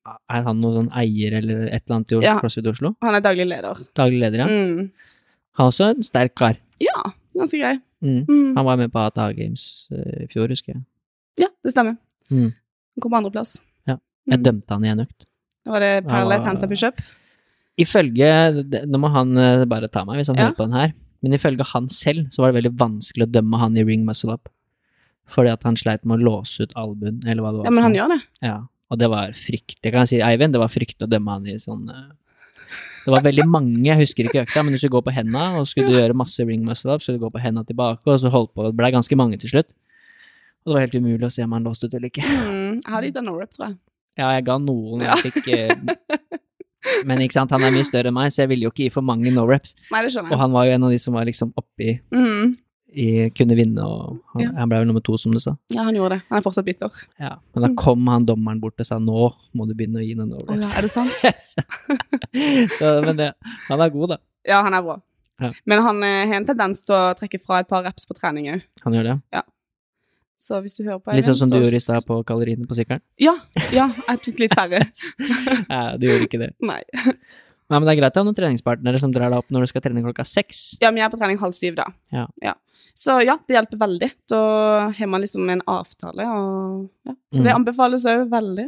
er 0.10 0.44
han 0.46 0.60
noen 0.60 0.76
sånn 0.84 0.92
eier 0.98 1.38
eller 1.40 1.68
et 1.70 1.84
eller 1.86 2.00
annet 2.00 2.14
i 2.18 2.22
Ja. 2.26 2.36
CrossFit 2.42 2.68
Oslo? 2.72 2.96
Han 3.06 3.16
er 3.16 3.24
daglig 3.24 3.48
leder. 3.48 3.80
Daglig 3.96 4.20
leder, 4.26 4.44
ja. 4.44 4.48
Mm. 4.50 4.90
Han 5.60 5.66
er 5.66 5.72
også 5.72 5.90
en 5.94 6.04
sterk 6.08 6.36
kar. 6.40 6.60
Ja, 6.84 7.00
ganske 7.36 7.60
grei. 7.60 7.76
Mm. 8.04 8.24
Mm. 8.28 8.56
Han 8.58 8.66
var 8.66 8.78
med 8.80 8.92
på 8.92 9.00
ATA 9.04 9.32
Games 9.36 9.88
eh, 9.92 10.24
i 10.26 10.28
fjor, 10.32 10.48
husker 10.52 10.74
jeg. 10.74 10.84
Ja, 11.46 11.50
det 11.64 11.74
stemmer. 11.76 11.98
Mm. 12.32 12.52
Han 13.00 13.04
kom 13.08 13.16
på 13.16 13.22
andreplass. 13.24 13.56
Jeg 13.88 13.97
Mm. 14.38 14.43
dømte 14.45 14.76
han 14.76 14.84
i 14.86 14.89
en 14.91 15.00
økt. 15.08 15.24
Var 15.66 15.80
det 15.82 15.93
parallelt 16.06 16.43
hands 16.45 16.62
up 16.62 16.70
pushup. 16.70 17.00
Ifølge 17.80 18.30
Nå 18.86 19.00
må 19.02 19.10
han 19.14 19.32
eh, 19.39 19.64
bare 19.70 19.88
ta 19.89 20.04
meg 20.06 20.20
hvis 20.20 20.28
han 20.30 20.38
Ja. 20.38 20.50
hører 20.50 20.58
på 20.58 20.66
den 20.68 20.76
her. 20.78 20.93
Men 21.24 21.34
ifølge 21.34 21.66
han 21.74 21.88
selv 21.89 22.30
så 22.32 22.43
var 22.43 22.52
det 22.52 22.64
veldig 22.64 22.78
vanskelig 22.78 23.26
å 23.28 23.32
dømme 23.32 23.58
han 23.60 23.78
i 23.78 23.84
ring 23.84 24.06
muscle 24.06 24.32
up. 24.34 24.50
Fordi 25.28 25.50
at 25.52 25.64
han 25.64 25.76
sleit 25.76 26.06
med 26.06 26.20
å 26.20 26.24
låse 26.24 26.62
ut 26.62 26.74
albuen, 26.76 27.22
eller 27.28 27.41
hva 27.43 27.52
det 27.52 27.58
var. 27.60 27.66
Ja, 27.66 27.72
men 27.72 27.84
han 27.84 27.93
gjør 27.93 28.10
det. 28.16 28.22
Ja, 28.41 28.58
og 28.91 28.97
det 29.00 29.10
var 29.10 29.28
frykt, 29.30 29.80
det 29.82 29.91
Kan 29.91 30.02
jeg 30.06 30.08
si, 30.08 30.20
Eivind, 30.22 30.54
det 30.54 30.60
var 30.60 30.68
frykt 30.72 31.00
å 31.02 31.10
dømme 31.10 31.28
han 31.32 31.45
i 31.47 31.56
sånn 31.58 31.89
eh, 31.89 32.10
Det 33.06 33.12
var 33.14 33.22
veldig 33.22 33.45
mange, 33.47 33.84
jeg 33.86 33.97
husker 33.97 34.26
ikke 34.28 34.45
økta, 34.45 34.64
men 34.64 34.74
du 34.74 34.78
skulle 34.78 35.00
gå 35.02 35.04
på 35.06 35.14
henda, 35.14 35.58
og 35.60 35.66
skulle 35.68 35.88
du 35.89 35.95
gjøre 35.97 36.14
masse 36.16 36.39
ring 36.45 36.64
muscle 36.66 36.91
up, 36.93 37.02
så 37.02 37.06
skulle 37.10 37.20
du 37.20 37.26
gå 37.26 37.32
på 37.34 37.41
henda 37.41 37.64
tilbake, 37.64 38.06
og 38.06 38.20
så 38.20 38.30
holdt 38.30 38.54
på. 38.54 38.64
Det 38.68 38.76
ble 38.78 38.91
ganske 38.91 39.16
mange 39.18 39.39
til 39.39 39.50
slutt. 39.50 39.72
Og 40.70 40.76
det 40.76 40.78
var 40.78 40.84
helt 40.86 40.98
umulig 41.02 41.26
å 41.26 41.32
se 41.34 41.42
om 41.44 41.54
han 41.58 41.64
låste 41.66 41.88
ut 41.90 41.94
eller 41.98 42.12
ikke. 42.12 42.22
Mm. 42.22 42.76
Jeg 42.86 42.94
hadde 42.94 43.08
gitt 43.10 43.18
en 43.18 43.26
no-rep, 43.26 43.50
tror 43.56 43.66
jeg. 43.72 43.78
Ja, 44.20 44.28
jeg 44.36 44.46
ga 44.46 44.58
noen, 44.62 45.02
Ja. 45.02 45.16
jeg 45.18 45.32
fikk 45.34 45.48
eh, 45.56 45.74
Men 47.10 47.20
ikke 47.26 47.34
sant, 47.36 47.52
han 47.52 47.64
er 47.66 47.74
mye 47.74 47.88
større 47.88 48.08
enn 48.12 48.16
meg, 48.16 48.30
så 48.32 48.44
jeg 48.44 48.50
ville 48.54 48.68
jo 48.68 48.72
ikke 48.72 48.86
gi 48.86 48.92
for 48.94 49.02
mange 49.06 49.32
no 49.34 49.46
reps. 49.50 49.74
Nei, 49.92 50.04
det 50.06 50.12
skjønner 50.14 50.32
Og 50.36 50.40
han 50.44 50.52
var 50.54 50.68
jo 50.68 50.76
en 50.78 50.86
av 50.88 50.94
de 50.94 51.00
som 51.02 51.16
var 51.18 51.26
liksom 51.28 51.52
oppi 51.60 51.96
Mm. 52.14 52.54
i 52.94 53.08
kunne 53.38 53.56
vinne, 53.58 53.84
og 53.86 54.20
han, 54.34 54.42
Ja. 54.46 54.52
han 54.60 54.70
ble 54.70 54.80
vel 54.80 54.88
nummer 54.90 55.04
to, 55.06 55.18
som 55.18 55.32
du 55.32 55.40
sa. 55.40 55.56
Ja, 55.74 55.84
han 55.84 55.96
gjorde 55.98 56.18
det. 56.18 56.22
Han 56.30 56.40
er 56.40 56.46
fortsatt 56.46 56.66
bitter. 56.66 56.90
Ja. 57.20 57.36
Men 57.56 57.66
da 57.68 57.70
kom 57.82 58.08
han 58.08 58.26
dommeren 58.26 58.62
bort 58.62 58.80
og 58.80 58.86
sa 58.88 58.98
nå 59.00 59.34
må 59.56 59.68
du 59.68 59.74
begynne 59.76 60.00
å 60.02 60.06
gi 60.06 60.16
noen 60.16 60.30
no 60.30 60.40
Å 60.44 60.48
reps. 60.56 60.72
ja, 60.72 60.78
er 60.78 60.82
det 60.82 60.92
sant? 60.92 61.12
så, 62.80 62.90
men 63.06 63.16
det, 63.20 63.30
han 63.68 63.82
er 63.82 63.90
god, 63.94 64.16
da. 64.16 64.18
Ja, 64.48 64.62
han 64.66 64.74
er 64.74 64.82
bra. 64.86 64.98
Ja. 65.40 65.52
Men 65.70 65.84
han 65.86 66.04
eh, 66.04 66.26
har 66.28 66.36
en 66.42 66.46
tendens 66.50 66.82
til 66.84 66.96
å 66.98 67.14
trekke 67.16 67.40
fra 67.44 67.60
et 67.64 67.70
par 67.70 67.84
reps 67.86 68.06
på 68.10 68.16
trening 68.18 68.50
òg. 68.56 68.64
Han 68.84 68.94
gjør 68.98 69.12
det. 69.14 69.44
Så 70.40 70.62
hvis 70.64 70.78
du 70.78 70.86
hører 70.88 71.02
på 71.04 71.12
Litt 71.18 71.26
sånn 71.28 71.36
som 71.36 71.50
du 71.52 71.58
gjorde 71.60 71.76
i 71.76 71.84
stad 71.84 72.06
på 72.08 72.22
kaloriene 72.24 72.64
på 72.70 72.78
sykkelen. 72.78 73.02
Ja, 73.20 73.34
ja, 73.76 73.90
jeg 74.08 74.22
tok 74.24 74.40
litt 74.40 74.54
færre. 74.56 74.80
Ja, 75.70 75.98
du 76.00 76.08
gjorde 76.08 76.28
ikke 76.30 76.40
det. 76.40 76.54
Nei. 76.72 76.80
Nei, 77.70 77.78
men 77.78 77.86
det 77.86 77.92
er 77.94 78.00
greit 78.00 78.16
å 78.18 78.22
ha 78.24 78.26
noen 78.26 78.38
treningspartnere 78.38 78.98
som 79.02 79.12
drar 79.14 79.30
deg 79.30 79.38
opp 79.44 79.52
når 79.54 79.68
du 79.68 79.72
skal 79.74 79.84
trene 79.86 80.02
klokka 80.02 80.24
seks. 80.26 80.62
Ja, 80.82 80.90
men 80.90 81.02
jeg 81.04 81.10
er 81.10 81.12
på 81.14 81.20
trening 81.22 81.38
halv 81.42 81.54
syv, 81.54 81.76
da. 81.78 81.86
Ja. 82.16 82.56
Så 82.98 83.20
ja, 83.22 83.36
det 83.48 83.54
hjelper 83.60 83.78
veldig. 83.84 84.10
Da 84.32 84.40
har 84.98 85.08
man 85.12 85.22
liksom 85.22 85.52
en 85.54 85.62
avtale, 85.70 86.26
og 86.26 86.88
ja. 87.06 87.14
Så 87.36 87.44
det 87.44 87.52
Mm. 87.52 87.60
anbefales 87.60 88.08
òg 88.10 88.24
veldig. 88.32 88.66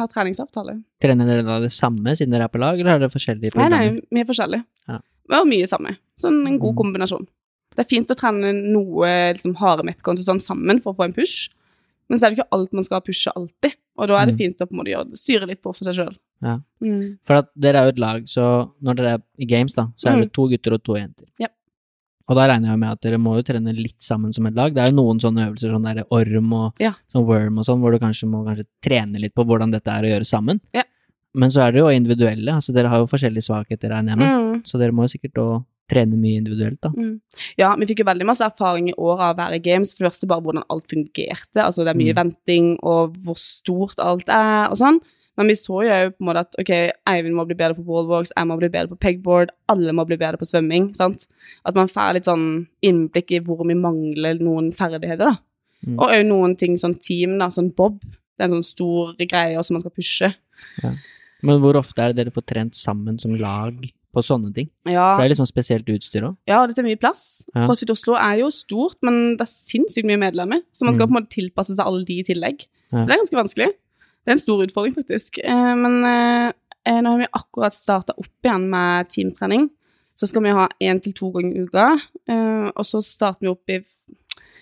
Ha 0.00 0.06
treningsavtale. 0.08 0.78
Trener 1.02 1.26
dere 1.28 1.44
da 1.46 1.58
det 1.60 1.70
samme 1.76 2.16
siden 2.16 2.32
dere 2.32 2.48
er 2.48 2.52
på 2.52 2.58
lag, 2.62 2.80
eller 2.80 2.96
er 2.96 3.04
det 3.04 3.12
forskjellige 3.12 3.52
Nei, 3.52 3.54
programmer? 3.54 3.92
nei, 3.92 4.02
vi 4.10 4.20
er 4.24 4.28
forskjellige. 4.32 4.64
Ja. 4.88 4.98
Og 5.38 5.46
mye 5.46 5.66
samme. 5.68 5.94
Sånn 6.18 6.40
en 6.48 6.58
god 6.58 6.72
Mm. 6.74 6.78
kombinasjon. 6.80 7.26
Det 7.80 7.86
er 7.86 7.90
fint 7.96 8.10
å 8.12 8.16
trene 8.18 8.50
noe 8.52 9.08
liksom, 9.32 9.54
harde 9.56 9.86
metcons 9.88 10.20
sånn 10.26 10.40
sammen 10.44 10.82
for 10.84 10.92
å 10.92 10.98
få 10.98 11.06
en 11.08 11.14
push, 11.16 11.48
men 12.10 12.18
så 12.20 12.26
er 12.26 12.34
det 12.34 12.40
ikke 12.42 12.52
alt 12.52 12.74
man 12.76 12.84
skal 12.84 13.00
pushe 13.00 13.32
alltid. 13.32 13.72
Og 13.96 14.08
da 14.08 14.18
er 14.20 14.26
det 14.28 14.34
Mm. 14.34 14.38
fint 14.38 14.60
å 14.60 14.66
på 14.68 14.72
en 14.74 14.78
måte 14.82 14.92
gjøre 14.92 15.16
styre 15.16 15.46
litt 15.48 15.62
på 15.62 15.72
for 15.74 15.84
seg 15.88 15.94
sjøl. 15.96 16.16
Ja. 16.42 16.58
Mm. 16.82 17.18
For 17.24 17.34
at 17.40 17.48
dere 17.56 17.80
er 17.80 17.84
jo 17.88 17.94
et 17.94 17.98
lag, 17.98 18.22
så 18.28 18.44
når 18.82 18.96
dere 18.96 19.14
er 19.14 19.22
i 19.38 19.46
games, 19.46 19.74
da, 19.74 19.88
så 19.96 20.08
er 20.12 20.20
det 20.20 20.32
to 20.32 20.46
gutter 20.48 20.74
og 20.74 20.82
to 20.84 20.92
jenter. 20.94 21.26
Ja. 21.38 21.48
Og 22.28 22.36
da 22.36 22.46
regner 22.48 22.68
jeg 22.70 22.78
med 22.78 22.90
at 22.92 23.00
dere 23.00 23.18
må 23.18 23.34
jo 23.36 23.42
trene 23.42 23.74
litt 23.74 23.98
sammen 24.00 24.32
som 24.32 24.46
et 24.46 24.54
lag. 24.54 24.72
Det 24.74 24.82
er 24.84 24.90
jo 24.92 24.96
noen 25.02 25.18
sånne 25.20 25.48
øvelser, 25.48 25.72
sånn 25.72 25.84
der 25.88 26.04
orm 26.10 26.52
og 26.52 26.74
Ja. 26.78 26.92
sånn 27.14 27.26
worm 27.26 27.58
og 27.58 27.64
sånn, 27.64 27.80
hvor 27.80 27.90
du 27.92 27.98
kanskje 27.98 28.28
må 28.28 28.44
kanskje 28.46 28.66
trene 28.82 29.18
litt 29.20 29.34
på 29.34 29.44
hvordan 29.44 29.70
dette 29.72 29.88
er 29.88 30.02
å 30.04 30.12
gjøre 30.12 30.26
sammen. 30.26 30.60
Ja. 30.72 30.84
Men 31.34 31.50
så 31.50 31.66
er 31.66 31.72
det 31.72 31.78
jo 31.80 31.86
individuelle, 31.88 32.50
altså 32.52 32.72
dere 32.74 32.88
har 32.88 32.98
jo 32.98 33.06
forskjellige 33.06 33.46
svakheter, 33.46 33.90
regner 33.90 34.10
jeg 34.10 34.18
med. 34.18 34.28
Mm. 34.28 34.62
Så 34.64 34.78
dere 34.78 34.92
må 34.92 35.02
jo 35.06 35.12
sikkert 35.18 35.34
også 35.34 35.64
trene 35.90 36.16
mye 36.20 36.38
individuelt, 36.40 36.78
da. 36.84 36.90
Mm. 36.94 37.20
Ja, 37.58 37.74
vi 37.76 37.86
fikk 37.90 38.00
jo 38.04 38.08
veldig 38.08 38.26
masse 38.28 38.46
erfaring 38.46 38.88
i 38.92 38.96
år 38.96 39.18
av 39.20 39.34
å 39.34 39.38
være 39.42 39.58
i 39.58 39.64
games. 39.64 39.92
For 39.94 40.04
det 40.04 40.12
første 40.12 40.28
bare 40.30 40.44
hvordan 40.46 40.64
alt 40.70 40.86
fungerte. 40.90 41.60
Altså 41.64 41.84
det 41.84 41.92
er 41.94 41.98
mye 42.00 42.14
Mm. 42.14 42.20
venting, 42.22 42.68
og 42.82 43.16
hvor 43.24 43.36
stort 43.38 43.98
alt 43.98 44.28
er, 44.28 44.70
og 44.70 44.76
sånn. 44.78 45.00
Men 45.38 45.46
vi 45.48 45.54
så 45.54 45.80
jo 45.86 46.10
på 46.10 46.20
en 46.20 46.26
måte 46.26 46.40
at 46.44 46.56
ok, 46.60 46.70
Eivind 47.08 47.34
må 47.34 47.46
bli 47.48 47.54
bedre 47.56 47.74
på 47.78 47.84
wallwalks, 47.86 48.32
jeg 48.36 48.46
må 48.46 48.58
bli 48.58 48.68
bedre 48.68 48.90
på 48.90 48.98
pegboard, 49.00 49.50
alle 49.68 49.92
må 49.96 50.04
bli 50.06 50.16
bedre 50.20 50.36
på 50.36 50.44
svømming. 50.44 50.94
sant? 50.96 51.26
At 51.64 51.74
man 51.74 51.88
får 51.88 52.14
litt 52.14 52.24
sånn 52.28 52.66
innblikk 52.84 53.30
i 53.32 53.40
hvor 53.40 53.64
vi 53.66 53.74
mangler 53.74 54.38
noen 54.42 54.72
ferdigheter, 54.76 55.30
da. 55.30 55.38
Mm. 55.86 55.96
Og 55.98 56.10
òg 56.10 56.26
noen 56.26 56.56
ting 56.58 56.76
sånn 56.76 57.00
team, 57.00 57.38
da, 57.38 57.46
sånn 57.48 57.74
bob. 57.74 58.00
Det 58.00 58.44
er 58.44 58.44
en 58.50 58.62
sånn 58.62 58.64
stor 58.64 59.14
greie 59.16 59.62
som 59.64 59.74
man 59.74 59.80
skal 59.80 59.92
pushe. 59.96 60.34
Men 61.42 61.60
hvor 61.62 61.74
ofte 61.80 61.98
er 62.02 62.12
det 62.12 62.16
dere 62.26 62.34
får 62.34 62.44
trent 62.46 62.74
sammen 62.76 63.18
som 63.18 63.34
lag 63.34 63.78
på 64.14 64.22
sånne 64.26 64.52
ting? 64.54 64.68
Ja, 64.88 65.14
For 65.16 65.22
det 65.22 65.28
er 65.28 65.32
litt 65.34 65.40
sånn 65.40 65.50
spesielt 65.50 65.86
utstyr 65.92 66.24
òg. 66.26 66.36
Ja, 66.50 66.62
og 66.62 66.68
det 66.68 66.76
tar 66.76 66.86
mye 66.86 66.98
plass. 66.98 67.44
Ja. 67.54 67.66
CrossFit 67.66 67.90
Oslo 67.94 68.14
er 68.18 68.38
jo 68.40 68.48
stort, 68.50 68.96
men 69.06 69.36
det 69.36 69.44
er 69.46 69.50
sinnssykt 69.52 70.06
mye 70.08 70.18
medlemmer, 70.18 70.62
så 70.72 70.84
man 70.84 70.94
skal 70.94 71.06
Mm. 71.06 71.12
på 71.12 71.16
en 71.16 71.22
måte 71.22 71.34
tilpasse 71.36 71.76
seg 71.76 71.84
alle 71.86 72.04
de 72.04 72.18
i 72.20 72.24
tillegg. 72.26 72.66
Ja. 72.92 73.00
Så 73.00 73.06
det 73.06 73.14
er 73.14 73.22
ganske 73.22 73.40
vanskelig. 73.42 73.68
Det 74.24 74.28
er 74.28 74.32
en 74.32 74.38
stor 74.46 74.64
utfordring, 74.66 74.94
faktisk. 74.94 75.38
Eh, 75.44 75.74
men 75.74 76.04
eh, 76.04 76.52
eh, 76.86 77.00
nå 77.00 77.06
har 77.14 77.18
vi 77.18 77.26
akkurat 77.32 77.72
starta 77.72 78.12
opp 78.18 78.28
igjen 78.44 78.68
med 78.68 79.08
teamtrening. 79.08 79.70
Så 80.16 80.26
skal 80.28 80.42
vi 80.42 80.50
ha 80.50 80.68
én 80.82 81.00
til 81.00 81.12
to 81.14 81.30
ganger 81.32 81.54
i 81.56 81.64
uka, 81.64 81.86
eh, 82.28 82.70
og 82.76 82.84
så 82.84 83.00
starter 83.02 83.40
vi 83.40 83.48
opp 83.48 83.68
i 83.70 83.78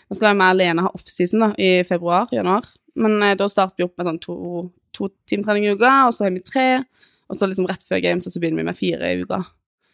Nå 0.09 0.17
skal 0.17 0.29
jeg 0.31 0.37
med 0.39 0.49
alene 0.55 0.81
ha 0.87 0.89
offseason 0.97 1.51
i 1.61 1.83
februar-januar, 1.85 2.65
men 2.97 3.23
eh, 3.23 3.35
da 3.35 3.45
starter 3.45 3.75
vi 3.77 3.85
opp 3.85 3.93
med 3.99 4.07
sånn 4.07 4.21
to, 4.25 4.71
to 4.97 5.11
teamtrening 5.29 5.67
i 5.67 5.75
uka, 5.77 6.07
og 6.07 6.15
så 6.17 6.25
har 6.25 6.31
vi 6.33 6.41
tre, 6.41 6.85
og 7.29 7.37
så 7.37 7.49
liksom 7.49 7.67
rett 7.69 7.85
før 7.89 8.01
games, 8.05 8.27
og 8.27 8.33
så 8.35 8.41
begynner 8.41 8.63
vi 8.63 8.69
med 8.71 8.79
fire 8.79 9.13
i 9.13 9.23
uka. 9.23 9.43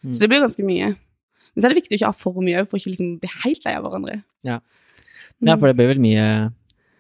Mm. 0.05 0.13
Så 0.13 0.21
det 0.25 0.29
blir 0.33 0.43
ganske 0.45 0.67
mye. 0.67 0.93
Men 1.55 1.63
så 1.63 1.67
er 1.69 1.73
det 1.75 1.81
viktig 1.83 1.95
å 1.95 1.99
ikke 2.01 2.11
ha 2.11 2.17
for 2.19 2.43
mye 2.45 2.65
for 2.67 2.79
ikke 2.81 2.93
liksom 2.95 3.15
bli 3.23 3.31
helt 3.45 3.65
lei 3.67 3.75
av 3.79 3.87
hverandre. 3.87 4.21
Ja. 4.47 4.59
Mm. 5.41 5.49
Ja, 5.49 5.57
for 5.57 5.71
det 5.71 5.77
blir 5.79 5.91
vel 5.93 6.03
mye, 6.03 6.27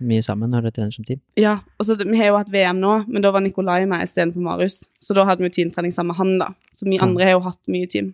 mye 0.04 0.22
sammen 0.26 0.50
når 0.54 0.68
du 0.68 0.70
trener 0.76 0.94
som 0.94 1.06
team. 1.06 1.20
Ja, 1.38 1.58
og 1.78 1.86
så 1.86 1.96
Vi 2.00 2.18
har 2.18 2.32
jo 2.32 2.36
hatt 2.38 2.50
VM 2.54 2.80
nå, 2.82 2.94
men 3.08 3.22
da 3.22 3.30
var 3.34 3.42
Nikolai 3.44 3.84
med 3.90 4.02
istedenfor 4.06 4.42
Marius. 4.42 4.84
Så 5.02 5.14
da 5.14 5.24
hadde 5.28 5.42
vi 5.46 5.50
teamtrening 5.54 5.94
sammen 5.94 6.12
med 6.14 6.18
han, 6.22 6.38
da. 6.42 6.48
Så 6.74 6.86
vi 6.88 6.98
andre 7.02 7.24
har 7.28 7.36
jo 7.38 7.44
hatt 7.46 7.60
mye 7.70 7.86
team. 7.90 8.12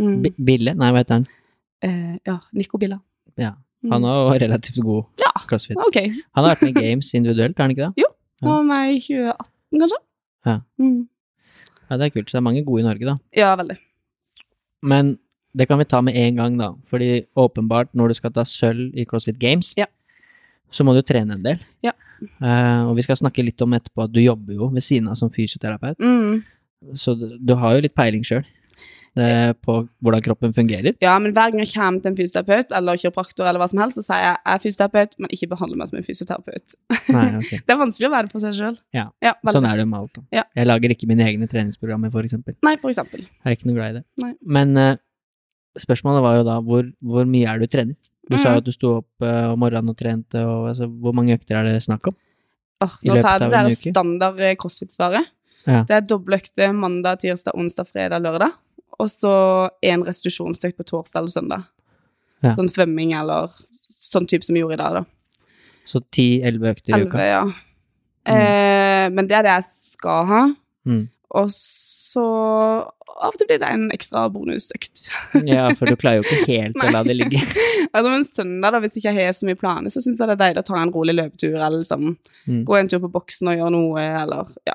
Mm. 0.00 0.22
Bille? 0.40 0.74
Nei, 0.76 0.90
hva 0.92 1.02
heter 1.02 1.20
han? 1.20 1.26
Eh, 1.84 2.16
ja, 2.28 2.38
Nico 2.56 2.78
Billa. 2.80 3.00
Ja. 3.40 3.54
Mm. 3.82 3.90
Han 3.92 4.04
er 4.06 4.14
jo 4.14 4.34
relativt 4.46 4.78
god 4.84 5.04
Ja, 5.18 5.32
crossfit. 5.48 5.76
ok. 5.76 5.96
Han 6.36 6.44
har 6.44 6.52
vært 6.54 6.62
med 6.62 6.76
i 6.76 6.84
Games 6.86 7.08
individuelt, 7.18 7.56
har 7.58 7.66
han 7.66 7.72
ikke 7.74 7.88
det? 7.88 8.04
Jo, 8.04 8.08
Han 8.42 8.50
var 8.52 8.62
med 8.68 8.94
i 8.94 9.00
2018, 9.02 9.80
kanskje? 9.82 9.98
Ja. 10.46 10.54
Mm. 10.78 11.08
Ja, 11.92 11.98
det 12.00 12.08
er 12.08 12.14
kult. 12.16 12.30
Så 12.30 12.38
det 12.38 12.40
er 12.40 12.46
mange 12.48 12.62
gode 12.64 12.80
i 12.80 12.86
Norge, 12.88 13.04
da. 13.10 13.14
Ja, 13.36 13.50
veldig. 13.60 13.76
Men 14.88 15.18
det 15.54 15.66
kan 15.68 15.76
vi 15.82 15.84
ta 15.84 16.00
med 16.00 16.16
en 16.16 16.38
gang, 16.40 16.56
da. 16.58 16.70
Fordi 16.88 17.26
åpenbart, 17.36 17.90
når 17.94 18.08
du 18.14 18.16
skal 18.16 18.32
ta 18.32 18.44
sølv 18.48 18.94
i 18.96 19.04
CrossFit 19.04 19.38
Games, 19.42 19.74
Ja. 19.76 19.86
så 20.72 20.84
må 20.88 20.94
du 20.96 21.02
trene 21.04 21.36
en 21.36 21.42
del. 21.44 21.60
Ja. 21.84 21.92
Uh, 22.40 22.88
og 22.88 22.96
vi 22.96 23.02
skal 23.04 23.18
snakke 23.18 23.44
litt 23.44 23.60
om 23.60 23.74
etterpå 23.76 24.04
at 24.06 24.12
du 24.14 24.20
jobber 24.22 24.54
jo 24.56 24.68
ved 24.72 24.80
siden 24.86 25.08
av 25.10 25.16
som 25.18 25.28
fysioterapeut, 25.30 25.98
Mm. 25.98 26.42
så 26.94 27.14
du, 27.18 27.36
du 27.38 27.54
har 27.54 27.74
jo 27.76 27.82
litt 27.82 27.94
peiling 27.94 28.22
sjøl 28.24 28.44
på 29.14 29.74
hvordan 30.00 30.22
kroppen 30.24 30.54
fungerer. 30.56 30.94
Ja, 31.04 31.18
men 31.20 31.34
hver 31.36 31.52
gang 31.52 31.60
jeg 31.60 31.68
kommer 31.74 32.00
til 32.00 32.12
en 32.12 32.16
fysioterapeut 32.16 32.72
eller 32.78 32.96
kiropraktor, 32.96 33.44
eller 33.44 33.60
hva 33.60 33.68
som 33.68 33.82
helst, 33.82 33.98
så 34.00 34.06
sier 34.06 34.22
jeg 34.24 34.36
jeg 34.38 34.54
er 34.54 34.62
fysioterapeut, 34.62 35.16
men 35.20 35.34
ikke 35.36 35.48
behandler 35.50 35.80
meg 35.82 35.90
som 35.90 35.98
en 36.00 36.06
fysioterapeut. 36.06 36.76
Nei, 37.12 37.26
okay. 37.42 37.60
Det 37.66 37.74
er 37.74 37.80
vanskelig 37.82 38.08
å 38.08 38.12
være 38.14 38.32
på 38.32 38.40
seg 38.40 38.56
sjøl. 38.56 38.78
Ja, 38.96 39.06
ja 39.24 39.34
Sånn 39.52 39.68
er 39.68 39.82
det 39.82 39.88
med 39.90 39.98
alt. 40.00 40.22
Ja. 40.32 40.46
Jeg 40.56 40.70
lager 40.70 40.94
ikke 40.96 41.10
mine 41.10 41.26
egne 41.28 41.48
treningsprogrammer, 41.50 42.12
for 42.14 42.24
eksempel. 42.24 42.56
Nei, 42.64 42.76
for 42.80 42.94
eksempel. 42.94 43.26
Jeg 43.26 43.50
er 43.52 43.58
ikke 43.58 43.68
noe 43.68 43.76
glad 43.80 43.92
i 43.92 43.98
det. 44.00 44.04
Nei. 44.24 44.32
Men 44.58 44.72
eh, 44.80 44.96
spørsmålet 45.84 46.24
var 46.24 46.40
jo 46.40 46.48
da 46.48 46.56
hvor, 46.64 46.88
hvor 47.12 47.28
mye 47.28 47.52
er 47.52 47.60
du 47.62 47.68
trener? 47.68 47.98
Du 48.30 48.36
sa 48.38 48.48
Mm. 48.48 48.54
jo 48.54 48.58
at 48.62 48.64
du 48.64 48.72
sto 48.72 48.90
opp 49.00 49.24
eh, 49.26 49.46
om 49.50 49.58
morgenen 49.58 49.90
og 49.92 49.96
trente, 49.98 50.40
og 50.46 50.68
altså, 50.70 50.86
hvor 50.88 51.12
mange 51.12 51.34
økter 51.36 51.58
er 51.58 51.68
det 51.68 51.82
snakk 51.84 52.06
om? 52.12 52.16
Oh, 52.82 52.94
nå 53.04 53.16
får 53.20 53.44
jeg 53.44 53.50
det 53.52 53.78
standard 53.78 54.40
eh, 54.40 54.56
crossfit-svaret. 54.58 55.28
Ja. 55.66 55.82
Det 55.86 55.94
er 55.94 56.04
doble 56.06 56.38
økter 56.40 56.72
mandag, 56.74 57.20
tirsdag, 57.22 57.54
onsdag, 57.58 57.86
fredag, 57.90 58.22
lørdag. 58.24 58.54
Og 59.00 59.08
så 59.10 59.32
én 59.84 60.04
restitusjonsøkt 60.06 60.76
på 60.78 60.86
torsdag 60.88 61.22
eller 61.22 61.32
søndag. 61.32 61.66
Ja. 62.42 62.52
Sånn 62.56 62.70
svømming 62.70 63.14
eller 63.16 63.52
sånn 64.02 64.26
type 64.30 64.44
som 64.46 64.56
vi 64.56 64.62
gjorde 64.64 64.76
i 64.78 64.82
dag, 64.82 65.00
da. 65.00 65.04
Så 65.88 66.00
10-11 66.14 66.68
økter 66.72 66.92
i 66.92 66.96
Elleve, 67.00 67.26
ja. 67.26 67.42
ja. 68.26 68.34
Eh, 68.34 69.06
men 69.10 69.26
det 69.30 69.38
er 69.38 69.46
det 69.46 69.54
jeg 69.56 69.68
skal 69.70 70.26
ha. 70.30 70.42
Mm. 70.86 71.04
Og 71.38 71.48
så 71.54 72.22
av 73.22 73.30
og 73.30 73.38
til 73.38 73.46
blir 73.46 73.60
det 73.62 73.68
en 73.70 73.84
ekstra 73.94 74.24
bonusøkt. 74.32 75.04
Ja, 75.46 75.68
for 75.78 75.86
du 75.90 75.96
klarer 75.98 76.20
jo 76.20 76.26
ikke 76.26 76.50
helt 76.58 76.78
å 76.82 76.90
la 76.90 77.02
det 77.06 77.14
ligge. 77.18 77.40
altså 77.94 78.08
men 78.10 78.26
søndag, 78.26 78.74
da, 78.74 78.80
hvis 78.82 78.96
ikke 78.98 79.12
jeg 79.14 79.28
har 79.28 79.36
så 79.36 79.46
mye 79.48 79.58
planer, 79.60 79.92
så 79.94 80.02
syns 80.02 80.18
jeg 80.22 80.30
det 80.30 80.36
er 80.36 80.42
deilig 80.42 80.64
å 80.64 80.68
ta 80.70 80.80
en 80.80 80.94
rolig 80.94 81.16
løpetur, 81.18 81.56
eller 81.58 81.82
liksom 81.82 82.16
Mm. 82.42 82.64
gå 82.66 82.74
en 82.74 82.88
tur 82.90 82.98
på 82.98 83.08
boksen 83.14 83.52
og 83.52 83.54
gjøre 83.54 83.70
noe, 83.70 84.02
eller 84.02 84.48
ja. 84.66 84.72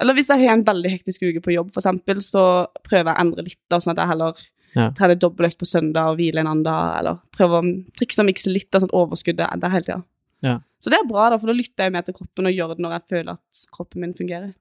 Eller 0.00 0.16
hvis 0.16 0.30
jeg 0.32 0.42
har 0.42 0.56
en 0.56 0.64
veldig 0.66 0.90
hektisk 0.90 1.22
uke 1.22 1.42
på 1.44 1.54
jobb, 1.54 1.70
eksempel, 1.76 2.20
så 2.24 2.66
prøver 2.82 3.12
jeg 3.12 3.14
å 3.14 3.20
endre 3.22 3.46
litt, 3.46 3.60
da, 3.70 3.78
sånn 3.82 3.94
at 3.94 4.02
jeg 4.02 4.12
heller 4.14 4.42
Ja. 4.74 4.88
trener 4.90 5.14
dobbeltøkt 5.14 5.60
på 5.60 5.68
søndag 5.70 6.10
og 6.10 6.16
hviler 6.18 6.40
en 6.42 6.50
annen 6.50 6.64
dag, 6.66 6.98
eller 6.98 7.20
prøver 7.30 7.62
å 7.62 7.94
trikse 7.94 8.18
og 8.18 8.26
mikse 8.26 8.50
litt 8.50 8.74
av 8.74 8.82
sånn 8.82 8.90
overskuddet 8.90 9.46
er 9.46 9.60
der 9.62 9.70
hele 9.70 9.86
tida. 9.86 10.02
Ja. 10.42 10.58
Så 10.82 10.90
det 10.90 10.98
er 10.98 11.06
bra, 11.08 11.30
da, 11.30 11.38
for 11.38 11.46
da 11.46 11.54
lytter 11.56 11.86
jeg 11.86 11.94
mer 11.94 12.02
til 12.02 12.16
kroppen 12.16 12.50
og 12.50 12.52
gjør 12.52 12.74
det 12.74 12.82
når 12.82 12.96
jeg 12.98 13.04
føler 13.14 13.32
at 13.38 13.66
kroppen 13.70 14.02
min 14.02 14.14
fungerer. 14.18 14.52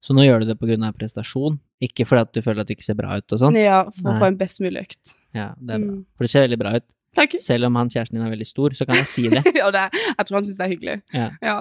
Så 0.00 0.16
nå 0.16 0.24
gjør 0.24 0.42
du 0.42 0.54
det 0.54 0.56
av 0.80 0.94
prestasjon, 0.96 1.58
ikke 1.80 2.06
fordi 2.08 2.20
at 2.24 2.32
du 2.32 2.40
føler 2.42 2.62
at 2.62 2.68
det 2.68 2.78
ikke 2.78 2.88
ser 2.88 2.96
bra 2.98 3.16
ut 3.20 3.32
og 3.32 3.38
sånn. 3.38 3.56
Ja, 3.60 3.84
for 3.84 4.08
Nei. 4.10 4.16
å 4.16 4.20
få 4.22 4.28
en 4.30 4.38
best 4.40 4.60
mulig 4.64 4.82
økt. 4.88 5.16
Ja, 5.36 5.52
det 5.60 5.76
er 5.76 5.82
bra. 5.84 5.92
Mm. 5.92 6.04
For 6.16 6.24
det 6.24 6.30
ser 6.32 6.46
veldig 6.48 6.58
bra 6.58 6.72
ut. 6.80 6.86
Takk. 7.18 7.34
Selv 7.42 7.66
om 7.68 7.76
han 7.76 7.90
kjæresten 7.90 8.16
din 8.16 8.24
er 8.24 8.32
veldig 8.32 8.46
stor, 8.48 8.76
så 8.78 8.86
kan 8.88 8.96
jeg 9.00 9.08
si 9.10 9.28
det. 9.28 9.42
ja, 9.60 9.68
det, 9.74 9.86
jeg 9.92 10.26
tror 10.26 10.38
han 10.38 10.46
syns 10.46 10.60
det 10.60 10.66
er 10.66 10.72
hyggelig. 10.72 10.96
Ja. 11.12 11.28
Ja. 11.44 11.56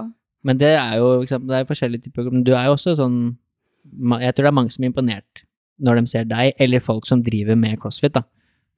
Men 0.47 0.59
det 0.59 0.73
er 0.77 0.97
jo 1.01 1.21
eksempel, 1.23 1.51
det 1.51 1.57
er 1.59 1.67
forskjellige 1.67 2.07
typer 2.07 2.29
Men 2.31 2.43
du 2.47 2.53
er 2.55 2.69
jo 2.69 2.77
også 2.77 2.93
sånn 2.95 3.15
Jeg 4.21 4.35
tror 4.35 4.45
det 4.45 4.51
er 4.51 4.55
mange 4.55 4.71
som 4.71 4.85
er 4.85 4.91
imponert 4.93 5.43
når 5.79 5.95
de 5.95 6.11
ser 6.11 6.25
deg, 6.27 6.57
eller 6.59 6.83
folk 6.83 7.05
som 7.07 7.21
driver 7.23 7.55
med 7.55 7.77
crossfit, 7.79 8.11
da. 8.11 8.25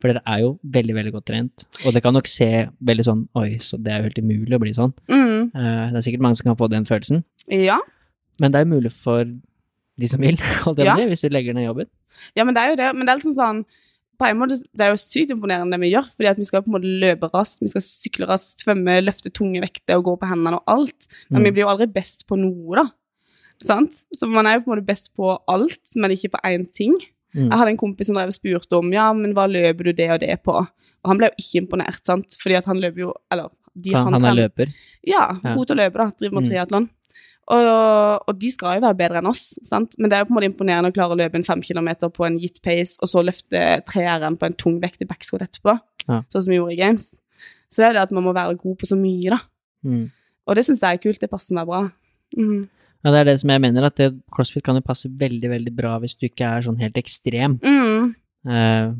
For 0.02 0.12
dere 0.12 0.22
er 0.30 0.44
jo 0.44 0.52
veldig, 0.74 0.94
veldig 0.98 1.14
godt 1.16 1.26
trent. 1.30 1.64
Og 1.86 1.96
det 1.96 2.04
kan 2.06 2.14
nok 2.14 2.28
se 2.30 2.50
veldig 2.78 3.06
sånn 3.08 3.24
Oi, 3.42 3.56
så 3.62 3.80
det 3.82 3.90
er 3.90 4.04
jo 4.04 4.10
helt 4.10 4.20
umulig 4.22 4.58
å 4.58 4.62
bli 4.62 4.74
sånn. 4.78 4.94
Mm. 5.10 5.50
Eh, 5.50 5.88
det 5.94 5.98
er 5.98 6.06
sikkert 6.06 6.26
mange 6.26 6.38
som 6.38 6.50
kan 6.50 6.60
få 6.60 6.70
den 6.70 6.86
følelsen. 6.90 7.24
ja. 7.50 7.80
Men 8.42 8.54
det 8.54 8.62
er 8.62 8.66
jo 8.66 8.72
mulig 8.72 8.92
for 8.96 9.26
de 9.26 10.08
som 10.10 10.22
vil, 10.24 10.40
holdt 10.64 10.80
jeg 10.82 10.88
på 10.88 10.94
å 10.96 11.02
si, 11.02 11.10
hvis 11.12 11.26
du 11.26 11.34
legger 11.34 11.58
ned 11.58 11.68
jobben. 11.68 11.90
Ja, 12.38 12.46
men 12.46 12.58
det 12.58 12.64
er 12.64 12.72
jo 12.72 12.78
det. 12.80 12.88
Men 12.96 13.06
det 13.06 13.14
er 13.14 13.20
liksom 13.20 13.36
sånn 13.38 13.60
på 14.22 14.28
en 14.30 14.38
måte, 14.38 14.58
Det 14.78 14.86
er 14.86 14.92
jo 14.94 15.00
sykt 15.02 15.32
imponerende 15.34 15.74
det 15.74 15.82
vi 15.82 15.90
gjør, 15.96 16.06
fordi 16.14 16.30
at 16.30 16.38
vi 16.38 16.46
skal 16.46 16.62
på 16.62 16.70
en 16.70 16.76
måte 16.78 16.90
løpe 17.02 17.30
raskt, 17.34 17.60
vi 17.64 17.70
skal 17.74 17.82
sykle 17.82 18.28
raskt, 18.30 18.62
svømme, 18.64 19.00
løfte 19.02 19.32
tunge 19.34 19.62
vekter 19.64 19.98
og 19.98 20.06
gå 20.06 20.14
på 20.22 20.30
hendene 20.30 20.60
og 20.60 20.64
alt. 20.70 21.08
Men 21.32 21.42
Mm. 21.42 21.46
vi 21.48 21.52
blir 21.58 21.66
jo 21.66 21.72
aldri 21.74 21.88
best 21.92 22.28
på 22.30 22.38
noe, 22.38 22.76
da. 22.78 22.86
Sant? 23.62 24.04
Så 24.14 24.28
man 24.30 24.46
er 24.46 24.56
jo 24.60 24.64
på 24.66 24.72
en 24.72 24.78
måte 24.78 24.86
best 24.88 25.12
på 25.18 25.38
alt, 25.50 25.82
men 25.96 26.12
ikke 26.12 26.32
på 26.34 26.40
én 26.46 26.66
ting. 26.74 26.94
Mm. 27.36 27.50
Jeg 27.50 27.58
hadde 27.58 27.72
en 27.72 27.78
kompis 27.78 28.08
som 28.08 28.16
drev 28.16 28.28
og 28.28 28.34
spurte 28.36 28.78
om 28.78 28.92
ja, 28.94 29.12
men 29.14 29.34
hva 29.34 29.48
løper 29.50 29.84
du 29.84 29.94
det 29.94 30.10
og 30.12 30.20
det 30.20 30.44
på? 30.44 30.56
Og 31.04 31.08
han 31.10 31.18
ble 31.18 31.30
jo 31.32 31.38
ikke 31.40 31.62
imponert, 31.66 32.02
sant, 32.06 32.36
fordi 32.42 32.58
at 32.58 32.66
han 32.66 32.78
løper 32.82 33.00
jo 33.08 33.14
Eller 33.32 33.50
de 33.80 33.94
Han, 33.96 34.14
han 34.14 34.26
er 34.26 34.36
løper. 34.50 34.74
Ja, 35.08 35.38
Ja. 35.44 35.56
og 35.56 35.66
løper, 35.68 35.98
da. 35.98 36.12
Driver 36.20 36.42
med 36.42 36.44
Mm. 36.44 36.90
Og, 37.52 38.30
og 38.30 38.38
de 38.38 38.52
skal 38.54 38.78
jo 38.78 38.84
være 38.86 38.98
bedre 39.00 39.20
enn 39.20 39.28
oss, 39.28 39.56
sant? 39.68 39.96
men 39.98 40.12
det 40.12 40.16
er 40.16 40.22
jo 40.22 40.30
på 40.30 40.32
en 40.32 40.38
måte 40.38 40.50
imponerende 40.52 40.92
å 40.92 40.96
klare 40.96 41.16
å 41.16 41.20
løpe 41.20 41.36
en 41.40 41.44
fem 41.48 41.64
kilometer 41.66 42.12
på 42.14 42.24
en 42.28 42.38
gitt 42.40 42.62
pace, 42.64 42.96
og 43.02 43.10
så 43.10 43.24
løfte 43.26 43.64
treeren 43.90 44.38
på 44.40 44.48
en 44.48 44.56
tung 44.62 44.78
vekt 44.84 45.02
i 45.04 45.10
backsquat 45.10 45.48
etterpå, 45.48 45.80
Ja. 46.08 46.22
sånn 46.32 46.46
som 46.46 46.52
vi 46.52 46.60
gjorde 46.60 46.78
i 46.78 46.80
Games. 46.80 47.10
Så 47.72 47.82
det 47.82 47.90
er 47.90 47.94
det 47.94 48.04
at 48.06 48.12
man 48.12 48.24
må 48.24 48.34
være 48.36 48.60
god 48.62 48.78
på 48.78 48.88
så 48.88 48.96
mye, 49.00 49.34
da. 49.34 49.40
Mm. 49.84 50.12
Og 50.48 50.56
det 50.56 50.66
syns 50.68 50.82
jeg 50.84 50.98
er 50.98 51.02
kult. 51.02 51.20
Det 51.22 51.30
passer 51.32 51.56
meg 51.56 51.68
bra. 51.70 51.86
Mm. 52.38 52.68
Ja, 53.02 53.12
det 53.14 53.20
er 53.22 53.30
det 53.32 53.38
som 53.42 53.50
jeg 53.54 53.62
mener, 53.64 53.86
at 53.88 53.96
det, 53.98 54.10
crossfit 54.34 54.64
kan 54.66 54.78
jo 54.78 54.84
passe 54.86 55.10
veldig, 55.10 55.50
veldig 55.50 55.74
bra 55.76 55.96
hvis 56.02 56.18
du 56.20 56.28
ikke 56.28 56.50
er 56.58 56.66
sånn 56.68 56.80
helt 56.82 57.00
ekstrem. 57.02 57.58
Mm. 57.64 58.12
Uh, 58.46 58.94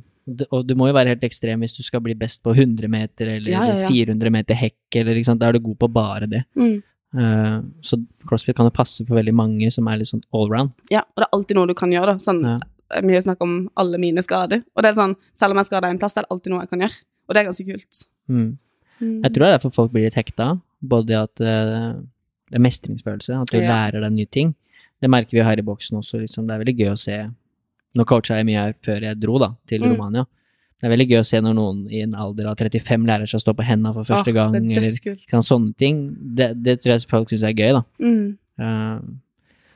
og 0.54 0.64
du 0.70 0.74
må 0.78 0.88
jo 0.90 0.96
være 0.96 1.14
helt 1.16 1.26
ekstrem 1.26 1.62
hvis 1.66 1.76
du 1.78 1.84
skal 1.86 2.02
bli 2.06 2.16
best 2.18 2.42
på 2.46 2.54
100 2.54 2.88
meter 2.92 3.36
eller 3.36 3.52
Ja, 3.52 3.66
ja, 3.68 3.78
ja. 3.84 3.90
400 3.90 4.34
meter 4.34 4.58
hekk, 4.58 4.80
eller 5.02 5.18
ikke 5.18 5.32
sant, 5.32 5.42
da 5.42 5.50
er 5.50 5.58
du 5.58 5.66
god 5.66 5.80
på 5.82 5.92
bare 5.92 6.30
det. 6.30 6.44
Mm. 6.58 6.80
Eh, 7.18 7.58
så 7.84 7.98
crossfit 8.28 8.56
kan 8.56 8.66
jo 8.70 8.72
passe 8.76 9.04
for 9.06 9.16
veldig 9.20 9.34
mange 9.36 9.72
som 9.74 9.88
er 9.92 9.98
litt 10.00 10.08
sånn 10.12 10.24
allround. 10.34 10.72
Ja, 10.90 11.02
og 11.02 11.16
det 11.20 11.28
er 11.28 11.34
alltid 11.38 11.58
noe 11.58 11.68
du 11.68 11.74
kan 11.74 11.92
gjøre, 11.92 12.14
da. 12.14 12.24
Sånn, 12.24 12.42
Ja. 12.44 12.58
Vi 13.02 13.14
har 13.14 13.22
snakket 13.24 13.42
om 13.46 13.70
alle 13.80 13.98
mine 13.98 14.20
skader, 14.22 14.66
og 14.76 14.84
det 14.84 14.90
er 14.92 14.96
sånn, 15.00 15.16
selv 15.34 15.52
om 15.52 15.58
jeg 15.58 15.66
skader 15.70 15.88
en 15.90 15.98
plass, 16.00 16.14
det 16.14 16.24
er 16.26 16.28
alltid 16.30 16.52
noe 16.52 16.60
jeg 16.60 16.70
kan 16.70 16.80
gjøre. 16.80 16.98
Og 17.30 17.34
det 17.34 17.40
er 17.40 17.46
ganske 17.48 17.66
kult. 17.66 18.02
Mm. 18.28 18.58
Mm. 19.00 19.22
Jeg 19.24 19.32
tror 19.32 19.40
det 19.46 19.48
er 19.48 19.58
derfor 19.58 19.72
folk 19.74 19.92
blir 19.94 20.04
litt 20.10 20.14
hekta, 20.20 20.62
både 20.84 21.12
at 21.24 21.40
eh, 21.40 21.94
det 22.52 22.56
er 22.60 22.60
mestringsfølelse, 22.60 23.42
at 23.42 23.48
du 23.48 23.58
Ja. 23.62 23.70
lærer 23.72 24.02
deg 24.02 24.12
nye 24.12 24.26
ting. 24.28 24.56
Det 25.02 25.10
merker 25.10 25.32
vi 25.32 25.42
her 25.42 25.58
i 25.58 25.62
boksen 25.64 25.98
også, 25.98 26.20
liksom. 26.20 26.48
det 26.48 26.52
er 26.56 26.64
veldig 26.66 26.78
gøy 26.78 26.92
å 26.92 26.98
se. 27.00 27.32
Nå 27.96 28.06
coacha 28.06 28.36
jeg 28.36 28.46
mye 28.46 28.60
her 28.60 28.74
før 28.84 29.02
jeg 29.02 29.20
dro 29.20 29.38
da, 29.40 29.56
til 29.68 29.82
Mm. 29.82 29.96
Romania. 29.96 30.26
Det 30.82 30.88
er 30.90 30.94
veldig 30.96 31.06
gøy 31.12 31.20
å 31.22 31.26
se 31.30 31.38
når 31.46 31.54
noen 31.54 31.82
i 31.94 32.00
en 32.02 32.16
alder 32.18 32.48
av 32.50 32.56
35 32.58 33.04
lærer 33.06 33.30
seg 33.30 33.38
å 33.38 33.44
stå 33.44 33.54
på 33.54 33.66
hendene 33.68 33.94
for 33.94 34.08
første 34.08 34.32
Åh, 34.34 34.38
gang, 34.38 34.56
er 34.58 34.80
eller 34.82 35.20
kan 35.30 35.46
sånne 35.46 35.76
ting. 35.78 36.00
Det, 36.40 36.56
det 36.58 36.80
tror 36.82 36.96
jeg 36.96 37.06
folk 37.12 37.30
syns 37.30 37.44
er 37.46 37.54
gøy, 37.54 37.76
da. 37.78 37.84
Mm. 38.02 38.24
Uh, 38.58 38.98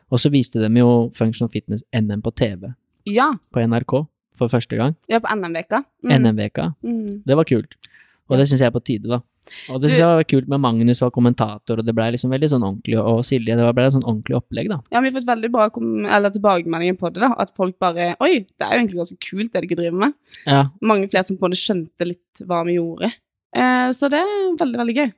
og 0.10 0.22
så 0.22 0.32
viste 0.34 0.62
de 0.64 0.70
jo 0.82 0.90
Functional 1.14 1.52
Fitness 1.54 1.86
NM 1.94 2.24
på 2.26 2.34
TV 2.34 2.74
Ja. 3.06 3.30
på 3.54 3.62
NRK 3.62 3.94
for 4.36 4.50
første 4.52 4.76
gang. 4.80 4.98
Ja, 5.08 5.22
på 5.22 5.30
NM-veka. 5.30 5.84
Mm. 6.04 6.16
NM-veka. 6.18 6.72
Mm. 6.84 7.22
Det 7.26 7.38
var 7.38 7.46
kult. 7.46 7.78
Og 8.26 8.36
Ja. 8.36 8.42
det 8.42 8.50
syns 8.50 8.66
jeg 8.66 8.68
er 8.68 8.76
på 8.76 8.84
tide, 8.84 9.08
da. 9.08 9.22
Og 9.70 9.82
det 9.82 9.92
syns 9.92 10.00
jeg 10.00 10.08
var 10.20 10.24
kult 10.32 10.48
med 10.52 10.60
Magnus 10.64 11.02
var 11.04 11.12
kommentator, 11.16 11.80
og 11.80 11.86
det 11.86 11.94
ble 11.96 12.08
liksom 12.16 12.32
veldig 12.34 12.50
sånn 12.50 12.64
ordentlig, 12.66 12.98
og 13.02 13.20
Silje, 13.28 13.56
det 13.58 13.74
ble 13.78 13.86
et 13.86 13.94
sånn 13.94 14.06
ordentlig 14.06 14.38
opplegg, 14.40 14.70
da. 14.72 14.80
Ja, 14.92 15.02
vi 15.02 15.12
har 15.12 15.18
fått 15.20 15.30
veldig 15.30 15.52
bra 15.54 15.68
tilbakemeldinger 15.70 16.98
på 17.00 17.12
det, 17.14 17.22
da. 17.26 17.34
At 17.38 17.54
folk 17.56 17.78
bare 17.80 18.16
Oi, 18.20 18.46
det 18.46 18.66
er 18.66 18.74
jo 18.74 18.82
egentlig 18.84 19.02
ganske 19.04 19.20
kult 19.30 19.52
det 19.54 19.62
dere 19.66 19.80
driver 19.82 20.00
med. 20.06 20.14
Ja, 20.46 20.64
Mange 20.82 21.10
flere 21.12 21.24
som 21.28 21.38
på 21.38 21.46
en 21.46 21.54
måte 21.54 21.62
skjønte 21.62 22.08
litt 22.10 22.42
hva 22.46 22.64
vi 22.66 22.78
gjorde. 22.80 23.12
Eh, 23.56 23.90
så 23.96 24.10
det 24.12 24.20
er 24.20 24.58
veldig, 24.60 24.80
veldig 24.82 24.96
gøy. 24.98 25.12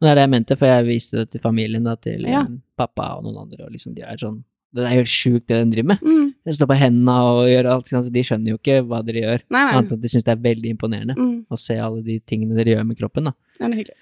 men 0.00 0.06
det 0.06 0.10
er 0.10 0.14
det 0.16 0.22
jeg 0.26 0.30
mente, 0.36 0.56
for 0.56 0.66
jeg 0.70 0.86
viste 0.86 1.16
det 1.18 1.30
til 1.32 1.40
familien, 1.40 1.84
da, 1.84 1.94
til 1.96 2.22
Ja. 2.28 2.40
eh, 2.42 2.58
pappa 2.76 3.16
og 3.18 3.24
noen 3.24 3.42
andre, 3.42 3.64
og 3.66 3.72
liksom 3.72 3.94
de 3.94 4.02
er 4.02 4.16
sånn 4.16 4.42
Det 4.72 4.84
er 4.86 4.92
helt 4.94 5.10
sjukt 5.10 5.46
det 5.50 5.56
den 5.58 5.70
driver 5.72 5.88
med. 5.88 6.00
Mm. 6.06 6.26
De 6.46 6.52
står 6.54 6.68
på 6.70 6.76
hendene 6.78 7.14
og 7.26 7.48
gjør 7.50 7.66
alt, 7.72 7.88
de 8.14 8.22
skjønner 8.22 8.52
jo 8.52 8.58
ikke 8.60 8.76
hva 8.86 9.00
dere 9.04 9.22
gjør. 9.24 9.40
Nei, 9.50 9.64
nei. 9.66 9.72
Annet 9.80 9.92
at 9.96 10.00
de 10.00 10.08
syns 10.12 10.24
det 10.24 10.32
er 10.36 10.42
veldig 10.44 10.70
imponerende 10.76 11.16
Mm. 11.18 11.44
å 11.50 11.58
se 11.58 11.74
alle 11.76 12.02
de 12.06 12.20
tingene 12.20 12.54
dere 12.54 12.76
gjør 12.76 12.86
med 12.86 12.96
kroppen, 12.98 13.24
da. 13.24 13.32
Ja, 13.60 13.68
det 13.68 13.88
er. 13.88 13.94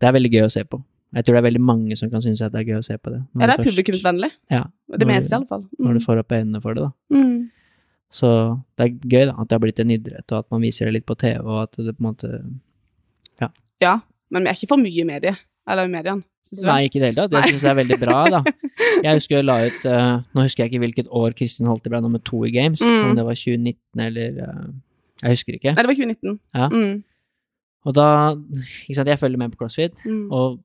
Det 0.00 0.08
er 0.08 0.12
veldig 0.16 0.32
gøy 0.32 0.44
å 0.48 0.50
se 0.50 0.64
på. 0.64 0.82
Jeg 1.14 1.24
tror 1.24 1.34
det 1.34 1.40
er 1.44 1.48
veldig 1.50 1.60
mange 1.62 1.96
som 1.98 2.10
kan 2.10 2.20
synes 2.22 2.40
at 2.42 2.52
det 2.52 2.60
er 2.60 2.68
gøy 2.72 2.78
å 2.78 2.84
se 2.84 2.96
på 2.98 3.10
det. 3.10 3.22
Ja, 3.38 3.46
det 3.46 3.54
er 3.58 3.64
publikumsvennlig. 3.70 4.30
Ja, 4.50 4.64
Det 4.90 5.06
meste, 5.06 5.32
i 5.32 5.36
alle 5.36 5.46
fall. 5.46 5.64
når 5.78 5.90
Mm. 5.90 5.98
du 5.98 6.04
får 6.04 6.18
opp 6.18 6.28
øynene 6.28 6.62
for 6.62 6.74
det, 6.74 6.82
da. 6.82 6.92
Mm. 7.16 7.50
Så 8.12 8.62
det 8.76 8.84
er 8.86 9.08
gøy 9.08 9.26
da, 9.26 9.34
at 9.40 9.48
det 9.48 9.52
har 9.54 9.60
blitt 9.60 9.78
en 9.80 9.90
idrett, 9.90 10.32
og 10.32 10.38
at 10.38 10.50
man 10.50 10.60
viser 10.60 10.84
det 10.86 10.92
litt 10.94 11.06
på 11.06 11.16
TV, 11.16 11.38
og 11.46 11.62
at 11.62 11.72
det 11.76 11.96
på 11.96 12.02
en 12.02 12.14
måte 12.14 12.60
Ja, 13.80 14.00
men 14.30 14.42
vi 14.44 14.48
er 14.50 14.54
ikke 14.58 14.68
for 14.68 14.76
mye 14.76 15.00
i 15.00 15.04
mediet. 15.08 15.38
Eller 15.70 15.86
i 15.88 15.92
mediene? 15.92 16.24
Nei, 16.66 16.78
ikke 16.88 16.98
i 16.98 17.02
det 17.02 17.08
hele 17.12 17.20
tatt. 17.22 17.30
Det 17.34 17.42
syns 17.52 17.62
jeg 17.62 17.70
er 17.70 17.78
veldig 17.78 17.98
bra, 18.00 18.20
da. 18.32 18.40
Jeg 19.04 19.16
husker 19.20 19.36
jeg 19.38 19.44
la 19.46 19.54
ut 19.68 19.84
uh, 19.86 20.14
Nå 20.34 20.42
husker 20.44 20.64
jeg 20.64 20.70
ikke 20.72 20.80
hvilket 20.82 21.10
år 21.14 21.34
Kristin 21.38 21.68
Holte 21.70 21.88
ble 21.92 22.00
nummer 22.02 22.18
to 22.26 22.40
i 22.48 22.50
Games, 22.52 22.80
Mm. 22.82 23.10
om 23.10 23.18
det 23.18 23.24
var 23.28 23.36
2019 23.38 24.02
eller 24.06 24.40
uh, 24.48 24.64
Jeg 25.22 25.36
husker 25.36 25.56
ikke. 25.58 25.74
Nei, 25.76 25.84
det 25.84 25.90
var 25.92 25.98
2019. 26.00 26.34
Ja. 26.58 26.66
Mm. 26.72 26.96
Og 27.86 27.94
da 27.96 28.06
Ikke 28.88 28.96
sant, 28.98 29.08
jeg 29.12 29.20
følger 29.20 29.38
med 29.40 29.52
på 29.54 29.60
CrossFit, 29.62 30.02
Mm. 30.04 30.26
og 30.32 30.58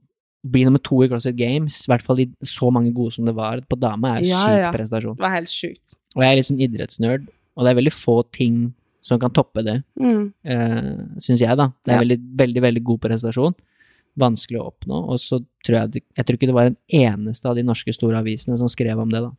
bli 0.45 0.63
nummer 0.65 0.81
to 0.83 0.99
i 1.03 1.07
CrossFit 1.11 1.37
Games, 1.37 1.77
i 1.85 1.91
hvert 1.91 2.03
fall 2.05 2.19
i 2.23 2.27
så 2.45 2.71
mange 2.73 2.91
gode 2.95 3.13
som 3.15 3.25
det 3.29 3.35
var 3.37 3.61
på 3.69 3.77
dame, 3.81 4.15
er 4.17 4.25
Ja, 4.25 4.41
syk 4.45 4.59
ja. 4.63 4.71
prestasjon. 4.73 5.15
Det 5.19 5.25
var 5.27 5.35
helt 5.37 5.49
sjukt. 5.53 5.95
Og 6.15 6.23
jeg 6.23 6.31
er 6.31 6.35
litt 6.39 6.49
sånn 6.49 6.61
idrettsnerd, 6.65 7.27
og 7.55 7.63
det 7.65 7.71
er 7.71 7.79
veldig 7.81 7.93
få 7.95 8.17
ting 8.31 8.73
som 9.05 9.19
kan 9.21 9.29
toppe 9.33 9.63
det, 9.65 9.83
Mm. 9.99 10.33
Uh, 10.45 11.19
syns 11.21 11.41
jeg, 11.45 11.55
da. 11.57 11.69
Det 11.85 11.93
er 11.93 11.97
Ja. 11.97 12.03
veldig, 12.03 12.19
veldig, 12.41 12.61
veldig 12.61 12.83
god 12.83 12.99
prestasjon. 13.01 13.55
Vanskelig 14.17 14.59
å 14.61 14.69
oppnå. 14.71 14.99
Og 15.11 15.17
så 15.19 15.41
tror 15.65 15.75
jeg 15.91 16.03
Jeg 16.15 16.25
tror 16.25 16.37
ikke 16.37 16.47
det 16.47 16.55
var 16.55 16.69
en 16.69 16.77
eneste 16.93 17.49
av 17.49 17.55
de 17.57 17.63
norske 17.67 17.91
store 17.93 18.21
avisene 18.21 18.55
som 18.57 18.69
skrev 18.71 18.99
om 19.01 19.09
det, 19.11 19.19
da. 19.25 19.31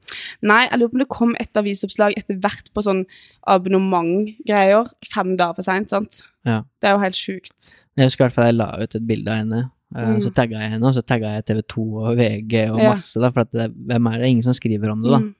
Nei, 0.42 0.66
jeg 0.68 0.78
lurer 0.80 0.90
på 0.92 0.98
om 0.98 1.04
det 1.04 1.08
kom 1.14 1.32
et 1.40 1.56
avisoppslag 1.62 2.16
etter 2.18 2.36
hvert 2.42 2.68
på 2.74 2.82
sånn 2.84 3.04
abonnementgreier 3.46 4.90
fem 5.12 5.36
dager 5.38 5.56
for 5.58 5.66
seint, 5.66 5.90
sant. 5.92 6.22
Ja. 6.46 6.62
Det 6.80 6.90
er 6.90 6.96
jo 6.96 7.02
helt 7.04 7.18
sjukt. 7.18 7.70
Jeg 7.96 8.10
husker 8.10 8.24
i 8.24 8.28
hvert 8.28 8.36
fall 8.36 8.50
jeg 8.50 8.58
la 8.58 8.68
ut 8.82 8.94
et 8.98 9.06
bilde 9.08 9.32
av 9.32 9.40
henne. 9.42 9.62
eh, 9.96 10.04
Mm. 10.16 10.22
Så 10.22 10.30
tagga 10.34 10.58
jeg 10.60 10.70
henne, 10.72 10.84
og 10.84 10.94
så 10.94 11.02
tagga 11.06 11.34
jeg 11.36 11.46
TV 11.46 11.62
2 11.62 11.82
og 12.02 12.16
VG 12.18 12.54
og 12.70 12.78
masse, 12.90 13.20
da. 13.20 13.30
For 13.30 13.44
det, 13.52 13.70
hvem 13.86 14.06
er 14.12 14.18
det? 14.18 14.28
Ingen 14.28 14.42
som 14.42 14.52
skriver 14.52 14.90
om 14.90 15.00
det, 15.02 15.10
da. 15.12 15.18
Mm. 15.20 15.34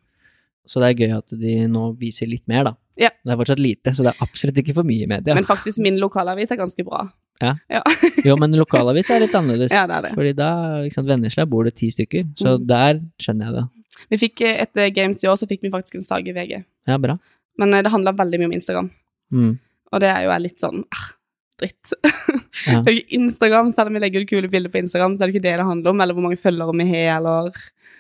Så 0.67 0.81
det 0.81 0.89
er 0.89 1.07
gøy 1.07 1.17
at 1.19 1.29
de 1.41 1.67
nå 1.69 1.97
viser 1.99 2.27
litt 2.31 2.47
mer, 2.49 2.65
da. 2.65 2.75
Ja. 2.97 3.11
Det 3.25 3.33
er 3.35 3.39
fortsatt 3.41 3.61
lite, 3.61 3.93
så 3.93 4.05
det 4.07 4.15
er 4.15 4.23
absolutt 4.25 4.57
ikke 4.63 4.75
for 4.79 4.87
mye 4.89 5.07
media. 5.11 5.35
Men 5.37 5.45
faktisk, 5.45 5.79
min 5.85 5.99
lokalavis 6.01 6.51
er 6.55 6.57
ganske 6.61 6.85
bra. 6.87 7.03
Jo, 8.25 8.37
men 8.41 8.55
lokalavis 8.57 9.11
er 9.13 9.21
litt 9.27 9.35
annerledes. 9.37 9.73
Ja, 9.77 9.85
det 9.91 9.99
er 9.99 10.07
det. 10.09 10.13
Fordi 10.17 10.33
da, 10.39 10.51
ikke 10.87 10.97
sant, 10.97 11.09
Vennesla 11.11 11.45
bor 11.51 11.67
det 11.69 11.75
ti 11.77 11.91
stykker, 11.93 12.31
så 12.41 12.55
Mm. 12.57 12.67
der 12.71 13.01
skjønner 13.21 13.51
jeg 13.51 13.55
det. 13.59 13.67
Vi 14.13 14.17
fikk, 14.23 14.41
eh, 14.47 14.63
Etter 14.65 14.89
Games 14.97 15.23
i 15.25 15.29
år 15.29 15.37
så 15.41 15.49
fikk 15.49 15.63
vi 15.67 15.71
faktisk 15.73 15.97
en 16.01 16.07
sak 16.07 16.27
i 16.29 16.33
VG. 16.37 16.65
Ja, 16.89 16.97
bra. 16.99 17.19
Men 17.59 17.75
eh, 17.75 17.83
det 17.85 17.93
handla 17.93 18.13
veldig 18.17 18.41
mye 18.41 18.51
om 18.51 18.57
Instagram. 18.57 18.91
Mm. 19.33 19.53
Og 19.93 20.01
det 20.01 20.09
er 20.13 20.25
jo 20.27 20.39
litt 20.43 20.61
sånn 20.61 20.83
ah, 20.93 21.07
dritt. 21.61 21.93
Ja. 22.67 22.81
Det 22.83 22.89
er 22.89 22.95
jo 22.95 23.01
ikke 23.03 23.17
Instagram, 23.21 23.69
selv 23.73 23.91
om 23.91 23.97
vi 23.97 24.01
legger 24.01 24.23
ut 24.25 24.29
kule 24.31 24.49
bilder 24.49 24.73
på 24.73 24.81
Instagram, 24.81 25.17
så 25.17 25.25
er 25.25 25.29
det 25.29 25.35
ikke 25.37 25.45
det 25.45 25.57
det 25.61 25.67
handler 25.69 25.93
om, 25.93 26.01
eller 26.01 26.17
hvor 26.17 26.25
mange 26.25 26.39
følgere 26.41 26.73
vi 26.73 26.87
har, 26.89 27.19
eller 27.21 27.53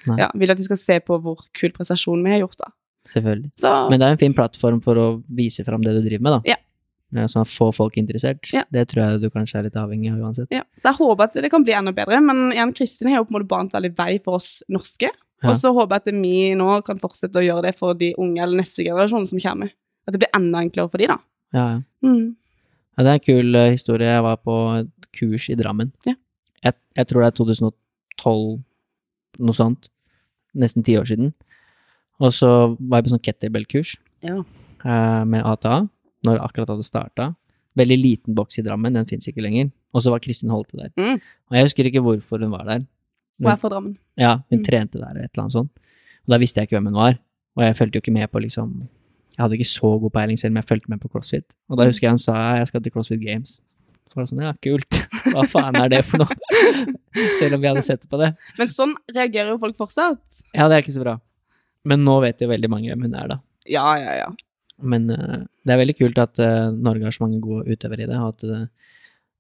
Nei. 0.08 0.16
ja, 0.22 0.30
Vil 0.34 0.50
at 0.54 0.56
de 0.56 0.64
skal 0.64 0.78
se 0.80 0.96
på 1.04 1.18
hvor 1.20 1.42
kul 1.52 1.72
prestasjon 1.76 2.22
vi 2.24 2.32
har 2.32 2.40
gjort, 2.40 2.56
da. 2.62 2.70
Selvfølgelig. 3.12 3.50
Så 3.60 3.72
Men 3.90 4.00
det 4.00 4.06
er 4.06 4.16
en 4.16 4.22
fin 4.22 4.34
plattform 4.36 4.80
for 4.84 4.98
å 5.00 5.08
vise 5.28 5.64
fram 5.66 5.84
det 5.84 5.94
du 5.96 6.02
driver 6.04 6.24
med, 6.26 6.38
da. 6.38 6.54
Ja. 6.54 6.60
Sånn 7.30 7.44
at 7.44 7.50
få 7.50 7.70
folk 7.72 7.94
interessert. 8.00 8.48
Ja. 8.52 8.64
Det 8.72 8.88
tror 8.90 9.02
jeg 9.04 9.20
du 9.22 9.28
kanskje 9.30 9.60
er 9.60 9.68
litt 9.68 9.78
avhengig 9.78 10.10
av 10.10 10.24
uansett. 10.26 10.50
Ja, 10.52 10.64
så 10.80 10.90
jeg 10.90 10.98
håper 10.98 11.28
at 11.28 11.38
det 11.44 11.50
kan 11.52 11.64
bli 11.64 11.76
enda 11.76 11.94
bedre, 11.94 12.18
men 12.24 12.50
igjen, 12.50 12.74
Kristin 12.76 13.12
har 13.12 13.22
jo 13.22 13.28
på 13.28 13.34
en 13.34 13.38
måte 13.38 13.50
bant 13.52 13.76
veldig 13.76 13.92
vei 13.96 14.16
for 14.24 14.40
oss 14.40 14.58
norske. 14.72 15.12
Ja. 15.44 15.52
Og 15.52 15.58
så 15.60 15.70
håper 15.76 15.96
jeg 15.98 16.02
at 16.02 16.22
vi 16.24 16.36
nå 16.58 16.80
kan 16.86 17.00
fortsette 17.00 17.40
å 17.40 17.44
gjøre 17.44 17.68
det 17.68 17.76
for 17.78 17.96
de 17.98 18.10
unge 18.18 18.42
eller 18.42 18.62
neste 18.62 18.84
generasjon 18.84 19.28
som 19.30 19.40
kommer. 19.42 19.72
At 20.06 20.16
det 20.16 20.22
blir 20.24 20.34
enda 20.36 20.62
enklere 20.64 20.90
for 20.90 21.02
de 21.02 21.10
da. 21.12 21.18
Ja, 21.54 21.66
ja. 21.76 21.80
Mm. 22.06 22.36
Ja, 22.96 23.04
det 23.04 23.10
er 23.10 23.18
en 23.18 23.26
kul 23.26 23.58
eh, 23.60 23.72
historie. 23.74 24.08
Jeg 24.08 24.24
var 24.24 24.38
på 24.40 24.54
et 24.78 25.08
kurs 25.16 25.50
i 25.52 25.56
Drammen. 25.58 25.92
Ja. 26.08 26.16
Jeg, 26.64 26.78
jeg 26.96 27.08
tror 27.10 27.22
det 27.22 27.28
er 27.28 27.36
2012, 27.38 28.46
noe 29.44 29.56
sånt. 29.56 29.90
Nesten 30.56 30.86
ti 30.86 30.96
år 30.96 31.08
siden. 31.08 31.34
Og 32.20 32.32
så 32.32 32.48
var 32.80 33.00
jeg 33.02 33.06
på 33.08 33.12
sånn 33.14 33.24
kettlebell-kurs 33.26 33.96
Ja. 34.24 34.38
eh, 34.84 35.24
med 35.24 35.44
ATA, 35.44 35.88
når 36.24 36.38
det 36.38 36.42
akkurat 36.46 36.68
hadde 36.72 36.84
starta. 36.86 37.34
Veldig 37.76 37.98
liten 38.02 38.34
boks 38.34 38.58
i 38.58 38.62
Drammen, 38.64 38.94
den 38.94 39.04
fins 39.06 39.26
ikke 39.28 39.42
lenger. 39.44 39.70
Og 39.94 40.00
så 40.02 40.10
var 40.10 40.20
Kristin 40.24 40.48
Holte 40.50 40.76
der. 40.78 40.90
Mm. 40.96 41.20
Og 41.50 41.52
jeg 41.58 41.64
husker 41.66 41.84
ikke 41.90 42.02
hvorfor 42.02 42.40
hun 42.40 42.50
var 42.50 42.64
der. 42.64 42.86
Hun 43.38 43.50
er 43.52 43.56
fra 43.60 43.68
Drammen. 43.68 43.98
Ja, 44.16 44.38
hun 44.50 44.60
Mm. 44.60 44.64
trente 44.64 44.92
der 44.98 45.10
et 45.24 45.30
eller 45.36 45.42
annet 45.44 45.52
sånt. 45.52 45.70
Og 46.26 46.28
da 46.32 46.38
visste 46.38 46.56
jeg 46.60 46.68
ikke 46.68 46.76
hvem 46.80 46.86
hun 46.86 46.94
var. 46.94 47.18
Og 47.56 47.62
jeg 47.64 47.76
fulgte 47.76 47.94
jo 47.96 48.00
ikke 48.00 48.12
med 48.12 48.30
på 48.30 48.40
liksom 48.42 48.88
Jeg 49.36 49.42
hadde 49.44 49.52
ikke 49.58 49.68
så 49.68 50.00
god 50.00 50.10
peiling 50.12 50.38
selv 50.38 50.52
men 50.54 50.62
jeg 50.62 50.68
fulgte 50.70 50.88
med 50.88 50.98
på 51.00 51.10
CrossFit. 51.10 51.44
Og 51.68 51.76
da 51.76 51.82
Mm. 51.84 51.88
husker 51.90 52.00
jeg 52.06 52.10
hun 52.10 52.18
sa 52.18 52.56
jeg 52.56 52.68
skal 52.68 52.80
til 52.80 52.92
CrossFit 52.92 53.20
Games. 53.20 53.60
Så 54.08 54.14
var 54.16 54.24
det 54.24 54.30
sånn 54.30 54.40
ja, 54.40 54.52
kult. 54.64 54.88
Hva 55.36 55.44
faen 55.46 55.76
er 55.76 55.88
det 55.90 56.04
for 56.06 56.16
noe? 56.16 56.36
selv 57.38 57.54
om 57.54 57.60
vi 57.60 57.66
hadde 57.68 57.82
sett 57.84 58.08
på 58.08 58.16
det. 58.18 58.34
Men 58.56 58.66
sånn 58.66 58.94
reagerer 59.12 59.48
jo 59.52 59.58
folk 59.58 59.76
fortsatt. 59.76 60.42
Ja, 60.54 60.68
det 60.68 60.76
er 60.78 60.82
ikke 60.82 60.96
så 60.96 61.02
bra. 61.04 61.20
Men 61.86 62.02
nå 62.06 62.16
vet 62.24 62.42
jo 62.42 62.50
veldig 62.50 62.70
mange 62.72 62.90
hvem 62.90 63.06
hun 63.06 63.14
er, 63.18 63.30
da. 63.34 63.38
Ja, 63.70 63.86
ja, 64.00 64.16
ja. 64.20 64.30
Men 64.82 65.06
uh, 65.10 65.44
det 65.64 65.74
er 65.74 65.80
veldig 65.80 65.96
kult 65.98 66.18
at 66.20 66.40
uh, 66.42 66.68
Norge 66.74 67.06
har 67.06 67.14
så 67.14 67.24
mange 67.24 67.40
gode 67.44 67.64
utøvere 67.70 68.04
i 68.04 68.10
det, 68.10 68.18
og 68.18 68.34
at 68.34 68.44
eh, 68.44 68.66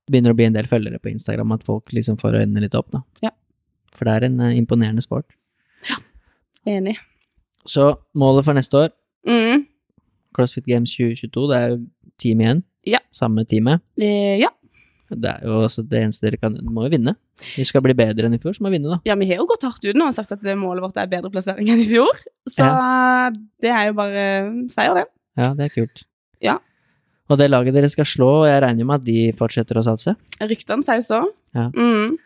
det 0.06 0.14
begynner 0.14 0.32
å 0.32 0.38
bli 0.38 0.46
en 0.46 0.54
del 0.56 0.68
følgere 0.70 1.00
på 1.02 1.10
Instagram, 1.10 1.56
at 1.56 1.66
folk 1.66 1.90
liksom 1.92 2.18
får 2.20 2.38
øynene 2.40 2.62
litt 2.62 2.76
opp, 2.78 2.88
da. 2.94 3.02
Ja. 3.26 3.32
For 3.96 4.08
det 4.08 4.14
er 4.14 4.28
en 4.28 4.38
imponerende 4.54 5.02
sport. 5.04 5.26
Ja, 5.90 5.98
Enig. 6.70 6.96
Så 7.66 7.96
målet 8.14 8.46
for 8.46 8.56
neste 8.58 8.86
år 8.86 8.94
Mm. 9.26 9.64
CrossFit 10.36 10.68
Games 10.70 10.92
2022, 10.94 11.48
det 11.50 11.56
er 11.58 11.72
jo 11.72 11.78
team 12.22 12.42
igjen. 12.44 12.62
Ja. 12.86 13.00
Samme 13.10 13.42
teamet. 13.48 13.82
Ja. 13.98 14.52
Det 15.10 15.30
er 15.30 15.44
jo 15.46 15.60
også 15.62 15.84
det 15.86 16.00
eneste 16.02 16.26
dere 16.26 16.38
kan 16.40 16.56
Du 16.56 16.70
må 16.74 16.86
jo 16.86 16.90
vinne. 16.90 17.14
Vi 17.54 17.64
skal 17.68 17.82
bli 17.84 17.94
bedre 17.94 18.26
enn 18.26 18.34
i 18.34 18.40
fjor, 18.42 18.56
så 18.56 18.64
må 18.64 18.72
vi 18.72 18.78
vinne, 18.80 18.96
da. 18.96 18.98
ja, 19.06 19.14
vi 19.18 19.28
har 19.30 19.38
jo 19.38 19.46
gått 19.50 19.66
hardt 19.68 19.84
ut 19.84 19.98
nå 19.98 20.08
og 20.08 20.16
sagt 20.16 20.34
at 20.34 20.42
det 20.42 20.56
målet 20.58 20.82
vårt 20.82 20.98
er 20.98 21.10
bedre 21.10 21.30
plassering 21.30 21.70
enn 21.70 21.84
i 21.84 21.88
fjor. 21.90 22.22
Så 22.50 22.66
det 23.62 23.70
er 23.70 23.90
jo 23.90 23.96
bare 23.98 24.26
seier, 24.72 24.98
det. 24.98 25.06
Ja, 25.38 25.52
det 25.54 25.68
er 25.68 25.74
kult. 25.74 26.06
Ja. 26.42 26.58
Og 27.30 27.38
det 27.40 27.50
laget 27.50 27.74
dere 27.74 27.90
skal 27.90 28.06
slå, 28.06 28.30
jeg 28.46 28.62
regner 28.62 28.84
jo 28.84 28.90
med 28.90 29.02
at 29.02 29.06
de 29.06 29.18
fortsetter 29.38 29.78
å 29.78 29.84
satse. 29.86 30.14
Ryktene 30.42 30.86
sier 30.86 31.02
så. 31.04 31.24
Ja. 31.56 31.70
Mm. 31.74 32.16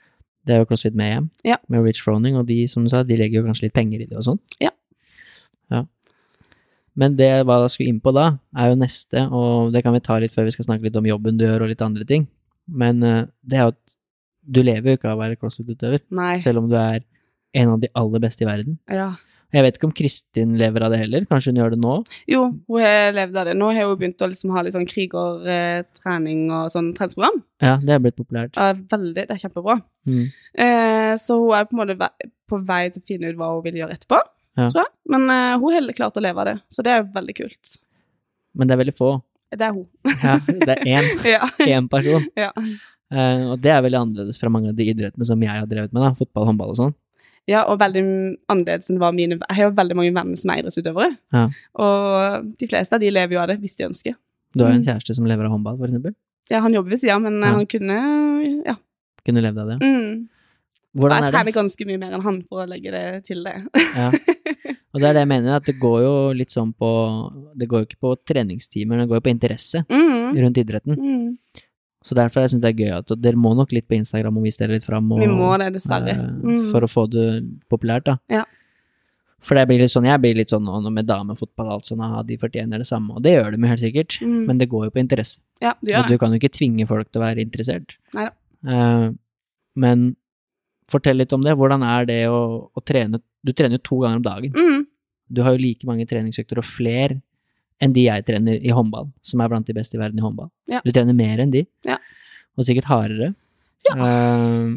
Det 0.47 0.57
er 0.57 0.63
jo 0.63 0.69
CrossFit 0.69 0.97
hjem. 0.97 1.31
Ja. 1.45 1.57
med 1.69 1.85
Rich 1.85 2.03
Froning, 2.05 2.37
og 2.41 2.47
de, 2.49 2.63
som 2.69 2.85
du 2.85 2.91
sa, 2.93 3.03
de 3.05 3.17
legger 3.17 3.41
jo 3.41 3.47
kanskje 3.47 3.69
litt 3.69 3.77
penger 3.77 4.05
i 4.05 4.09
det 4.09 4.17
og 4.19 4.27
sånn. 4.27 4.41
Ja. 4.61 4.73
Ja. 5.73 5.85
Men 6.99 7.17
det 7.17 7.29
jeg 7.29 7.47
bare 7.49 7.69
skulle 7.73 7.93
inn 7.93 8.01
på 8.03 8.13
da, 8.17 8.27
er 8.57 8.73
jo 8.73 8.81
neste, 8.81 9.27
og 9.31 9.73
det 9.75 9.85
kan 9.85 9.95
vi 9.95 10.03
ta 10.05 10.19
litt 10.21 10.35
før 10.35 10.49
vi 10.49 10.55
skal 10.57 10.67
snakke 10.69 10.89
litt 10.89 10.97
om 10.99 11.09
jobben 11.09 11.39
du 11.41 11.47
gjør 11.47 11.65
og 11.67 11.73
litt 11.73 11.85
andre 11.85 12.07
ting. 12.09 12.27
Men 12.71 13.03
eh, 13.07 13.25
det 13.43 13.59
er 13.59 13.67
jo 13.69 13.73
at 13.75 13.97
du 14.51 14.63
lever 14.65 14.93
jo 14.95 14.99
ikke 14.99 15.11
av 15.11 15.19
å 15.19 15.23
være 15.23 15.37
CrossFit-utøver, 15.39 16.05
selv 16.43 16.63
om 16.63 16.71
du 16.71 16.77
er 16.81 17.03
en 17.61 17.75
av 17.75 17.81
de 17.83 17.91
aller 17.99 18.23
beste 18.23 18.43
i 18.43 18.49
verden. 18.49 18.79
Ja. 18.91 19.11
Jeg 19.51 19.65
vet 19.67 19.77
ikke 19.77 19.89
om 19.89 19.95
Kristin 19.99 20.53
lever 20.59 20.85
av 20.87 20.93
det 20.95 21.01
heller, 21.01 21.25
kanskje 21.27 21.51
hun 21.51 21.57
gjør 21.59 21.73
det 21.75 21.79
nå? 21.83 21.95
Jo, 22.31 22.43
hun 22.71 22.83
har 22.85 23.11
levd 23.17 23.39
av 23.41 23.49
det. 23.49 23.55
Nå 23.59 23.71
har 23.75 23.89
hun 23.89 23.97
begynt 23.99 24.23
å 24.23 24.29
liksom 24.31 24.53
ha 24.55 24.63
litt 24.63 24.77
sånn 24.77 24.87
krigertrening 24.87 26.45
og 26.55 26.69
sånn 26.75 26.93
treningsprogram. 26.97 27.41
Ja, 27.63 27.77
det 27.83 27.95
er 27.97 28.05
blitt 28.05 28.19
populært. 28.19 28.55
Ja, 28.55 28.73
veldig, 28.93 29.15
det 29.27 29.35
er 29.35 29.43
kjempebra. 29.43 29.79
Mm. 30.09 30.27
Eh, 30.67 31.15
så 31.21 31.39
hun 31.41 31.57
er 31.59 31.67
på 31.67 31.75
en 31.77 31.83
måte 31.83 32.11
på 32.51 32.61
vei 32.67 32.83
til 32.95 33.03
å 33.03 33.09
finne 33.11 33.33
ut 33.33 33.41
hva 33.41 33.51
hun 33.57 33.65
vil 33.67 33.81
gjøre 33.83 33.97
etterpå, 33.99 34.21
Ja. 34.59 34.69
tror 34.71 34.83
jeg. 34.85 34.93
Men 35.15 35.27
eh, 35.31 35.59
hun 35.59 35.75
har 35.75 35.93
klart 35.99 36.17
å 36.19 36.25
leve 36.25 36.43
av 36.45 36.47
det, 36.53 36.57
så 36.71 36.83
det 36.87 36.95
er 36.95 37.11
veldig 37.19 37.37
kult. 37.43 37.77
Men 38.55 38.69
det 38.71 38.75
er 38.75 38.83
veldig 38.85 38.97
få. 38.99 39.11
Det 39.51 39.67
er 39.67 39.73
hun. 39.75 39.87
Ja, 40.23 40.37
det 40.47 40.75
er 40.77 40.83
én, 40.87 41.09
ja. 41.27 41.47
én 41.67 41.89
person. 41.91 42.27
ja. 42.39 42.53
Uh, 43.11 43.51
og 43.53 43.57
det 43.59 43.73
er 43.75 43.81
veldig 43.83 43.99
annerledes 43.99 44.37
fra 44.39 44.49
mange 44.55 44.69
av 44.71 44.77
de 44.79 44.85
idrettene 44.87 45.27
som 45.27 45.41
jeg 45.43 45.51
har 45.51 45.67
drevet 45.67 45.91
med, 45.93 46.03
da. 46.05 46.13
Fotball, 46.15 46.45
håndball 46.47 46.71
og 46.71 46.77
sånn. 46.79 46.93
Ja, 47.51 47.65
og 47.67 47.81
veldig 47.81 48.03
annerledes 48.53 48.91
enn 48.93 49.01
var 49.03 49.11
mine 49.17 49.35
Jeg 49.41 49.57
har 49.57 49.65
jo 49.65 49.71
veldig 49.75 49.97
mange 49.99 50.13
venner 50.15 50.39
som 50.39 50.53
er 50.55 50.61
idrettsutøvere. 50.63 51.17
Ja. 51.35 51.47
Og 51.83 52.51
de 52.61 52.69
fleste 52.71 52.95
av 52.95 53.03
de 53.03 53.11
lever 53.11 53.35
jo 53.35 53.41
av 53.43 53.49
det 53.51 53.57
hvis 53.65 53.75
de 53.81 53.89
ønsker. 53.89 54.15
Du 54.55 54.63
har 54.63 54.71
jo 54.71 54.77
en 54.79 54.85
Mm. 54.85 54.87
kjæreste 54.93 55.17
som 55.19 55.27
lever 55.27 55.45
av 55.49 55.51
håndball, 55.57 55.79
for 55.81 55.89
eksempel. 55.91 56.15
Ja, 56.51 56.61
han 56.63 56.75
jobber 56.75 56.91
ved 56.95 57.01
sida, 57.03 57.19
men 57.19 57.43
eh, 57.43 57.49
Ja. 57.49 57.57
han 57.57 57.67
kunne 57.67 57.99
Ja. 58.67 58.77
Kunne 59.27 59.43
levd 59.43 59.59
av 59.59 59.67
det. 59.73 59.79
Mm. 59.83 60.29
Og 60.95 61.01
Hvordan 61.01 61.21
jeg 61.23 61.29
er 61.29 61.35
trener 61.35 61.53
ganske 61.59 61.87
mye 61.87 61.99
mer 61.99 62.13
enn 62.15 62.23
han 62.23 62.43
for 62.49 62.63
å 62.63 62.69
legge 62.71 62.91
det 62.95 63.25
til 63.27 63.43
det. 63.43 63.57
Ja. 63.97 64.11
Og 64.93 65.01
det 65.01 65.07
er 65.09 65.13
det 65.15 65.21
jeg 65.23 65.29
mener, 65.31 65.55
at 65.55 65.65
det 65.69 65.79
går 65.79 65.99
jo 66.03 66.15
litt 66.35 66.51
sånn 66.51 66.73
på 66.75 66.89
Det 67.57 67.69
går 67.71 67.83
jo 67.83 67.87
ikke 67.87 68.01
på 68.03 68.15
treningstimer, 68.27 68.99
det 68.99 69.09
går 69.09 69.21
jo 69.21 69.27
på 69.29 69.35
interesse 69.35 69.85
Mm. 69.89 70.35
rundt 70.43 70.59
idretten. 70.59 70.97
Mm. 70.99 71.39
Så 72.03 72.15
derfor 72.17 72.41
jeg 72.41 72.51
synes 72.51 72.63
det 72.63 72.71
er 72.73 72.85
gøy 72.85 72.93
at 72.99 73.21
dere 73.21 73.37
må 73.37 73.55
nok 73.55 73.73
litt 73.73 73.87
på 73.87 73.95
Instagram 73.99 74.39
og 74.39 74.45
vise 74.45 74.59
dere 74.59 74.73
litt 74.79 74.85
fram. 74.85 75.11
Og, 75.13 75.21
Vi 75.21 75.27
må 75.27 75.57
det, 75.59 75.73
dessverre. 75.75 76.09
eh, 76.09 76.41
Mm. 76.43 76.71
For 76.73 76.81
å 76.81 76.89
få 76.89 77.11
det 77.11 77.45
populært, 77.69 78.05
da. 78.05 78.17
Ja. 78.31 78.45
For 79.41 79.55
det 79.55 79.69
blir 79.69 79.79
litt 79.81 79.91
sånn, 79.91 80.05
jeg 80.05 80.21
blir 80.21 80.35
litt 80.37 80.49
sånn 80.51 80.93
med 80.93 81.07
damefotball 81.07 81.67
og 81.67 81.73
alt 81.73 81.85
sånn, 81.85 82.27
de 82.27 82.37
fortjener 82.37 82.79
det 82.79 82.87
samme, 82.87 83.15
og 83.17 83.23
det 83.23 83.33
gjør 83.37 83.53
de 83.53 83.59
jo 83.59 83.67
helt 83.69 83.81
sikkert. 83.81 84.21
Mm. 84.21 84.47
Men 84.47 84.59
det 84.59 84.69
går 84.69 84.85
jo 84.87 84.91
på 84.91 85.01
interesse. 85.09 85.39
Ja, 85.63 85.73
Og 85.81 86.09
du 86.09 86.19
kan 86.19 86.31
jo 86.33 86.39
ikke 86.39 86.51
tvinge 86.53 86.87
folk 86.89 87.11
til 87.13 87.21
å 87.23 87.25
være 87.25 87.41
interessert. 87.45 87.97
Neida. 88.15 88.33
Uh, 88.67 89.13
men 89.77 90.17
fortell 90.91 91.17
litt 91.21 91.33
om 91.37 91.43
det. 91.47 91.55
Hvordan 91.59 91.83
er 91.87 92.07
det 92.09 92.21
å, 92.29 92.41
å 92.75 92.83
trene 92.85 93.21
Du 93.47 93.53
trener 93.57 93.79
jo 93.79 93.83
to 93.89 93.99
ganger 94.03 94.19
om 94.21 94.25
dagen. 94.27 94.53
Mm. 94.53 94.87
Du 95.33 95.41
har 95.47 95.55
jo 95.55 95.63
like 95.63 95.87
mange 95.89 96.05
treningsøkter 96.11 96.59
og 96.61 96.67
flere 96.69 97.21
enn 97.81 97.95
de 97.97 98.03
jeg 98.05 98.25
trener 98.29 98.59
i 98.61 98.69
håndball, 98.77 99.07
som 99.25 99.41
er 99.41 99.49
blant 99.49 99.65
de 99.67 99.73
beste 99.73 99.97
i 99.97 100.01
verden 100.03 100.19
i 100.21 100.25
håndball. 100.27 100.51
Ja. 100.69 100.83
Du 100.85 100.91
trener 100.93 101.17
mer 101.17 101.41
enn 101.41 101.51
de, 101.55 101.63
Ja. 101.89 101.97
og 102.59 102.67
sikkert 102.69 102.85
hardere. 102.91 103.31
Eh, 103.89 104.77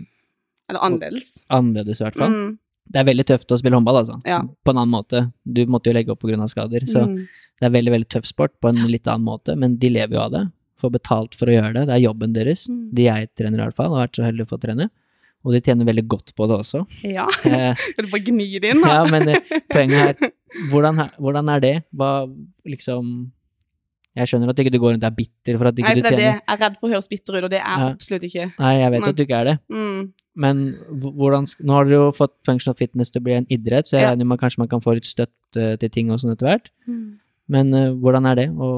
Eller 0.69 0.79
annerledes. 0.79 1.43
annerledes, 1.51 1.99
i 1.99 2.05
hvert 2.05 2.15
fall. 2.21 2.31
Mm. 2.31 2.57
Det 2.93 2.99
er 3.01 3.07
veldig 3.09 3.25
tøft 3.27 3.51
å 3.51 3.57
spille 3.59 3.75
håndball, 3.75 3.99
altså. 4.03 4.21
Ja. 4.27 4.41
På 4.63 4.71
en 4.71 4.79
annen 4.79 4.95
måte. 4.95 5.25
Du 5.43 5.65
måtte 5.65 5.91
jo 5.91 5.93
legge 5.97 6.11
opp 6.15 6.21
pga. 6.23 6.47
skader, 6.47 6.85
så 6.87 7.03
Mm. 7.07 7.27
det 7.59 7.65
er 7.67 7.69
veldig, 7.69 7.91
veldig 7.91 8.09
tøff 8.09 8.25
sport 8.25 8.51
på 8.61 8.69
en 8.69 8.87
litt 8.89 9.03
annen 9.07 9.25
måte, 9.25 9.57
men 9.57 9.75
de 9.77 9.89
lever 9.89 10.13
jo 10.15 10.19
av 10.21 10.31
det. 10.31 10.51
Får 10.79 10.91
betalt 10.91 11.35
for 11.35 11.47
å 11.47 11.53
gjøre 11.59 11.73
det. 11.73 11.87
Det 11.87 11.95
er 11.95 12.07
jobben 12.07 12.33
deres. 12.33 12.67
Mm. 12.69 12.93
De 12.93 13.03
jeg 13.03 13.29
trener, 13.35 13.59
i 13.59 13.63
hvert 13.67 13.75
fall, 13.75 13.93
har 13.95 14.07
vært 14.07 14.15
så 14.15 14.23
heldig 14.23 14.47
å 14.47 14.49
få 14.49 14.59
trene. 14.59 14.89
Og 15.43 15.51
de 15.51 15.59
tjener 15.59 15.83
veldig 15.85 16.05
godt 16.07 16.31
på 16.37 16.47
det 16.47 16.55
også. 16.61 16.85
Ja. 17.03 17.27
Eh, 17.45 17.75
du 17.99 18.07
bare 18.09 18.23
gni 18.23 18.47
det 18.63 18.69
inn, 18.73 18.81
da? 18.81 19.01
ja, 19.01 19.05
men 19.11 19.27
eh, 19.27 19.61
poenget 19.69 19.99
her 20.23 20.31
hvordan, 20.71 20.99
er- 21.03 21.15
hvordan 21.19 21.49
er 21.51 21.59
det? 21.59 21.73
Hva 21.93 22.11
liksom 22.65 23.31
Jeg 24.15 24.29
skjønner 24.29 24.49
at 24.51 24.55
du 24.55 24.61
ikke 24.63 24.77
går 24.77 24.91
rundt 24.93 25.03
og 25.03 25.09
er 25.09 25.15
bitter 25.17 25.57
for 25.57 25.67
at 25.71 25.79
ikke 25.81 25.89
Nei, 25.89 25.95
du 25.97 26.01
for 26.05 26.13
det 26.13 26.13
er 26.13 26.21
det. 26.21 26.25
Jeg 26.37 26.53
er 26.53 26.59
redd 26.61 26.75
for 26.77 26.87
å 26.87 26.91
høres 26.93 27.07
bitter 27.09 27.33
ut, 27.39 27.43
og 27.47 27.49
det 27.49 27.59
er 27.59 27.65
jeg 27.65 27.79
Ja. 27.81 27.87
absolutt 27.95 28.25
ikke. 28.29 28.43
Nei, 28.59 28.73
jeg 28.77 28.91
vet 28.93 29.01
Nei. 29.01 29.09
at 29.09 29.15
du 29.17 29.23
ikke 29.25 29.39
er 29.39 29.47
det. 29.49 29.55
Mm. 29.73 30.01
Men 30.45 30.59
hvordan 31.17 31.47
Nå 31.65 31.73
har 31.79 31.85
dere 31.89 31.97
jo 31.97 32.11
fått 32.13 32.35
functional 32.45 32.77
fitness 32.77 33.09
til 33.09 33.21
å 33.23 33.25
bli 33.25 33.33
en 33.39 33.47
idrett, 33.49 33.89
så 33.89 33.97
jeg 33.97 34.03
Ja. 34.05 34.11
regner 34.13 34.25
med 34.29 34.37
at 34.37 34.43
kanskje 34.45 34.61
man 34.63 34.69
kan 34.69 34.81
få 34.85 34.93
litt 34.93 35.09
støtte 35.09 35.65
til 35.81 35.89
ting 35.89 36.11
og 36.13 36.19
sånn 36.21 36.31
etter 36.37 36.45
hvert. 36.47 36.69
Mm. 36.87 37.17
Men 37.49 37.73
uh, 37.73 37.89
hvordan 37.97 38.29
er 38.31 38.35
det 38.35 38.47
å 38.53 38.69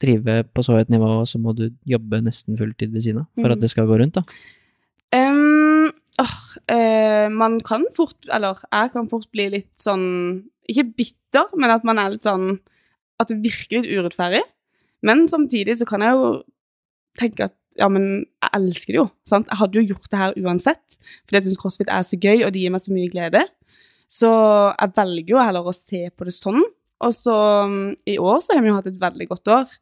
drive 0.00 0.38
på 0.56 0.64
så 0.64 0.78
høyt 0.80 0.88
nivå, 0.88 1.12
og 1.20 1.28
så 1.28 1.36
må 1.38 1.52
du 1.54 1.68
jobbe 1.84 2.22
nesten 2.24 2.56
fulltid 2.56 2.90
ved 2.90 3.04
siden 3.04 3.20
av 3.20 3.28
for 3.36 3.50
Mm. 3.50 3.52
at 3.52 3.60
det 3.60 3.70
skal 3.70 3.86
gå 3.86 4.00
rundt, 4.00 4.16
da? 4.16 4.22
Ehm, 5.12 5.90
åh, 6.20 6.36
eh, 6.72 7.28
man 7.32 7.58
kan 7.64 7.86
fort, 7.96 8.18
eller 8.28 8.60
jeg 8.68 8.92
kan 8.94 9.08
fort 9.10 9.28
bli 9.34 9.48
litt 9.56 9.72
sånn, 9.80 10.44
ikke 10.70 10.88
bitter, 10.98 11.48
men 11.56 11.72
at 11.74 11.86
man 11.86 12.00
er 12.00 12.14
litt 12.14 12.26
sånn, 12.26 12.58
at 13.20 13.30
det 13.30 13.40
virker 13.44 13.80
litt 13.80 13.90
urettferdig. 13.90 14.42
Men 15.06 15.26
samtidig 15.32 15.78
så 15.80 15.88
kan 15.88 16.04
jeg 16.04 16.16
jo 16.16 16.28
tenke 17.20 17.48
at, 17.48 17.56
ja, 17.78 17.88
men 17.92 18.26
jeg 18.42 18.52
elsker 18.58 18.94
det 18.94 19.00
jo, 19.00 19.06
sant? 19.28 19.48
Jeg 19.48 19.60
hadde 19.60 19.80
jo 19.80 19.94
gjort 19.94 20.10
det 20.10 20.20
her 20.20 20.36
uansett, 20.42 20.98
fordi 21.24 21.38
jeg 21.38 21.48
synes 21.48 21.60
CrossFit 21.62 21.92
er 21.92 22.04
så 22.06 22.18
gøy, 22.20 22.44
og 22.44 22.52
det 22.52 22.64
gir 22.64 22.74
meg 22.74 22.84
så 22.84 22.92
mye 22.94 23.12
glede. 23.12 23.44
Så 24.10 24.30
jeg 24.74 24.92
velger 24.96 25.36
jo 25.36 25.40
heller 25.40 25.70
å 25.70 25.76
se 25.76 26.08
på 26.10 26.26
det 26.26 26.34
sånn. 26.34 26.60
Og 27.00 27.14
så 27.16 27.36
mm, 27.70 27.84
i 28.12 28.18
år 28.20 28.42
så 28.44 28.56
har 28.56 28.64
vi 28.64 28.72
jo 28.72 28.76
hatt 28.76 28.90
et 28.90 29.00
veldig 29.00 29.28
godt 29.30 29.52
år, 29.54 29.72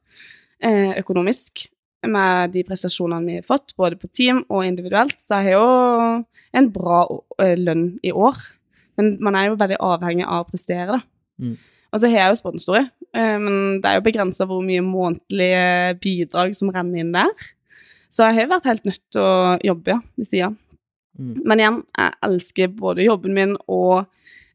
eh, 0.62 0.92
økonomisk 1.00 1.66
med 2.06 2.52
de 2.54 2.62
prestasjonene 2.66 3.26
vi 3.26 3.40
har 3.40 3.46
fått, 3.46 3.74
både 3.78 3.98
på 3.98 4.10
team 4.14 4.44
og 4.46 4.66
individuelt, 4.66 5.16
så 5.20 5.40
jeg 5.40 5.50
har 5.50 5.58
jo 5.58 6.22
en 6.58 6.70
bra 6.74 7.00
eh, 7.42 7.56
lønn 7.58 7.90
i 8.06 8.12
år. 8.14 8.38
Men 8.98 9.16
man 9.22 9.38
er 9.38 9.48
jo 9.48 9.58
veldig 9.58 9.80
avhengig 9.82 10.26
av 10.26 10.44
å 10.44 10.48
prestere, 10.48 10.98
da. 10.98 11.00
Mm. 11.42 11.56
Og 11.88 12.00
så 12.00 12.10
har 12.10 12.20
jeg 12.20 12.32
jo 12.32 12.38
sponsorer, 12.42 12.88
eh, 13.16 13.36
men 13.40 13.80
det 13.82 13.90
er 13.90 13.98
jo 13.98 14.06
begrensa 14.06 14.46
hvor 14.48 14.62
mye 14.64 14.84
månedlige 14.84 15.98
bidrag 16.02 16.54
som 16.56 16.70
renner 16.74 17.02
inn 17.02 17.14
der. 17.14 17.46
Så 18.12 18.24
jeg 18.28 18.40
har 18.40 18.52
vært 18.54 18.68
helt 18.70 18.88
nødt 18.88 19.04
til 19.12 19.24
å 19.24 19.56
jobbe, 19.64 19.96
ja, 19.96 20.00
ved 20.16 20.28
sida. 20.28 20.52
Mm. 21.18 21.34
Men 21.44 21.62
igjen, 21.62 21.80
jeg 21.98 22.16
elsker 22.28 22.72
både 22.78 23.06
jobben 23.06 23.34
min 23.36 23.56
og 23.66 24.06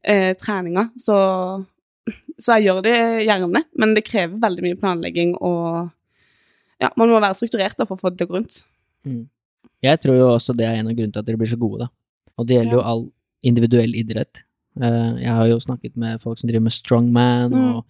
eh, 0.02 0.32
treninga, 0.40 0.88
så, 1.00 1.18
så 2.40 2.58
jeg 2.58 2.70
gjør 2.70 2.82
det 2.86 2.96
gjerne. 3.28 3.66
Men 3.80 3.98
det 3.98 4.06
krever 4.08 4.40
veldig 4.42 4.66
mye 4.66 4.80
planlegging 4.80 5.36
og 5.42 5.92
Ja, 6.84 6.90
man 7.00 7.10
må 7.12 7.20
være 7.24 7.38
strukturert 7.40 7.78
da, 7.80 7.86
for 7.90 7.96
å 7.98 8.02
få 8.04 8.12
det 8.12 8.20
til 8.22 8.28
å 8.28 8.32
gå 8.34 8.40
rundt. 8.42 8.58
Mm. 9.08 9.22
Jeg 9.84 10.00
tror 10.04 10.18
jo 10.20 10.30
også 10.36 10.56
det 10.58 10.66
er 10.68 10.80
en 10.80 10.90
av 10.92 10.96
grunnene 10.96 11.14
til 11.16 11.24
at 11.24 11.28
dere 11.28 11.40
blir 11.40 11.52
så 11.52 11.60
gode, 11.60 11.86
da. 11.86 11.90
Og 12.40 12.48
det 12.50 12.58
gjelder 12.58 12.78
jo 12.80 12.84
all 12.92 13.04
individuell 13.46 13.96
idrett. 14.00 14.44
Eh, 14.82 15.12
jeg 15.24 15.34
har 15.38 15.48
jo 15.52 15.60
snakket 15.64 15.96
med 16.00 16.22
folk 16.24 16.40
som 16.40 16.50
driver 16.50 16.66
med 16.68 16.74
strongman 16.76 17.52
Mm. 17.54 17.76
og 17.78 17.86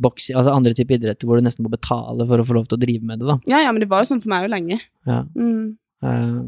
boksing, 0.00 0.36
altså 0.36 0.52
andre 0.54 0.72
typer 0.76 0.98
idretter 0.98 1.26
hvor 1.28 1.36
du 1.40 1.44
nesten 1.44 1.64
må 1.64 1.70
betale 1.72 2.26
for 2.28 2.38
å 2.42 2.46
få 2.46 2.54
lov 2.56 2.68
til 2.68 2.76
å 2.78 2.80
drive 2.80 3.02
med 3.02 3.18
det, 3.20 3.26
da. 3.30 3.38
Ja, 3.48 3.60
ja, 3.64 3.72
men 3.72 3.80
det 3.80 3.88
var 3.90 4.02
jo 4.04 4.10
sånn 4.14 4.22
for 4.22 4.28
meg 4.32 4.44
jo 4.46 4.52
lenge. 4.54 4.80
Ja. 5.06 5.22
Mm. 5.34 5.76
Eh, 6.02 6.38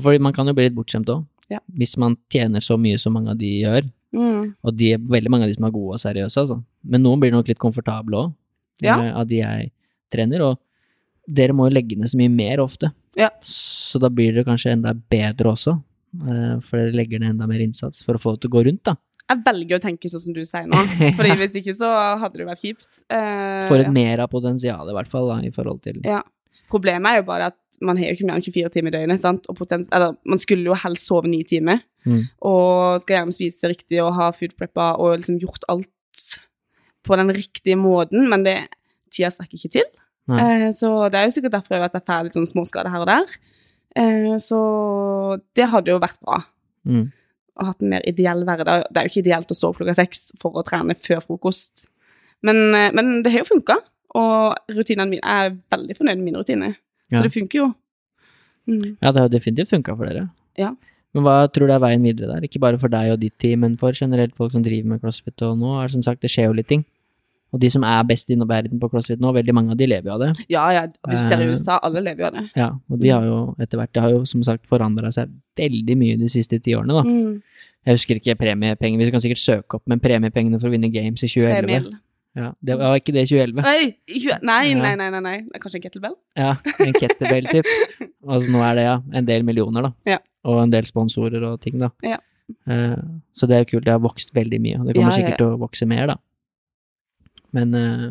fordi 0.00 0.20
man 0.20 0.32
kan 0.36 0.46
jo 0.46 0.54
bli 0.54 0.68
litt 0.68 0.76
bortskjemt 0.76 1.06
òg. 1.14 1.24
Ja. 1.50 1.60
Hvis 1.72 1.96
man 1.96 2.16
tjener 2.30 2.60
så 2.60 2.76
mye 2.78 2.98
som 3.00 3.14
mange 3.16 3.30
av 3.32 3.38
de 3.40 3.48
gjør. 3.62 3.86
Mm. 4.14 4.54
Og 4.64 4.76
de 4.76 4.92
er 4.94 4.98
veldig 4.98 5.30
mange 5.30 5.44
av 5.44 5.48
de 5.50 5.54
som 5.56 5.64
er 5.68 5.70
gode 5.74 5.96
og 5.96 6.00
seriøse, 6.02 6.36
altså. 6.42 6.62
Men 6.84 7.02
noen 7.02 7.20
blir 7.20 7.32
nok 7.32 7.48
litt 7.48 7.58
komfortable 7.58 8.16
òg, 8.24 8.34
Ja. 8.80 8.96
av 9.14 9.26
de 9.28 9.36
jeg 9.42 9.70
trener. 10.12 10.40
Og 10.42 10.58
dere 11.28 11.52
må 11.56 11.66
jo 11.68 11.74
legge 11.76 11.98
ned 11.98 12.08
så 12.10 12.16
mye 12.20 12.32
mer 12.32 12.62
ofte. 12.64 12.88
Ja. 13.18 13.28
Så 13.44 14.00
da 14.00 14.08
blir 14.08 14.32
dere 14.32 14.46
kanskje 14.48 14.72
enda 14.76 14.94
bedre 14.94 15.52
også. 15.52 15.76
eh, 16.24 16.54
For 16.64 16.78
dere 16.80 16.96
legger 16.96 17.20
ned 17.20 17.34
enda 17.36 17.46
mer 17.50 17.60
innsats 17.60 18.02
for 18.06 18.16
å 18.16 18.22
få 18.22 18.32
det 18.36 18.42
til 18.46 18.50
å 18.52 18.56
gå 18.56 18.64
rundt, 18.70 18.82
da. 18.88 18.94
Jeg 19.28 19.42
velger 19.44 19.76
å 19.76 19.82
tenke 19.84 20.08
sånn 20.08 20.22
som 20.24 20.32
du 20.32 20.40
sier 20.48 20.64
nå, 20.70 20.78
for 21.18 21.28
hvis 21.36 21.56
ikke 21.60 21.74
så 21.76 21.88
hadde 22.22 22.38
det 22.40 22.46
vært 22.48 22.62
kjipt. 22.64 22.88
Uh, 23.12 23.66
For 23.68 23.76
et 23.82 23.90
mer 23.92 24.22
av 24.24 24.30
potensialet, 24.32 24.88
i 24.88 24.96
hvert 24.96 25.10
fall, 25.12 25.28
da, 25.28 25.36
i 25.44 25.50
forhold 25.52 25.82
til 25.84 26.00
Ja. 26.06 26.22
Problemet 26.72 27.10
er 27.12 27.20
jo 27.20 27.26
bare 27.28 27.50
at 27.52 27.56
man 27.84 27.96
har 28.00 28.08
jo 28.08 28.16
ikke 28.16 28.26
mer 28.28 28.38
enn 28.40 28.44
24 28.44 28.70
timer 28.72 28.90
i 28.92 28.96
døgnet, 28.98 29.20
sant? 29.20 29.46
Eller, 29.92 30.16
man 30.24 30.40
skulle 30.40 30.64
jo 30.64 30.74
helst 30.80 31.06
sove 31.08 31.28
ni 31.28 31.42
timer, 31.44 31.82
Mm. 32.08 32.22
og 32.40 33.02
skal 33.02 33.18
gjerne 33.18 33.34
spise 33.34 33.68
riktig 33.68 33.98
og 34.00 34.14
ha 34.16 34.30
food 34.32 34.54
prepper 34.56 34.96
og 35.02 35.18
liksom 35.18 35.40
gjort 35.42 35.64
alt 35.68 35.88
på 37.04 37.16
den 37.20 37.32
riktige 37.36 37.76
måten, 37.76 38.28
men 38.30 38.44
det, 38.46 38.56
tida 39.12 39.28
strekker 39.32 39.58
ikke 39.58 39.72
til. 39.76 39.88
Eh, 40.36 40.66
så 40.76 40.90
det 41.12 41.20
er 41.20 41.28
jo 41.28 41.36
sikkert 41.36 41.54
derfor 41.56 41.86
at 41.86 41.94
jeg 41.96 42.04
får 42.04 42.26
litt 42.26 42.36
sånn 42.36 42.50
småskader 42.50 42.92
her 42.92 43.04
og 43.04 43.08
der. 43.08 43.38
Eh, 43.96 44.34
så 44.42 44.58
det 45.56 45.70
hadde 45.72 45.94
jo 45.94 46.02
vært 46.02 46.20
bra. 46.24 46.42
mm. 46.88 47.06
Å 47.58 47.64
hatt 47.72 47.80
en 47.82 47.90
mer 47.90 48.04
ideell 48.06 48.44
hverdag. 48.46 48.84
Det 48.86 49.00
er 49.00 49.06
jo 49.08 49.10
ikke 49.10 49.22
ideelt 49.24 49.50
å 49.50 49.56
stå 49.56 49.72
opp 49.72 49.80
klokka 49.80 49.96
seks 49.98 50.28
for 50.38 50.54
å 50.54 50.62
trene 50.62 50.94
før 50.94 51.18
frokost. 51.24 51.88
Men, 52.46 52.74
eh, 52.74 52.92
men 52.94 53.24
det 53.24 53.32
har 53.32 53.42
jo 53.42 53.48
funka, 53.48 53.80
og 54.14 54.54
rutinene 54.70 55.10
mine 55.10 55.24
Jeg 55.24 55.50
er 55.50 55.56
veldig 55.74 55.96
fornøyd 55.98 56.20
med 56.20 56.24
mine 56.28 56.38
rutiner. 56.38 56.76
Ja. 57.10 57.18
Så 57.18 57.22
det 57.24 57.32
funker 57.34 57.58
jo. 57.58 57.74
Mm. 58.68 58.96
Ja, 59.02 59.10
det 59.10 59.20
har 59.24 59.28
definitivt 59.28 59.72
funka 59.72 59.96
for 59.96 60.06
dere. 60.06 60.28
Ja. 60.56 60.76
Men 61.14 61.24
hva 61.24 61.48
tror 61.50 61.66
du 61.66 61.72
er 61.74 61.82
veien 61.82 62.04
videre 62.04 62.34
der? 62.34 62.46
Ikke 62.46 62.60
bare 62.60 62.78
for 62.78 62.92
deg 62.92 63.10
og 63.14 63.20
ditt 63.20 63.38
team, 63.40 63.64
men 63.64 63.76
for 63.80 63.96
generelt 63.96 64.36
folk 64.36 64.52
som 64.52 64.62
driver 64.62 64.92
med 64.92 65.00
crossfit. 65.02 65.40
Og 65.42 65.56
nå 65.58 65.74
er 65.78 65.88
det 65.88 65.96
som 65.96 66.04
sagt, 66.04 66.20
det 66.20 66.30
skjer 66.30 66.50
jo 66.50 66.56
litt 66.58 66.68
ting. 66.68 66.84
Og 67.48 67.60
de 67.62 67.70
som 67.72 67.84
er 67.88 68.02
best 68.08 68.28
i 68.30 68.36
verden 68.36 68.80
på 68.80 68.90
crossfit 68.92 69.20
nå, 69.22 69.30
veldig 69.32 69.54
mange 69.56 69.72
av 69.72 69.78
de 69.80 69.86
lever 69.88 70.10
jo 70.10 70.16
av 70.18 70.24
det. 70.24 70.46
Ja, 70.52 70.66
ja, 70.74 70.82
hvis 71.08 71.22
du 71.22 71.30
ser 71.30 71.40
i 71.40 71.46
Eh, 71.46 71.52
USA, 71.54 71.78
alle 71.82 72.02
lever 72.04 72.20
jo 72.20 72.26
av 72.28 72.34
det. 72.36 72.42
Ja, 72.60 72.68
og 72.76 73.00
de 73.00 73.12
har 73.14 73.24
jo 73.24 73.38
etter 73.58 73.80
hvert, 73.80 73.92
det 73.94 74.02
har 74.04 74.12
jo 74.12 74.24
som 74.28 74.42
sagt 74.44 74.68
forandra 74.68 75.12
seg 75.14 75.32
veldig 75.56 75.96
mye 75.96 76.18
de 76.20 76.28
siste 76.28 76.60
ti 76.60 76.76
årene, 76.76 76.98
da. 76.98 77.04
Mm. 77.08 77.64
Jeg 77.88 77.96
husker 77.96 78.20
ikke 78.20 78.36
premiepenger, 78.42 79.00
vi 79.00 79.14
kan 79.14 79.24
sikkert 79.24 79.40
søke 79.40 79.78
opp, 79.78 79.86
men 79.88 80.02
premiepengene 80.02 80.60
for 80.60 80.68
å 80.68 80.74
vinne 80.74 80.92
games 80.92 81.24
i 81.24 81.30
Tre 81.30 81.40
2011 81.40 81.72
mil. 81.72 81.88
Ja, 82.38 82.52
det 82.60 82.76
var 82.78 82.98
ikke 83.00 83.14
det 83.16 83.24
i 83.24 83.30
2011. 83.32 83.64
Nei, 83.64 83.96
nei, 84.44 84.74
nei, 84.76 84.94
nei, 85.00 85.08
nei, 85.10 85.20
nei. 85.24 85.60
Kanskje 85.62 85.80
en 85.80 85.86
kettlebell? 85.88 86.14
Ja, 86.38 86.54
en 86.84 86.96
kettlebell-typ. 86.96 87.72
Altså 88.28 88.50
nå 88.52 88.60
er 88.60 88.74
det 88.76 88.82
ja, 88.84 88.96
en 89.16 89.24
del 89.24 89.44
millioner, 89.46 89.86
da. 89.86 89.90
Ja. 90.04 90.18
Og 90.44 90.58
en 90.60 90.72
del 90.72 90.84
sponsorer 90.84 91.40
og 91.48 91.62
ting, 91.62 91.78
da. 91.80 91.88
Ja. 92.04 92.18
Uh, 92.68 93.20
så 93.32 93.48
det 93.48 93.56
er 93.56 93.62
jo 93.62 93.68
kult, 93.70 93.86
det 93.86 93.94
har 93.94 94.02
vokst 94.04 94.34
veldig 94.36 94.58
mye, 94.60 94.80
og 94.82 94.88
det 94.88 94.96
kommer 94.98 95.16
sikkert 95.16 95.38
til 95.40 95.54
å 95.54 95.60
vokse 95.62 95.88
mer, 95.88 96.10
da. 96.10 96.16
Men 97.52 97.74
eh, 97.74 98.08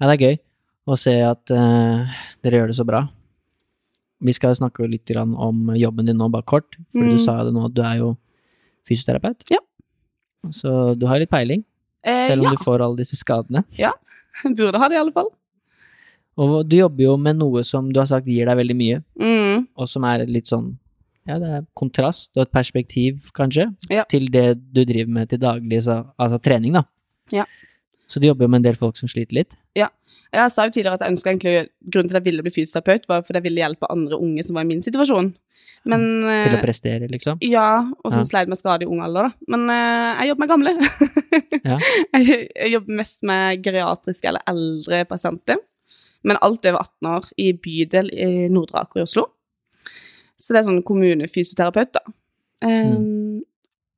ja, 0.00 0.06
det 0.10 0.14
er 0.16 0.24
gøy 0.26 0.38
å 0.86 0.96
se 0.98 1.14
at 1.26 1.50
eh, 1.54 2.16
dere 2.42 2.60
gjør 2.60 2.72
det 2.72 2.76
så 2.78 2.86
bra. 2.86 3.04
Vi 4.24 4.32
skal 4.32 4.54
snakke 4.56 4.86
litt 4.88 5.04
grann 5.10 5.34
om 5.36 5.72
jobben 5.76 6.06
din 6.08 6.16
nå, 6.16 6.30
bare 6.32 6.46
kort. 6.48 6.76
For 6.92 7.02
Mm. 7.04 7.12
du 7.16 7.18
sa 7.22 7.42
det 7.44 7.52
nå, 7.54 7.66
at 7.66 7.74
du 7.74 7.82
er 7.82 7.98
jo 8.00 8.16
fysioterapeut. 8.88 9.44
Ja. 9.50 9.58
Så 10.50 10.94
du 10.98 11.06
har 11.06 11.18
litt 11.20 11.30
peiling, 11.30 11.64
Eh, 12.06 12.28
selv 12.28 12.44
om 12.44 12.46
ja, 12.46 12.50
du 12.54 12.62
får 12.62 12.80
alle 12.84 12.96
disse 13.02 13.16
skadene. 13.18 13.64
Ja. 13.76 13.90
burde 14.44 14.78
ha 14.78 14.88
det 14.88 14.94
i 14.94 15.00
alle 15.00 15.10
fall. 15.12 15.30
Og 16.38 16.68
du 16.68 16.76
jobber 16.76 17.02
jo 17.02 17.16
med 17.16 17.38
noe 17.40 17.62
som 17.64 17.88
du 17.92 17.98
har 17.98 18.06
sagt 18.06 18.26
gir 18.28 18.46
deg 18.46 18.56
veldig 18.60 18.76
mye, 18.76 19.02
Mm. 19.18 19.66
og 19.76 19.88
som 19.88 20.04
er 20.04 20.26
litt 20.26 20.46
sånn 20.46 20.76
Ja, 21.26 21.40
det 21.42 21.48
er 21.50 21.64
kontrast 21.74 22.30
og 22.36 22.42
et 22.44 22.52
perspektiv, 22.52 23.32
kanskje, 23.34 23.74
Ja. 23.90 24.04
til 24.04 24.28
det 24.30 24.72
du 24.72 24.84
driver 24.84 25.08
med 25.10 25.28
til 25.28 25.40
daglig, 25.40 25.82
så, 25.82 26.06
altså 26.16 26.38
trening, 26.40 26.74
da. 26.74 26.84
Ja. 27.32 27.44
Så 28.06 28.20
du 28.22 28.26
jobber 28.28 28.46
jo 28.46 28.50
med 28.52 28.60
en 28.62 28.68
del 28.68 28.76
folk 28.78 28.96
som 29.00 29.08
sliter 29.10 29.34
litt. 29.40 29.56
Ja. 29.74 29.88
Jeg 30.34 30.52
sa 30.52 30.66
jo 30.66 30.72
tidligere 30.74 30.94
at 30.98 31.02
jeg 31.06 31.14
ønsket 31.14 31.30
egentlig 31.32 31.54
Grunnen 31.90 32.10
til 32.10 32.16
at 32.16 32.20
jeg 32.22 32.26
ville 32.28 32.44
bli 32.46 32.52
fysioterapeut, 32.54 33.08
var 33.10 33.22
fordi 33.26 33.40
jeg 33.40 33.46
ville 33.48 33.62
hjelpe 33.62 33.88
andre 33.90 34.18
unge 34.20 34.44
som 34.46 34.58
var 34.58 34.66
i 34.66 34.70
min 34.70 34.82
situasjon. 34.84 35.32
Men 35.86 36.02
Til 36.02 36.50
å 36.50 36.58
eh, 36.58 36.62
prestere, 36.64 37.06
liksom. 37.10 37.38
Ja, 37.46 37.86
og 38.02 38.10
som 38.10 38.24
Ja. 38.24 38.26
sleit 38.26 38.48
med 38.50 38.58
skade 38.58 38.82
i 38.82 38.90
ung 38.90 39.00
alder, 39.04 39.28
da. 39.28 39.46
Men 39.48 39.70
eh, 39.70 40.20
jeg 40.24 40.32
jobber 40.32 40.42
med 40.42 40.50
gamle. 40.50 40.72
Ja. 41.62 41.78
jeg, 42.18 42.48
jeg 42.62 42.72
jobber 42.74 42.98
mest 43.02 43.22
med 43.26 43.62
geriatriske 43.62 44.30
eller 44.30 44.42
eldre 44.50 45.04
pasienter. 45.06 45.60
Men 46.26 46.38
alt 46.42 46.66
over 46.66 46.80
18 46.82 47.10
år 47.12 47.28
i 47.38 47.52
bydel 47.54 48.10
i 48.10 48.30
Nordre 48.50 48.82
Aker 48.82 49.02
i 49.02 49.06
Oslo. 49.06 49.28
Så 50.36 50.52
det 50.52 50.60
er 50.60 50.66
sånn 50.68 50.82
kommunefysioterapeut, 50.84 51.94
da. 51.94 52.02
Um, 52.66 53.44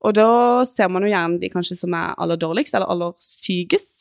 Og 0.05 0.13
da 0.15 0.29
ser 0.69 0.87
man 0.93 1.03
jo 1.03 1.09
gjerne 1.11 1.41
de 1.43 1.49
kanskje 1.51 1.75
som 1.81 1.95
er 1.97 2.13
aller 2.23 2.39
dårligst, 2.39 2.75
eller 2.77 2.87
aller 2.93 3.17
sykest. 3.19 3.98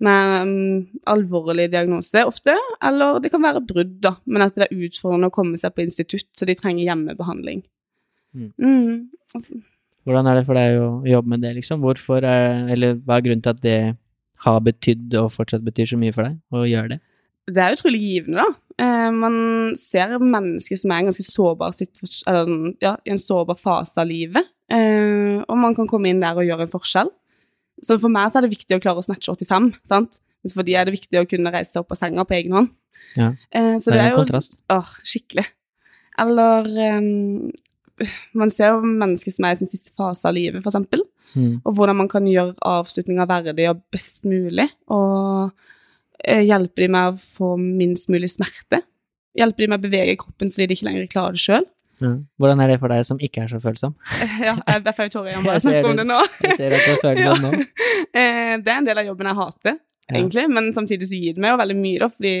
Med 0.00 0.46
um, 0.48 1.00
alvorlig 1.12 1.66
diagnose 1.72 2.22
ofte, 2.24 2.54
eller 2.82 3.18
det 3.20 3.32
kan 3.34 3.42
være 3.44 3.60
brudd, 3.68 3.98
da. 4.00 4.14
Men 4.24 4.46
at 4.46 4.56
det 4.56 4.68
er 4.68 4.86
utfordrende 4.86 5.28
å 5.28 5.34
komme 5.34 5.60
seg 5.60 5.74
på 5.76 5.84
institutt, 5.84 6.28
så 6.32 6.48
de 6.48 6.56
trenger 6.56 6.86
hjemmebehandling. 6.86 7.60
Mm. 8.32 8.52
Mm, 8.56 8.94
altså. 9.34 9.60
Hvordan 10.08 10.30
er 10.30 10.38
det 10.38 10.46
for 10.48 10.56
deg 10.56 10.78
å 10.80 10.88
jobbe 11.04 11.34
med 11.34 11.44
det, 11.44 11.52
liksom? 11.58 11.84
Hvorfor 11.84 12.24
er, 12.24 12.64
eller 12.72 12.96
hva 13.04 13.18
er 13.18 13.26
grunnen 13.26 13.44
til 13.44 13.52
at 13.52 13.60
det 13.64 13.80
har 14.40 14.64
betydd 14.64 15.18
og 15.20 15.32
fortsatt 15.34 15.66
betyr 15.66 15.92
så 15.92 16.00
mye 16.00 16.16
for 16.16 16.30
deg 16.30 16.56
å 16.56 16.64
gjøre 16.64 16.94
det? 16.94 17.00
det 17.54 17.62
er 17.62 17.76
utrolig 17.76 18.00
givende, 18.02 18.44
da. 18.44 18.48
Eh, 18.80 19.10
man 19.12 19.36
ser 19.78 20.16
mennesker 20.22 20.78
som 20.78 20.92
er 20.92 21.00
i 21.00 21.04
en 21.04 21.10
ganske 21.10 21.26
sårbar 21.26 21.74
eller 22.30 22.52
ja, 22.82 22.94
i 23.04 23.12
en 23.14 23.20
sårbar 23.20 23.58
fase 23.60 24.00
av 24.00 24.08
livet. 24.08 24.48
Eh, 24.70 25.40
og 25.42 25.56
man 25.58 25.74
kan 25.76 25.88
komme 25.90 26.10
inn 26.10 26.22
der 26.22 26.38
og 26.38 26.46
gjøre 26.46 26.68
en 26.68 26.72
forskjell. 26.72 27.10
Så 27.84 27.96
for 28.00 28.12
meg 28.12 28.30
så 28.30 28.40
er 28.40 28.46
det 28.46 28.52
viktig 28.54 28.76
å 28.76 28.82
klare 28.82 29.00
å 29.00 29.06
snatche 29.06 29.32
85, 29.32 29.70
sant? 29.88 30.20
Mens 30.44 30.56
for 30.56 30.66
de 30.66 30.76
er 30.76 30.88
det 30.88 30.96
viktig 30.96 31.20
å 31.20 31.28
kunne 31.28 31.52
reise 31.52 31.72
seg 31.72 31.82
opp 31.84 31.94
av 31.94 32.00
senga 32.00 32.24
på 32.28 32.36
egen 32.36 32.56
hånd. 32.56 32.70
Ja. 33.16 33.32
Eh, 33.56 33.76
så 33.82 33.92
det 33.92 34.00
er 34.00 34.10
en 34.10 34.14
jo 34.14 34.20
kontrast. 34.22 34.60
Åh, 34.72 34.92
skikkelig. 35.04 35.46
Eller 36.20 36.68
um, 36.98 37.50
Man 38.36 38.52
ser 38.52 38.74
jo 38.74 38.84
mennesker 38.84 39.32
som 39.34 39.46
er 39.46 39.56
i 39.56 39.60
sin 39.60 39.70
siste 39.70 39.92
fase 39.96 40.28
av 40.28 40.36
livet, 40.36 40.64
eksempel 40.64 41.04
Mm. 41.30 41.60
og 41.62 41.76
hvordan 41.76 41.94
man 42.00 42.08
kan 42.10 42.24
gjøre 42.26 42.56
avslutninga 42.66 43.26
verdig 43.30 43.68
og 43.70 43.82
best 43.94 44.24
mulig. 44.26 44.66
Og 44.90 45.52
eh, 46.24 46.42
hjelper 46.42 46.82
de 46.86 46.88
med 46.90 47.12
å 47.12 47.20
få 47.20 47.52
minst 47.60 48.10
mulig 48.10 48.32
smerte. 48.32 48.82
Hjelper 49.38 49.62
de 49.62 49.68
med 49.70 49.78
å 49.78 49.84
bevege 49.84 50.16
kroppen 50.18 50.50
fordi 50.50 50.66
de 50.66 50.78
ikke 50.78 50.88
lenger 50.88 51.10
klarer 51.12 51.38
det 51.38 51.44
sjøl. 51.44 51.68
Ja. 52.00 52.10
Hvordan 52.40 52.62
er 52.64 52.72
det 52.72 52.78
for 52.80 52.88
deg 52.92 53.04
som 53.06 53.18
ikke 53.20 53.42
er 53.44 53.52
så 53.52 53.60
følsom? 53.62 53.94
Ja, 54.46 54.54
jeg 54.56 54.80
er 54.80 54.96
får 54.96 55.08
jo 55.10 55.12
tårer 55.18 55.44
bare 55.44 55.60
snakke 55.60 55.90
om 55.92 56.00
det. 56.00 56.06
nå. 56.08 56.18
Jeg 56.46 56.56
ser 56.56 56.76
at 56.78 56.86
du 56.88 57.02
føler 57.02 57.22
følsom 57.28 57.46
nå. 57.46 57.52
Eh, 58.16 58.56
Det 58.64 58.72
er 58.72 58.78
en 58.78 58.88
del 58.88 59.02
av 59.02 59.08
jobben 59.10 59.30
jeg 59.30 59.36
hater, 59.42 59.78
Ja. 60.10 60.16
egentlig, 60.18 60.46
men 60.50 60.72
samtidig 60.74 61.06
så 61.10 61.20
gir 61.20 61.36
det 61.36 61.42
meg 61.44 61.52
jo 61.54 61.60
veldig 61.60 61.76
mye, 61.78 61.98
da, 62.02 62.08
fordi 62.10 62.34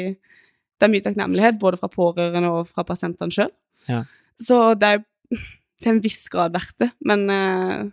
det 0.80 0.86
er 0.88 0.92
mye 0.94 1.04
takknemlighet 1.04 1.58
både 1.60 1.78
fra 1.78 1.88
pårørende 1.92 2.48
og 2.50 2.68
fra 2.72 2.82
pasientene 2.88 3.30
sjøl. 3.36 3.50
Ja. 3.86 4.02
Så 4.40 4.58
det 4.80 4.88
er 4.94 5.04
til 5.80 5.92
en 5.94 6.00
viss 6.04 6.24
grad 6.32 6.52
verdt 6.56 6.74
det, 6.82 6.90
men 7.04 7.28
eh, 7.30 7.84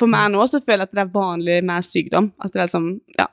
for 0.00 0.10
meg 0.10 0.32
nå 0.32 0.42
så 0.50 0.58
føler 0.64 0.82
jeg 0.86 0.90
at 0.90 0.96
det 0.98 1.04
er 1.04 1.12
vanlig 1.14 1.58
med 1.68 1.84
sykdom. 1.86 2.32
At 2.42 2.50
det 2.52 2.64
er 2.64 2.66
liksom, 2.66 2.88
ja, 3.20 3.28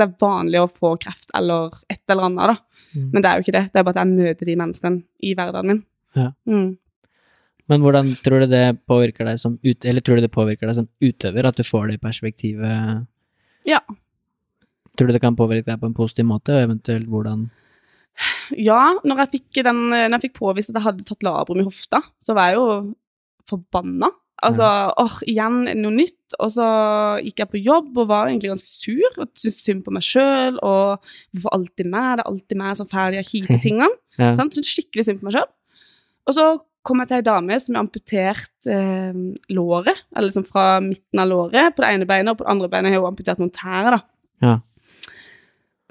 det 0.00 0.06
er 0.08 0.14
vanlig 0.18 0.58
å 0.64 0.66
få 0.72 0.96
kreft 0.98 1.30
eller 1.38 1.70
et 1.92 2.00
eller 2.10 2.26
annet, 2.26 2.54
da. 2.56 2.88
Mm. 2.96 3.04
Men 3.12 3.22
det 3.22 3.28
er 3.30 3.36
jo 3.38 3.44
ikke 3.46 3.54
det. 3.58 3.62
Det 3.70 3.78
er 3.78 3.86
bare 3.86 3.94
at 3.94 4.00
jeg 4.02 4.16
møter 4.18 4.48
de 4.50 4.56
menneskene 4.58 5.02
i 5.22 5.34
hverdagen 5.38 5.70
min. 5.70 5.82
Ja. 6.18 6.26
Mm. 6.50 6.72
Men 7.72 7.80
hvordan 7.80 8.08
tror 8.20 8.44
du 8.44 8.50
det 8.52 8.66
påvirker 8.90 9.24
deg 9.30 9.40
som 9.40 9.56
ut, 9.64 9.88
eller 9.88 10.04
tror 10.04 10.18
du 10.18 10.26
det 10.26 10.34
påvirker 10.34 10.68
deg 10.68 10.76
som 10.82 10.88
utøver, 11.00 11.48
at 11.48 11.56
du 11.56 11.64
får 11.64 11.88
det 11.88 12.02
perspektivet? 12.02 13.06
Ja. 13.68 13.80
Tror 14.92 15.08
du 15.08 15.16
det 15.16 15.22
kan 15.24 15.38
påvirke 15.38 15.70
deg 15.70 15.80
på 15.80 15.88
en 15.88 15.96
positiv 15.96 16.28
måte, 16.28 16.52
og 16.52 16.66
eventuelt 16.66 17.08
hvordan? 17.08 17.46
Ja, 18.60 18.92
når 19.08 19.24
jeg 19.24 19.32
fikk, 19.38 19.62
den, 19.64 19.86
når 19.88 20.18
jeg 20.18 20.26
fikk 20.26 20.40
påvist 20.42 20.72
at 20.72 20.76
jeg 20.78 20.84
hadde 20.84 21.06
tatt 21.08 21.24
labrum 21.24 21.62
i 21.62 21.64
hofta, 21.64 22.02
så 22.20 22.36
var 22.36 22.50
jeg 22.50 22.60
jo 22.60 22.66
forbanna. 23.48 24.10
Altså, 24.42 24.66
åh, 24.98 25.20
igjen 25.30 25.62
noe 25.78 25.94
nytt. 25.94 26.34
Og 26.42 26.50
så 26.50 26.66
gikk 27.22 27.44
jeg 27.44 27.50
på 27.52 27.60
jobb 27.62 28.00
og 28.02 28.08
var 28.10 28.28
egentlig 28.28 28.50
ganske 28.50 28.68
sur 28.68 29.20
og 29.20 29.28
syntes 29.38 29.60
synd 29.62 29.84
på 29.86 29.94
meg 29.94 30.04
sjøl. 30.06 30.58
Og 30.66 30.98
hvorfor 31.30 31.54
alltid 31.56 31.88
meg? 31.92 32.18
Det 32.18 32.24
er 32.24 32.30
alltid 32.32 32.60
meg 32.64 32.78
som 32.80 32.90
får 32.90 33.14
de 33.14 33.24
kjipe 33.28 33.58
tingene. 33.64 33.90
Ja. 34.18 34.32
Syntes 34.38 34.72
skikkelig 34.72 35.06
synd 35.06 35.22
på 35.22 35.28
meg 35.28 35.38
sjøl. 35.38 35.48
Og 36.26 36.36
så 36.36 36.46
kom 36.82 37.02
jeg 37.02 37.10
til 37.10 37.20
ei 37.20 37.24
dame 37.26 37.56
som 37.62 37.76
har 37.76 37.84
amputert 37.84 38.68
eh, 38.70 39.14
låret, 39.54 40.02
eller 40.14 40.28
liksom 40.28 40.46
fra 40.48 40.80
midten 40.82 41.22
av 41.22 41.30
låret 41.30 41.76
på 41.76 41.84
det 41.84 41.90
ene 41.94 42.08
beinet, 42.08 42.32
og 42.32 42.40
på 42.40 42.46
det 42.46 42.52
andre 42.56 42.70
beinet 42.72 42.94
har 42.94 43.02
hun 43.02 43.12
amputert 43.12 43.42
noen 43.42 43.52
tær, 43.54 43.90
da. 43.94 44.00
Ja. 44.42 44.54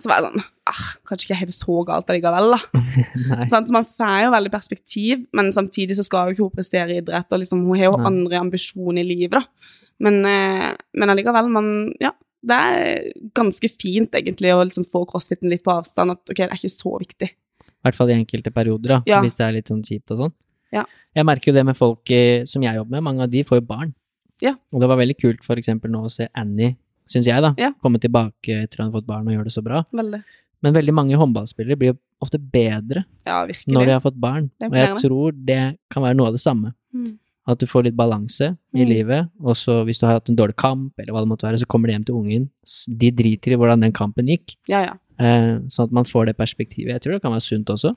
Så 0.02 0.10
var 0.10 0.18
jeg 0.18 0.32
sånn 0.32 0.42
ah, 0.72 0.86
Kanskje 1.08 1.28
ikke 1.28 1.40
helt 1.44 1.54
så 1.54 1.76
galt 1.88 2.10
allikevel, 2.10 2.56
da. 2.56 2.82
Sant? 3.52 3.70
Så 3.70 3.76
man 3.76 3.86
får 3.88 4.18
jo 4.26 4.34
veldig 4.34 4.52
perspektiv, 4.54 5.22
men 5.38 5.52
samtidig 5.56 5.98
så 6.00 6.06
skal 6.08 6.32
jo 6.32 6.36
ikke 6.36 6.48
hun 6.48 6.56
prestere 6.58 6.96
i 6.96 7.00
idrett, 7.04 7.30
og 7.32 7.44
liksom, 7.44 7.64
hun 7.68 7.78
har 7.80 7.92
jo 7.92 8.00
Nei. 8.00 8.10
andre 8.12 8.42
ambisjoner 8.42 9.04
i 9.04 9.08
livet, 9.14 9.38
da. 9.38 9.78
Men, 10.02 10.20
eh, 10.26 10.68
men 10.98 11.14
allikevel, 11.14 11.52
man 11.54 11.72
Ja, 12.02 12.12
det 12.42 12.58
er 12.58 13.12
ganske 13.38 13.70
fint, 13.70 14.16
egentlig, 14.18 14.50
å 14.50 14.64
liksom 14.66 14.88
få 14.90 15.06
crossfiten 15.08 15.52
litt 15.52 15.64
på 15.64 15.76
avstand, 15.76 16.16
at 16.18 16.32
ok, 16.34 16.40
det 16.42 16.50
er 16.50 16.58
ikke 16.58 16.74
så 16.74 16.96
viktig. 16.98 17.30
I 17.32 17.86
hvert 17.86 17.98
fall 17.98 18.12
i 18.14 18.18
enkelte 18.18 18.52
perioder, 18.54 18.98
da, 18.98 19.04
Ja. 19.06 19.22
hvis 19.22 19.38
det 19.38 19.46
er 19.46 19.54
litt 19.60 19.70
sånn 19.70 19.86
kjipt 19.86 20.12
og 20.12 20.26
sånn. 20.26 20.34
Ja. 20.72 20.86
Jeg 21.16 21.26
merker 21.26 21.52
jo 21.52 21.54
det 21.58 21.66
med 21.66 21.76
folk 21.78 22.10
eh, 22.12 22.44
som 22.46 22.62
jeg 22.64 22.76
jobber 22.76 22.92
med, 22.98 23.04
mange 23.04 23.22
av 23.24 23.30
de 23.32 23.44
får 23.44 23.60
jo 23.62 23.66
barn. 23.68 23.94
Ja. 24.42 24.54
Og 24.74 24.80
det 24.82 24.88
var 24.90 24.98
veldig 24.98 25.18
kult 25.20 25.44
for 25.44 25.56
eksempel 25.60 25.92
nå 25.92 26.06
å 26.08 26.12
se 26.12 26.28
Annie, 26.36 26.78
syns 27.08 27.28
jeg, 27.28 27.42
da, 27.42 27.54
Ja. 27.60 27.72
komme 27.84 28.00
tilbake 28.00 28.64
etter 28.64 28.80
å 28.82 28.86
ha 28.88 28.92
fått 28.92 29.06
barn 29.08 29.28
og 29.28 29.34
gjøre 29.36 29.44
det 29.50 29.54
så 29.54 29.62
bra. 29.64 29.84
Veldig. 29.94 30.24
Men 30.64 30.74
veldig 30.74 30.94
mange 30.94 31.18
håndballspillere 31.18 31.78
blir 31.78 31.94
jo 31.94 31.98
ofte 32.22 32.38
bedre 32.40 33.04
Ja, 33.26 33.46
når 33.68 33.86
de 33.86 33.92
har 33.92 34.00
fått 34.00 34.20
barn, 34.20 34.52
og 34.62 34.72
jeg 34.78 34.98
tror 35.02 35.32
det 35.34 35.78
kan 35.90 36.04
være 36.04 36.16
noe 36.16 36.28
av 36.28 36.34
det 36.34 36.42
samme. 36.42 36.74
Mm. 36.94 37.18
At 37.48 37.58
du 37.58 37.66
får 37.66 37.84
litt 37.86 37.96
balanse 37.98 38.56
i 38.74 38.84
Mm. 38.86 38.88
livet, 38.88 39.30
og 39.44 39.56
så 39.58 39.84
hvis 39.84 40.00
du 40.00 40.06
har 40.06 40.14
hatt 40.20 40.30
en 40.30 40.36
dårlig 40.36 40.56
kamp, 40.56 40.94
eller 41.00 41.12
hva 41.12 41.22
det 41.26 41.28
måtte 41.30 41.48
være, 41.50 41.58
så 41.60 41.66
kommer 41.68 41.88
de 41.88 41.94
hjem 41.94 42.06
til 42.06 42.16
ungen. 42.16 42.50
De 42.88 43.10
driter 43.12 43.52
i 43.54 43.56
hvordan 43.58 43.82
den 43.82 43.92
kampen 43.92 44.28
gikk, 44.28 44.56
Ja, 44.70 44.82
ja. 44.86 44.94
eh, 45.20 45.58
sånn 45.68 45.86
at 45.86 45.92
man 45.92 46.04
får 46.06 46.28
det 46.28 46.38
perspektivet. 46.38 46.94
Jeg 46.94 47.02
tror 47.02 47.12
det 47.14 47.22
kan 47.24 47.32
være 47.34 47.42
sunt 47.42 47.66
også. 47.66 47.96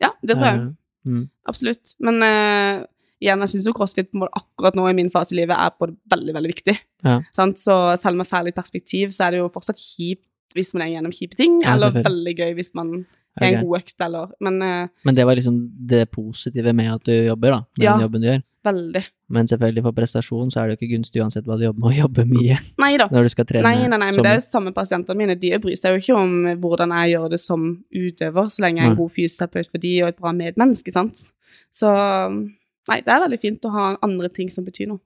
Ja, 0.00 0.08
det 0.24 0.36
tror 0.36 0.44
jeg. 0.46 0.58
Eh, 0.60 0.72
mm. 1.06 1.24
Absolutt. 1.50 1.94
Men 2.02 2.20
uh, 2.22 2.84
igjen, 3.22 3.42
jeg 3.44 3.54
syns 3.54 3.68
jo 3.70 3.74
crossfit 3.76 4.10
på 4.12 4.28
akkurat 4.28 4.76
nå 4.76 4.86
i 4.90 4.96
min 4.98 5.12
fase 5.12 5.34
i 5.34 5.40
livet 5.40 5.56
er 5.56 5.76
både 5.78 5.96
veldig, 6.12 6.34
veldig 6.36 6.52
viktig. 6.52 6.76
Ja. 7.06 7.20
Sant? 7.36 7.60
Så 7.62 7.76
selv 8.00 8.20
med 8.20 8.28
ferdig 8.28 8.54
perspektiv, 8.56 9.14
så 9.14 9.26
er 9.26 9.36
det 9.36 9.44
jo 9.44 9.52
fortsatt 9.52 9.80
kjipt 9.80 10.26
hvis 10.56 10.72
man 10.72 10.86
er 10.86 10.94
gjennom 10.94 11.12
kjipe 11.12 11.36
ting, 11.36 11.58
Ja, 11.64 11.74
eller 11.74 11.98
veldig 12.00 12.32
gøy 12.38 12.54
hvis 12.56 12.72
man 12.78 13.02
Er 13.40 13.46
en 13.58 13.66
god 13.66 13.78
økt, 13.82 13.94
eller 14.00 14.30
Men 14.40 14.62
eh, 14.62 14.88
Men 15.04 15.14
det 15.14 15.26
var 15.26 15.34
liksom 15.36 15.70
det 15.86 16.10
positive 16.10 16.72
med 16.74 16.92
at 16.94 17.02
du 17.04 17.12
jobber, 17.12 17.50
da. 17.50 17.58
Med 17.78 17.84
Ja. 17.84 17.96
den 17.96 18.06
jobben 18.08 18.20
du 18.22 18.28
gjør. 18.28 18.42
veldig. 18.66 19.04
Men 19.30 19.46
selvfølgelig 19.46 19.82
for 19.84 19.92
prestasjon 19.92 20.50
så 20.50 20.58
er 20.62 20.66
det 20.68 20.74
jo 20.74 20.86
ikke 20.86 20.96
gunstig 20.96 21.20
uansett 21.22 21.44
hva 21.46 21.56
du 21.56 21.62
jobber 21.64 21.80
med, 21.84 21.92
å 21.92 22.00
jobbe 22.02 22.24
mye 22.26 22.56
Nei 22.82 22.96
da. 22.96 23.06
når 23.12 23.22
du 23.22 23.28
skal 23.28 23.44
trene. 23.46 23.62
Nei, 23.62 23.86
nei, 23.86 23.96
nei, 23.98 24.10
men 24.10 24.22
det 24.24 24.32
er 24.32 24.40
samme 24.42 24.72
pasientene 24.74 25.14
mine. 25.16 25.36
De 25.38 25.52
bryr 25.62 25.76
seg 25.78 25.94
jo 25.94 26.00
ikke 26.02 26.18
om 26.18 26.32
hvordan 26.58 26.90
jeg 26.90 27.12
gjør 27.14 27.30
det 27.30 27.38
som 27.40 27.84
utøver, 27.94 28.48
så 28.50 28.58
lenge 28.64 28.80
jeg 28.82 28.86
er 28.86 28.90
en 28.90 28.96
god 28.98 29.12
fysioterapeut 29.14 29.70
for 29.70 29.78
de 29.78 29.92
og 30.02 30.08
et 30.08 30.16
bra 30.18 30.32
medmenneske, 30.32 30.92
sant. 30.92 31.30
Så 31.72 31.86
nei, 32.88 33.00
det 33.06 33.08
er 33.14 33.22
veldig 33.28 33.40
fint 33.40 33.62
å 33.68 33.70
ha 33.70 33.96
andre 34.02 34.28
ting 34.34 34.50
som 34.50 34.64
betyr 34.66 34.88
noe. 34.88 34.98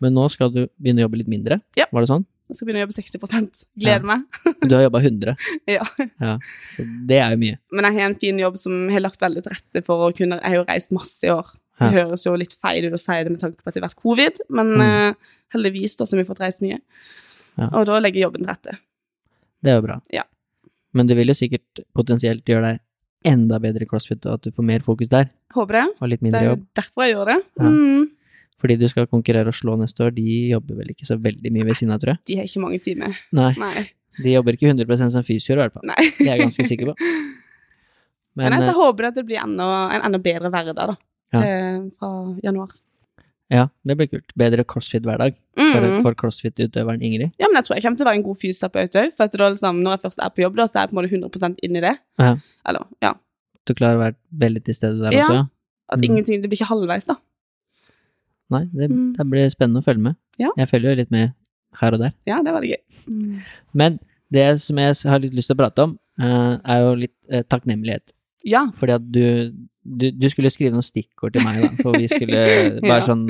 Men 0.00 0.12
nå 0.14 0.26
skal 0.30 0.50
du 0.50 0.66
begynne 0.82 1.00
å 1.04 1.06
jobbe 1.06 1.18
litt 1.22 1.28
mindre, 1.30 1.60
Ja. 1.76 1.86
var 1.92 2.02
det 2.02 2.08
sånn? 2.10 2.26
Jeg 2.48 2.56
skal 2.56 2.66
begynne 2.68 2.80
å 2.80 2.84
jobbe 2.86 2.94
60% 2.96 3.60
Gleder 3.82 4.06
meg. 4.06 4.22
Du 4.62 4.74
har 4.76 4.84
jobba 4.86 5.00
100, 5.06 5.36
Ja. 5.66 5.84
ja. 6.22 6.34
Så 6.70 6.84
det 7.08 7.18
er 7.18 7.32
jo 7.34 7.40
mye. 7.42 7.58
Men 7.74 7.88
jeg 7.88 7.96
har 7.98 8.10
en 8.10 8.18
fin 8.22 8.38
jobb 8.38 8.56
som 8.62 8.88
har 8.94 9.02
lagt 9.02 9.20
veldig 9.24 9.42
til 9.42 9.52
rette 9.56 9.82
for 9.86 10.06
å 10.06 10.12
kunne 10.14 10.38
Jeg 10.38 10.52
har 10.52 10.60
jo 10.60 10.66
reist 10.68 10.92
masse 10.94 11.26
i 11.26 11.32
år. 11.34 11.50
Ja. 11.80 11.88
Det 11.90 11.98
høres 11.98 12.24
jo 12.24 12.34
litt 12.38 12.54
feil 12.62 12.86
ut 12.86 12.94
å 12.96 13.00
si 13.02 13.12
det 13.26 13.32
med 13.34 13.40
tanke 13.42 13.58
på 13.60 13.68
at 13.68 13.74
det 13.74 13.82
har 13.82 13.88
vært 13.88 14.00
covid, 14.00 14.38
men 14.48 14.70
Mm. 14.78 14.80
uh, 14.80 15.34
heldigvis 15.54 15.96
da 15.98 16.06
så 16.06 16.16
har 16.16 16.22
vi 16.24 16.28
fått 16.30 16.40
reist 16.40 16.62
mye. 16.64 16.78
Ja. 17.58 17.68
Og 17.72 17.84
da 17.90 17.98
legger 18.00 18.22
jobben 18.28 18.44
til 18.46 18.52
rette. 18.52 18.78
Det 19.62 19.72
er 19.72 19.76
jo 19.80 19.84
bra. 19.88 19.98
Ja. 20.14 20.22
Men 20.96 21.06
det 21.10 21.16
vil 21.18 21.28
jo 21.28 21.34
sikkert 21.36 21.82
potensielt 21.96 22.44
gjøre 22.48 22.70
deg 22.70 22.80
enda 23.26 23.58
bedre 23.60 23.82
i 23.84 23.88
crossfit, 23.90 24.24
og 24.24 24.38
at 24.38 24.46
du 24.46 24.52
får 24.54 24.64
mer 24.64 24.80
fokus 24.86 25.08
der, 25.10 25.28
Håper 25.56 25.80
det. 25.80 25.86
og 26.00 26.08
litt 26.08 26.20
Det 26.20 26.26
mindre 26.30 26.40
er 26.44 26.48
jobb. 26.52 26.60
jo 26.62 26.80
derfor 26.80 27.02
jeg 27.04 27.14
gjør 27.16 27.26
det. 27.32 27.38
Ja. 27.58 27.70
Mm. 27.74 28.10
Fordi 28.60 28.78
du 28.80 28.86
skal 28.88 29.06
konkurrere 29.06 29.48
og 29.52 29.54
slå 29.54 29.74
neste 29.78 30.00
år, 30.06 30.14
de 30.16 30.24
jobber 30.52 30.78
vel 30.78 30.88
ikke 30.94 31.04
så 31.04 31.18
veldig 31.20 31.50
mye 31.52 31.64
ved 31.68 31.74
siden 31.76 31.92
av, 31.92 32.00
tror 32.00 32.14
jeg. 32.14 32.20
De 32.26 32.36
har 32.38 32.44
ikke 32.48 32.62
mange 32.62 32.78
timer. 32.80 33.18
Nei, 33.36 33.50
Nei. 33.60 33.90
de 34.22 34.32
jobber 34.32 34.56
ikke 34.56 34.70
100 34.72 35.10
som 35.12 35.22
fysioer, 35.26 35.58
i 35.58 35.62
hvert 35.66 35.74
fall. 35.76 35.84
Nei. 35.90 35.98
Det 36.16 36.24
er 36.28 36.36
jeg 36.36 36.44
ganske 36.46 36.64
sikker 36.70 36.86
på. 36.92 36.94
Men, 38.36 38.50
Men 38.50 38.58
jeg 38.60 38.66
så 38.68 38.72
eh, 38.74 38.80
håper 38.80 39.06
at 39.08 39.14
det 39.16 39.24
blir 39.28 39.40
enda, 39.40 39.66
en 39.96 40.02
enda 40.10 40.18
bedre 40.20 40.50
hverdag 40.52 40.76
da, 40.76 40.96
Ja. 41.34 41.40
til, 41.42 41.86
fra 41.98 42.10
januar. 42.44 42.70
ja, 43.50 43.66
det 43.86 43.96
blir 43.96 44.08
kult. 44.10 44.32
Bedre 44.36 44.64
crossfit-hverdag 44.64 45.34
for, 45.56 45.86
Mm. 45.86 46.02
for 46.02 46.14
crossfit-utøveren 46.14 47.00
Ingrid. 47.02 47.32
Ja, 47.40 47.46
men 47.48 47.56
jeg 47.60 47.64
tror 47.64 47.76
jeg 47.76 47.82
kommer 47.84 47.96
til 47.96 48.06
å 48.06 48.10
være 48.10 48.16
en 48.20 48.26
god 48.26 48.38
fysioterapeut 48.40 48.98
òg. 49.00 49.12
For 49.16 49.26
da, 49.28 49.48
liksom, 49.54 49.80
når 49.82 49.96
jeg 49.96 50.02
først 50.04 50.18
er 50.24 50.30
på 50.36 50.42
jobb, 50.44 50.56
da, 50.56 50.66
så 50.66 50.76
er 50.76 50.80
jeg 50.86 50.90
på 50.90 50.96
en 50.96 51.00
måte 51.04 51.12
100 51.12 51.56
inn 51.62 51.76
i 51.76 51.80
det. 51.80 51.94
Ja. 52.18 52.36
Eller, 52.68 52.86
ja. 53.02 53.12
Du 53.66 53.74
klarer 53.74 53.96
å 53.96 54.02
være 54.04 54.16
veldig 54.44 54.64
til 54.64 54.74
stede 54.74 55.00
der 55.02 55.12
Ja. 55.12 55.24
også, 55.24 55.34
ja? 55.34 55.44
At 55.88 55.98
Mm. 56.00 56.04
ingenting 56.10 56.42
Det 56.42 56.50
blir 56.50 56.58
ikke 56.60 56.68
halvveis, 56.68 57.06
da. 57.06 57.16
Nei, 58.50 58.64
det, 58.72 58.88
Mm. 58.90 59.12
det 59.16 59.26
blir 59.30 59.48
spennende 59.50 59.80
å 59.82 59.84
følge 59.84 60.02
med. 60.02 60.16
Ja. 60.38 60.50
Jeg 60.56 60.68
følger 60.68 60.90
jo 60.94 60.96
litt 61.02 61.10
med 61.10 61.32
her 61.80 61.92
og 61.92 62.00
der. 62.00 62.12
Ja, 62.26 62.42
det 62.42 62.48
er 62.52 62.54
veldig 62.60 62.70
gøy. 62.70 62.82
Mm. 63.08 63.40
Men 63.74 63.98
det 64.32 64.60
som 64.60 64.76
jeg 64.78 64.94
har 65.10 65.18
litt 65.20 65.34
lyst 65.34 65.48
til 65.50 65.56
å 65.56 65.58
prate 65.64 65.82
om, 65.82 65.98
eh, 66.20 66.58
er 66.64 66.80
jo 66.84 66.94
litt 66.94 67.14
eh, 67.30 67.42
takknemlighet. 67.42 68.12
Ja. 68.44 68.66
Fordi 68.78 68.92
at 68.94 69.10
du, 69.10 69.52
du, 69.84 70.10
du 70.12 70.28
skulle 70.30 70.50
skrive 70.50 70.70
noen 70.72 70.82
stikkord 70.86 71.32
til 71.34 71.42
meg, 71.42 71.60
da, 71.62 71.68
for 71.82 71.92
vi 71.98 72.06
skulle 72.06 72.44
bare 72.82 73.00
Ja. 73.02 73.06
sånn 73.06 73.26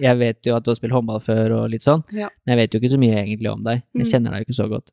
Jeg 0.00 0.18
vet 0.18 0.44
jo 0.44 0.54
at 0.56 0.64
du 0.64 0.70
har 0.70 0.76
spilt 0.76 0.92
håndball 0.92 1.20
før 1.24 1.54
og 1.62 1.70
litt 1.72 1.82
sånn, 1.82 2.04
Ja. 2.12 2.28
men 2.46 2.56
jeg 2.58 2.68
vet 2.68 2.74
jo 2.74 2.80
ikke 2.80 2.92
så 2.92 3.00
mye 3.00 3.16
egentlig 3.24 3.50
om 3.52 3.62
deg. 3.64 3.82
Jeg 3.96 4.04
Mm. 4.06 4.10
kjenner 4.12 4.30
deg 4.30 4.40
jo 4.40 4.52
ikke 4.52 4.60
så 4.62 4.68
godt. 4.68 4.90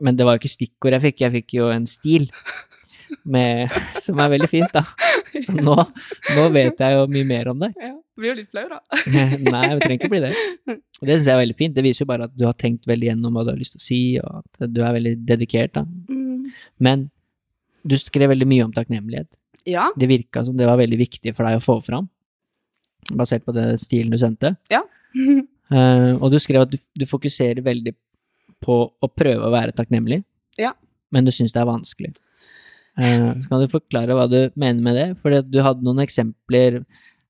Men 0.00 0.16
det 0.16 0.24
var 0.26 0.36
jo 0.36 0.40
ikke 0.44 0.56
stikkord 0.58 0.92
jeg 0.92 1.02
fikk, 1.02 1.18
jeg 1.20 1.32
fikk 1.32 1.54
jo 1.54 1.68
en 1.70 1.86
stil. 1.86 2.28
Med, 3.24 3.72
som 4.02 4.18
er 4.22 4.30
veldig 4.32 4.48
fint, 4.50 4.72
da. 4.74 4.82
Så 5.42 5.54
nå, 5.56 5.74
nå 6.36 6.44
vet 6.54 6.80
jeg 6.82 6.96
jo 6.96 7.04
mye 7.12 7.26
mer 7.28 7.50
om 7.52 7.60
deg. 7.66 7.74
ja. 7.80 7.92
Blir 8.12 8.34
jo 8.34 8.42
litt 8.42 8.50
flau, 8.52 8.66
da. 8.68 8.76
Nei, 9.54 9.68
vi 9.72 9.80
trenger 9.80 9.94
ikke 9.96 10.08
bli 10.12 10.18
det. 10.20 10.30
Og 10.68 11.06
det 11.08 11.14
syns 11.16 11.28
jeg 11.30 11.32
er 11.32 11.38
veldig 11.40 11.54
fint. 11.56 11.72
Det 11.78 11.84
viser 11.86 12.04
jo 12.04 12.08
bare 12.10 12.26
at 12.28 12.34
du 12.36 12.42
har 12.44 12.52
tenkt 12.60 12.84
veldig 12.86 13.06
gjennom 13.08 13.32
hva 13.38 13.44
du 13.46 13.50
har 13.54 13.56
lyst 13.56 13.72
til 13.78 13.80
å 13.80 13.84
si, 13.86 14.00
og 14.20 14.42
at 14.42 14.66
du 14.68 14.82
er 14.84 14.92
veldig 14.98 15.12
dedikert, 15.30 15.72
da. 15.78 15.86
Mm. 16.12 16.50
Men 16.84 17.06
du 17.88 17.94
skrev 17.98 18.28
veldig 18.34 18.48
mye 18.50 18.66
om 18.66 18.74
takknemlighet. 18.76 19.30
Ja. 19.64 19.86
Det 19.96 20.10
virka 20.10 20.42
som 20.44 20.58
det 20.60 20.68
var 20.68 20.76
veldig 20.82 20.98
viktig 21.00 21.32
for 21.34 21.48
deg 21.48 21.56
å 21.56 21.64
få 21.64 21.78
fram, 21.86 22.10
basert 23.16 23.46
på 23.48 23.54
den 23.56 23.80
stilen 23.80 24.12
du 24.12 24.20
sendte. 24.20 24.52
Ja. 24.70 24.82
uh, 25.16 26.12
og 26.22 26.28
du 26.34 26.38
skrev 26.42 26.66
at 26.66 26.74
du, 26.74 26.76
du 26.98 27.08
fokuserer 27.08 27.64
veldig 27.64 27.96
på 28.62 28.76
å 28.92 29.08
prøve 29.10 29.48
å 29.48 29.54
være 29.56 29.72
takknemlig, 29.80 30.20
Ja. 30.60 30.74
men 31.10 31.24
du 31.24 31.32
syns 31.34 31.56
det 31.56 31.64
er 31.64 31.70
vanskelig. 31.72 32.12
Eh, 32.98 33.28
så 33.40 33.48
kan 33.48 33.62
du 33.62 33.68
forklare 33.72 34.12
hva 34.18 34.26
du 34.28 34.50
mener 34.60 34.82
med 34.84 34.94
det? 34.98 35.06
Fordi 35.22 35.38
du 35.48 35.62
hadde 35.64 35.84
noen 35.86 36.02
eksempler 36.04 36.82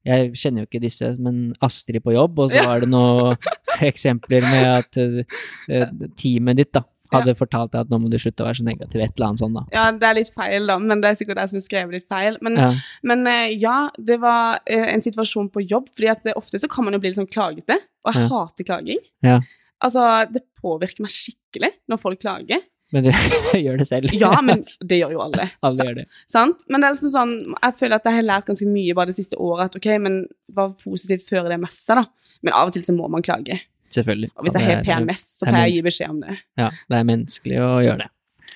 Jeg 0.05 0.33
kjenner 0.35 0.65
jo 0.65 0.67
ikke 0.67 0.81
disse, 0.83 1.13
men 1.23 1.53
Astrid 1.63 2.03
på 2.03 2.11
jobb, 2.17 2.41
og 2.43 2.51
så 2.51 2.65
var 2.67 2.81
det 2.83 2.89
noen 2.91 3.37
eksempler 3.93 4.43
med 4.43 4.65
at 4.67 4.99
eh, 4.99 5.85
teamet 6.19 6.59
ditt 6.59 6.73
da, 6.75 6.83
hadde 7.13 7.37
fortalt 7.39 7.71
deg 7.71 7.85
at 7.85 7.93
nå 7.93 8.01
må 8.03 8.11
du 8.11 8.17
slutte 8.19 8.43
å 8.43 8.49
være 8.49 8.59
så 8.59 8.65
negativ, 8.67 8.99
et 9.05 9.13
eller 9.15 9.29
annet 9.29 9.43
sånt 9.45 9.55
da. 9.61 9.63
ja, 9.71 9.85
det 9.95 10.09
er 10.09 10.17
litt 10.19 10.33
feil, 10.35 10.67
da, 10.67 10.79
men 10.83 11.03
det 11.05 11.11
er 11.13 11.19
sikkert 11.21 11.39
jeg 11.45 11.53
som 11.53 11.59
har 11.61 11.65
skrevet 11.69 11.95
litt 12.01 12.09
feil. 12.11 12.39
Men 12.43 12.59
Ja. 12.59 12.71
Men 13.07 13.23
eh, 13.31 13.53
ja, 13.63 13.77
det 14.11 14.19
var 14.25 14.59
eh, 14.67 14.89
en 14.97 15.05
situasjon 15.07 15.53
på 15.55 15.63
jobb, 15.69 15.87
fordi 15.95 16.11
at 16.11 16.27
ofte 16.35 16.59
så 16.59 16.67
kan 16.73 16.89
man 16.89 16.97
jo 16.99 17.03
bli 17.05 17.13
litt 17.13 17.21
sånn 17.21 17.31
klagete, 17.31 17.79
og 18.03 18.11
jeg 18.17 18.25
Ja. 18.27 18.29
hater 18.35 18.65
klaging. 18.73 19.03
Ja. 19.23 19.39
Altså, 19.83 20.03
det 20.35 20.43
påvirker 20.59 21.07
meg 21.07 21.15
skikkelig 21.15 21.71
når 21.91 22.01
folk 22.03 22.19
klager. 22.27 22.63
Men 22.93 23.07
du 23.07 23.11
gjør 23.65 23.81
det 23.81 23.89
selv. 23.89 24.13
Ja, 24.17 24.35
men 24.45 24.63
det 24.85 25.01
gjør 25.01 25.15
jo 25.17 25.25
alle. 25.25 25.49
Alle 25.67 25.89
gjør 25.89 26.01
det. 26.03 26.07
Sant? 26.31 26.65
Men 26.69 26.83
det 26.83 26.89
er 26.89 26.97
liksom 26.97 27.13
sånn, 27.15 27.35
jeg 27.57 27.77
føler 27.81 27.99
at 27.99 28.09
jeg 28.09 28.19
har 28.19 28.27
lært 28.29 28.49
ganske 28.51 28.69
mye 28.69 28.97
bare 28.99 29.13
det 29.13 29.19
siste 29.19 29.39
året. 29.41 29.71
At 29.71 29.79
ok, 29.81 29.91
men 30.05 30.23
var 30.53 30.75
positivt 30.83 31.25
før 31.29 31.49
det 31.51 31.61
meste, 31.63 31.97
da. 31.99 32.07
Men 32.43 32.57
av 32.59 32.71
og 32.71 32.77
til 32.77 32.85
så 32.85 32.95
må 32.97 33.09
man 33.13 33.25
klage. 33.25 33.61
Selvfølgelig. 33.93 34.33
Og 34.37 34.47
hvis 34.47 34.57
jeg 34.57 34.69
har 34.69 34.83
PMS, 34.87 35.23
så 35.39 35.47
er 35.47 35.53
pleier 35.53 35.69
jeg 35.69 35.73
å 35.73 35.79
gi 35.79 35.87
beskjed 35.89 36.13
om 36.15 36.21
det. 36.25 36.37
Ja, 36.61 36.69
det 36.89 36.99
er 36.99 37.09
menneskelig 37.09 37.61
å 37.61 37.71
gjøre 37.85 38.05
det. 38.05 38.11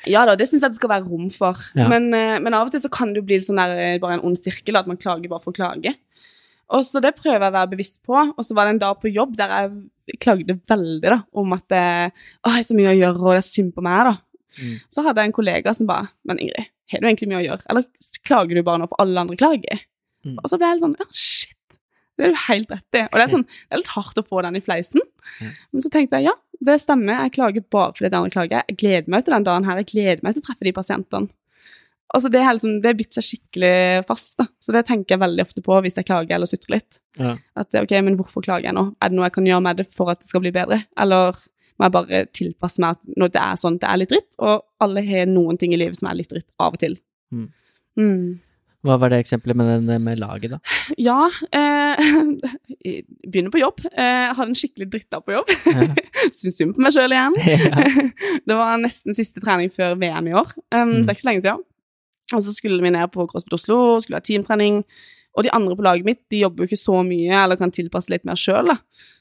Ja 0.07 0.23
da, 0.29 0.37
det 0.39 0.47
syns 0.47 0.63
jeg 0.63 0.73
det 0.75 0.79
skal 0.79 0.93
være 0.93 1.09
rom 1.09 1.29
for. 1.35 1.61
Ja. 1.75 1.89
Men, 1.91 2.09
eh, 2.15 2.37
men 2.43 2.55
av 2.55 2.69
og 2.69 2.75
til 2.75 2.83
så 2.83 2.91
kan 2.93 3.13
det 3.13 3.23
jo 3.23 3.27
bli 3.27 3.41
sånn 3.43 3.59
der, 3.59 3.75
eh, 3.75 3.99
bare 4.03 4.19
en 4.19 4.27
ond 4.29 4.39
sirkel, 4.39 4.79
at 4.79 4.87
man 4.87 5.01
klager 5.01 5.33
bare 5.33 5.43
for 5.43 5.53
å 5.53 5.57
klage. 5.57 5.97
Og 6.75 6.83
så 6.83 7.01
det 7.03 7.15
prøver 7.19 7.39
jeg 7.45 7.53
å 7.53 7.55
være 7.55 7.73
bevisst 7.75 8.01
på. 8.07 8.15
Og 8.15 8.43
så 8.43 8.55
var 8.57 8.67
det 8.67 8.77
en 8.77 8.83
dag 8.83 8.99
på 9.03 9.13
jobb 9.13 9.37
der 9.39 9.53
jeg 9.55 10.19
klagde 10.23 10.59
veldig 10.71 11.11
da, 11.13 11.19
om 11.35 11.55
at 11.57 11.67
det, 11.71 11.85
å, 12.43 12.51
jeg 12.51 12.57
har 12.57 12.67
så 12.67 12.79
mye 12.79 12.93
å 12.93 12.97
gjøre, 12.97 13.23
og 13.23 13.35
det 13.35 13.43
er 13.43 13.47
synd 13.49 13.75
på 13.75 13.85
meg. 13.87 14.11
da. 14.11 14.15
Mm. 14.57 14.79
Så 14.93 15.05
hadde 15.05 15.23
jeg 15.23 15.31
en 15.31 15.37
kollega 15.37 15.75
som 15.77 15.89
bare 15.89 16.09
Men 16.29 16.41
Ingrid, 16.41 16.71
har 16.93 17.03
du 17.03 17.09
egentlig 17.09 17.29
mye 17.29 17.43
å 17.43 17.45
gjøre? 17.45 17.67
Eller 17.73 17.85
klager 18.25 18.57
du 18.57 18.63
bare 18.67 18.81
nå 18.83 18.89
for 18.91 19.03
alle 19.03 19.23
andre 19.27 19.37
klager? 19.39 19.85
Mm. 20.27 20.39
Og 20.41 20.49
så 20.51 20.59
ble 20.59 20.69
jeg 20.69 20.77
helt 20.77 20.87
sånn 20.87 20.99
Ja, 21.01 21.09
shit. 21.13 21.53
Det 22.17 22.25
er 22.25 22.33
du 22.33 22.43
helt 22.47 22.71
rett 22.73 22.97
i. 22.97 23.03
Og 23.05 23.19
det 23.19 23.25
er, 23.27 23.33
sånn, 23.35 23.45
det 23.45 23.77
er 23.77 23.81
litt 23.83 23.93
hardt 23.93 24.21
å 24.21 24.25
få 24.25 24.41
den 24.47 24.57
i 24.57 24.63
fleisen. 24.65 25.03
Mm. 25.37 25.51
Men 25.53 25.85
så 25.85 25.91
tenkte 25.93 26.17
jeg 26.17 26.31
ja, 26.31 26.37
det 26.65 26.79
stemmer. 26.81 27.27
Jeg 27.27 27.35
klager 27.37 27.65
bare 27.75 27.93
fordi 27.93 28.09
de 28.09 28.17
andre 28.17 28.33
klager. 28.33 28.63
Jeg 28.71 28.79
gleder 28.81 29.13
meg 29.13 29.27
til 29.27 29.37
den 29.37 29.45
dagen 29.45 29.67
her. 29.69 29.83
Jeg 29.83 29.91
gleder 29.91 30.25
meg 30.25 30.37
til 30.37 30.45
å 30.45 30.47
treffe 30.47 30.65
de 30.65 30.73
pasientene. 30.79 31.29
Altså 32.15 32.31
det, 32.31 32.41
har 32.47 32.55
liksom, 32.55 32.79
bitt 32.97 33.17
seg 33.17 33.27
skikkelig 33.27 34.07
fast. 34.09 34.37
da. 34.39 34.47
Så 34.63 34.73
det 34.73 34.87
tenker 34.89 35.17
jeg 35.17 35.23
veldig 35.25 35.45
ofte 35.45 35.65
på 35.67 35.81
hvis 35.85 35.99
jeg 35.99 36.09
klager 36.09 36.39
eller 36.39 36.49
sutrer 36.49 36.79
litt. 36.79 37.01
Ja. 37.19 37.35
At 37.59 37.77
ok, 37.77 37.93
men 38.07 38.17
hvorfor 38.17 38.47
klager 38.47 38.71
jeg 38.71 38.79
nå? 38.79 38.87
Er 39.03 39.11
det 39.11 39.19
noe 39.19 39.29
jeg 39.29 39.37
kan 39.37 39.51
gjøre 39.51 39.67
med 39.67 39.83
det 39.83 39.89
for 39.95 40.15
at 40.15 40.23
det 40.23 40.31
skal 40.31 40.45
bli 40.45 40.55
bedre? 40.55 40.85
Eller 41.03 41.37
må 41.77 41.87
jeg 41.87 41.95
bare 41.99 42.25
tilpasse 42.37 42.83
meg 42.83 42.97
at 42.97 43.21
når 43.21 43.35
det 43.35 43.43
er 43.43 43.61
sånn, 43.61 43.79
det 43.83 43.89
er 43.91 44.01
litt 44.01 44.13
dritt, 44.15 44.33
og 44.41 44.65
alle 44.83 45.05
har 45.07 45.29
noen 45.31 45.59
ting 45.61 45.75
i 45.77 45.79
livet 45.81 45.99
som 45.99 46.09
er 46.11 46.19
litt 46.23 46.33
dritt 46.33 46.49
av 46.63 46.77
og 46.77 46.83
til. 46.83 46.99
Mm. 47.35 47.47
Mm. 48.01 48.27
Hva 48.87 48.97
var 49.03 49.11
det 49.11 49.19
eksempelet 49.25 49.57
med, 49.59 49.71
den, 49.89 50.03
med 50.05 50.21
laget, 50.21 50.53
da? 50.55 50.59
Ja, 51.09 51.27
eh, 51.51 52.03
begynner 53.31 53.51
på 53.51 53.61
jobb. 53.63 53.83
Eh, 53.91 54.29
hadde 54.31 54.51
en 54.53 54.59
skikkelig 54.59 54.89
drittdag 54.93 55.25
på 55.27 55.35
jobb. 55.35 55.51
Ja. 55.67 55.89
Syns 56.37 56.59
synd 56.59 56.77
på 56.77 56.85
meg 56.85 56.95
sjøl 56.95 57.15
igjen. 57.15 57.37
ja. 57.45 57.87
det 58.47 58.59
var 58.59 58.79
nesten 58.83 59.17
siste 59.19 59.43
trening 59.43 59.73
før 59.75 59.99
VM 60.01 60.31
i 60.31 60.37
år. 60.39 60.55
Um, 60.71 60.87
Mm. 60.87 60.95
Så 61.01 61.03
det 61.03 61.11
er 61.11 61.17
ikke 61.17 61.25
så 61.25 61.31
lenge 61.33 61.45
siden. 61.47 61.65
Og 62.35 62.43
så 62.43 62.53
skulle 62.55 62.83
vi 62.83 62.91
ned 62.95 63.11
på 63.15 63.27
CrossFit 63.31 63.55
Oslo, 63.55 63.79
skulle 64.03 64.19
ha 64.21 64.25
teamtrening. 64.25 64.81
Og 65.37 65.45
de 65.47 65.53
andre 65.55 65.77
på 65.79 65.85
laget 65.85 66.07
mitt 66.09 66.23
de 66.33 66.41
jobber 66.45 66.65
jo 66.65 66.71
ikke 66.71 66.81
så 66.81 67.03
mye, 67.07 67.33
eller 67.43 67.59
kan 67.61 67.75
tilpasse 67.75 68.11
litt 68.13 68.25
mer 68.27 68.39
sjøl. 68.41 68.73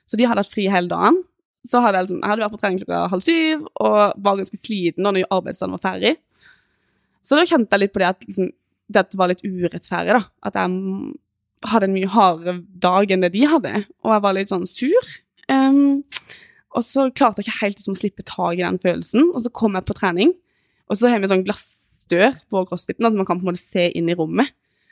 Så 0.10 0.18
de 0.18 0.26
hadde 0.30 0.42
hatt 0.42 0.54
fri 0.54 0.68
hele 0.72 0.90
dagen. 0.90 1.20
Så 1.66 1.82
hadde 1.82 2.00
jeg, 2.00 2.08
liksom, 2.08 2.22
jeg 2.22 2.32
hadde 2.32 2.46
vært 2.46 2.56
på 2.56 2.62
trening 2.62 2.80
klokka 2.82 3.02
halv 3.10 3.24
syv 3.26 3.66
og 3.82 3.98
var 4.22 4.38
ganske 4.38 4.60
sliten 4.62 5.06
når 5.06 5.24
arbeidsdagen 5.34 5.74
var 5.74 5.84
ferdig. 5.84 6.16
Så 7.26 7.40
da 7.40 7.46
kjente 7.50 7.74
jeg 7.74 7.82
litt 7.82 7.94
på 7.96 8.02
det 8.04 8.10
at 8.12 8.26
liksom, 8.28 8.50
dette 8.96 9.18
var 9.18 9.32
litt 9.32 9.42
urettferdig. 9.42 10.20
da. 10.20 10.24
At 10.46 10.60
jeg 10.60 11.16
hadde 11.66 11.90
en 11.90 11.96
mye 11.96 12.12
hardere 12.14 12.58
dag 12.84 13.14
enn 13.14 13.26
det 13.26 13.32
de 13.34 13.46
hadde, 13.50 13.72
og 14.06 14.14
jeg 14.14 14.26
var 14.26 14.38
litt 14.38 14.52
sånn 14.52 14.68
sur. 14.70 15.14
Um, 15.50 16.04
og 16.76 16.84
så 16.86 17.08
klarte 17.16 17.42
jeg 17.42 17.50
ikke 17.50 17.62
helt 17.64 17.80
liksom, 17.80 17.96
å 17.96 18.02
slippe 18.02 18.26
tak 18.28 18.60
i 18.60 18.64
den 18.64 18.82
følelsen, 18.84 19.32
og 19.32 19.42
så 19.46 19.52
kom 19.56 19.78
jeg 19.78 19.88
på 19.88 19.98
trening, 19.98 20.36
og 20.90 21.00
så 21.00 21.10
har 21.10 21.22
vi 21.22 21.32
sånn 21.32 21.46
glassdør 21.48 22.36
på 22.52 22.66
crossfiten, 22.70 23.08
altså 23.08 23.22
man 23.22 23.30
kan 23.30 23.40
på 23.40 23.48
en 23.48 23.54
måte 23.54 23.64
se 23.64 23.88
inn 23.98 24.12
i 24.12 24.18
rommet. 24.18 24.52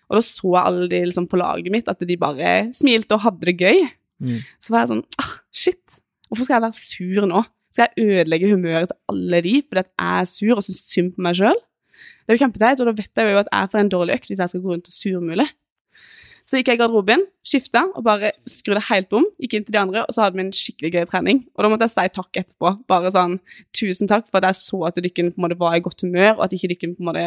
Og 0.10 0.18
da 0.18 0.24
så 0.26 0.50
jeg 0.50 0.70
alle 0.70 0.88
de 0.92 1.02
liksom, 1.08 1.28
på 1.30 1.40
laget 1.40 1.74
mitt, 1.74 1.90
at 1.90 2.02
de 2.06 2.18
bare 2.20 2.54
smilte 2.76 3.18
og 3.18 3.26
hadde 3.28 3.50
det 3.50 3.56
gøy. 3.62 3.86
Mm. 4.24 4.40
Så 4.62 4.74
var 4.74 4.84
jeg 4.84 4.92
sånn 4.94 5.06
ah, 5.20 5.32
Shit, 5.54 6.00
hvorfor 6.34 6.48
skal 6.50 6.58
jeg 6.58 6.66
være 6.66 6.80
sur 6.80 7.30
nå? 7.30 7.44
Skal 7.74 7.90
jeg 7.90 8.08
ødelegge 8.10 8.52
humøret 8.52 8.92
til 8.92 9.00
alle 9.14 9.42
de 9.46 9.56
fordi 9.66 9.82
at 9.82 9.90
jeg 9.90 10.22
er 10.22 10.30
sur 10.30 10.58
og 10.58 10.66
syns 10.66 10.84
synd 10.90 11.14
på 11.16 11.26
meg 11.26 11.38
sjøl? 11.40 11.60
Det 12.24 12.34
er 12.34 12.38
jo 12.38 12.44
kjempeteit, 12.46 12.82
og 12.82 12.88
da 12.90 12.94
vet 12.96 13.20
jeg 13.20 13.34
jo 13.36 13.42
at 13.42 13.52
jeg 13.52 13.70
får 13.72 13.82
en 13.82 13.92
dårlig 13.92 14.16
økt 14.18 14.32
hvis 14.32 14.42
jeg 14.42 14.52
skal 14.52 14.64
gå 14.64 14.74
rundt 14.74 14.90
og 14.90 14.96
surmule. 14.96 15.46
Så 16.44 16.60
gikk 16.60 16.74
jeg 16.74 16.78
i 16.78 16.82
garderoben, 16.82 17.22
skifta 17.48 17.86
og 17.96 18.04
bare 18.04 18.34
skrudde 18.52 18.84
helt 18.90 19.16
om. 19.16 19.26
Gikk 19.40 19.56
inn 19.56 19.66
til 19.68 19.76
de 19.76 19.80
andre, 19.80 20.04
og 20.04 20.12
så 20.12 20.26
hadde 20.26 20.40
vi 20.40 20.44
en 20.44 20.56
skikkelig 20.56 20.92
gøy 20.92 21.06
trening. 21.08 21.40
Og 21.56 21.64
da 21.64 21.70
måtte 21.72 21.88
jeg 21.88 21.94
si 21.94 22.14
takk 22.18 22.40
etterpå. 22.42 22.74
Bare 22.92 23.12
sånn 23.16 23.38
tusen 23.76 24.12
takk 24.12 24.28
for 24.28 24.42
at 24.42 24.50
jeg 24.52 24.60
så 24.60 24.82
at 24.90 25.00
dere 25.00 25.14
på 25.16 25.40
en 25.40 25.46
måte 25.46 25.60
var 25.60 25.78
i 25.78 25.84
godt 25.84 26.04
humør, 26.04 26.34
og 26.36 26.44
at 26.48 26.56
ikke 26.58 26.74
dere 26.74 26.82
på 26.84 27.04
en 27.04 27.10
måte 27.10 27.26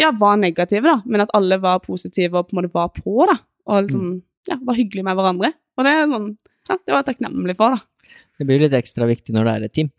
ja, 0.00 0.12
var 0.18 0.38
negative, 0.38 0.86
da, 0.86 1.00
men 1.06 1.22
at 1.22 1.34
alle 1.38 1.58
var 1.62 1.82
positive 1.82 2.38
og 2.38 2.48
på 2.48 2.54
en 2.54 2.62
måte 2.62 2.74
var 2.74 2.90
på, 2.94 3.16
da. 3.30 3.36
Og 3.70 3.86
liksom, 3.86 4.06
ja, 4.50 4.58
var 4.62 4.78
hyggelige 4.78 5.06
med 5.06 5.18
hverandre. 5.18 5.50
Og 5.74 5.86
det 5.86 5.94
er 5.94 6.08
sånn, 6.10 6.30
ja, 6.70 6.78
det 6.78 6.94
var 6.94 7.02
jeg 7.02 7.10
takknemlig 7.12 7.58
for, 7.58 7.76
da. 7.76 7.93
Det 8.38 8.46
blir 8.48 8.60
litt 8.64 8.72
ekstra 8.72 9.06
viktig 9.06 9.34
når 9.34 9.44
det 9.44 9.52
er 9.54 9.64
et 9.68 9.72
team. 9.72 9.90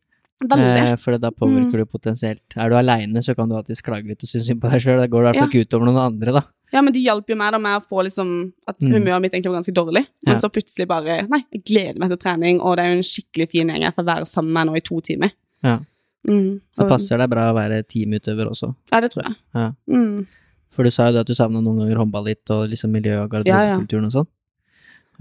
Eh, 0.51 0.95
for 0.99 1.15
da 1.17 1.29
påvirker 1.31 1.79
du 1.79 1.85
potensielt 1.87 2.41
Er 2.59 2.69
du 2.69 2.75
aleine, 2.75 3.21
så 3.23 3.33
kan 3.33 3.47
du 3.47 3.55
alltids 3.55 3.81
klage 3.81 4.05
litt 4.05 4.21
og 4.21 4.27
synes 4.27 4.49
synd 4.49 4.59
på 4.61 4.69
deg 4.69 4.81
sjøl. 4.83 4.99
Da 4.99 5.07
går 5.07 5.23
det 5.23 5.29
i 5.29 5.31
hvert 5.31 5.39
fall 5.39 5.51
ikke 5.53 5.63
utover 5.69 5.85
noen 5.87 6.01
andre, 6.03 6.33
da. 6.35 6.41
Ja, 6.73 6.81
men 6.83 6.91
de 6.91 6.99
hjalp 7.05 7.29
jo 7.31 7.37
meg 7.39 7.53
da 7.55 7.59
med 7.61 7.77
å 7.79 7.85
få 7.87 8.03
liksom 8.03 8.51
At 8.67 8.75
Mm. 8.81 8.91
humøret 8.91 9.21
mitt 9.21 9.31
egentlig 9.31 9.51
var 9.53 9.61
ganske 9.61 9.73
dårlig. 9.73 10.05
Men 10.25 10.33
Ja. 10.35 10.39
så 10.39 10.49
plutselig 10.51 10.87
bare 10.87 11.27
Nei, 11.29 11.45
jeg 11.53 11.63
gleder 11.63 11.97
meg 11.99 12.09
til 12.09 12.17
trening, 12.17 12.59
og 12.59 12.75
det 12.75 12.83
er 12.83 12.89
jo 12.91 12.97
en 12.97 13.03
skikkelig 13.03 13.49
fin 13.49 13.67
gjeng 13.69 13.81
jeg 13.81 13.95
får 13.95 14.05
være 14.05 14.25
sammen 14.27 14.51
med 14.51 14.67
nå 14.67 14.75
i 14.75 14.81
to 14.81 14.99
timer. 14.99 15.31
Ja. 15.63 15.79
Mm. 16.27 16.59
Så 16.77 16.87
passer 16.89 17.17
det 17.17 17.29
bra 17.29 17.53
å 17.53 17.55
være 17.55 17.83
teamutøver 17.87 18.49
også. 18.49 18.75
Ja, 18.91 18.99
det 18.99 19.11
tror 19.11 19.23
jeg. 19.23 19.35
Ja. 19.53 19.71
Mm. 19.89 20.27
For 20.71 20.83
du 20.83 20.89
sa 20.91 21.05
jo 21.07 21.13
det 21.13 21.19
at 21.21 21.27
du 21.27 21.33
savna 21.33 21.61
noen 21.61 21.79
ganger 21.79 21.95
håndball 21.95 22.25
litt, 22.25 22.49
og 22.49 22.67
liksom 22.69 22.91
miljø 22.91 23.23
og 23.23 23.29
garderobekulturen 23.31 24.05
og 24.05 24.11
sånn. 24.11 24.27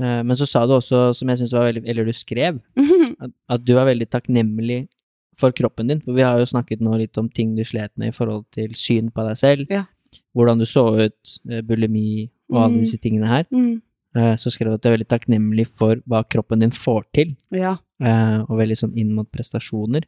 Eh, 0.00 0.22
Men 0.26 0.36
så 0.36 0.46
sa 0.48 0.66
du 0.66 0.72
også, 0.74 1.14
som 1.14 1.28
jeg 1.28 1.38
syns 1.38 1.52
var 1.54 1.68
veldig 1.72 1.84
Eller 1.88 2.04
du 2.04 2.12
skrev, 2.12 2.60
at, 3.20 3.30
at 3.48 3.64
du 3.64 3.76
er 3.78 3.84
veldig 3.86 4.08
takknemlig 4.10 4.88
for 5.36 5.50
kroppen 5.52 5.88
din. 5.90 6.00
For 6.00 6.12
vi 6.14 6.22
har 6.22 6.38
jo 6.38 6.46
snakket 6.46 6.80
nå 6.80 6.96
litt 6.98 7.18
om 7.18 7.28
ting 7.28 7.56
du 7.56 7.62
slet 7.64 7.90
med 7.98 8.08
i 8.12 8.14
forhold 8.16 8.44
til 8.54 8.70
syn 8.78 9.10
på 9.10 9.24
deg 9.28 9.36
selv. 9.36 9.66
Ja. 9.70 9.84
Hvordan 10.36 10.58
du 10.58 10.64
så 10.66 10.84
ut, 11.06 11.38
eh, 11.50 11.60
bulimi 11.62 12.30
og 12.52 12.60
alle 12.62 12.76
Mm. 12.76 12.80
disse 12.84 12.98
tingene 13.02 13.26
her. 13.26 13.44
Mm. 13.52 13.80
Eh, 14.16 14.36
Så 14.36 14.50
skrev 14.54 14.68
du 14.70 14.74
at 14.74 14.82
du 14.82 14.88
er 14.88 14.96
veldig 14.96 15.08
takknemlig 15.10 15.66
for 15.74 15.96
hva 16.06 16.22
kroppen 16.22 16.60
din 16.60 16.70
får 16.70 17.02
til. 17.12 17.36
Ja. 17.50 17.76
Og 18.46 18.58
veldig 18.58 18.76
sånn 18.78 18.96
inn 18.96 19.14
mot 19.14 19.26
prestasjoner. 19.32 20.04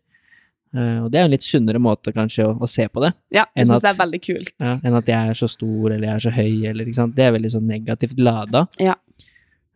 Og 0.77 1.11
det 1.11 1.17
er 1.19 1.23
jo 1.25 1.29
en 1.31 1.31
litt 1.33 1.43
sunnere 1.47 1.79
måte 1.81 2.13
kanskje 2.13 2.45
å, 2.45 2.59
å 2.61 2.69
se 2.69 2.85
på 2.87 3.01
det. 3.01 3.15
ja. 3.33 3.47
Jeg 3.57 3.67
syns 3.67 3.81
det 3.83 3.91
er 3.95 3.99
veldig 4.05 4.21
kult. 4.23 4.53
Ja, 4.61 4.75
enn 4.85 4.95
at 4.99 5.07
jeg 5.09 5.31
er 5.31 5.35
så 5.39 5.49
stor, 5.49 5.91
eller 5.95 6.07
jeg 6.07 6.15
er 6.17 6.25
så 6.27 6.33
høy, 6.37 6.67
eller 6.69 6.85
ikke 6.85 6.95
sant. 6.99 7.15
Det 7.17 7.25
er 7.25 7.33
veldig 7.33 7.51
sånn 7.55 7.67
negativt 7.71 8.19
lada. 8.21 8.67
Ja. 8.79 8.95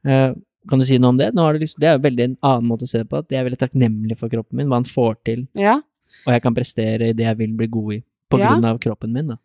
Eh, 0.07 0.33
kan 0.69 0.79
du 0.79 0.85
si 0.85 0.99
noe 0.99 1.09
om 1.15 1.17
det? 1.17 1.31
Du 1.35 1.41
liksom, 1.59 1.81
det 1.81 1.89
er 1.89 1.97
jo 1.99 2.05
veldig 2.05 2.25
en 2.25 2.37
annen 2.43 2.69
måte 2.69 2.85
å 2.85 2.89
se 2.91 2.99
det 2.99 3.09
på, 3.09 3.19
at 3.19 3.29
jeg 3.33 3.41
er 3.41 3.47
veldig 3.49 3.59
takknemlig 3.61 4.17
for 4.21 4.29
kroppen 4.33 4.57
min, 4.61 4.69
hva 4.69 4.77
han 4.81 4.85
får 4.89 5.17
til, 5.25 5.47
Ja. 5.55 5.81
og 6.27 6.33
jeg 6.35 6.43
kan 6.43 6.55
prestere 6.55 7.09
i 7.11 7.13
det 7.17 7.25
jeg 7.25 7.37
vil 7.39 7.53
bli 7.57 7.67
god 7.67 7.93
i, 7.95 8.03
på 8.31 8.39
Ja. 8.39 8.51
grunn 8.55 8.65
av 8.65 8.79
kroppen 8.79 9.13
min, 9.13 9.29
da. 9.29 9.37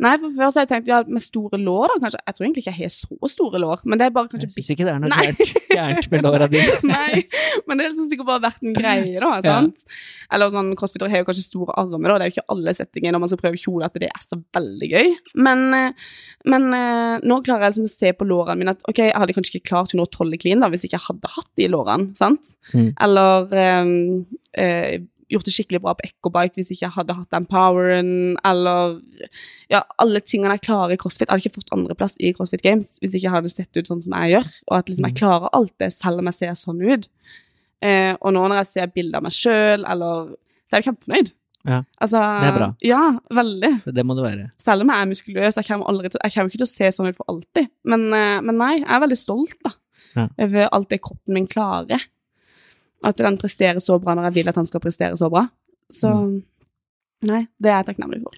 Nei, 0.00 0.14
for 0.18 0.32
før 0.34 0.48
så 0.50 0.58
har 0.58 0.64
jeg 0.64 0.70
tenkt 0.70 0.88
ja, 0.88 0.98
med 1.04 1.22
store 1.22 1.58
lår, 1.60 1.92
da, 1.92 1.96
kanskje. 2.02 2.20
Jeg 2.24 2.36
tror 2.36 2.46
egentlig 2.46 2.62
ikke 2.64 2.72
jeg 2.72 2.78
har 2.78 2.92
så 2.94 3.28
store 3.30 3.60
lår, 3.60 3.82
men 3.84 4.00
det 4.00 4.06
er 4.06 4.14
bare 4.14 4.30
kanskje 4.32 4.48
Jeg 4.48 4.54
syns 4.56 4.70
ikke 4.74 4.86
det 4.88 4.94
er 4.94 5.02
noe 5.02 5.10
gærent, 5.12 5.52
gærent 5.68 6.08
med 6.14 6.24
låra 6.26 6.48
dine. 6.50 6.78
Nei, 6.90 7.20
men 7.68 7.82
det 7.82 7.90
syns 7.92 8.14
jeg 8.14 8.22
bare 8.22 8.38
har 8.38 8.44
vært 8.48 8.66
en 8.66 8.78
greie, 8.78 9.20
da. 9.22 9.32
sant? 9.44 9.84
Eller 10.32 10.50
sånn, 10.54 10.72
Crossfitere 10.80 11.12
har 11.12 11.22
jo 11.22 11.28
kanskje 11.28 11.44
store 11.44 11.76
armer, 11.78 12.08
da. 12.08 12.16
Det 12.16 12.26
er 12.26 12.32
jo 12.32 12.36
ikke 12.38 12.56
alle 12.56 12.74
settinger 12.78 13.14
når 13.14 13.22
man 13.22 13.32
skal 13.32 13.42
prøve 13.44 13.62
kjole 13.62 13.86
at 13.86 14.00
det 14.02 14.10
er 14.10 14.24
så 14.24 14.40
veldig 14.58 14.90
gøy. 14.94 15.12
Men, 15.46 15.64
eh, 15.76 16.10
men 16.50 16.68
eh, 16.78 17.14
nå 17.28 17.38
klarer 17.46 17.68
jeg 17.68 17.76
liksom 17.76 17.90
å 17.90 17.94
se 17.94 18.14
på 18.16 18.28
lårene 18.32 18.58
mine 18.62 18.74
at 18.74 18.82
ok, 18.88 19.04
jeg 19.06 19.18
hadde 19.22 19.36
kanskje 19.36 19.58
ikke 19.58 19.70
klart 19.74 19.94
112 19.94 20.40
clean 20.42 20.64
da, 20.64 20.72
hvis 20.72 20.86
jeg 20.86 20.94
ikke 20.94 21.04
hadde 21.10 21.34
hatt 21.36 21.50
de 21.60 21.70
lårene, 21.70 22.10
sant? 22.18 22.56
Mm. 22.72 22.90
Eller 22.96 23.54
øh, 23.60 24.96
gjort 25.30 25.44
det 25.44 25.52
skikkelig 25.54 25.80
bra 25.84 25.92
på 25.94 26.04
ekkobike 26.08 26.54
hvis 26.58 26.70
jeg 26.72 26.78
ikke 26.80 26.90
hadde 26.96 27.14
hatt 27.14 27.30
den 27.30 27.46
poweren, 27.46 28.36
eller 28.44 29.00
ja, 29.70 29.82
alle 29.98 30.20
tingene 30.20 30.56
jeg 30.56 30.64
klarer 30.66 30.92
i 30.94 30.96
CrossFit. 31.00 31.28
Jeg 31.28 31.32
hadde 31.34 31.46
ikke 31.46 31.60
fått 31.60 31.72
andreplass 31.76 32.16
i 32.20 32.32
CrossFit 32.36 32.62
Games 32.62 32.98
hvis 33.00 33.12
jeg 33.14 33.22
ikke 33.22 33.34
hadde 33.36 33.52
sett 33.52 33.76
ut 33.76 33.86
sånn 33.86 34.02
som 34.02 34.16
jeg 34.18 34.34
gjør, 34.36 34.48
og 34.68 34.78
at 34.78 34.88
liksom 34.88 35.04
jeg 35.06 35.12
Mm. 35.14 35.20
klarer 35.22 35.48
alt 35.52 35.74
det 35.78 35.92
selv 35.92 36.18
om 36.18 36.24
jeg 36.26 36.34
ser 36.34 36.52
sånn 36.58 36.82
ut. 36.82 37.08
Eh, 37.82 38.14
og 38.20 38.32
nå 38.32 38.42
når 38.48 38.62
jeg 38.62 38.66
ser 38.66 38.86
bilder 38.94 39.16
av 39.18 39.22
meg 39.22 39.32
sjøl, 39.32 39.84
eller 39.88 40.34
Så 40.70 40.76
er 40.76 40.80
jeg 40.82 40.94
kjempefornøyd. 40.94 41.32
Ja, 41.64 41.82
altså, 42.00 42.18
det 42.40 42.46
er 42.48 42.54
bra. 42.56 42.68
Ja, 42.82 43.00
veldig. 43.30 43.72
Det 43.94 44.02
må 44.06 44.14
det 44.16 44.24
være. 44.24 44.50
Selv 44.58 44.80
om 44.82 44.88
jeg 44.88 44.98
er 45.02 45.06
muskuløs. 45.10 45.54
Jeg 45.60 45.66
kommer, 45.68 45.86
aldri 45.86 46.08
til, 46.10 46.18
jeg 46.24 46.32
kommer 46.32 46.48
ikke 46.50 46.58
til 46.62 46.66
å 46.66 46.72
se 46.72 46.88
sånn 46.96 47.08
ut 47.10 47.16
for 47.16 47.26
alltid. 47.28 47.68
Men, 47.84 48.06
eh, 48.12 48.40
men 48.40 48.56
nei, 48.58 48.78
jeg 48.80 48.88
er 48.88 49.00
veldig 49.04 49.18
stolt 49.20 49.54
da, 49.62 49.70
Ja. 50.16 50.28
over 50.38 50.68
alt 50.72 50.88
det 50.88 51.00
kroppen 51.02 51.34
min 51.34 51.46
klarer. 51.46 52.00
At 53.04 53.16
den 53.16 53.36
presterer 53.38 53.80
så 53.82 53.98
bra 54.02 54.14
når 54.14 54.28
jeg 54.30 54.34
vil 54.40 54.48
at 54.52 54.54
han 54.60 54.64
skal 54.68 54.80
prestere 54.80 55.16
så 55.18 55.28
bra. 55.30 55.48
Så 55.92 56.08
Mm. 56.12 56.42
nei, 57.28 57.46
det 57.60 57.70
er 57.70 57.82
jeg 57.82 57.86
takknemlig 57.96 58.22
for. 58.22 58.32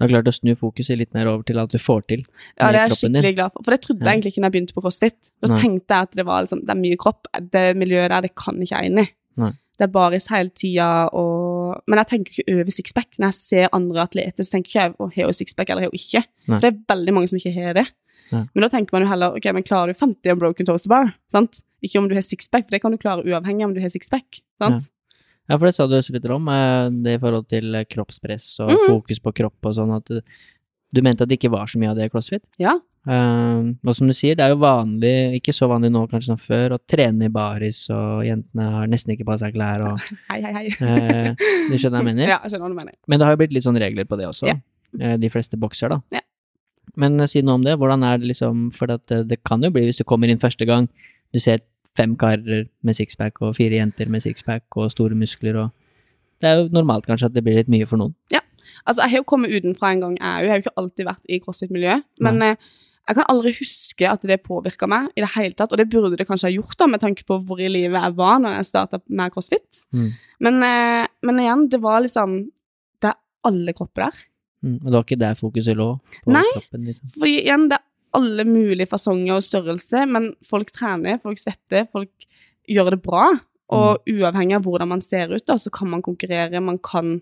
Du 0.00 0.04
har 0.06 0.08
klart 0.22 0.28
å 0.30 0.32
snu 0.32 0.54
fokuset 0.56 0.96
litt 0.96 1.12
mer 1.12 1.26
over 1.28 1.42
til 1.44 1.58
alt 1.60 1.72
du 1.72 1.78
får 1.78 2.06
til 2.08 2.20
Ja, 2.58 2.70
det 2.72 2.78
er 2.80 2.88
jeg 2.88 2.96
skikkelig 2.96 3.22
din. 3.22 3.34
glad 3.34 3.52
for. 3.52 3.62
For 3.64 3.70
det 3.70 3.80
trodde 3.82 4.00
Ja. 4.00 4.04
jeg 4.06 4.14
egentlig 4.16 4.32
ikke 4.32 4.40
når 4.40 4.48
jeg 4.48 4.52
begynte 4.52 4.74
på 4.74 4.82
CrossFit. 4.82 5.30
Da 5.42 5.56
tenkte 5.56 5.88
jeg 5.92 6.02
at 6.02 6.10
det 6.16 6.24
var 6.26 6.42
liksom, 6.42 6.60
det 6.64 6.70
er 6.70 6.80
mye 6.80 6.96
kropp. 6.96 7.26
Det 7.50 7.76
miljøet 7.76 8.08
der, 8.08 8.20
det 8.22 8.34
kan 8.34 8.54
ikke 8.56 8.76
jeg 8.80 8.86
inn 8.90 8.98
i. 8.98 9.08
Nei. 9.36 9.50
Det 9.78 9.88
er 9.88 9.92
baris 9.92 10.26
hele 10.28 10.50
tida 10.50 11.08
og 11.12 11.82
Men 11.86 11.98
jeg 11.98 12.06
tenker 12.08 12.30
ikke 12.32 12.60
over 12.60 12.70
sixpack. 12.70 13.06
Når 13.18 13.26
jeg 13.28 13.34
ser 13.34 13.68
andre 13.72 14.02
atleter, 14.02 14.42
så 14.42 14.50
tenker 14.50 14.68
ikke 14.68 14.80
jeg 14.80 14.92
ikke 14.92 15.14
har 15.16 15.24
hun 15.24 15.32
sixpack 15.32 15.70
eller 15.70 15.82
har 15.82 15.90
hun 15.90 16.00
ikke. 16.00 16.24
Nei. 16.48 16.58
For 16.58 16.60
det 16.60 16.74
er 16.74 16.94
veldig 16.96 17.14
mange 17.14 17.28
som 17.28 17.38
ikke 17.38 17.54
har 17.54 17.72
det. 17.74 17.86
Nei. 18.32 18.48
Men 18.54 18.62
da 18.62 18.68
tenker 18.68 18.92
man 18.92 19.02
jo 19.02 19.08
heller 19.08 19.36
ok, 19.36 19.52
men 19.54 19.62
klarer 19.62 19.86
du 19.88 19.94
50 19.94 20.30
av 20.30 20.38
broken 20.38 20.66
toaster 20.66 20.88
bar? 20.88 21.14
Sant? 21.30 21.62
Ikke 21.82 21.98
om 22.02 22.08
du 22.10 22.14
har 22.14 22.22
sixpack, 22.26 22.66
for 22.68 22.76
det 22.76 22.82
kan 22.82 22.92
du 22.92 22.98
klare 23.00 23.24
uavhengig 23.24 23.64
om 23.64 23.74
du 23.74 23.80
har 23.80 23.88
sixpack. 23.92 24.42
Sant? 24.60 24.90
Ja, 25.48 25.56
for 25.58 25.66
det 25.66 25.74
sa 25.74 25.86
du 25.88 25.96
også 25.96 26.12
litt 26.14 26.26
om, 26.30 26.46
eh, 26.48 26.90
det 27.02 27.14
i 27.16 27.18
forhold 27.22 27.48
til 27.48 27.74
eh, 27.74 27.84
kroppspress 27.88 28.60
og 28.60 28.70
Mhm. 28.70 28.86
fokus 28.86 29.18
på 29.18 29.32
kropp 29.34 29.66
og 29.66 29.74
sånn, 29.74 29.96
at 29.96 30.04
du, 30.06 30.20
du 30.94 31.02
mente 31.02 31.22
at 31.22 31.28
det 31.28 31.38
ikke 31.40 31.50
var 31.50 31.66
så 31.66 31.78
mye 31.80 31.90
av 31.90 31.96
det 31.96 32.04
i 32.06 32.12
CrossFit. 32.12 32.42
Ja. 32.58 32.76
Uh, 33.08 33.72
og 33.88 33.94
som 33.96 34.06
du 34.06 34.12
sier, 34.12 34.36
det 34.36 34.44
er 34.44 34.50
jo 34.52 34.58
vanlig, 34.60 35.40
ikke 35.40 35.54
så 35.56 35.66
vanlig 35.70 35.88
nå 35.90 36.02
kanskje 36.10 36.26
som 36.34 36.36
før, 36.36 36.74
å 36.76 36.78
trene 36.86 37.24
i 37.24 37.32
baris, 37.32 37.88
og 37.88 38.26
jentene 38.28 38.66
har 38.70 38.86
nesten 38.92 39.14
ikke 39.16 39.24
på 39.24 39.38
seg 39.40 39.54
klær, 39.54 39.80
og 39.88 39.98
Hei, 40.30 40.42
hei, 40.44 40.52
hei. 40.52 40.66
uh, 40.84 41.34
Du 41.70 41.78
skjønner 41.80 41.96
hva 41.96 42.04
jeg 42.04 42.08
mener? 42.10 42.28
Ja, 42.34 42.38
jeg 42.44 42.52
skjønner 42.52 42.66
hva 42.68 42.74
du 42.74 42.78
mener. 42.82 42.92
Men 43.08 43.18
det 43.18 43.24
har 43.26 43.32
jo 43.32 43.40
blitt 43.40 43.54
litt 43.56 43.64
sånn 43.64 43.80
regler 43.80 44.04
på 44.04 44.18
det 44.20 44.26
også, 44.28 44.50
Ja. 44.52 44.58
Uh, 45.00 45.16
de 45.16 45.30
fleste 45.32 45.56
bokser, 45.56 45.88
da. 45.96 46.00
Ja. 46.12 46.20
Men 47.00 47.16
si 47.30 47.40
noe 47.40 47.54
om 47.56 47.64
det, 47.64 47.78
hvordan 47.80 48.04
er 48.04 48.18
det 48.20 48.28
liksom, 48.34 48.68
for 48.76 48.86
det, 48.90 49.00
det 49.30 49.40
kan 49.48 49.62
jo 49.64 49.70
bli 49.72 49.86
hvis 49.88 50.02
du 50.02 50.04
kommer 50.04 50.28
inn 50.28 50.38
første 50.42 50.66
gang, 50.68 50.88
du 51.34 51.40
ser 51.42 51.62
fem 51.96 52.16
karer 52.18 52.68
med 52.86 52.96
sixpack 52.96 53.40
og 53.42 53.56
fire 53.58 53.80
jenter 53.80 54.10
med 54.10 54.22
sixpack 54.24 54.78
og 54.78 54.92
store 54.94 55.18
muskler 55.18 55.58
og 55.66 55.76
Det 56.40 56.48
er 56.48 56.54
jo 56.56 56.68
normalt 56.72 57.04
kanskje 57.04 57.28
at 57.28 57.34
det 57.34 57.42
blir 57.44 57.58
litt 57.58 57.68
mye 57.68 57.84
for 57.84 58.00
noen. 58.00 58.14
Ja. 58.32 58.40
Altså, 58.88 59.02
jeg 59.02 59.12
har 59.12 59.20
jo 59.20 59.26
kommet 59.28 59.52
utenfra 59.52 59.90
en 59.92 60.00
gang, 60.00 60.14
jeg 60.16 60.24
òg. 60.24 60.44
Jeg 60.46 60.48
har 60.48 60.56
jo 60.56 60.62
ikke 60.64 60.80
alltid 60.80 61.04
vært 61.04 61.26
i 61.28 61.38
crossfit-miljø. 61.44 61.96
Men 62.24 62.40
eh, 62.46 62.70
jeg 63.10 63.18
kan 63.18 63.28
aldri 63.32 63.52
huske 63.58 64.08
at 64.08 64.24
det 64.24 64.38
påvirka 64.44 64.88
meg 64.88 65.10
i 65.18 65.24
det 65.24 65.28
hele 65.34 65.56
tatt. 65.58 65.74
Og 65.74 65.80
det 65.80 65.88
burde 65.92 66.16
det 66.16 66.24
kanskje 66.28 66.48
ha 66.48 66.54
gjort, 66.54 66.78
da, 66.80 66.88
med 66.88 67.02
tanke 67.02 67.26
på 67.28 67.40
hvor 67.44 67.60
i 67.60 67.68
livet 67.68 67.98
jeg 67.98 68.16
var 68.22 68.40
når 68.40 68.56
jeg 68.56 68.70
starta 68.70 69.02
med 69.08 69.34
crossfit. 69.34 69.84
Mm. 69.92 70.08
Men, 70.46 70.58
eh, 70.64 71.06
men 71.28 71.44
igjen, 71.44 71.68
det 71.72 71.82
var 71.84 72.00
liksom 72.06 72.40
Det 73.00 73.12
er 73.12 73.20
alle 73.44 73.76
kropper 73.76 74.06
der. 74.06 74.24
Mm. 74.64 74.78
Og 74.80 74.86
det 74.86 74.96
var 74.96 75.04
ikke 75.06 75.20
der 75.20 75.38
fokuset 75.40 75.76
lå, 75.76 75.90
på 76.24 76.32
Nei. 76.36 76.48
kroppen, 76.54 76.84
liksom. 76.88 77.12
Fordi 77.16 77.36
igjen, 77.40 77.68
det 77.68 77.78
er 77.80 77.86
alle 78.16 78.44
mulige 78.48 78.88
fasonger 78.90 79.36
og 79.36 79.42
størrelse, 79.46 80.04
men 80.10 80.32
folk 80.46 80.70
trener, 80.74 81.20
folk 81.22 81.38
svetter, 81.38 81.86
folk 81.92 82.10
gjør 82.68 82.90
det 82.96 83.02
bra. 83.02 83.28
Og 83.70 84.02
uavhengig 84.10 84.56
av 84.58 84.64
hvordan 84.66 84.88
man 84.90 85.00
ser 85.04 85.30
ut, 85.30 85.44
da, 85.46 85.54
så 85.54 85.70
kan 85.70 85.88
man 85.92 86.02
konkurrere, 86.02 86.58
man 86.60 86.78
kan 86.82 87.20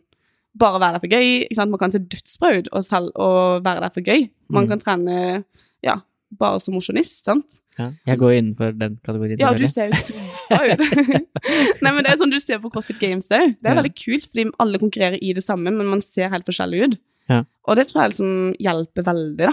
bare 0.58 0.80
være 0.80 0.96
der 0.96 1.02
for 1.04 1.12
gøy. 1.12 1.46
Man 1.68 1.78
kan 1.78 1.92
se 1.92 1.98
dødsbra 2.00 2.52
ut 2.58 2.68
og, 2.72 2.84
og 3.20 3.64
være 3.66 3.80
der 3.84 3.92
for 3.94 4.00
gøy. 4.06 4.28
Man 4.48 4.64
Mm. 4.64 4.68
kan 4.70 4.80
trene 4.80 5.44
ja, 5.84 5.98
bare 6.38 6.58
som 6.60 6.74
mosjonist, 6.74 7.24
sant. 7.28 7.60
Ja. 7.78 7.90
Jeg 8.08 8.18
går 8.18 8.32
innenfor 8.38 8.72
den 8.78 8.96
kategorien, 9.04 9.38
Ja, 9.38 9.52
du 9.52 9.66
ser 9.66 9.86
jo 9.92 9.92
dritbra 9.92 10.72
ut. 10.72 11.28
Nei, 11.84 11.92
men 11.92 12.02
det 12.04 12.10
er 12.14 12.18
sånn 12.18 12.32
du 12.32 12.38
ser 12.40 12.58
på 12.64 12.72
CrossFit 12.72 12.98
Games 12.98 13.28
òg. 13.28 13.54
Det 13.60 13.68
er 13.68 13.74
Ja. 13.76 13.82
veldig 13.82 13.94
kult, 13.94 14.26
fordi 14.32 14.48
alle 14.58 14.78
konkurrerer 14.80 15.18
i 15.22 15.32
det 15.36 15.44
samme, 15.44 15.70
men 15.70 15.86
man 15.86 16.00
ser 16.00 16.28
helt 16.32 16.46
forskjellig 16.48 16.82
ut. 16.88 16.98
Ja. 17.28 17.42
Og 17.68 17.76
det 17.76 17.86
tror 17.88 18.02
jeg 18.02 18.10
liksom 18.16 18.56
hjelper 18.58 19.04
veldig, 19.04 19.36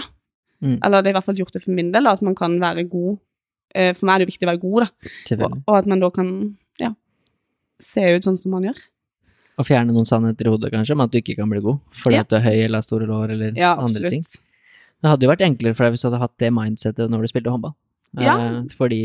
Mm. 0.64 0.78
Eller 0.82 1.02
det 1.02 1.10
er 1.10 1.14
i 1.14 1.16
hvert 1.18 1.24
fall 1.28 1.36
gjort 1.40 1.52
det 1.52 1.62
for 1.64 1.72
min 1.76 1.90
del, 1.92 2.06
at 2.06 2.22
man 2.24 2.34
kan 2.38 2.58
være 2.60 2.86
god. 2.88 3.18
Eh, 3.74 3.92
For 3.92 4.06
meg 4.08 4.14
er 4.14 4.18
det 4.22 4.26
jo 4.28 4.32
viktig 4.32 4.46
å 4.46 4.50
være 4.52 4.62
god, 4.62 4.86
da. 4.86 5.36
Og, 5.44 5.56
og 5.68 5.76
at 5.78 5.86
man 5.92 6.00
da 6.00 6.08
kan, 6.10 6.30
ja, 6.80 6.92
se 7.82 8.00
ut 8.16 8.24
sånn 8.24 8.38
som 8.40 8.54
man 8.56 8.64
gjør. 8.70 8.78
Og 9.58 9.64
fjerne 9.68 9.92
noen 9.92 10.08
sannheter 10.08 10.48
i 10.48 10.52
hodet, 10.52 10.72
kanskje, 10.72 10.92
om 10.96 11.00
at 11.04 11.12
du 11.12 11.18
ikke 11.20 11.36
kan 11.38 11.48
bli 11.48 11.60
god 11.64 11.78
fordi 11.96 12.16
Ja. 12.18 12.20
at 12.24 12.28
du 12.28 12.36
er 12.36 12.44
høy 12.44 12.56
eller 12.64 12.76
har 12.80 12.84
store 12.84 13.06
lår 13.08 13.30
eller 13.36 13.52
Ja, 13.56 13.74
andre 13.80 14.10
ting. 14.12 14.22
Det 14.22 15.08
hadde 15.12 15.24
jo 15.24 15.30
vært 15.30 15.44
enklere 15.44 15.74
for 15.76 15.84
deg 15.84 15.92
hvis 15.94 16.02
du 16.04 16.08
hadde 16.10 16.20
hatt 16.20 16.36
det 16.38 16.50
mindsettet 16.52 17.10
når 17.12 17.20
du 17.24 17.28
spilte 17.28 17.52
håndball. 17.52 17.74
Ja. 18.20 18.34
Eh, 18.36 18.62
fordi 18.76 19.00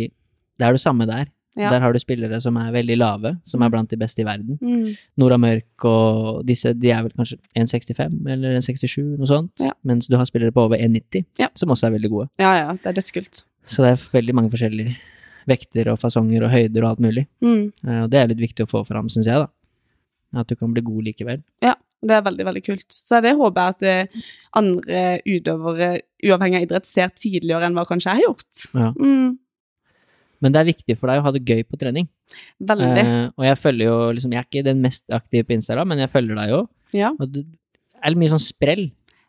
det 0.60 0.68
er 0.68 0.72
det 0.76 0.82
samme 0.84 1.08
der. 1.08 1.28
Ja. 1.60 1.68
Der 1.74 1.84
har 1.84 1.92
du 1.92 2.00
spillere 2.00 2.38
som 2.42 2.56
er 2.62 2.70
veldig 2.72 2.96
lave, 2.96 3.34
som 3.44 3.62
er 3.66 3.70
blant 3.74 3.90
de 3.92 3.98
beste 4.00 4.22
i 4.24 4.26
verden. 4.28 4.56
Mm. 4.64 4.94
Nora 5.20 5.36
Mørk 5.42 5.84
og 5.90 6.46
disse, 6.48 6.72
de 6.80 6.94
er 6.96 7.04
vel 7.04 7.12
kanskje 7.18 7.38
1,65 7.60 8.22
eller 8.32 8.56
1,67, 8.62 9.02
noe 9.20 9.28
sånt. 9.28 9.52
Ja. 9.60 9.74
Mens 9.84 10.08
du 10.08 10.16
har 10.16 10.26
spillere 10.30 10.56
på 10.56 10.64
over 10.64 10.80
1,90, 10.80 11.26
Ja. 11.42 11.50
som 11.54 11.70
også 11.76 11.90
er 11.90 11.98
veldig 11.98 12.10
gode. 12.14 12.30
Ja, 12.40 12.54
ja, 12.56 12.72
det 12.72 12.86
er 12.94 12.96
dødskult. 13.02 13.44
Så 13.68 13.84
det 13.84 13.92
er 13.92 14.08
veldig 14.16 14.34
mange 14.40 14.54
forskjellige 14.54 14.96
vekter 15.52 15.92
og 15.92 16.00
fasonger 16.00 16.46
og 16.48 16.54
høyder 16.54 16.84
og 16.86 16.90
alt 16.94 17.04
mulig. 17.04 17.28
Mm. 17.44 17.72
Eh, 17.84 18.02
og 18.06 18.10
det 18.14 18.20
er 18.22 18.32
litt 18.32 18.44
viktig 18.48 18.64
å 18.66 18.72
få 18.72 18.86
fram, 18.88 19.10
syns 19.12 19.28
jeg, 19.28 19.44
da. 19.44 19.52
At 20.40 20.48
du 20.48 20.56
kan 20.56 20.72
bli 20.72 20.82
god 20.88 21.04
likevel. 21.04 21.44
Ja, 21.62 21.76
det 22.02 22.16
er 22.16 22.24
veldig, 22.26 22.46
veldig 22.48 22.64
kult. 22.64 22.88
Så 22.96 23.20
det 23.22 23.36
håper 23.36 23.62
jeg 23.62 23.76
at 23.76 23.84
eh, 23.84 24.22
andre 24.58 25.02
utøvere, 25.28 25.90
uavhengig 26.24 26.62
av 26.62 26.68
idrett, 26.70 26.88
ser 26.88 27.12
tidligere 27.12 27.68
enn 27.68 27.76
hva 27.76 27.84
kanskje 27.90 28.14
jeg 28.14 28.22
har 28.22 28.30
gjort. 28.30 28.68
Ja. 28.74 28.92
Mm. 28.96 29.38
Men 30.42 30.52
det 30.56 30.60
er 30.62 30.70
viktig 30.72 30.98
for 30.98 31.08
deg 31.12 31.22
å 31.22 31.26
ha 31.28 31.32
det 31.36 31.44
gøy 31.46 31.62
på 31.70 31.78
trening. 31.82 32.08
Veldig. 32.60 33.02
Eh, 33.04 33.28
og 33.38 33.44
jeg 33.46 33.58
følger 33.62 33.86
jo 33.92 33.98
liksom 34.18 34.32
Jeg 34.34 34.40
er 34.42 34.48
ikke 34.50 34.64
den 34.66 34.82
mest 34.82 35.04
aktive 35.14 35.44
på 35.46 35.54
Instagram, 35.60 35.88
men 35.94 36.00
jeg 36.00 36.10
følger 36.10 36.36
deg 36.42 36.50
jo. 36.50 36.62
Ja. 36.98 37.12
Og 37.20 37.32
det 37.32 37.46
er 38.04 38.16
mye 38.18 38.34
sånn 38.34 38.42
sprell. 38.42 38.88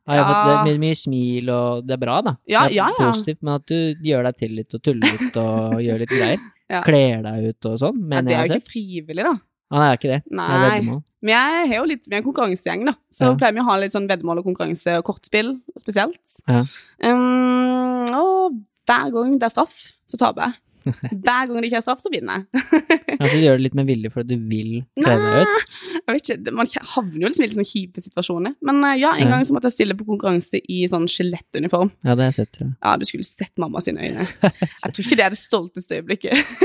Har 0.09 0.17
jeg 0.17 0.25
Ja. 0.25 0.29
fått, 0.33 0.47
det 0.49 0.55
er 0.57 0.65
mye, 0.67 0.81
mye 0.83 0.97
smil, 0.99 1.51
og 1.55 1.87
det 1.87 1.93
er 1.95 2.01
bra, 2.03 2.17
da. 2.23 2.33
Ja, 2.49 2.63
det 2.67 2.73
er 2.73 2.77
ja, 2.81 2.89
ja. 2.99 3.11
positivt, 3.13 3.39
men 3.43 3.55
at 3.55 3.67
du 3.67 3.95
gjør 4.03 4.25
deg 4.25 4.37
til 4.41 4.51
litt 4.57 4.75
og 4.75 4.83
tuller 4.83 5.13
litt 5.21 5.37
og 5.37 5.77
gjør 5.87 5.99
litt 6.03 6.11
greier. 6.11 6.39
Ja. 6.73 6.81
Kler 6.83 7.23
deg 7.23 7.49
ut 7.53 7.67
og 7.71 7.79
sånn, 7.79 8.01
men 8.09 8.25
det 8.25 8.35
er 8.35 8.47
jo 8.49 8.57
ikke 8.57 8.71
frivillig, 8.73 9.23
da. 9.29 9.35
Han 9.73 9.81
er 9.87 9.95
ikke 9.97 10.09
det. 10.11 10.19
Det 10.27 10.33
er 10.33 10.37
Nei. 10.37 10.57
veddemål. 10.65 10.99
Men 11.23 11.33
jeg 11.33 11.69
har 11.69 11.77
jo 11.79 11.85
litt, 11.89 12.09
er 12.11 12.17
en 12.19 12.25
konkurransegjeng, 12.27 12.83
da. 12.91 12.93
Så 13.13 13.29
Ja. 13.31 13.35
pleier 13.41 13.55
vi 13.55 13.61
å 13.61 13.65
ha 13.69 13.77
litt 13.81 13.93
sånn 13.95 14.09
veddemål 14.09 14.39
og 14.43 14.45
konkurranse 14.45 14.99
og 14.99 15.05
kortspill 15.05 15.61
spesielt. 15.81 16.35
Ja. 16.49 16.65
Um, 17.03 18.05
og 18.13 18.59
hver 18.89 19.13
gang 19.15 19.39
det 19.39 19.47
er 19.49 19.55
straff, 19.55 19.93
så 20.11 20.19
taper 20.21 20.49
jeg. 20.49 20.55
Hver 20.85 21.47
gang 21.49 21.57
det 21.61 21.69
ikke 21.69 21.79
er 21.81 21.85
straff, 21.85 22.01
så 22.03 22.11
vinner 22.13 22.43
jeg. 22.43 22.63
Altså, 23.23 23.37
du 23.39 23.43
gjør 23.45 23.59
det 23.61 23.63
litt 23.67 23.75
med 23.79 23.87
vilje 23.87 24.11
fordi 24.11 24.35
du 24.39 24.47
vil 24.51 24.71
kle 24.99 25.13
deg 25.21 25.45
ut. 25.45 25.75
Jeg 25.93 26.15
vet 26.17 26.31
ikke, 26.33 26.53
Man 26.57 26.71
havner 26.95 27.19
jo 27.21 27.29
liksom 27.29 27.45
i 27.45 27.49
litt 27.49 27.57
sånn 27.59 27.69
kjipe 27.69 28.03
situasjoner. 28.03 28.55
Men 28.67 28.81
eh, 28.89 28.97
ja, 29.03 29.13
en 29.15 29.27
Ja. 29.27 29.31
gang 29.37 29.45
så 29.47 29.55
måtte 29.55 29.69
jeg 29.71 29.77
stille 29.77 29.95
på 29.99 30.07
konkurranse 30.09 30.59
i 30.73 30.81
sånn 30.91 31.05
skjelettuniform. 31.13 31.93
Ja, 32.03 32.17
det 32.17 32.25
har 32.25 32.31
jeg 32.33 32.39
sett, 32.41 32.53
tror 32.57 32.67
jeg. 32.71 32.75
Ja, 32.83 32.95
du 32.99 33.05
skulle 33.07 33.29
sett 33.29 33.53
mamma 33.63 33.83
sine 33.85 34.03
øyne. 34.09 34.27
Jeg 34.83 34.95
tror 34.97 35.05
ikke 35.07 35.19
det 35.21 35.27
er 35.29 35.35
det 35.37 35.39
stolteste 35.39 36.01
øyeblikket. 36.01 36.57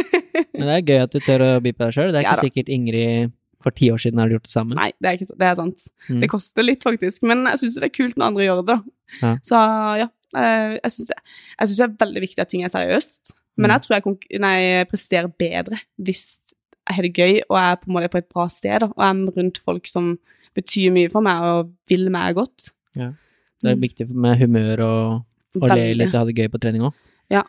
Men 0.57 0.65
det 0.71 0.75
er 0.79 0.87
gøy 0.87 1.03
at 1.03 1.13
du 1.13 1.19
tør 1.27 1.43
å 1.45 1.49
by 1.61 1.73
på 1.77 1.83
deg 1.85 1.93
sjøl. 1.97 2.09
Det 2.15 2.21
er 2.21 2.25
ikke 2.25 2.37
ja, 2.39 2.45
sikkert 2.47 2.71
Ingrid 2.73 3.35
for 3.61 3.73
ti 3.75 3.89
år 3.93 4.01
siden 4.01 4.21
hadde 4.21 4.37
gjort 4.37 4.47
det 4.47 4.53
samme. 4.53 4.77
Nei, 4.77 4.89
det 5.01 5.09
er, 5.11 5.17
ikke, 5.19 5.37
det 5.41 5.47
er 5.51 5.55
sant. 5.59 5.87
Mm. 6.07 6.19
Det 6.23 6.29
koster 6.31 6.65
litt, 6.65 6.83
faktisk. 6.85 7.25
Men 7.27 7.45
jeg 7.51 7.61
syns 7.63 7.77
det 7.81 7.89
er 7.89 7.93
kult 7.97 8.17
når 8.17 8.31
andre 8.31 8.45
gjør 8.47 8.61
det, 8.63 8.67
da. 8.77 8.77
Ja. 9.21 9.31
Så 9.45 9.61
ja. 10.01 10.07
eh, 10.37 10.75
Jeg 10.79 10.93
syns 10.95 11.09
det, 11.11 11.19
det 11.67 11.85
er 11.87 11.95
veldig 12.05 12.23
viktig 12.27 12.43
at 12.45 12.51
ting 12.53 12.65
er 12.65 12.73
seriøst. 12.73 13.33
Men 13.57 13.69
Mm. 13.69 13.73
jeg 13.73 13.81
tror 13.81 13.95
jeg 13.97 14.39
nei, 14.39 14.83
presterer 14.85 15.27
bedre 15.27 15.79
hvis 15.99 16.53
jeg 16.87 16.95
har 16.95 17.03
det 17.03 17.13
gøy 17.13 17.41
og 17.49 17.57
jeg 17.57 17.71
er 17.71 17.79
på 17.81 18.11
på 18.11 18.17
et 18.17 18.29
bra 18.29 18.47
sted. 18.47 18.79
Da. 18.79 18.85
Og 18.87 19.01
jeg 19.03 19.09
er 19.09 19.31
rundt 19.37 19.57
folk 19.57 19.87
som 19.87 20.19
betyr 20.55 20.91
mye 20.91 21.09
for 21.11 21.21
meg 21.21 21.41
og 21.41 21.73
vil 21.89 22.09
meg 22.09 22.35
godt. 22.35 22.71
Det 22.95 23.71
er 23.71 23.75
viktig 23.75 24.09
med 24.13 24.37
humør 24.37 24.81
og 24.85 25.61
å 25.63 25.75
le 25.75 25.93
litt 25.97 26.13
og 26.13 26.19
ha 26.21 26.25
det 26.25 26.35
gøy 26.37 26.47
på 26.53 26.59
trening 26.61 26.83
òg. 26.85 26.93
Ja. 27.33 27.43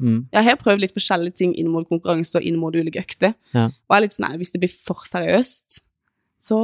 Mm. 0.00 0.26
Jeg 0.32 0.44
har 0.44 0.56
prøvd 0.56 0.80
litt 0.80 0.94
forskjellige 0.94 1.34
ting 1.34 1.54
inn 1.58 1.68
mot 1.70 1.86
konkurranse 1.88 2.38
og 2.38 2.46
inn 2.46 2.58
mot 2.58 2.74
ulike 2.74 3.02
økter. 3.02 3.34
Ja. 3.52 3.66
Og 3.66 3.94
jeg 3.94 3.98
er 3.98 4.04
litt 4.06 4.16
sånn, 4.16 4.28
nei, 4.28 4.38
hvis 4.40 4.52
det 4.54 4.62
blir 4.62 4.70
for 4.72 5.02
seriøst, 5.06 5.82
så 6.42 6.56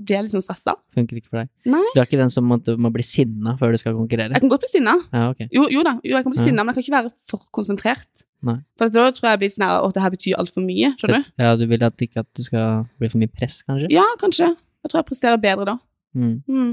blir 0.00 0.16
jeg 0.22 0.30
sånn 0.32 0.40
stressa. 0.44 0.72
Funker 0.96 1.18
ikke 1.20 1.28
for 1.28 1.42
deg. 1.42 1.50
Nei. 1.68 1.82
Du 1.92 2.00
er 2.00 2.06
ikke 2.08 2.20
den 2.20 2.30
som 2.32 2.46
må, 2.48 2.56
må 2.80 2.88
bli 2.94 3.04
sinna 3.04 3.52
før 3.60 3.74
du 3.74 3.80
skal 3.82 3.92
konkurrere? 3.98 4.32
Jeg 4.32 4.40
kan 4.44 4.52
godt 4.52 4.64
bli 4.64 4.70
sinna. 4.72 4.94
Ja, 5.12 5.26
ok. 5.34 5.42
Jo, 5.52 5.66
jo 5.68 5.82
da, 5.84 5.92
jo, 6.00 6.14
jeg 6.16 6.24
kan 6.24 6.32
bli 6.32 6.40
Ja. 6.40 6.46
sinna, 6.48 6.64
men 6.64 6.72
jeg 6.72 6.78
kan 6.78 6.86
ikke 6.86 6.96
være 6.96 7.12
for 7.28 7.44
konsentrert. 7.52 8.24
Nei. 8.42 8.56
For 8.80 8.88
da 8.88 9.10
tror 9.12 9.28
jeg 9.28 9.34
jeg 9.36 9.42
blir 9.44 9.52
sånn 9.52 9.66
at 9.68 9.94
det 9.94 10.02
her 10.02 10.14
betyr 10.16 10.38
altfor 10.40 10.64
mye. 10.64 10.94
Skjønner 10.96 11.22
du? 11.26 11.32
Ja, 11.44 11.52
du 11.60 11.66
vil 11.70 11.84
at 11.84 11.96
ikke 12.08 12.24
at 12.24 12.30
du 12.34 12.42
skal 12.42 12.86
bli 12.98 13.08
for 13.12 13.20
mye 13.22 13.30
press, 13.36 13.60
kanskje? 13.68 13.90
Ja, 13.92 14.06
kanskje. 14.18 14.48
Jeg 14.82 14.90
tror 14.90 15.02
jeg 15.02 15.08
presterer 15.12 15.38
bedre 15.44 15.64
da. 15.68 15.76
Mm. 16.16 16.32
Mm. 16.48 16.72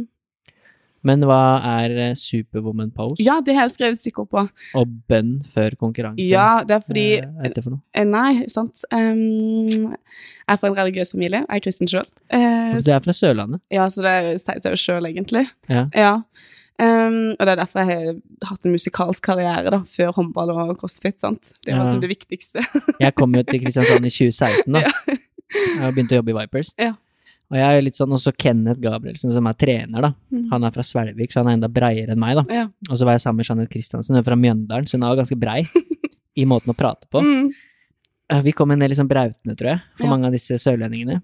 Men 1.03 1.21
hva 1.23 1.39
er 1.63 1.93
eh, 2.09 2.13
superwoman 2.19 2.89
pose? 2.91 3.21
Ja, 3.23 3.37
det 3.45 3.55
har 3.55 3.67
jeg 3.67 3.75
skrevet 3.77 3.99
stikkord 4.01 4.29
på. 4.33 4.41
Og 4.75 4.87
bønn 5.07 5.37
før 5.53 5.75
konkurranse? 5.79 6.25
Ja, 6.27 6.63
det 6.67 6.75
er 6.75 6.83
fordi 6.85 7.05
Etter 7.17 7.29
er 7.39 7.47
dette 7.53 7.63
for 7.63 7.75
noe? 7.77 7.81
eh, 7.95 8.03
Nei, 8.09 8.45
sant. 8.51 8.83
Um, 8.91 9.93
jeg 9.95 10.51
er 10.55 10.59
fra 10.59 10.67
en 10.71 10.75
religiøs 10.81 11.11
familie. 11.15 11.43
Jeg 11.47 11.55
er 11.61 11.63
kristen 11.63 11.87
sjøl. 11.87 12.07
Uh, 12.33 12.75
Du 12.83 12.91
er 12.91 12.99
fra 13.05 13.15
Sørlandet? 13.15 13.61
ja, 13.71 13.85
så 13.87 14.03
det 14.03 14.15
sier 14.43 14.59
seg 14.59 14.75
jo 14.75 14.81
sjøl, 14.83 15.07
egentlig. 15.13 15.45
Ja. 15.69 16.15
Um, 16.79 17.33
og 17.35 17.41
det 17.43 17.51
er 17.51 17.59
derfor 17.59 17.81
jeg 17.83 17.89
har 17.91 18.51
hatt 18.53 18.65
en 18.65 18.71
musikalsk 18.71 19.23
karriere 19.25 19.71
da, 19.73 19.81
før 19.83 20.13
håndball 20.15 20.53
og 20.53 20.77
crossfit. 20.79 21.17
sant? 21.19 21.53
Det 21.65 21.73
var 21.75 21.85
Ja. 21.85 21.91
som 21.91 21.99
det 21.99 22.09
viktigste. 22.11 22.63
Jeg 22.99 23.15
kom 23.15 23.35
jo 23.35 23.43
til 23.43 23.59
Kristiansand 23.63 24.05
i 24.07 24.09
2016, 24.09 24.71
da. 24.73 24.83
Ja. 25.49 25.65
Jeg 25.65 25.81
har 25.81 25.91
begynt 25.95 26.11
å 26.13 26.17
jobbe 26.19 26.29
i 26.29 26.37
Vipers. 26.37 26.67
Ja. 26.77 26.93
Og 27.49 27.57
jeg 27.57 27.77
er 27.79 27.81
litt 27.81 27.97
sånn, 27.97 28.11
også 28.13 28.31
Kenneth 28.37 28.79
Gabrielsen, 28.83 29.31
som 29.33 29.47
er 29.49 29.55
trener, 29.57 30.01
da. 30.05 30.11
Mm. 30.31 30.43
Han 30.51 30.63
er 30.67 30.71
fra 30.75 30.83
Svelvik, 30.85 31.31
så 31.33 31.41
han 31.41 31.47
er 31.49 31.57
enda 31.57 31.69
breiere 31.73 32.13
enn 32.13 32.19
meg, 32.21 32.35
da. 32.37 32.43
Ja. 32.53 32.65
Og 32.91 32.97
så 32.99 33.05
var 33.07 33.15
jeg 33.17 33.21
sammen 33.25 33.41
med 33.41 33.49
Jeanette 33.49 33.73
Christiansen, 33.73 34.13
hun 34.13 34.21
er 34.21 34.27
fra 34.27 34.37
Mjøndalen, 34.37 34.85
så 34.85 34.97
hun 34.99 35.03
er 35.07 35.15
jo 35.15 35.21
ganske 35.23 35.39
brei 35.41 35.63
i 36.37 36.45
måten 36.45 36.69
å 36.73 36.77
prate 36.77 37.09
på. 37.09 37.23
Mm. 38.29 38.43
Vi 38.45 38.51
kom 38.53 38.69
en 38.69 38.77
del 38.77 38.91
liksom 38.93 39.07
brautende, 39.09 39.55
tror 39.57 39.71
jeg, 39.71 39.79
for 39.97 40.05
Ja. 40.05 40.09
mange 40.11 40.27
av 40.27 40.33
disse 40.35 40.53
sørlendingene. 40.61 41.15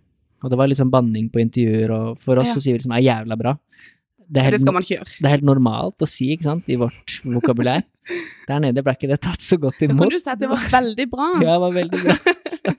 Og 0.41 0.49
det 0.49 0.57
var 0.57 0.65
liksom 0.71 0.89
banning 0.89 1.27
på 1.29 1.37
intervjuer, 1.43 1.91
og 1.93 2.17
for 2.19 2.39
oss 2.41 2.47
Ja. 2.47 2.53
så 2.55 2.61
sier 2.63 2.73
vi 2.73 2.79
liksom 2.79 2.95
er 2.97 3.03
jævla 3.05 3.37
bra. 3.37 3.51
Det 4.25 4.41
er, 4.41 4.45
Det 4.45 4.45
helt, 4.45 4.61
skal 4.63 4.73
man 4.73 4.85
ikke 4.85 4.95
gjøre. 4.97 5.11
det 5.19 5.25
er 5.29 5.33
helt 5.35 5.45
normalt 5.45 6.01
å 6.01 6.07
si, 6.09 6.31
ikke 6.33 6.47
sant, 6.47 6.69
i 6.71 6.77
vårt 6.81 7.19
vokabulær. 7.25 7.83
Der 8.45 8.59
nede 8.61 8.83
ble 8.85 8.93
ikke 8.93 9.09
det 9.09 9.17
tatt 9.25 9.41
så 9.41 9.57
godt 9.57 9.79
Da 9.79 9.87
imot. 9.87 10.03
kan 10.03 10.09
du 10.13 10.19
si 10.21 10.29
at 10.29 10.41
det 10.41 10.49
var 10.49 10.65
veldig 10.69 11.05
bra. 11.09 11.29
Ja, 11.41 11.55
det 11.55 11.61
var 11.63 11.71
veldig 11.73 12.01
bra. 12.03 12.15
Så, 12.45 12.73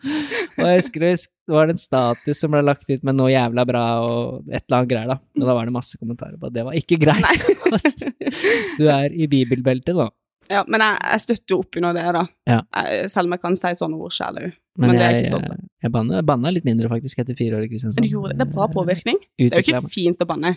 og 0.57 0.67
jeg 0.71 0.77
husker 0.81 1.03
det 1.03 1.15
var 1.51 1.73
en 1.73 1.81
status 1.81 2.39
som 2.43 2.53
ble 2.55 2.63
lagt 2.63 2.87
ut 2.91 3.03
med 3.03 3.17
'nå 3.19 3.27
jævla 3.33 3.65
bra' 3.67 3.87
og 4.03 4.45
et 4.51 4.63
eller 4.69 4.79
annet 4.79 4.91
greier, 4.93 5.09
da. 5.11 5.19
Og 5.41 5.49
da 5.51 5.57
var 5.59 5.67
det 5.67 5.75
masse 5.75 5.99
kommentarer 5.99 6.39
på 6.39 6.47
at 6.47 6.55
det 6.55 6.65
var 6.67 6.79
ikke 6.79 6.99
greit. 7.03 7.27
Du 8.79 8.87
er 8.87 9.11
i 9.11 9.27
bibelbeltet 9.27 9.97
nå. 9.97 10.07
Ja, 10.53 10.63
men 10.71 10.83
jeg, 10.83 10.99
jeg 11.11 11.23
støtter 11.25 11.55
jo 11.55 11.59
opp 11.65 11.77
under 11.81 11.97
det, 11.97 12.05
da. 12.15 12.23
Ja. 12.47 12.61
Jeg, 12.71 13.11
selv 13.11 13.27
om 13.27 13.35
jeg 13.35 13.43
kan 13.43 13.57
si 13.59 13.73
sånne 13.81 13.99
ord 13.99 14.15
sjæl 14.15 14.39
òg. 14.45 14.53
Men, 14.77 14.91
Men 14.91 14.99
det 14.99 15.05
er 15.07 15.15
jeg 15.15 15.25
ikke 15.25 15.33
stolt 15.33 15.51
av. 15.51 15.63
jeg 15.83 16.27
banna, 16.29 16.51
litt 16.53 16.67
mindre 16.69 16.91
faktisk 16.93 17.23
etter 17.23 17.35
fire 17.39 17.57
år 17.59 17.65
i 17.67 17.71
Kristiansand. 17.73 18.05
Det. 18.07 18.37
Det 18.37 18.45
er 18.45 18.53
bra 18.53 18.67
påvirkning. 18.71 19.19
Det 19.41 19.49
er 19.49 19.63
jo 19.65 19.65
ikke 19.73 19.91
fint 19.91 20.21
å 20.23 20.29
banne. 20.29 20.53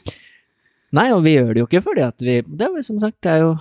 Nei, 0.95 1.07
og 1.13 1.23
vi 1.25 1.35
gjør 1.35 1.53
det 1.53 1.61
jo 1.63 1.67
ikke 1.69 1.81
fordi 1.85 2.01
at 2.01 2.23
vi 2.25 2.39
Det 2.41 2.65
er 2.65 2.75
jo 2.79 2.81
som 2.85 2.99
sagt, 3.01 3.17
det 3.25 3.31
er 3.35 3.43
jo 3.43 3.51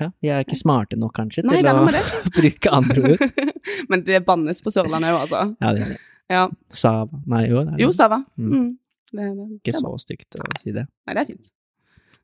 Ja, 0.00 0.10
vi 0.20 0.28
er 0.28 0.44
ikke 0.44 0.58
smarte 0.60 0.98
nok 1.00 1.14
kanskje 1.16 1.44
Nei, 1.46 1.62
til 1.64 1.70
å 1.72 1.86
bruke 2.36 2.72
andre 2.76 3.14
ord. 3.14 3.24
Men 3.90 4.02
det 4.04 4.20
bannes 4.26 4.60
på 4.62 4.72
Sørlandet 4.74 5.14
òg, 5.14 5.22
altså. 5.24 5.44
Ja, 5.62 5.72
det 5.72 5.84
er 5.86 5.92
det. 5.94 6.00
Ja. 6.28 6.42
Sava 6.74 7.20
Nei, 7.32 7.44
jo, 7.48 7.62
det 7.64 7.80
Jo. 7.80 7.92
Sava. 7.96 8.18
Mm. 8.36 8.50
Mm. 8.52 8.72
Det, 9.12 9.22
det, 9.22 9.34
det 9.46 9.60
Ikke 9.62 9.78
så 9.80 9.92
stygt 10.02 10.36
å 10.42 10.48
si 10.60 10.74
det. 10.76 10.84
Nei, 11.06 11.14
det 11.16 11.22
er 11.22 11.30
fint. 11.30 11.52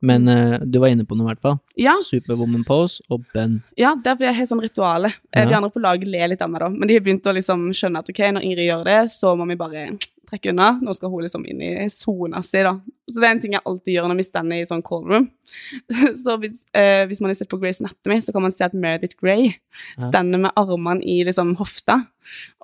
Men 0.02 0.26
uh, 0.26 0.56
du 0.66 0.80
var 0.82 0.90
inne 0.90 1.04
på 1.06 1.14
noe, 1.14 1.28
i 1.28 1.30
hvert 1.30 1.40
fall. 1.44 1.58
Ja, 1.78 1.92
Superwoman 2.02 2.64
pose 2.66 3.04
og 3.14 3.22
bønn. 3.32 3.60
ja, 3.78 3.92
det 3.94 4.10
er 4.10 4.16
fordi 4.18 4.26
jeg 4.32 4.38
har 4.40 4.48
sånn 4.50 4.62
rituale. 4.64 5.12
Eh, 5.30 5.46
De 5.46 5.54
andre 5.54 5.70
på 5.70 5.78
laget 5.84 6.10
ler 6.10 6.32
litt 6.32 6.42
av 6.42 6.50
meg, 6.50 6.64
da. 6.64 6.68
Men 6.74 6.90
de 6.90 6.96
har 6.98 7.04
begynt 7.06 7.28
å 7.30 7.34
liksom 7.36 7.68
skjønne 7.70 8.02
at 8.02 8.10
ok, 8.10 8.20
når 8.34 8.48
Ingrid 8.48 8.66
gjør 8.66 8.82
det, 8.90 8.96
så 9.14 9.30
må 9.38 9.46
vi 9.52 9.56
bare 9.60 9.84
trekke 10.32 10.52
unna. 10.52 10.72
Nå 10.82 10.94
skal 10.96 11.12
hun 11.12 11.24
liksom 11.24 11.44
inn 11.48 11.62
i 11.62 11.70
sona 11.92 12.42
si, 12.46 12.62
da. 12.64 12.74
Så 13.10 13.20
det 13.20 13.28
er 13.28 13.36
en 13.36 13.42
ting 13.42 13.56
jeg 13.56 13.64
alltid 13.68 13.96
gjør 13.96 14.09
når 14.10 14.20
vi 14.20 14.26
stender 14.26 14.60
i 14.62 14.66
sånn 14.68 14.84
callroom. 14.86 15.28
Så 16.22 16.36
hvis, 16.42 16.64
eh, 16.76 17.04
hvis 17.10 17.22
man 17.22 17.32
har 17.32 17.38
sett 17.38 17.50
på 17.52 17.60
Grace 17.62 17.84
Anatomy, 17.84 18.20
så 18.24 18.34
kan 18.34 18.46
man 18.46 18.54
se 18.54 18.64
at 18.66 18.76
Meredith 18.76 19.18
Grey 19.20 19.52
stender 20.00 20.40
med 20.46 20.56
armene 20.59 21.04
i 21.04 21.20
liksom 21.28 21.54
hofta, 21.60 22.00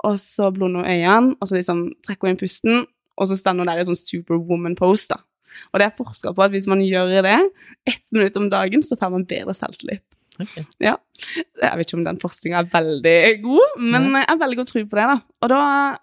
og 0.07 0.19
så 0.23 0.49
blunder 0.55 0.85
hun 0.85 0.89
øynene, 0.89 1.37
og 1.37 1.51
så 1.51 1.59
liksom 1.59 1.89
trekker 2.07 2.29
hun 2.29 2.35
inn 2.35 2.41
pusten, 2.41 2.85
og 3.19 3.29
så 3.29 3.37
stender 3.37 3.67
hun 3.67 3.73
der 3.73 3.83
i 3.83 3.89
sånn 3.89 3.99
superwoman 3.99 4.79
pose, 4.79 5.11
da. 5.13 5.21
Og 5.73 5.81
det 5.81 5.89
er 5.89 5.97
forska 5.97 6.33
på 6.37 6.45
at 6.45 6.53
hvis 6.55 6.69
man 6.71 6.85
gjør 6.85 7.19
det 7.25 7.39
ett 7.89 8.15
minutt 8.15 8.37
om 8.39 8.49
dagen, 8.53 8.85
så 8.85 8.97
får 8.97 9.13
man 9.13 9.27
bedre 9.29 9.57
selvtillit. 9.57 10.05
Ok. 10.41 10.55
Ja. 10.85 10.95
Jeg 11.63 11.79
vet 11.81 11.87
ikke 11.89 11.99
om 11.99 12.05
den 12.07 12.19
forskninga 12.23 12.61
er 12.63 12.69
veldig 12.73 13.43
god, 13.43 13.79
men 13.83 14.09
jeg 14.15 14.27
har 14.29 14.39
veldig 14.39 14.59
god 14.61 14.67
tro 14.71 14.83
på 14.87 14.99
det. 15.01 15.07
da. 15.11 15.17
Og 15.43 15.49
da 15.53 15.61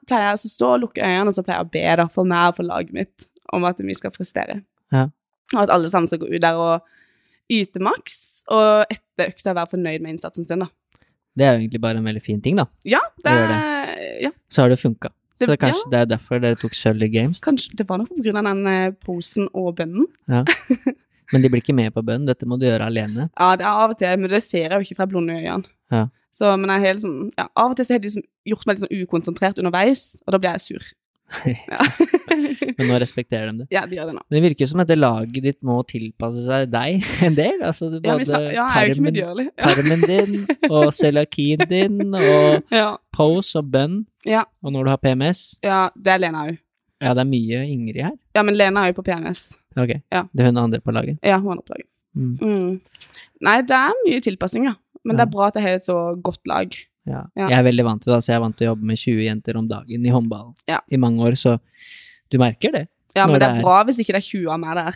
pleier 0.07 0.25
jeg 0.31 0.39
å 0.39 0.51
stå 0.51 0.71
og 0.75 0.81
lukke 0.83 1.03
øynene, 1.05 1.27
og 1.31 1.37
så 1.37 1.43
pleier 1.45 1.61
jeg 1.61 1.67
å 1.69 1.71
be 1.71 1.85
da, 2.01 2.07
for 2.11 2.27
meg 2.27 2.49
og 2.51 2.55
for 2.59 2.63
laget 2.67 2.91
mitt 2.93 3.29
om 3.53 3.63
at 3.69 3.79
vi 3.79 3.93
skal 3.95 4.11
prestere. 4.11 4.61
Ja. 4.91 5.05
Og 5.53 5.61
at 5.63 5.69
alle 5.71 5.87
sammen 5.91 6.07
skal 6.11 6.19
gå 6.19 6.31
ut 6.33 6.41
der 6.43 6.57
og 6.59 6.81
yte 7.51 7.79
maks, 7.79 8.43
og 8.51 8.85
etter 8.91 9.29
økta 9.31 9.53
være 9.55 9.71
fornøyd 9.75 10.01
med 10.01 10.15
innsatsen 10.17 10.45
sin. 10.47 10.59
da. 10.65 10.67
Det 11.35 11.43
er 11.45 11.53
jo 11.55 11.61
egentlig 11.65 11.81
bare 11.83 11.97
en 11.99 12.05
veldig 12.07 12.23
fin 12.23 12.41
ting, 12.41 12.55
da. 12.57 12.65
Ja, 12.87 12.99
det, 13.23 13.31
det. 13.51 13.61
ja 14.23 14.31
Så 14.49 14.61
har 14.63 14.69
det 14.69 14.79
funka. 14.79 15.09
Så 15.39 15.47
Det- 15.51 15.59
kanskje 15.59 15.89
det 15.91 15.99
er 15.99 16.05
derfor 16.05 16.39
dere 16.39 16.55
tok 16.55 16.71
sølv 16.73 17.03
i 17.03 17.09
Games. 17.11 17.41
kanskje 17.43 17.75
det 17.75 17.87
var 17.89 17.97
nok 17.99 18.07
på 18.09 18.23
grunn 18.23 18.37
av 18.39 18.45
den 18.55 18.67
eh, 18.67 18.91
posen 19.03 19.49
og 19.53 19.75
bønnen. 19.75 20.07
Men 21.33 21.41
de 21.41 21.49
blir 21.49 21.61
ikke 21.63 21.73
med 21.75 21.93
på 21.95 22.03
bønn. 22.05 22.25
Dette 22.27 22.45
må 22.45 22.59
du 22.59 22.65
gjøre 22.67 22.85
alene. 22.91 23.29
Ja, 23.39 23.55
det 23.55 23.65
er 23.65 23.71
av 23.85 23.89
og 23.95 23.97
til, 23.97 24.17
men 24.19 24.29
det 24.29 24.43
ser 24.43 24.67
jeg 24.69 24.75
jo 24.77 24.85
ikke 24.85 24.99
fra 25.01 25.07
blonde 25.09 25.33
øyne. 25.33 25.63
Ja. 25.91 26.05
Så, 26.35 26.51
men 26.59 26.67
jeg 26.69 26.81
er 26.81 26.87
helt 26.91 27.01
sånn, 27.05 27.31
ja, 27.37 27.47
av 27.55 27.71
og 27.71 27.77
til 27.79 27.85
så 27.87 27.93
har 27.95 27.99
de 28.03 28.09
liksom 28.09 28.23
gjort 28.51 28.65
meg 28.67 28.75
litt 28.77 28.83
sånn 28.85 29.01
ukonsentrert 29.05 29.59
underveis, 29.61 30.01
og 30.27 30.35
da 30.35 30.39
blir 30.43 30.55
jeg 30.57 30.65
sur. 30.67 30.85
Ja, 31.71 31.81
Men 32.77 32.89
nå 32.91 32.97
respekterer 33.01 33.49
de 33.49 33.63
det. 33.63 33.65
ja 33.73 33.85
de 33.89 33.95
gjør 33.97 34.09
det 34.11 34.13
nå. 34.17 34.21
Men 34.29 34.35
det 34.37 34.41
virker 34.49 34.67
som 34.69 34.81
at 34.83 34.89
det 34.91 34.97
laget 34.99 35.39
ditt 35.45 35.57
må 35.65 35.77
tilpasse 35.87 36.43
seg 36.45 36.67
deg 36.73 37.05
en 37.25 37.37
del. 37.37 37.61
Altså 37.65 37.87
det- 37.93 38.01
Ja, 38.05 38.11
både 38.13 38.19
vi 38.19 38.27
sa, 38.29 38.41
ja, 38.53 38.65
er 38.77 38.91
jo 38.91 38.97
tarmen. 38.99 39.15
Ja. 39.17 39.63
tarmen 39.63 40.03
din 40.05 40.35
og 40.69 40.91
cøliakien 40.93 41.65
din 41.71 42.13
og 42.19 42.75
Ja. 42.75 42.97
pose 43.15 43.57
og 43.63 43.71
bønn. 43.73 44.03
Ja. 44.27 44.43
Og 44.63 44.73
når 44.75 44.83
du 44.85 44.89
har 44.93 44.97
PMS 45.01 45.41
ja, 45.63 45.89
det 45.95 46.13
er 46.13 46.21
Lena 46.27 46.45
òg. 46.49 46.59
Ja, 47.01 47.13
det 47.13 47.21
er 47.25 47.29
mye 47.29 47.61
Ingrid 47.67 48.01
her. 48.01 48.13
Ja, 48.35 48.43
men 48.43 48.55
Lena 48.57 48.85
er 48.85 48.93
jo 48.93 49.01
på 49.01 49.05
PMS. 49.05 49.57
Ok. 49.77 49.91
Ja. 50.11 50.23
Det 50.33 50.41
er 50.43 50.45
hun 50.51 50.57
andre 50.57 50.79
på 50.79 50.93
laget. 50.95 51.17
Ja, 51.23 51.37
hun 51.39 51.51
er 51.57 51.61
oppdaget. 51.61 51.87
Mm. 52.15 52.37
Mm. 52.39 52.81
Nei, 53.41 53.61
det 53.67 53.75
er 53.75 53.91
mye 54.05 54.21
tilpasning, 54.23 54.65
ja. 54.69 54.75
Men 55.03 55.17
det 55.17 55.25
er 55.27 55.31
bra 55.33 55.47
at 55.51 55.55
jeg 55.59 55.63
har 55.63 55.75
et 55.81 55.85
så 55.85 55.97
godt 56.23 56.39
lag. 56.47 56.71
Ja. 57.05 57.25
Ja. 57.37 57.49
Jeg 57.51 57.59
er 57.59 57.63
veldig 57.67 57.83
vant 57.85 58.01
til 58.01 58.13
det, 58.13 58.21
så 58.23 58.31
jeg 58.31 58.37
er 58.39 58.45
vant 58.45 58.55
til 58.57 58.65
å 58.67 58.71
jobbe 58.71 58.87
med 58.89 58.97
20 58.97 59.25
jenter 59.27 59.57
om 59.59 59.67
dagen 59.69 60.05
i 60.07 60.09
håndball 60.09 60.53
Ja. 60.71 60.79
i 60.89 60.97
mange 60.97 61.19
år, 61.21 61.35
så 61.37 61.59
du 62.31 62.37
merker 62.41 62.71
det. 62.71 62.87
Ja, 63.15 63.27
men 63.27 63.35
det 63.35 63.41
det 63.43 63.49
er 63.51 63.57
er- 63.59 63.61
bra 63.61 63.83
hvis 63.83 63.99
ikke 63.99 64.15
det 64.15 64.23
er 64.23 64.29
20 64.31 64.49
av 64.51 64.59
meg 64.59 64.75
der. 64.75 64.95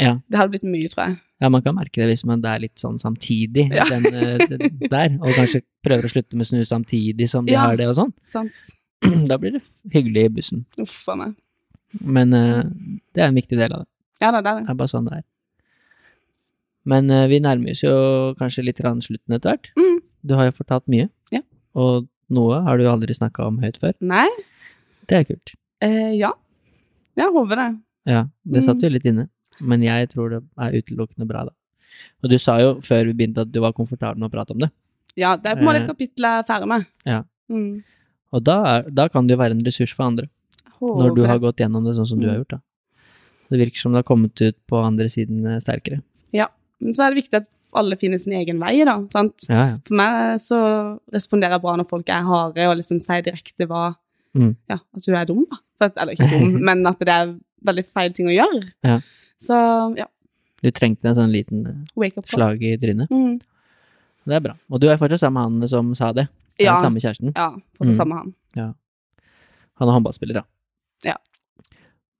Ja. 0.00 0.14
Det 0.28 0.36
hadde 0.40 0.50
blitt 0.50 0.64
mye, 0.66 0.88
tror 0.90 1.06
jeg. 1.06 1.18
Ja, 1.40 1.48
man 1.50 1.62
kan 1.62 1.74
merke 1.76 1.92
det 2.02 2.08
hvis 2.08 2.24
man 2.24 2.40
det 2.40 2.50
er 2.50 2.58
litt 2.64 2.76
sånn 2.76 2.98
samtidig 2.98 3.68
Ja. 3.74 3.84
den, 3.84 4.06
eh, 4.06 4.38
den 4.48 4.78
der, 4.90 5.10
og 5.20 5.28
kanskje 5.36 5.62
prøver 5.84 6.02
å 6.08 6.10
slutte 6.10 6.34
med 6.34 6.46
snu 6.46 6.64
samtidig 6.64 7.28
som 7.28 7.44
de 7.46 7.52
Ja. 7.52 7.60
har 7.68 7.76
det 7.76 7.86
og 7.86 7.94
sånn. 7.94 8.12
Sant? 8.24 8.50
Da 9.30 9.36
blir 9.40 9.56
det 9.58 9.62
hyggelig 9.94 10.24
i 10.28 10.32
bussen. 10.38 10.64
Uff 10.80 11.08
a 11.12 11.16
meg. 11.20 11.34
Men 12.00 12.32
uh, 12.34 12.62
det 13.14 13.22
er 13.22 13.28
en 13.30 13.36
viktig 13.38 13.58
del 13.58 13.72
av 13.76 13.84
det. 13.84 13.88
Ja 14.22 14.30
det 14.34 14.40
er 14.40 14.46
det. 14.48 14.54
Det 14.66 14.72
er 14.74 14.78
bare 14.80 14.90
sånn 14.92 15.08
det 15.10 15.18
er. 15.20 15.24
Men 16.90 17.08
uh, 17.12 17.24
vi 17.30 17.38
nærmer 17.44 17.72
oss 17.74 17.82
jo 17.84 17.94
kanskje 18.40 18.64
litt 18.66 18.80
rann 18.84 19.00
slutten 19.04 19.36
etter 19.36 19.54
hvert. 19.54 19.70
Mm. 19.78 20.00
Du 20.24 20.34
har 20.38 20.48
jo 20.50 20.56
fortalt 20.56 20.86
mye, 20.92 21.08
Ja. 21.34 21.40
og 21.76 22.06
noe 22.32 22.60
har 22.64 22.78
du 22.80 22.86
aldri 22.88 23.14
snakka 23.16 23.46
om 23.46 23.58
høyt 23.62 23.76
før. 23.80 23.94
Nei? 24.00 24.26
Det 25.08 25.18
er 25.20 25.26
kult. 25.28 25.52
Eh, 25.84 26.14
ja. 26.16 26.30
Jeg 27.20 27.32
håper 27.34 27.60
det. 27.60 27.68
Ja, 28.08 28.22
det 28.44 28.62
satt 28.64 28.76
Mm. 28.80 28.82
jo 28.84 28.88
litt 28.94 29.04
inne, 29.08 29.28
men 29.60 29.82
jeg 29.84 30.08
tror 30.12 30.30
det 30.30 30.40
er 30.58 30.72
utelukkende 30.80 31.26
bra, 31.28 31.44
da. 31.44 31.52
Og 32.24 32.30
du 32.32 32.36
sa 32.38 32.56
jo 32.60 32.80
før 32.80 33.04
vi 33.06 33.12
begynte 33.20 33.44
at 33.44 33.52
du 33.52 33.60
var 33.60 33.72
komfortabel 33.76 34.18
med 34.18 34.30
å 34.30 34.32
prate 34.34 34.50
om 34.56 34.58
det, 34.64 34.70
Ja, 35.16 35.36
det 35.36 35.46
er 35.52 35.54
på 35.56 35.60
en 35.60 35.66
måte 35.68 35.82
et 35.84 35.86
kapittel 35.92 36.24
jeg 36.26 36.40
er 36.40 36.46
ferdig 36.48 36.66
med. 36.68 36.86
Ja. 37.06 37.20
Mm. 37.48 37.84
Og 38.34 38.42
da, 38.46 38.56
er, 38.74 38.88
da 38.90 39.06
kan 39.12 39.26
det 39.28 39.36
jo 39.36 39.40
være 39.40 39.54
en 39.56 39.64
ressurs 39.66 39.94
for 39.94 40.08
andre, 40.10 40.26
når 40.82 41.14
du 41.16 41.22
har 41.28 41.38
gått 41.40 41.62
gjennom 41.62 41.84
det 41.86 41.94
sånn 41.96 42.08
som 42.10 42.18
du 42.20 42.26
Mm. 42.26 42.30
har 42.32 42.38
gjort, 42.42 42.56
da. 42.58 42.60
Det 43.52 43.58
virker 43.60 43.78
som 43.78 43.92
det 43.94 44.00
har 44.02 44.08
kommet 44.08 44.40
ut 44.42 44.56
på 44.68 44.80
andre 44.82 45.06
siden 45.12 45.44
sterkere. 45.62 46.02
Ja, 46.34 46.48
Men 46.82 46.92
så 46.96 47.04
er 47.06 47.14
det 47.14 47.22
viktig 47.22 47.38
at 47.38 47.46
alle 47.74 47.96
finner 47.96 48.18
sin 48.18 48.32
egen 48.36 48.58
vei, 48.60 48.82
da. 48.84 48.96
Sant? 49.14 49.46
Ja, 49.48 49.62
ja. 49.70 49.76
For 49.86 49.94
meg 49.98 50.40
så 50.42 50.58
responderer 51.14 51.56
jeg 51.56 51.62
bra 51.62 51.76
når 51.78 51.88
folk 51.88 52.08
er 52.12 52.22
harde 52.26 52.66
og 52.68 52.76
liksom 52.80 53.00
sier 53.00 53.22
direkte 53.22 53.66
hva 53.70 53.94
Mm. 54.34 54.56
Ja, 54.68 54.80
at 54.96 55.02
du 55.06 55.12
er 55.14 55.24
dum, 55.30 55.44
da. 55.48 55.56
At, 55.86 55.92
eller 55.96 56.12
ikke 56.16 56.26
dum, 56.32 56.56
men 56.66 56.84
at 56.90 56.98
det 56.98 57.08
er 57.14 57.28
veldig 57.64 57.84
feil 57.86 58.12
ting 58.12 58.26
å 58.26 58.34
gjøre. 58.34 58.64
Ja. 58.82 58.96
Så 59.40 59.54
ja, 59.96 60.06
Du 60.60 60.70
trengte 60.74 61.06
en 61.06 61.14
sånn 61.14 61.30
liten 61.30 61.60
eh, 61.94 62.22
slag 62.26 62.58
i 62.66 62.72
trynet. 62.82 63.10
Mm. 63.14 63.36
Det 64.26 64.34
er 64.34 64.40
bra. 64.40 64.54
Og 64.72 64.80
du 64.82 64.88
er 64.90 64.96
fortsatt 64.98 65.20
sammen 65.22 65.60
med 65.60 65.68
han 65.68 65.68
som 65.70 65.94
sa 65.94 66.10
det. 66.16 66.26
Det 66.58 66.64
er 66.66 66.70
Ja, 66.70 66.76
den 66.76 66.84
samme 66.86 67.00
kjæresten. 67.02 67.32
ja, 67.34 67.48
også 67.80 67.90
Mm. 67.90 67.96
samme 67.98 68.14
han. 68.18 68.34
han. 68.56 68.74
Han 69.80 69.88
er 69.88 69.92
håndballspiller, 69.92 70.34
da. 70.34 70.42
Ja. 71.04 71.14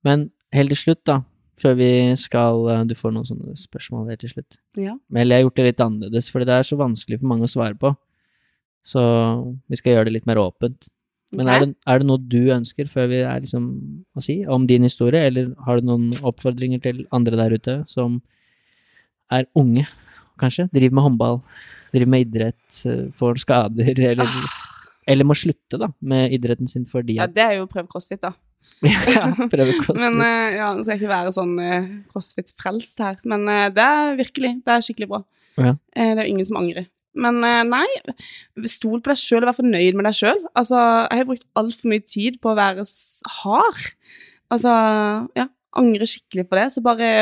Men 0.04 0.30
helt 0.52 0.68
til 0.70 0.76
slutt, 0.76 1.04
da, 1.06 1.20
før 1.56 1.76
vi 1.76 2.16
skal 2.16 2.68
eh, 2.68 2.84
Du 2.84 2.94
får 2.94 3.12
noen 3.14 3.24
sånne 3.28 3.54
spørsmål 3.56 4.08
helt 4.10 4.20
til 4.20 4.30
slutt. 4.30 4.58
Ja. 4.76 4.96
Men 5.08 5.28
jeg 5.28 5.36
har 5.38 5.44
gjort 5.50 5.54
det 5.56 5.64
litt 5.68 5.80
annerledes, 5.80 6.30
fordi 6.30 6.46
det 6.46 6.56
er 6.58 6.62
så 6.66 6.76
vanskelig 6.76 7.20
for 7.20 7.26
mange 7.30 7.44
å 7.46 7.52
svare 7.52 7.78
på. 7.78 7.96
Så 8.84 9.56
vi 9.70 9.76
skal 9.76 9.94
gjøre 9.94 10.04
det 10.06 10.12
litt 10.14 10.26
mer 10.26 10.36
åpent. 10.36 10.88
Men 11.32 11.48
er, 11.48 11.60
det, 11.64 11.76
er 11.86 11.98
det 11.98 12.06
noe 12.06 12.18
du 12.18 12.50
ønsker 12.52 12.86
før 12.86 13.08
vi 13.08 13.22
er 13.22 13.40
liksom 13.40 14.04
å 14.16 14.22
si 14.22 14.44
om 14.46 14.66
din 14.66 14.82
historie, 14.82 15.24
eller 15.26 15.54
har 15.64 15.80
du 15.80 15.86
noen 15.86 16.10
oppfordringer 16.22 16.80
til 16.82 17.06
andre 17.12 17.36
der 17.36 17.50
ute 17.56 17.88
som 17.90 18.20
er 19.32 19.46
unge, 19.56 19.86
kanskje? 20.38 20.68
Driver 20.70 20.94
med 20.94 21.04
håndball, 21.08 21.40
driver 21.94 22.12
med 22.14 22.26
idrett, 22.26 22.80
eh, 22.90 23.04
får 23.18 23.42
skader, 23.44 24.00
eller, 24.12 24.40
eller 25.10 25.28
må 25.28 25.36
slutte 25.38 25.80
da, 25.80 25.90
med 26.00 26.34
idretten 26.36 26.70
sin 26.70 26.88
fordi 26.90 27.18
Ah. 27.18 27.24
Ja, 27.24 27.30
det 27.30 27.44
er 27.44 27.54
jo 27.60 27.68
prøv 27.70 27.88
crossfit, 27.90 28.22
da. 28.24 28.34
ja, 28.84 29.28
prøve 29.52 29.76
crossfit. 29.82 30.02
Men 30.02 30.18
uh, 30.20 30.48
ja, 30.54 30.72
nå 30.74 30.82
skal 30.82 30.96
jeg 30.96 31.04
ikke 31.04 31.14
være 31.14 31.36
sånn 31.36 31.54
uh, 31.60 31.92
crossfit-frelst 32.12 33.04
her, 33.04 33.20
men 33.28 33.46
uh, 33.50 33.68
det 33.72 33.84
er 33.84 34.18
virkelig, 34.18 34.56
det 34.64 34.74
er 34.74 34.84
skikkelig 34.84 35.10
bra. 35.12 35.22
Ja. 35.60 35.76
Det 35.94 36.04
er 36.10 36.24
jo 36.24 36.34
ingen 36.34 36.48
som 36.48 36.58
angrer. 36.58 36.90
Men 37.14 37.36
nei, 37.70 37.84
stol 38.66 38.98
på 38.98 39.12
deg 39.12 39.20
sjøl 39.20 39.44
og 39.44 39.52
vær 39.52 39.56
fornøyd 39.60 39.94
med 39.94 40.08
deg 40.08 40.16
sjøl. 40.18 40.40
Altså, 40.58 40.80
jeg 41.06 41.20
har 41.20 41.28
brukt 41.28 41.44
altfor 41.60 41.92
mye 41.92 42.02
tid 42.10 42.40
på 42.42 42.50
å 42.50 42.56
være 42.58 42.82
hard. 43.36 43.84
Altså, 44.50 44.72
ja, 45.38 45.44
angre 45.78 46.08
skikkelig 46.10 46.48
på 46.50 46.58
det. 46.58 46.64
Så 46.74 46.82
bare 46.82 47.12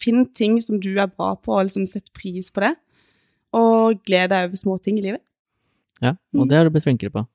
finn 0.00 0.22
ting 0.36 0.58
som 0.62 0.78
du 0.78 0.92
er 0.94 1.10
bra 1.10 1.34
på, 1.34 1.56
og 1.56 1.66
liksom 1.66 1.88
sett 1.90 2.08
pris 2.16 2.50
på 2.54 2.64
det. 2.64 2.76
Og 3.56 4.00
gled 4.06 4.30
deg 4.30 4.48
over 4.48 4.56
små 4.60 4.76
ting 4.82 4.98
i 4.98 5.02
livet. 5.08 5.20
Ja, 6.00 6.14
og 6.34 6.48
det 6.48 6.56
har 6.56 6.64
du 6.64 6.70
blitt 6.74 6.84
flinkere 6.86 7.10
på. 7.12 7.26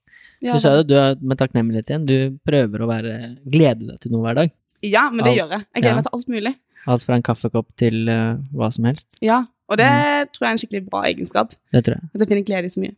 Ja, 0.41 0.53
Du 0.53 0.59
sa 0.59 0.75
jo 0.77 0.83
du 0.83 0.93
er 0.99 1.15
med 1.21 1.37
takknemlighet 1.39 1.89
igjen, 1.89 2.05
du 2.05 2.37
prøver 2.47 2.81
å 2.83 2.87
være, 2.89 3.11
glede 3.49 3.87
deg 3.87 3.99
til 4.03 4.11
noe 4.11 4.21
hver 4.25 4.35
dag. 4.35 4.51
ja 4.83 5.09
men 5.09 5.23
det 5.23 5.31
Alt- 5.31 5.37
gjør 5.39 5.49
jeg. 5.55 5.65
Jeg 5.75 5.81
gleder 5.81 5.89
ja. 5.91 5.95
meg 5.95 6.05
til 6.07 6.15
alt 6.17 6.27
mulig. 6.33 6.55
Alt 6.87 7.03
fra 7.07 7.15
en 7.15 7.23
kaffekopp 7.25 7.67
til 7.81 8.09
uh, 8.09 8.35
hva 8.53 8.67
som 8.73 8.85
helst. 8.85 9.17
Ja, 9.21 9.45
og 9.69 9.77
det 9.77 9.85
Mm. 9.89 10.29
tror 10.33 10.41
jeg 10.45 10.49
er 10.49 10.51
en 10.51 10.61
skikkelig 10.61 10.89
bra 10.89 11.01
egenskap. 11.09 11.55
Det 11.73 11.83
tror 11.85 11.95
jeg. 11.95 12.09
At 12.13 12.19
jeg 12.21 12.27
finner 12.27 12.45
glede 12.45 12.65
i 12.65 12.73
så 12.75 12.79
mye. 12.83 12.95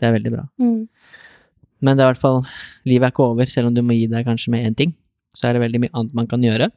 Det 0.00 0.08
er 0.08 0.12
veldig 0.16 0.32
bra. 0.32 0.44
Men 1.82 1.96
det 1.98 2.02
er 2.02 2.08
i 2.08 2.12
hvert 2.12 2.22
fall, 2.22 2.42
livet 2.86 3.06
er 3.08 3.12
ikke 3.12 3.24
over, 3.26 3.46
selv 3.50 3.66
om 3.70 3.74
du 3.74 3.82
må 3.82 3.94
gi 3.96 4.06
deg 4.10 4.26
kanskje 4.26 4.50
med 4.54 4.66
én 4.66 4.76
ting. 4.78 4.94
Så 5.34 5.48
er 5.48 5.52
det 5.56 5.62
veldig 5.64 5.80
mye 5.82 5.94
annet 5.94 6.14
man 6.14 6.26
kan 6.30 6.42
gjøre. 6.42 6.70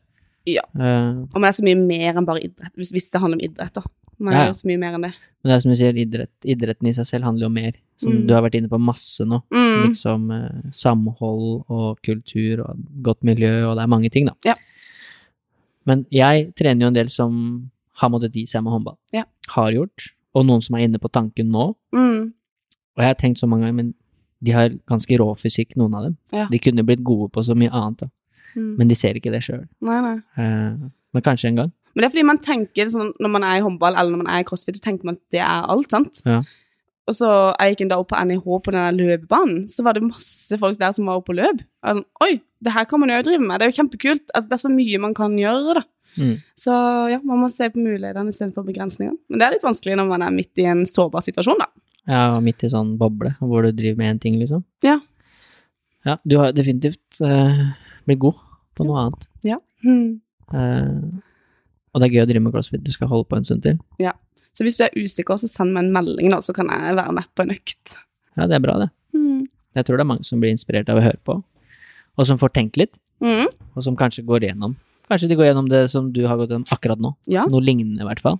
Ja. 0.45 0.61
Uh, 0.77 1.25
Og 1.33 1.37
men 1.39 1.45
det 1.45 1.49
er 1.51 1.57
så 1.59 1.65
mye 1.65 1.79
mer 1.81 2.17
enn 2.19 2.25
bare 2.27 2.41
idrett, 2.45 2.73
hvis, 2.77 2.91
hvis 2.93 3.09
det 3.09 3.21
handler 3.21 3.37
om 3.39 3.45
idrett, 3.49 3.73
da. 3.73 3.81
Man 4.19 4.33
Ja, 4.33 4.39
ja. 4.39 4.45
gjør 4.51 4.55
så 4.61 4.67
mye 4.69 4.79
mer 4.79 4.93
enn 4.95 5.01
det. 5.07 5.13
men 5.43 5.49
det 5.51 5.55
er 5.55 5.59
som 5.59 5.71
du 5.71 5.75
sier, 5.77 5.93
idrett, 5.93 6.31
idretten 6.45 6.87
i 6.87 6.93
seg 6.93 7.05
selv 7.05 7.23
handler 7.25 7.41
jo 7.45 7.51
om 7.51 7.53
mer. 7.53 7.73
Som 7.97 8.11
Mm. 8.13 8.27
du 8.27 8.33
har 8.33 8.41
vært 8.43 8.55
inne 8.55 8.69
på 8.69 8.79
masse 8.79 9.21
nå. 9.25 9.41
Mm. 9.53 9.89
Liksom 9.89 10.31
eh, 10.31 10.69
samhold 10.71 11.65
og 11.69 12.01
kultur 12.03 12.63
og 12.65 12.77
godt 13.01 13.23
miljø, 13.23 13.65
og 13.69 13.75
det 13.77 13.83
er 13.83 13.87
mange 13.87 14.09
ting, 14.11 14.25
da. 14.25 14.33
Ja. 14.45 14.55
Men 15.85 16.05
jeg 16.11 16.53
trener 16.55 16.81
jo 16.81 16.87
en 16.87 16.93
del 16.97 17.09
som 17.09 17.71
har 18.01 18.09
måttet 18.09 18.33
gi 18.33 18.45
seg 18.49 18.63
med 18.65 18.73
håndball. 18.73 18.97
Ja. 19.13 19.23
Har 19.49 19.71
gjort. 19.71 20.09
Og 20.35 20.45
noen 20.45 20.61
som 20.61 20.75
er 20.75 20.87
inne 20.87 20.99
på 20.99 21.11
tanken 21.11 21.49
nå. 21.53 21.75
Mm. 21.95 22.33
Og 22.95 23.03
jeg 23.03 23.07
har 23.07 23.15
tenkt 23.15 23.39
så 23.39 23.47
mange 23.47 23.63
ganger, 23.67 23.75
men 23.83 23.93
De 24.43 24.51
har 24.51 24.69
ganske 24.85 25.15
rå 25.17 25.31
fysikk, 25.39 25.71
noen 25.79 25.93
av 25.95 26.03
dem. 26.03 26.17
Ja. 26.35 26.45
De 26.51 26.59
kunne 26.59 26.83
blitt 26.85 27.01
gode 27.03 27.31
på 27.31 27.41
så 27.41 27.55
mye 27.57 27.71
annet, 27.71 27.99
da. 28.03 28.07
Mm. 28.55 28.77
men 28.77 28.87
de 28.87 28.95
ser 28.95 29.13
ikke 29.15 29.31
det 29.31 29.41
sjøl. 29.43 29.63
Nei. 29.81 30.21
men 30.37 31.23
kanskje 31.23 31.45
en 31.49 31.55
gang. 31.55 31.71
Men 31.95 32.03
det 32.03 32.07
er 32.09 32.13
fordi 32.13 32.27
man 32.27 32.43
tenker 32.43 32.91
sånn, 32.91 33.13
når 33.23 33.31
man 33.31 33.47
er 33.47 33.57
i 33.57 33.63
håndball 33.63 33.95
eller 33.95 34.11
når 34.11 34.23
man 34.25 34.31
er 34.33 34.43
i 34.43 34.47
crossfit, 34.47 34.77
så 34.77 34.83
tenker 34.89 35.07
man 35.07 35.17
at 35.17 35.35
det 35.35 35.41
er 35.41 35.69
alt, 35.71 35.87
sant? 35.95 36.19
Ja. 36.27 36.41
Og 37.05 37.13
så 37.13 37.29
jeg 37.29 37.75
gikk 37.75 37.85
en 37.85 37.91
dag 37.93 38.01
opp 38.01 38.09
på 38.11 38.19
NIH 38.27 38.45
på 38.65 38.73
denne 38.73 38.91
løpebanen, 38.97 39.65
så 39.69 39.85
var 39.85 39.95
det 39.95 40.07
masse 40.07 40.57
folk 40.59 40.79
der 40.81 40.93
som 40.97 41.07
var 41.07 41.21
oppe 41.21 41.35
og 41.35 41.39
løp. 41.39 41.61
Og 41.61 41.89
jeg 41.89 41.99
sånn, 41.99 42.07
Oi, 42.25 42.31
det 42.65 42.73
her 42.73 42.87
kan 42.89 43.01
man 43.01 43.13
jo 43.13 43.19
drive 43.27 43.45
med, 43.45 43.59
det 43.61 43.67
er 43.67 43.71
jo 43.71 43.77
kjempekult. 43.79 44.25
Altså, 44.31 44.49
det 44.49 44.57
er 44.57 44.63
så 44.63 44.71
mye 44.73 45.01
man 45.03 45.15
kan 45.17 45.37
gjøre, 45.39 45.77
da. 45.79 45.85
Mm. 46.15 46.35
Så 46.57 46.73
ja, 47.11 47.19
man 47.27 47.41
må 47.43 47.49
se 47.51 47.67
på 47.69 47.81
mulighetene 47.83 48.31
istedenfor 48.31 48.65
begrensningene. 48.65 49.19
Men 49.29 49.41
det 49.41 49.47
er 49.47 49.55
litt 49.57 49.67
vanskelig 49.67 49.97
når 49.99 50.09
man 50.09 50.23
er 50.25 50.33
midt 50.33 50.63
i 50.63 50.67
en 50.71 50.85
sårbar 50.89 51.25
situasjon, 51.25 51.61
da. 51.61 51.69
Ja, 52.09 52.23
midt 52.43 52.63
i 52.65 52.71
sånn 52.71 52.95
boble 52.99 53.33
hvor 53.41 53.65
du 53.65 53.71
driver 53.75 54.01
med 54.01 54.15
én 54.15 54.21
ting, 54.25 54.39
liksom. 54.41 54.65
Ja. 54.85 54.99
Ja, 56.05 56.19
du 56.25 56.37
har 56.37 56.53
definitivt 56.53 57.21
uh, 57.21 57.69
blitt 58.05 58.21
god 58.21 58.41
på 58.77 58.85
noe 58.85 59.05
annet. 59.05 59.29
Ja. 59.45 59.61
Mm. 59.85 60.21
Eh, 60.53 61.21
og 61.95 62.01
det 62.03 62.09
er 62.09 62.13
gøy 62.17 62.23
å 62.25 62.27
drive 62.29 62.43
med 62.43 62.53
crossfit. 62.53 62.83
Du 62.83 62.91
skal 62.91 63.07
holde 63.07 63.25
på 63.31 63.37
en 63.39 63.47
stund 63.47 63.63
til. 63.63 63.79
Så 64.55 64.63
hvis 64.67 64.77
du 64.79 64.83
er 64.85 64.93
usikker, 64.95 65.35
så 65.39 65.47
send 65.51 65.73
meg 65.75 65.83
en 65.87 65.93
melding, 65.95 66.29
da, 66.31 66.37
så 66.43 66.53
kan 66.55 66.67
jeg 66.71 66.95
være 66.95 67.11
med 67.15 67.25
på 67.35 67.43
en 67.43 67.49
økt. 67.55 67.95
Ja, 68.37 68.45
det 68.47 68.55
er 68.55 68.63
bra, 68.63 68.75
det. 68.83 68.89
Mm. 69.15 69.41
Jeg 69.75 69.87
tror 69.87 69.97
det 69.99 70.03
er 70.05 70.07
mange 70.13 70.23
som 70.27 70.39
blir 70.43 70.51
inspirert 70.55 70.87
av 70.91 70.99
å 70.99 71.03
høre 71.03 71.19
på, 71.27 71.35
og 72.15 72.27
som 72.29 72.37
får 72.39 72.53
tenkt 72.55 72.77
litt, 72.79 72.99
Mm. 73.23 73.47
og 73.75 73.83
som 73.83 73.95
kanskje 73.95 74.23
går 74.27 74.43
gjennom. 74.49 74.75
Kanskje 75.09 75.27
de 75.31 75.35
går 75.39 75.45
gjennom 75.49 75.67
det 75.71 75.85
som 75.91 76.11
du 76.11 76.25
har 76.27 76.35
gått 76.39 76.49
gjennom 76.51 76.65
akkurat 76.71 76.99
nå. 76.99 77.13
Ja. 77.31 77.45
Noe 77.47 77.63
lignende, 77.63 78.01
i 78.03 78.07
hvert 78.07 78.19
fall. 78.23 78.39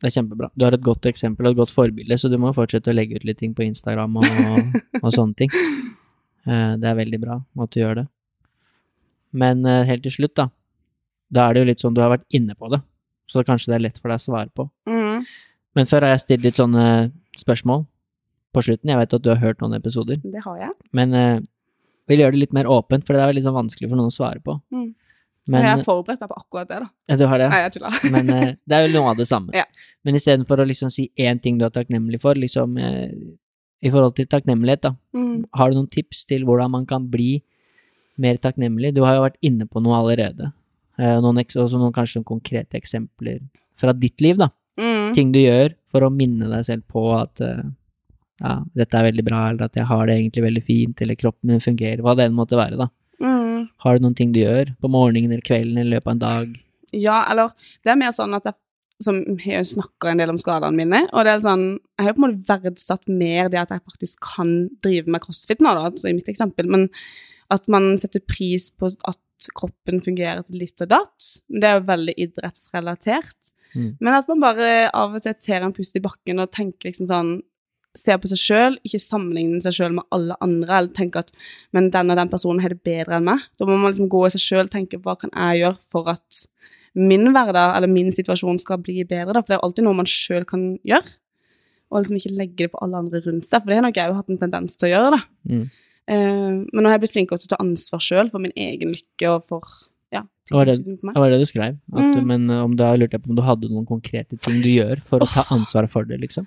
Det 0.00 0.08
er 0.10 0.20
kjempebra. 0.20 0.50
Du 0.56 0.64
har 0.64 0.72
et 0.76 0.82
godt 0.84 1.06
eksempel 1.08 1.46
og 1.48 1.52
et 1.54 1.60
godt 1.60 1.72
forbilde, 1.74 2.18
så 2.20 2.28
du 2.30 2.36
må 2.38 2.52
fortsette 2.54 2.88
å 2.92 2.94
legge 2.96 3.16
ut 3.16 3.24
litt 3.24 3.38
ting 3.40 3.54
på 3.56 3.64
Instagram 3.64 4.16
og, 4.20 4.24
og 5.04 5.08
sånne 5.12 5.34
ting. 5.40 5.50
Eh, 6.46 6.76
Det 6.76 6.84
er 6.88 6.94
veldig 7.00 7.20
bra 7.20 7.38
at 7.64 7.70
du 7.72 7.80
gjør 7.80 8.02
det. 8.02 8.06
Men 9.32 9.64
eh, 9.66 9.84
helt 9.88 10.02
til 10.06 10.12
slutt, 10.14 10.34
da. 10.38 10.48
Da 11.30 11.48
er 11.48 11.54
det 11.54 11.60
jo 11.62 11.68
litt 11.70 11.82
sånn 11.84 11.94
du 11.96 12.00
har 12.00 12.10
vært 12.14 12.24
inne 12.34 12.54
på 12.56 12.70
det, 12.72 12.80
så 13.28 13.42
kanskje 13.44 13.72
det 13.72 13.76
er 13.78 13.84
lett 13.88 13.98
for 14.00 14.08
deg 14.08 14.20
å 14.20 14.24
svare 14.24 14.50
på. 14.56 14.68
Mm. 14.88 15.24
Men 15.76 15.86
før 15.90 16.06
har 16.06 16.14
jeg 16.16 16.24
stilt 16.24 16.46
litt 16.46 16.56
sånne 16.58 16.84
spørsmål 17.36 17.84
på 18.56 18.62
slutten. 18.64 18.88
Jeg 18.88 18.96
vet 19.02 19.14
at 19.18 19.22
du 19.22 19.28
har 19.30 19.42
hørt 19.42 19.60
noen 19.60 19.76
episoder, 19.76 20.16
Det 20.24 20.40
har 20.44 20.56
jeg. 20.62 20.72
men 20.96 21.12
uh, 21.14 21.40
vil 22.08 22.22
gjøre 22.24 22.32
det 22.32 22.40
litt 22.46 22.54
mer 22.56 22.64
åpent, 22.72 23.04
for 23.04 23.12
det 23.12 23.20
er 23.26 23.34
litt 23.36 23.44
sånn 23.44 23.54
vanskelig 23.58 23.90
for 23.90 24.00
noen 24.00 24.08
å 24.08 24.14
svare 24.14 24.40
på. 24.40 24.56
Mm. 24.72 24.94
Men 25.48 25.62
jeg 25.64 25.70
har 25.76 25.84
forberedt 25.84 26.20
meg 26.20 26.28
på 26.28 26.36
akkurat 26.40 26.68
det, 26.68 26.78
da. 26.82 26.88
eh, 27.08 27.16
du 27.20 27.26
har 27.28 27.38
det? 27.40 27.48
Nei, 27.52 27.60
jeg 27.66 27.72
tuller. 27.76 27.98
Men 28.14 28.32
uh, 28.32 28.48
det 28.68 28.76
er 28.78 28.86
jo 28.88 28.94
noe 28.98 29.12
av 29.12 29.20
det 29.20 29.26
samme. 29.28 29.52
Ja. 29.56 29.64
Men 30.04 30.16
istedenfor 30.18 30.60
å 30.60 30.66
liksom 30.68 30.90
si 30.92 31.06
én 31.20 31.40
ting 31.44 31.56
du 31.60 31.64
er 31.68 31.72
takknemlig 31.72 32.20
for, 32.24 32.36
liksom 32.36 32.76
uh, 32.80 33.06
i 33.84 33.92
forhold 33.92 34.16
til 34.16 34.26
takknemlighet, 34.32 34.82
da, 34.88 34.94
Mm. 35.14 35.44
har 35.54 35.70
du 35.70 35.76
noen 35.78 35.88
tips 35.92 36.24
til 36.26 36.44
hvordan 36.48 36.70
man 36.72 36.84
kan 36.88 37.06
bli 37.12 37.42
mer 38.18 38.36
takknemlig? 38.42 38.94
Du 38.96 39.02
har 39.06 39.14
jo 39.16 39.22
vært 39.28 39.36
inne 39.44 39.66
på 39.70 39.80
noe 39.84 39.96
allerede. 40.00 40.50
Eh, 40.98 41.18
noen, 41.22 41.40
også 41.42 41.80
noen 41.80 41.94
kanskje 41.94 42.20
noen 42.20 42.30
konkrete 42.32 42.78
eksempler 42.78 43.42
fra 43.78 43.94
ditt 43.94 44.22
liv, 44.24 44.38
da. 44.40 44.50
Mm. 44.78 45.12
Ting 45.14 45.34
du 45.34 45.40
gjør 45.40 45.74
for 45.90 46.06
å 46.06 46.12
minne 46.14 46.50
deg 46.50 46.64
selv 46.66 46.86
på 46.90 47.02
at 47.16 47.42
eh, 47.44 47.66
ja, 48.42 48.54
dette 48.78 48.98
er 48.98 49.08
veldig 49.08 49.26
bra, 49.26 49.42
eller 49.50 49.66
at 49.66 49.78
jeg 49.78 49.88
har 49.88 50.06
det 50.06 50.18
egentlig 50.18 50.46
veldig 50.46 50.64
fint, 50.66 51.02
eller 51.02 51.18
kroppen 51.18 51.52
min 51.52 51.62
fungerer, 51.62 52.02
hva 52.04 52.14
det 52.18 52.28
enn 52.28 52.38
måtte 52.38 52.58
være, 52.58 52.78
da. 52.78 52.88
Mm. 53.22 53.68
Har 53.82 53.96
du 53.96 54.04
noen 54.04 54.16
ting 54.18 54.32
du 54.34 54.42
gjør 54.42 54.72
på 54.78 54.90
morgenen 54.90 55.34
eller 55.34 55.46
kvelden 55.46 55.78
eller 55.78 55.90
i 55.90 55.96
løpet 55.96 56.10
av 56.10 56.14
en 56.14 56.24
dag? 56.24 56.56
Ja, 56.94 57.20
eller 57.30 57.54
det 57.84 57.92
er 57.92 58.00
mer 58.00 58.14
sånn 58.14 58.36
at 58.38 58.46
jeg 58.46 58.58
som 59.02 59.20
jeg 59.44 59.66
snakker 59.70 60.10
en 60.10 60.18
del 60.18 60.32
om 60.32 60.38
skadene 60.40 60.74
mine, 60.74 61.04
og 61.12 61.22
det 61.22 61.36
er 61.36 61.42
sånn 61.44 61.66
Jeg 61.76 62.06
har 62.06 62.14
på 62.16 62.22
en 62.22 62.24
måte 62.24 62.48
verdsatt 62.50 63.04
mer 63.06 63.50
det 63.52 63.60
at 63.60 63.70
jeg 63.74 63.84
faktisk 63.84 64.24
kan 64.26 64.50
drive 64.82 65.10
med 65.10 65.22
crossfit 65.22 65.62
nå, 65.62 65.70
da, 65.70 65.86
altså 65.90 66.10
i 66.10 66.16
mitt 66.16 66.30
eksempel, 66.30 66.66
men 66.70 66.88
at 67.54 67.68
man 67.70 67.92
setter 68.00 68.22
pris 68.26 68.68
på 68.74 68.90
at 68.90 69.20
kroppen 69.56 70.02
fungerer 70.04 70.42
til 70.46 70.58
litt 70.62 70.82
og 70.84 70.90
datt. 70.90 71.28
Det 71.48 71.68
er 71.68 71.78
jo 71.78 71.86
veldig 71.88 72.14
idrettsrelatert. 72.24 73.52
Mm. 73.74 73.92
Men 74.00 74.16
at 74.16 74.28
man 74.30 74.42
bare 74.42 74.88
av 74.96 75.14
og 75.14 75.22
til 75.24 75.36
tar 75.44 75.64
en 75.66 75.74
pust 75.76 75.96
i 75.98 76.02
bakken 76.04 76.42
og 76.42 76.50
tenker 76.54 76.90
liksom 76.90 77.10
sånn 77.10 77.38
Ser 77.96 78.18
på 78.20 78.28
seg 78.30 78.38
sjøl, 78.38 78.74
ikke 78.86 79.00
sammenligne 79.00 79.58
seg 79.64 79.74
sjøl 79.74 79.94
med 79.96 80.04
alle 80.14 80.36
andre, 80.44 80.68
eller 80.76 80.92
tenke 80.94 81.22
at 81.24 81.32
men 81.74 81.88
den 81.90 82.12
og 82.12 82.18
den 82.20 82.28
personen 82.30 82.60
har 82.62 82.70
det 82.70 82.84
bedre 82.86 83.16
enn 83.16 83.24
meg. 83.26 83.40
Da 83.58 83.66
må 83.66 83.74
man 83.74 83.90
liksom 83.90 84.10
gå 84.12 84.20
i 84.26 84.30
seg 84.34 84.44
sjøl 84.44 84.68
og 84.68 84.70
tenke 84.70 85.00
hva 85.02 85.16
kan 85.18 85.32
jeg 85.32 85.64
gjøre 85.64 85.88
for 85.90 86.10
at 86.12 86.42
min 86.94 87.32
hverdag 87.32 87.74
eller 87.74 87.90
min 87.90 88.12
situasjon 88.14 88.60
skal 88.62 88.78
bli 88.84 89.02
bedre, 89.08 89.32
da, 89.32 89.42
for 89.42 89.50
det 89.50 89.56
er 89.56 89.66
alltid 89.66 89.88
noe 89.88 89.98
man 89.98 90.10
sjøl 90.10 90.46
kan 90.46 90.68
gjøre. 90.86 91.16
Og 91.88 92.02
liksom 92.02 92.20
ikke 92.20 92.34
legge 92.36 92.60
det 92.60 92.70
på 92.76 92.80
alle 92.84 93.02
andre 93.02 93.24
rundt 93.24 93.48
seg, 93.48 93.62
for 93.62 93.72
det 93.72 93.80
har 93.80 93.86
nok 93.88 93.98
jeg 93.98 94.12
jo 94.12 94.18
hatt 94.20 94.32
en 94.32 94.40
tendens 94.44 94.76
til 94.76 94.90
å 94.90 94.92
gjøre, 94.92 95.10
da. 95.16 95.20
Mm. 95.48 95.66
Eh, 96.08 96.50
men 96.72 96.80
nå 96.82 96.88
har 96.88 96.96
jeg 96.96 97.02
blitt 97.06 97.14
flinkere 97.16 97.38
til 97.42 97.50
å 97.50 97.54
ta 97.56 97.60
ansvar 97.62 98.00
sjøl 98.00 98.30
for 98.32 98.40
min 98.40 98.54
egen 98.56 98.94
lykke 98.94 99.32
og 99.34 99.44
for 99.50 99.64
ja, 100.14 100.22
ting 100.48 100.54
som 100.56 100.62
betyr 100.64 100.78
noe 100.86 101.00
for 101.02 101.06
meg. 101.10 101.14
Det 101.18 101.22
var 101.24 101.30
det 101.34 101.40
du 101.42 101.48
skrev. 101.50 101.74
Du- 101.92 101.98
Mm. 102.02 102.26
Men 102.30 102.50
eh, 102.50 102.62
om 102.64 102.76
da 102.76 102.94
lurte 102.96 103.18
jeg 103.18 103.22
på 103.24 103.30
om 103.30 103.36
du 103.36 103.42
hadde 103.44 103.68
noen 103.70 103.86
konkrete 103.86 104.38
ting 104.40 104.62
du 104.64 104.68
gjør 104.72 105.02
for 105.04 105.20
å 105.20 105.28
ta 105.28 105.44
ansvar 105.54 105.88
for 105.92 106.04
det, 106.08 106.20
liksom? 106.22 106.46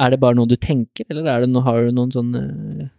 Er 0.00 0.10
det 0.10 0.20
bare 0.20 0.34
noe 0.36 0.48
du 0.48 0.56
tenker, 0.56 1.04
eller 1.10 1.26
er 1.28 1.40
det 1.44 1.50
noe, 1.52 1.62
har 1.62 1.84
du 1.84 1.92
noen 1.92 2.12
sånne 2.12 2.90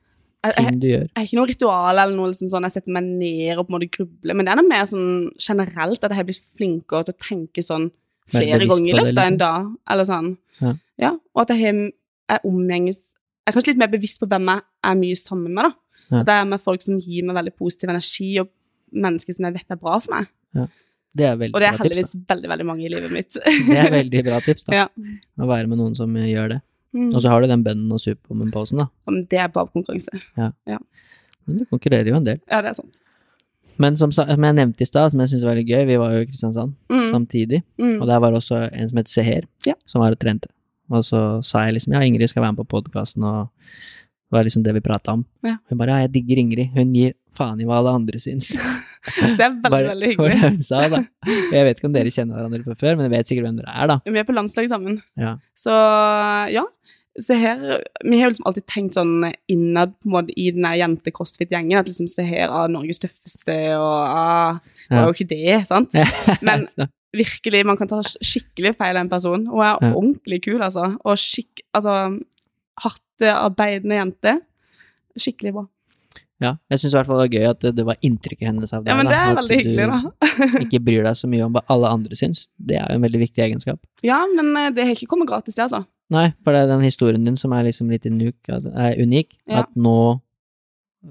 jeg, 0.43 0.53
ting 0.57 0.79
du 0.81 0.87
gjør? 0.87 1.05
jeg 1.07 1.17
har 1.17 1.25
ikke 1.25 1.37
noe 1.39 1.49
ritual 1.49 1.97
eller 2.01 2.15
noe 2.17 2.29
liksom 2.33 2.49
sånn 2.49 2.65
jeg 2.67 2.75
setter 2.75 2.93
meg 2.93 3.03
ned 3.05 3.57
og 3.57 3.67
på 3.67 3.73
en 3.73 3.77
måte 3.79 3.89
grubler, 3.93 4.33
men 4.37 4.45
det 4.45 4.51
er 4.53 4.59
noe 4.61 4.69
mer 4.69 4.85
sånn 4.89 5.31
generelt 5.37 6.03
at 6.03 6.09
jeg 6.13 6.17
har 6.17 6.27
blitt 6.29 6.45
flinkere 6.57 7.05
til 7.05 7.13
å 7.15 7.21
tenke 7.21 7.61
sånn 7.65 7.87
flere 8.31 8.65
ganger 8.69 8.89
i 8.89 8.97
løpet 8.97 9.17
av 9.17 9.25
en 9.25 9.33
liksom. 9.33 9.37
dag, 9.41 9.71
eller 9.89 10.05
sånn. 10.09 10.37
Ja. 11.01 11.11
og 11.35 11.41
at 11.41 11.49
jeg 11.57 11.93
jeg 12.31 12.39
omgjenges 12.47 12.99
Jeg 13.51 13.53
er 13.53 13.59
kanskje 13.59 13.73
litt 13.73 13.81
mer 13.83 13.91
bevisst 13.91 14.19
på 14.21 14.27
hvem 14.31 14.47
jeg 14.47 14.61
er 14.87 14.95
mye 15.01 15.17
sammen 15.19 15.53
med, 15.53 15.67
da. 15.67 15.71
Ja. 16.11 16.21
At 16.21 16.27
jeg 16.31 16.41
er 16.41 16.47
med 16.51 16.61
folk 16.63 16.81
som 16.83 16.97
gir 16.99 17.23
meg 17.27 17.35
veldig 17.35 17.53
positiv 17.59 17.89
energi, 17.91 18.29
og 18.39 18.49
mennesker 18.91 19.35
som 19.35 19.45
jeg 19.47 19.53
vet 19.59 19.75
er 19.75 19.79
bra 19.79 19.99
for 19.99 20.15
meg. 20.15 20.27
Det 21.11 21.25
er 21.27 21.35
veldig 21.35 21.55
Og 21.55 21.59
det 21.59 21.67
er 21.67 21.75
heldigvis 21.77 22.11
tips. 22.13 22.25
veldig, 22.31 22.47
veldig 22.53 22.65
mange 22.65 22.85
i 22.87 22.89
livet 22.91 23.11
mitt. 23.11 23.35
Det 23.67 23.77
er 23.77 23.91
veldig 23.91 24.21
bra 24.29 24.39
tips, 24.45 24.63
da. 24.69 24.75
ja. 24.75 24.87
Å 25.43 25.47
være 25.49 25.67
med 25.67 25.77
noen 25.81 25.95
som 25.99 26.13
gjør 26.15 26.53
det. 26.55 26.59
Mm. 26.95 27.09
Og 27.15 27.21
så 27.23 27.29
har 27.31 27.41
du 27.43 27.47
den 27.51 27.63
bønnen 27.63 27.91
og 27.91 27.99
superwoman-posen, 27.99 28.79
da. 28.79 28.87
Men 29.07 29.25
det 29.31 29.39
er 29.43 29.47
bare 29.51 29.67
konkurranse. 29.71 30.11
Men 30.35 31.57
du 31.59 31.65
konkurrerer 31.67 32.07
jo 32.11 32.15
en 32.19 32.27
del. 32.27 32.39
Ja, 32.51 32.61
det 32.63 32.71
er 32.71 32.77
sant. 32.79 32.99
Men 33.81 33.95
som, 33.97 34.11
som 34.13 34.27
jeg 34.29 34.55
nevnte 34.55 34.83
i 34.83 34.87
stad, 34.87 35.11
som 35.11 35.19
jeg 35.23 35.31
syntes 35.31 35.45
var 35.47 35.55
veldig 35.55 35.67
gøy, 35.71 35.85
vi 35.89 35.95
var 35.99 36.11
jo 36.15 36.23
i 36.23 36.25
Kristiansand 36.29 36.75
Mm. 36.91 37.05
samtidig, 37.11 37.61
Mm. 37.79 38.01
og 38.01 38.07
der 38.07 38.19
var 38.19 38.31
også 38.37 38.59
en 38.71 38.89
som 38.89 38.97
het 38.99 39.07
Seher, 39.09 39.47
Ja. 39.65 39.73
som 39.85 40.01
var 40.03 40.11
og 40.11 40.19
trente. 40.19 40.47
Og 40.91 41.05
så 41.07 41.21
sa 41.45 41.65
jeg 41.67 41.77
liksom 41.79 41.93
ja, 41.95 42.03
Ingrid 42.05 42.29
skal 42.31 42.43
være 42.43 42.55
med 42.55 42.61
på 42.65 42.69
podkasten, 42.77 43.23
og 43.23 43.49
det 44.31 44.37
var 44.37 44.45
liksom 44.47 44.63
det 44.63 44.73
vi 44.77 44.83
prata 44.83 45.15
om. 45.17 45.25
Ja. 45.47 45.57
Hun 45.69 45.79
bare 45.79 45.95
ja, 45.97 46.05
jeg 46.05 46.13
digger 46.17 46.39
Ingrid, 46.43 46.71
hun 46.75 46.93
gir 46.95 47.13
faen 47.35 47.59
i 47.63 47.65
hva 47.67 47.77
alle 47.79 47.93
andre 47.95 48.19
syns. 48.19 48.53
Det 49.01 49.23
er 49.41 49.55
veldig, 49.55 49.69
Bare- 49.73 49.87
veldig 49.95 50.09
hyggelig. 50.11 50.63
sa. 50.67 50.81
Jeg 50.85 51.63
vet 51.65 51.79
ikke 51.79 51.87
om 51.89 51.93
dere 51.95 52.11
kjenner 52.13 52.37
hverandre 52.37 52.59
fra 52.67 52.75
før, 52.77 52.97
men 52.99 53.07
jeg 53.07 53.13
vet 53.15 53.29
sikkert 53.31 53.47
hvem 53.47 53.55
dere 53.57 53.71
er, 53.73 53.87
da. 53.89 53.95
Vi 54.05 54.19
er 54.21 54.27
på 54.27 54.35
landslag 54.35 54.67
sammen. 54.69 54.99
Ja. 55.17 55.31
Så 55.57 55.73
ja. 56.53 56.61
Se 57.19 57.35
her, 57.35 57.83
Vi 58.07 58.17
har 58.19 58.29
jo 58.29 58.31
liksom 58.31 58.45
alltid 58.47 58.65
tenkt 58.71 58.95
sånn 58.95 59.25
innad 59.51 59.91
på 59.99 60.07
en 60.07 60.13
måte 60.15 60.31
i 60.39 60.45
den 60.55 60.63
jente-crossfit-gjengen 60.63 61.81
at 61.81 61.89
liksom 61.91 62.07
se 62.07 62.23
her 62.23 62.47
ah, 62.47 62.67
Norges 62.71 63.01
tøffeste, 63.03 63.57
og 63.75 63.97
ah, 64.07 64.61
var 64.89 65.09
jo 65.09 65.15
ikke 65.17 65.27
det, 65.33 65.57
sant? 65.67 65.91
Men 66.47 66.63
virkelig, 67.11 67.65
man 67.67 67.75
kan 67.75 67.89
ta 67.91 67.99
skikkelig 68.07 68.77
feil 68.79 68.95
av 68.95 69.03
en 69.03 69.11
person. 69.11 69.43
Hun 69.51 69.59
er 69.65 69.73
Ja. 69.83 69.91
ordentlig 69.91 70.39
kul, 70.47 70.61
altså. 70.63 70.93
Og 71.03 71.19
skikk, 71.19 71.65
altså, 71.75 71.97
hardt 72.85 73.27
arbeidende 73.27 73.99
jente. 73.99 74.37
Skikkelig 75.19 75.51
bra. 75.57 75.65
ja, 76.41 76.55
jeg 76.71 76.79
syns 76.79 76.93
i 76.93 76.97
hvert 76.97 77.05
fall 77.11 77.19
det 77.19 77.25
var 77.27 77.35
gøy 77.37 77.49
at 77.51 77.59
det, 77.61 77.71
det 77.77 77.83
var 77.85 77.97
inntrykket 78.01 78.47
hennes 78.47 78.71
av 78.73 78.85
deg. 78.85 78.89
Ja, 78.89 78.95
men 78.97 79.11
det 79.11 79.17
er 79.19 79.27
at 79.29 79.37
veldig 79.43 79.57
hyggelig, 79.59 79.87
da. 79.91 80.61
ikke 80.63 80.79
bryr 80.87 81.03
deg 81.05 81.19
så 81.19 81.27
mye 81.29 81.43
om 81.45 81.53
hva 81.53 81.61
alle 81.69 81.91
andre 81.99 82.15
syns. 82.17 82.47
Det 82.57 82.79
er 82.79 82.87
jo 82.87 82.95
en 83.01 83.03
veldig 83.05 83.19
viktig 83.27 83.43
egenskap. 83.45 83.77
Ja, 84.07 84.23
men 84.31 84.55
eh, 84.57 84.71
det 84.73 84.87
har 84.87 84.95
ikke 84.95 85.11
kommet 85.11 85.29
gratis, 85.29 85.53
det, 85.59 85.67
altså. 85.67 85.83
Nei, 86.11 86.25
for 86.43 86.51
det 86.53 86.65
er 86.65 86.67
den 86.73 86.83
historien 86.83 87.23
din 87.23 87.37
som 87.39 87.53
er 87.55 87.63
liksom 87.69 87.89
litt 87.89 88.03
unik, 88.05 88.35
er 88.51 88.99
unik, 88.99 89.29
Ja. 89.47 89.59
at 89.63 89.73
nå 89.75 90.21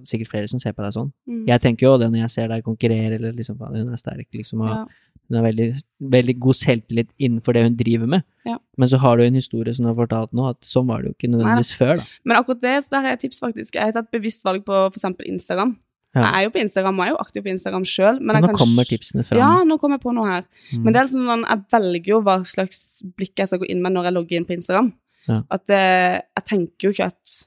Sikkert 0.06 0.28
flere 0.30 0.46
som 0.46 0.60
ser 0.62 0.70
på 0.70 0.84
deg 0.84 0.92
sånn. 0.94 1.08
Mm. 1.26 1.48
Jeg 1.48 1.60
tenker 1.64 1.82
jo 1.88 1.96
det 1.98 2.12
når 2.12 2.20
jeg 2.20 2.30
ser 2.30 2.46
deg 2.46 2.62
konkurrere, 2.62 3.16
eller 3.16 3.32
liksom 3.34 3.56
hun 3.58 3.88
er 3.90 3.96
sterk, 3.98 4.28
liksom, 4.32 4.60
og 4.62 4.68
Ja. 4.68 4.84
hun 5.28 5.34
har 5.34 5.42
veldig, 5.50 5.82
veldig 6.00 6.38
god 6.38 6.54
selvtillit 6.54 7.08
innenfor 7.18 7.54
det 7.54 7.64
hun 7.64 7.74
driver 7.74 8.06
med. 8.06 8.22
Ja. 8.46 8.58
Men 8.78 8.88
så 8.88 8.98
har 9.02 9.16
du 9.16 9.24
en 9.24 9.34
historie 9.34 9.74
som 9.74 9.86
du 9.86 9.92
har 9.92 10.06
fortalt 10.06 10.30
nå, 10.32 10.48
at 10.48 10.60
sånn 10.60 10.86
var 10.86 11.02
det 11.02 11.08
jo 11.10 11.14
ikke 11.18 11.32
nødvendigvis 11.34 11.74
før, 11.74 11.96
da. 11.96 12.04
Men 12.24 12.36
akkurat 12.36 12.60
det, 12.60 12.84
så 12.84 12.90
der 12.90 13.02
er 13.08 13.12
et 13.14 13.20
tips, 13.20 13.40
faktisk. 13.40 13.74
Jeg 13.74 13.82
har 13.82 13.92
tatt 13.92 14.12
bevisst 14.12 14.44
valg 14.44 14.64
på 14.64 14.92
eksempel 14.94 15.26
Instagram. 15.26 15.76
Ja. 16.10 16.24
Jeg 16.24 16.30
er 16.30 16.46
jo 16.46 16.52
på 16.54 16.62
Instagram, 16.64 16.96
og 16.98 17.04
jeg 17.04 17.12
er 17.12 17.14
jo 17.14 17.20
aktiv 17.22 17.44
på 17.44 17.52
Instagram 17.52 17.84
sjøl. 17.86 18.16
Men 18.18 18.40
nå 18.40 18.48
kan 18.48 18.58
kommer 18.58 18.88
tipsene 18.88 19.22
fram. 19.26 19.38
Ja, 19.38 19.50
nå 19.66 19.76
kommer 19.78 20.00
jeg 20.00 20.02
på 20.02 20.14
noe 20.16 20.26
her. 20.26 20.48
Mm. 20.72 20.80
Men 20.82 20.90
det 20.90 20.98
er 20.98 21.06
liksom 21.06 21.28
sånn, 21.30 21.44
jeg 21.46 21.62
velger 21.76 22.10
jo 22.10 22.18
hva 22.26 22.36
slags 22.50 22.80
blikk 23.14 23.38
jeg 23.38 23.52
skal 23.52 23.62
gå 23.62 23.70
inn 23.70 23.84
med 23.84 23.94
når 23.94 24.08
jeg 24.08 24.16
logger 24.16 24.40
inn 24.40 24.48
på 24.48 24.56
Instagram. 24.56 24.90
Ja. 25.28 25.38
At 25.54 25.70
eh, 25.76 26.18
jeg 26.18 26.46
tenker 26.50 26.88
jo 26.88 26.94
ikke 26.96 27.10
at 27.12 27.38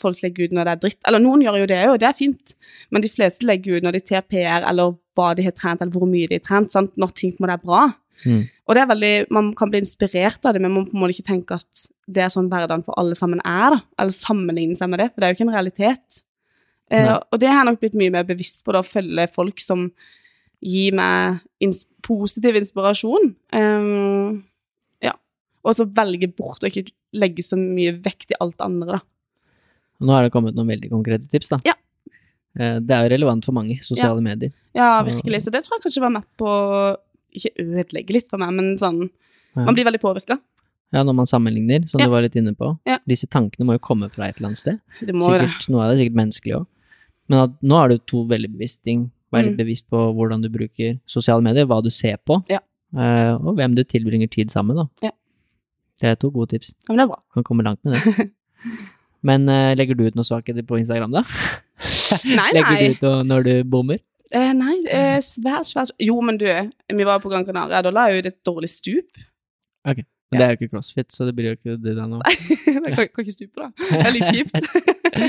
folk 0.00 0.22
legger 0.24 0.48
ut 0.48 0.56
når 0.56 0.66
det 0.66 0.74
er 0.74 0.82
dritt. 0.82 1.00
Eller 1.06 1.22
noen 1.22 1.44
gjør 1.44 1.60
jo 1.62 1.70
det 1.70 1.80
òg, 1.86 1.98
det 2.02 2.08
er 2.10 2.18
fint. 2.18 2.56
Men 2.90 3.04
de 3.04 3.12
fleste 3.12 3.46
legger 3.46 3.78
ut 3.78 3.86
når 3.86 3.98
de 3.98 4.02
ter 4.10 4.26
PR, 4.26 4.66
eller 4.66 4.96
hva 5.14 5.30
de 5.38 5.46
har 5.46 5.54
trent, 5.54 5.84
eller 5.84 5.94
hvor 5.94 6.10
mye 6.10 6.30
de 6.30 6.40
har 6.40 6.46
trent. 6.48 6.74
Sant? 6.74 6.96
Når 6.98 7.14
ting 7.14 7.34
på 7.34 7.42
en 7.42 7.46
måte 7.46 7.58
er 7.60 7.64
bra. 7.64 7.84
Mm. 8.24 8.42
Og 8.66 8.76
det 8.76 8.82
er 8.82 8.90
veldig, 8.90 9.14
man 9.34 9.54
kan 9.58 9.70
bli 9.70 9.84
inspirert 9.84 10.46
av 10.46 10.56
det, 10.56 10.62
men 10.62 10.72
man 10.72 10.82
må 10.82 10.90
på 10.90 10.98
en 10.98 11.04
måte 11.04 11.14
ikke 11.14 11.30
tenke 11.30 11.58
at 11.58 11.86
det 12.10 12.24
er 12.24 12.32
sånn 12.32 12.50
hverdagen 12.50 12.84
for 12.86 12.96
alle 13.00 13.16
sammen 13.18 13.42
er, 13.46 13.76
da. 13.76 13.80
Eller 14.00 14.14
sammenligne 14.16 14.78
seg 14.78 14.90
med 14.90 15.02
det, 15.02 15.10
for 15.12 15.20
det 15.20 15.28
er 15.28 15.34
jo 15.34 15.38
ikke 15.38 15.46
en 15.48 15.56
realitet. 15.56 16.22
Nei. 16.92 17.16
og 17.32 17.40
det 17.40 17.48
har 17.48 17.62
jeg 17.62 17.68
nok 17.70 17.80
blitt 17.80 17.94
mye 17.98 18.12
mer 18.12 18.24
bevisst 18.28 18.64
på, 18.64 18.72
da, 18.74 18.82
å 18.84 18.86
følge 18.86 19.24
folk 19.32 19.60
som 19.62 19.86
gir 20.64 20.92
meg 20.96 21.40
ins 21.64 21.84
positiv 22.04 22.56
inspirasjon. 22.60 23.34
Um, 23.52 24.44
ja. 25.04 25.12
Og 25.64 25.74
så 25.76 25.86
velge 25.88 26.28
bort 26.36 26.62
og 26.64 26.70
ikke 26.70 26.92
legge 27.16 27.42
så 27.46 27.56
mye 27.60 27.94
vekt 28.04 28.32
i 28.34 28.38
alt 28.40 28.60
andre, 28.64 28.98
da. 28.98 29.00
Nå 30.04 30.12
har 30.12 30.26
det 30.26 30.32
kommet 30.34 30.56
noen 30.56 30.68
veldig 30.72 30.90
konkrete 30.92 31.28
tips, 31.30 31.52
da. 31.54 31.60
Ja. 31.64 31.74
Eh, 32.58 32.78
Det 32.80 32.90
er 32.94 33.06
jo 33.06 33.12
relevant 33.16 33.44
for 33.46 33.56
mange, 33.56 33.78
sosiale 33.82 34.20
medier. 34.22 34.52
Ja, 34.76 35.02
virkelig. 35.06 35.42
Så 35.44 35.50
det 35.54 35.64
tror 35.64 35.78
jeg 35.78 35.84
kanskje 35.86 36.02
var 36.04 36.10
med 36.16 36.24
på 36.38 36.50
ikke 37.34 37.52
ødelegge 37.64 38.14
litt 38.14 38.28
for 38.30 38.38
meg, 38.42 38.52
men 38.54 38.76
sånn 38.78 39.08
Ja. 39.54 39.64
Man 39.68 39.74
blir 39.76 39.84
veldig 39.86 40.00
påvirka. 40.02 40.36
Ja, 40.92 41.02
når 41.04 41.14
man 41.14 41.26
sammenligner, 41.26 41.88
som 41.88 42.00
Ja. 42.00 42.06
du 42.06 42.10
var 42.10 42.22
litt 42.22 42.34
inne 42.34 42.54
på. 42.56 42.78
Ja. 42.86 42.98
Disse 43.06 43.26
tankene 43.28 43.64
må 43.66 43.72
jo 43.74 43.78
komme 43.78 44.10
fra 44.10 44.26
et 44.28 44.36
eller 44.38 44.48
annet 44.48 44.58
sted. 44.58 44.80
Det 45.00 45.14
må 45.14 45.30
jo 45.30 45.38
det. 45.38 45.48
Sikkert, 45.48 45.68
noe 45.70 45.82
av 45.84 45.90
det 45.90 45.94
er 45.98 46.04
sikkert 46.04 46.18
menneskelig 46.18 46.54
òg. 46.58 46.66
Men 47.28 47.38
at, 47.46 47.54
nå 47.62 47.78
er 47.84 47.88
det 47.94 48.06
to 48.10 48.24
veldig 48.28 48.50
bevisste 48.52 48.82
ting. 48.84 49.10
Vær 49.32 49.42
litt 49.42 49.54
Mm. 49.56 49.62
bevisst 49.64 49.88
på 49.90 49.98
hvordan 50.14 50.42
du 50.42 50.48
bruker 50.52 50.98
sosiale 51.06 51.42
medier, 51.42 51.66
hva 51.66 51.82
du 51.82 51.90
ser 51.90 52.16
på, 52.26 52.42
Ja. 52.50 52.58
eh, 52.96 53.34
og 53.34 53.56
hvem 53.56 53.74
du 53.74 53.82
tilbringer 53.82 54.28
tid 54.30 54.50
sammen 54.50 54.76
med. 54.76 54.88
Ja. 55.02 55.10
Det 56.00 56.08
er 56.10 56.14
to 56.16 56.30
gode 56.30 56.50
tips. 56.50 56.74
Ja, 56.88 56.92
men 56.94 56.98
det 56.98 57.04
er 57.04 57.12
bra. 57.14 57.20
Kan 57.34 57.44
komme 57.44 57.62
langt 57.64 57.80
med 57.84 57.94
det. 57.94 58.30
Men 59.24 59.48
uh, 59.48 59.72
legger 59.74 59.96
du 59.96 60.04
ut 60.04 60.14
noen 60.14 60.24
svakheter 60.26 60.62
på 60.68 60.76
Instagram, 60.76 61.10
da? 61.10 61.22
Nei, 62.26 62.34
nei. 62.36 62.50
Legger 62.52 62.76
du 63.00 63.06
ut 63.06 63.26
når 63.26 63.44
du 63.46 63.52
bommer? 63.64 63.98
Eh, 64.34 64.52
nei, 64.52 64.74
er 64.92 65.20
svært, 65.24 65.64
svært 65.70 65.90
Jo, 65.98 66.20
men 66.20 66.36
du, 66.36 66.44
vi 66.44 67.04
var 67.08 67.20
på 67.20 67.30
Gran 67.32 67.46
Canaria, 67.46 67.80
da 67.80 67.90
la 67.90 68.08
jeg 68.10 68.18
ut 68.20 68.26
et 68.26 68.36
dårlig 68.44 68.68
stup. 68.68 69.06
Men 70.34 70.40
det 70.42 70.46
er 70.46 70.52
jo 70.52 70.58
ikke 70.58 70.72
crossfit, 70.74 71.08
så 71.14 71.26
det 71.28 71.32
blir 71.38 71.46
jo 71.52 71.54
ikke 71.56 71.76
det 71.80 71.94
der 71.96 72.08
nå. 72.10 72.18
jeg 72.66 72.82
kan, 72.82 73.08
kan 73.14 73.22
ikke 73.24 73.34
stupe, 73.34 73.62
da. 73.62 73.70
Det 73.78 74.00
er 74.02 74.14
litt 74.16 74.28
kjipt. 74.34 74.58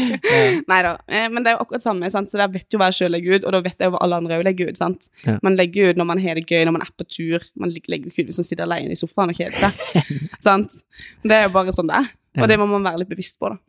Nei 0.72 0.80
da. 0.86 0.92
Eh, 1.08 1.28
men 1.32 1.46
det 1.46 1.52
er 1.52 1.56
jo 1.58 1.62
akkurat 1.64 1.84
samme, 1.86 2.10
sant? 2.14 2.32
så 2.32 2.40
jeg 2.42 2.52
vet 2.56 2.74
jo 2.76 2.80
hva 2.82 2.88
jeg 2.92 2.98
sjøl 3.00 3.14
legger 3.16 3.38
ut, 3.40 3.46
og 3.48 3.56
da 3.56 3.62
vet 3.66 3.78
jeg 3.80 3.90
jo 3.90 3.94
hva 3.96 4.02
alle 4.06 4.20
andre 4.22 4.40
òg 4.40 4.46
legger 4.48 4.72
ut. 4.74 4.80
sant? 4.82 5.08
Man 5.46 5.58
legger 5.60 5.92
ut 5.94 6.00
når 6.02 6.10
man 6.12 6.22
har 6.26 6.40
det 6.40 6.46
gøy, 6.50 6.64
når 6.68 6.76
man 6.78 6.86
er 6.86 6.92
på 6.98 7.08
tur. 7.08 7.46
Man 7.60 7.74
legger 7.76 8.10
ut 8.10 8.20
hvis 8.32 8.40
man 8.42 8.48
sitter 8.50 8.66
alene 8.68 8.96
i 8.96 9.00
sofaen 9.00 9.34
og 9.34 9.40
kjeder 9.40 9.58
seg. 9.62 10.10
sant? 10.48 10.80
Det 11.24 11.38
er 11.40 11.48
jo 11.48 11.54
bare 11.56 11.76
sånn 11.76 11.92
det 11.92 12.02
er. 12.04 12.10
Og 12.42 12.50
det 12.52 12.58
må 12.60 12.66
man 12.68 12.84
være 12.84 13.04
litt 13.04 13.12
bevisst 13.14 13.38
på, 13.40 13.54
da. 13.54 13.60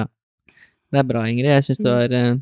Ja. 0.00 0.06
Det 0.88 1.02
er 1.02 1.06
bra, 1.06 1.22
Ingrid. 1.28 1.52
Jeg 1.52 1.66
syns 1.68 1.82
det 1.84 1.88
Mm. 1.88 1.98
var 1.98 2.16
eh, 2.18 2.38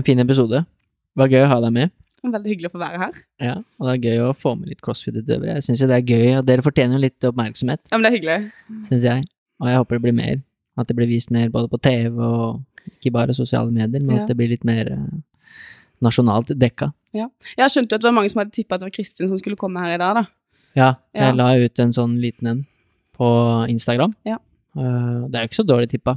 en 0.00 0.02
fin 0.06 0.18
episode. 0.24 0.64
Det 0.64 1.20
var 1.20 1.28
gøy 1.30 1.44
å 1.44 1.50
ha 1.52 1.60
deg 1.62 1.72
med. 1.76 1.92
Veldig 2.34 2.50
hyggelig 2.54 2.70
å 2.70 2.74
få 2.74 2.80
være 2.80 2.98
her. 3.02 3.16
Ja, 3.42 3.54
og 3.78 3.86
det 3.88 3.92
er 3.94 4.04
gøy 4.10 4.22
å 4.24 4.32
få 4.36 4.54
med 4.58 4.68
litt 4.72 4.80
crossfit-utøvere. 4.84 5.54
Jeg 5.58 5.64
syns 5.66 5.80
jo 5.84 5.88
det 5.90 5.96
er 6.00 6.06
gøy, 6.08 6.38
og 6.38 6.46
dere 6.48 6.64
fortjener 6.64 6.96
jo 6.98 7.02
litt 7.04 7.26
oppmerksomhet, 7.28 7.80
Ja, 7.90 7.98
men 7.98 8.02
det 8.06 8.12
er 8.12 8.16
hyggelig. 8.18 8.52
syns 8.88 9.04
jeg. 9.04 9.24
Og 9.60 9.68
jeg 9.68 9.76
håper 9.82 9.98
det 9.98 10.02
blir 10.08 10.16
mer. 10.18 10.42
At 10.76 10.88
det 10.88 10.96
blir 10.98 11.06
vist 11.06 11.30
mer 11.30 11.48
både 11.54 11.68
på 11.70 11.78
TV 11.84 12.18
og 12.18 12.62
ikke 12.98 13.12
bare 13.14 13.34
sosiale 13.36 13.70
medier, 13.70 14.00
men 14.02 14.16
Ja. 14.16 14.22
at 14.22 14.28
det 14.28 14.36
blir 14.36 14.48
litt 14.50 14.64
mer 14.64 14.90
eh, 14.90 15.20
nasjonalt 16.02 16.48
dekka. 16.58 16.92
Ja. 17.14 17.28
Jeg 17.56 17.70
skjønte 17.70 17.92
jo 17.94 17.96
at 18.00 18.02
det 18.02 18.08
var 18.10 18.16
mange 18.18 18.30
som 18.32 18.40
hadde 18.42 18.50
tippa 18.56 18.74
at 18.74 18.80
det 18.82 18.88
var 18.90 18.96
Kristin 18.96 19.28
som 19.30 19.38
skulle 19.38 19.56
komme 19.56 19.78
her 19.84 19.94
i 19.94 19.98
dag, 20.02 20.14
da. 20.16 20.24
Ja, 20.74 20.88
jeg 21.14 21.22
Ja. 21.22 21.32
la 21.32 21.54
ut 21.56 21.78
en 21.78 21.92
sånn 21.92 22.18
liten 22.20 22.46
en 22.50 22.66
på 23.16 23.68
Instagram. 23.70 24.14
Ja. 24.26 24.38
Eh, 24.74 25.18
det 25.30 25.38
er 25.38 25.44
jo 25.44 25.50
ikke 25.50 25.60
så 25.60 25.66
dårlig 25.68 25.88
tippa. 25.92 26.16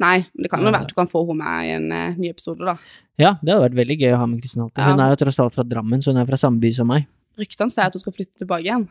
Nei, 0.00 0.16
men 0.32 0.44
det 0.46 0.50
kan 0.52 0.62
jo 0.64 0.70
være 0.70 0.84
at 0.86 0.92
du 0.92 0.96
kan 0.96 1.10
få 1.10 1.24
henne 1.28 1.42
med 1.44 1.66
i 1.68 1.74
en 1.76 1.88
eh, 1.92 2.14
ny 2.18 2.30
episode, 2.32 2.64
da. 2.64 2.76
Ja, 3.20 3.34
det 3.42 3.52
hadde 3.52 3.66
vært 3.66 3.78
veldig 3.82 3.98
gøy 4.00 4.14
å 4.14 4.20
ha 4.22 4.28
med 4.30 4.40
Kristin 4.44 4.64
Holte. 4.64 4.84
Hun 4.86 5.02
er 5.04 5.12
jo 5.12 5.18
tross 5.24 5.40
alt 5.44 5.56
fra 5.56 5.66
Drammen, 5.68 6.00
så 6.04 6.14
hun 6.14 6.22
er 6.22 6.28
fra 6.30 6.38
samme 6.40 6.62
by 6.62 6.70
som 6.76 6.88
meg. 6.88 7.04
Ryktene 7.38 7.70
sier 7.74 7.90
at 7.90 7.94
hun 7.98 8.02
skal 8.02 8.14
flytte 8.16 8.40
tilbake 8.44 8.64
igjen. 8.66 8.88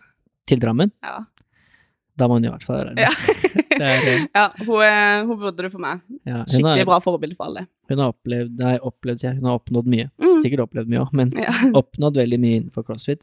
Til 0.47 0.61
Drammen. 0.63 0.93
Ja. 1.03 1.17
Da 2.17 2.25
må 2.29 2.37
hun 2.39 2.45
i 2.47 2.51
hvert 2.51 2.65
fall 2.65 2.83
være 2.83 2.95
der. 2.97 3.11
Ja. 3.77 3.85
Eh, 3.93 4.63
hun, 4.65 5.27
hun 5.29 5.37
burde 5.37 5.61
det 5.61 5.69
for 5.69 5.77
meg. 5.83 5.99
ja. 6.25 6.39
Skikkelig 6.49 6.81
har, 6.81 6.87
bra 6.89 6.95
forbilde 7.03 7.35
for 7.37 7.45
alle. 7.45 7.67
hun 7.91 7.99
har 8.01 8.09
opplevd, 8.09 8.55
nei, 8.57 8.71
opplevd, 8.81 9.21
sier 9.21 9.29
jeg. 9.29 9.37
hun 9.37 9.51
har 9.51 9.59
oppnådd 9.59 9.89
mye. 9.93 10.07
Mm. 10.17 10.39
Sikkert 10.41 10.63
opplevd 10.63 10.89
mye 10.89 11.03
òg, 11.03 11.11
men 11.19 11.33
Ja. 11.37 11.53
oppnådd 11.81 12.17
veldig 12.17 12.39
mye 12.41 12.55
innenfor 12.63 12.87
crossfit. 12.87 13.21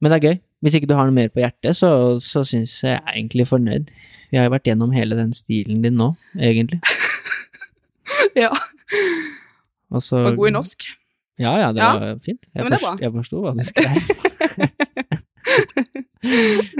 Men 0.00 0.12
det 0.14 0.16
er 0.16 0.24
gøy. 0.30 0.38
Hvis 0.64 0.78
ikke 0.78 0.88
du 0.88 0.94
har 0.96 1.04
noe 1.04 1.16
mer 1.18 1.28
på 1.34 1.42
hjertet, 1.44 1.76
så, 1.76 1.90
så 2.24 2.46
syns 2.48 2.78
jeg 2.80 2.94
jeg 2.94 3.02
er 3.02 3.12
egentlig 3.12 3.44
fornøyd. 3.50 3.92
Vi 4.30 4.38
har 4.38 4.48
jo 4.48 4.52
vært 4.56 4.66
gjennom 4.70 4.92
hele 4.94 5.16
den 5.18 5.32
stilen 5.36 5.82
din 5.84 5.96
nå, 5.98 6.10
egentlig. 6.38 6.80
ja. 8.44 8.50
Og 9.94 10.02
så, 10.02 10.18
Var 10.26 10.38
god 10.38 10.48
i 10.50 10.54
norsk. 10.56 10.88
Ja, 11.38 11.52
ja, 11.60 11.68
det 11.76 11.82
Ja. 11.84 11.92
var 12.00 12.18
fint. 12.24 12.42
Jeg, 12.54 12.64
ja, 12.64 12.70
forst, 12.72 13.00
jeg 13.04 13.12
forsto 13.12 13.42
hva 13.44 13.52
du 13.54 13.62
skrev. 13.66 13.92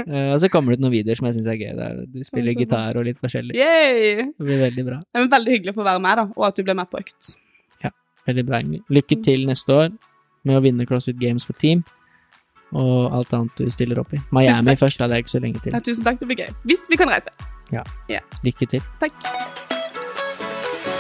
uh, 0.06 0.31
og 0.35 0.39
så 0.43 0.48
kommer 0.52 0.73
det 0.73 0.78
ut 0.81 0.85
noen 0.86 0.94
videoer 0.97 1.18
som 1.18 1.28
jeg 1.28 1.36
syns 1.39 1.48
er 1.52 1.59
gøy. 1.60 1.73
Der 1.78 2.01
du 2.09 2.23
spiller 2.27 2.56
gitar 2.56 2.97
og 2.98 3.06
litt 3.06 3.20
forskjellig. 3.23 3.56
Yay! 3.59 4.31
Det 4.32 4.48
blir 4.48 4.62
veldig 4.64 4.86
bra. 4.89 5.01
Det 5.05 5.23
er 5.23 5.31
veldig 5.36 5.56
hyggelig 5.59 5.74
å 5.74 5.78
få 5.81 5.86
være 5.90 6.02
med, 6.06 6.23
da, 6.23 6.27
og 6.35 6.48
at 6.48 6.56
du 6.59 6.64
ble 6.66 6.77
med 6.78 6.90
på 6.90 7.02
økt. 7.05 7.35
Ja, 7.85 7.93
Veldig 8.27 8.47
bra, 8.48 8.62
Ingrid. 8.64 8.82
Lykke 8.90 9.20
til 9.28 9.47
neste 9.51 9.77
år 9.77 9.93
med 10.47 10.59
å 10.59 10.64
vinne 10.64 10.86
CrossFit 10.89 11.20
Games 11.20 11.44
for 11.47 11.59
team. 11.62 11.85
Og 12.74 13.12
alt 13.14 13.34
annet 13.36 13.60
du 13.60 13.70
stiller 13.70 14.01
opp 14.02 14.12
i. 14.16 14.20
Miami 14.34 14.74
først, 14.76 14.98
da. 14.98 15.06
Det 15.06 15.18
er 15.18 15.24
ikke 15.24 15.34
så 15.36 15.43
lenge 15.43 15.62
til. 15.62 15.76
Ja, 15.76 15.80
tusen 15.80 16.05
takk, 16.06 16.18
det 16.20 16.26
blir 16.30 16.40
gøy. 16.43 16.51
Hvis 16.66 16.86
vi 16.90 16.98
kan 16.98 17.10
reise. 17.12 17.30
Lykke 18.44 18.66
til. 18.66 18.82
Takk. 19.01 19.12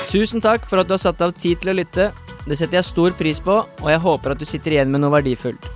Tusen 0.06 0.40
takk 0.40 0.68
for 0.70 0.80
at 0.80 0.88
du 0.88 0.94
har 0.94 1.02
satt 1.02 1.20
av 1.24 1.34
tid 1.34 1.60
til 1.60 1.74
å 1.74 1.76
lytte. 1.80 2.12
Det 2.46 2.54
setter 2.58 2.78
jeg 2.78 2.86
stor 2.86 3.16
pris 3.18 3.40
på, 3.42 3.58
og 3.66 3.88
jeg 3.90 4.02
håper 4.04 4.32
at 4.32 4.38
du 4.38 4.46
sitter 4.46 4.76
igjen 4.76 4.92
med 4.92 5.02
noe 5.02 5.10
verdifullt. 5.16 5.66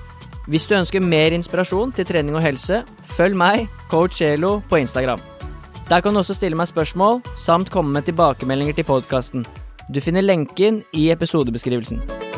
Hvis 0.50 0.68
du 0.70 0.76
ønsker 0.78 1.02
mer 1.02 1.34
inspirasjon 1.34 1.92
til 1.94 2.06
trening 2.06 2.38
og 2.38 2.42
helse, 2.46 2.80
følg 3.16 3.36
meg, 3.38 3.66
coach 3.90 4.22
Elo, 4.22 4.60
på 4.70 4.80
Instagram. 4.80 5.20
Der 5.90 6.00
kan 6.00 6.14
du 6.14 6.22
også 6.22 6.38
stille 6.38 6.58
meg 6.58 6.70
spørsmål, 6.70 7.20
samt 7.34 7.70
komme 7.74 7.92
med 7.98 8.06
tilbakemeldinger 8.06 8.78
til 8.78 8.86
podkasten. 8.86 9.46
Du 9.90 9.98
finner 10.00 10.22
lenken 10.22 10.84
i 10.94 11.10
episodebeskrivelsen. 11.10 12.29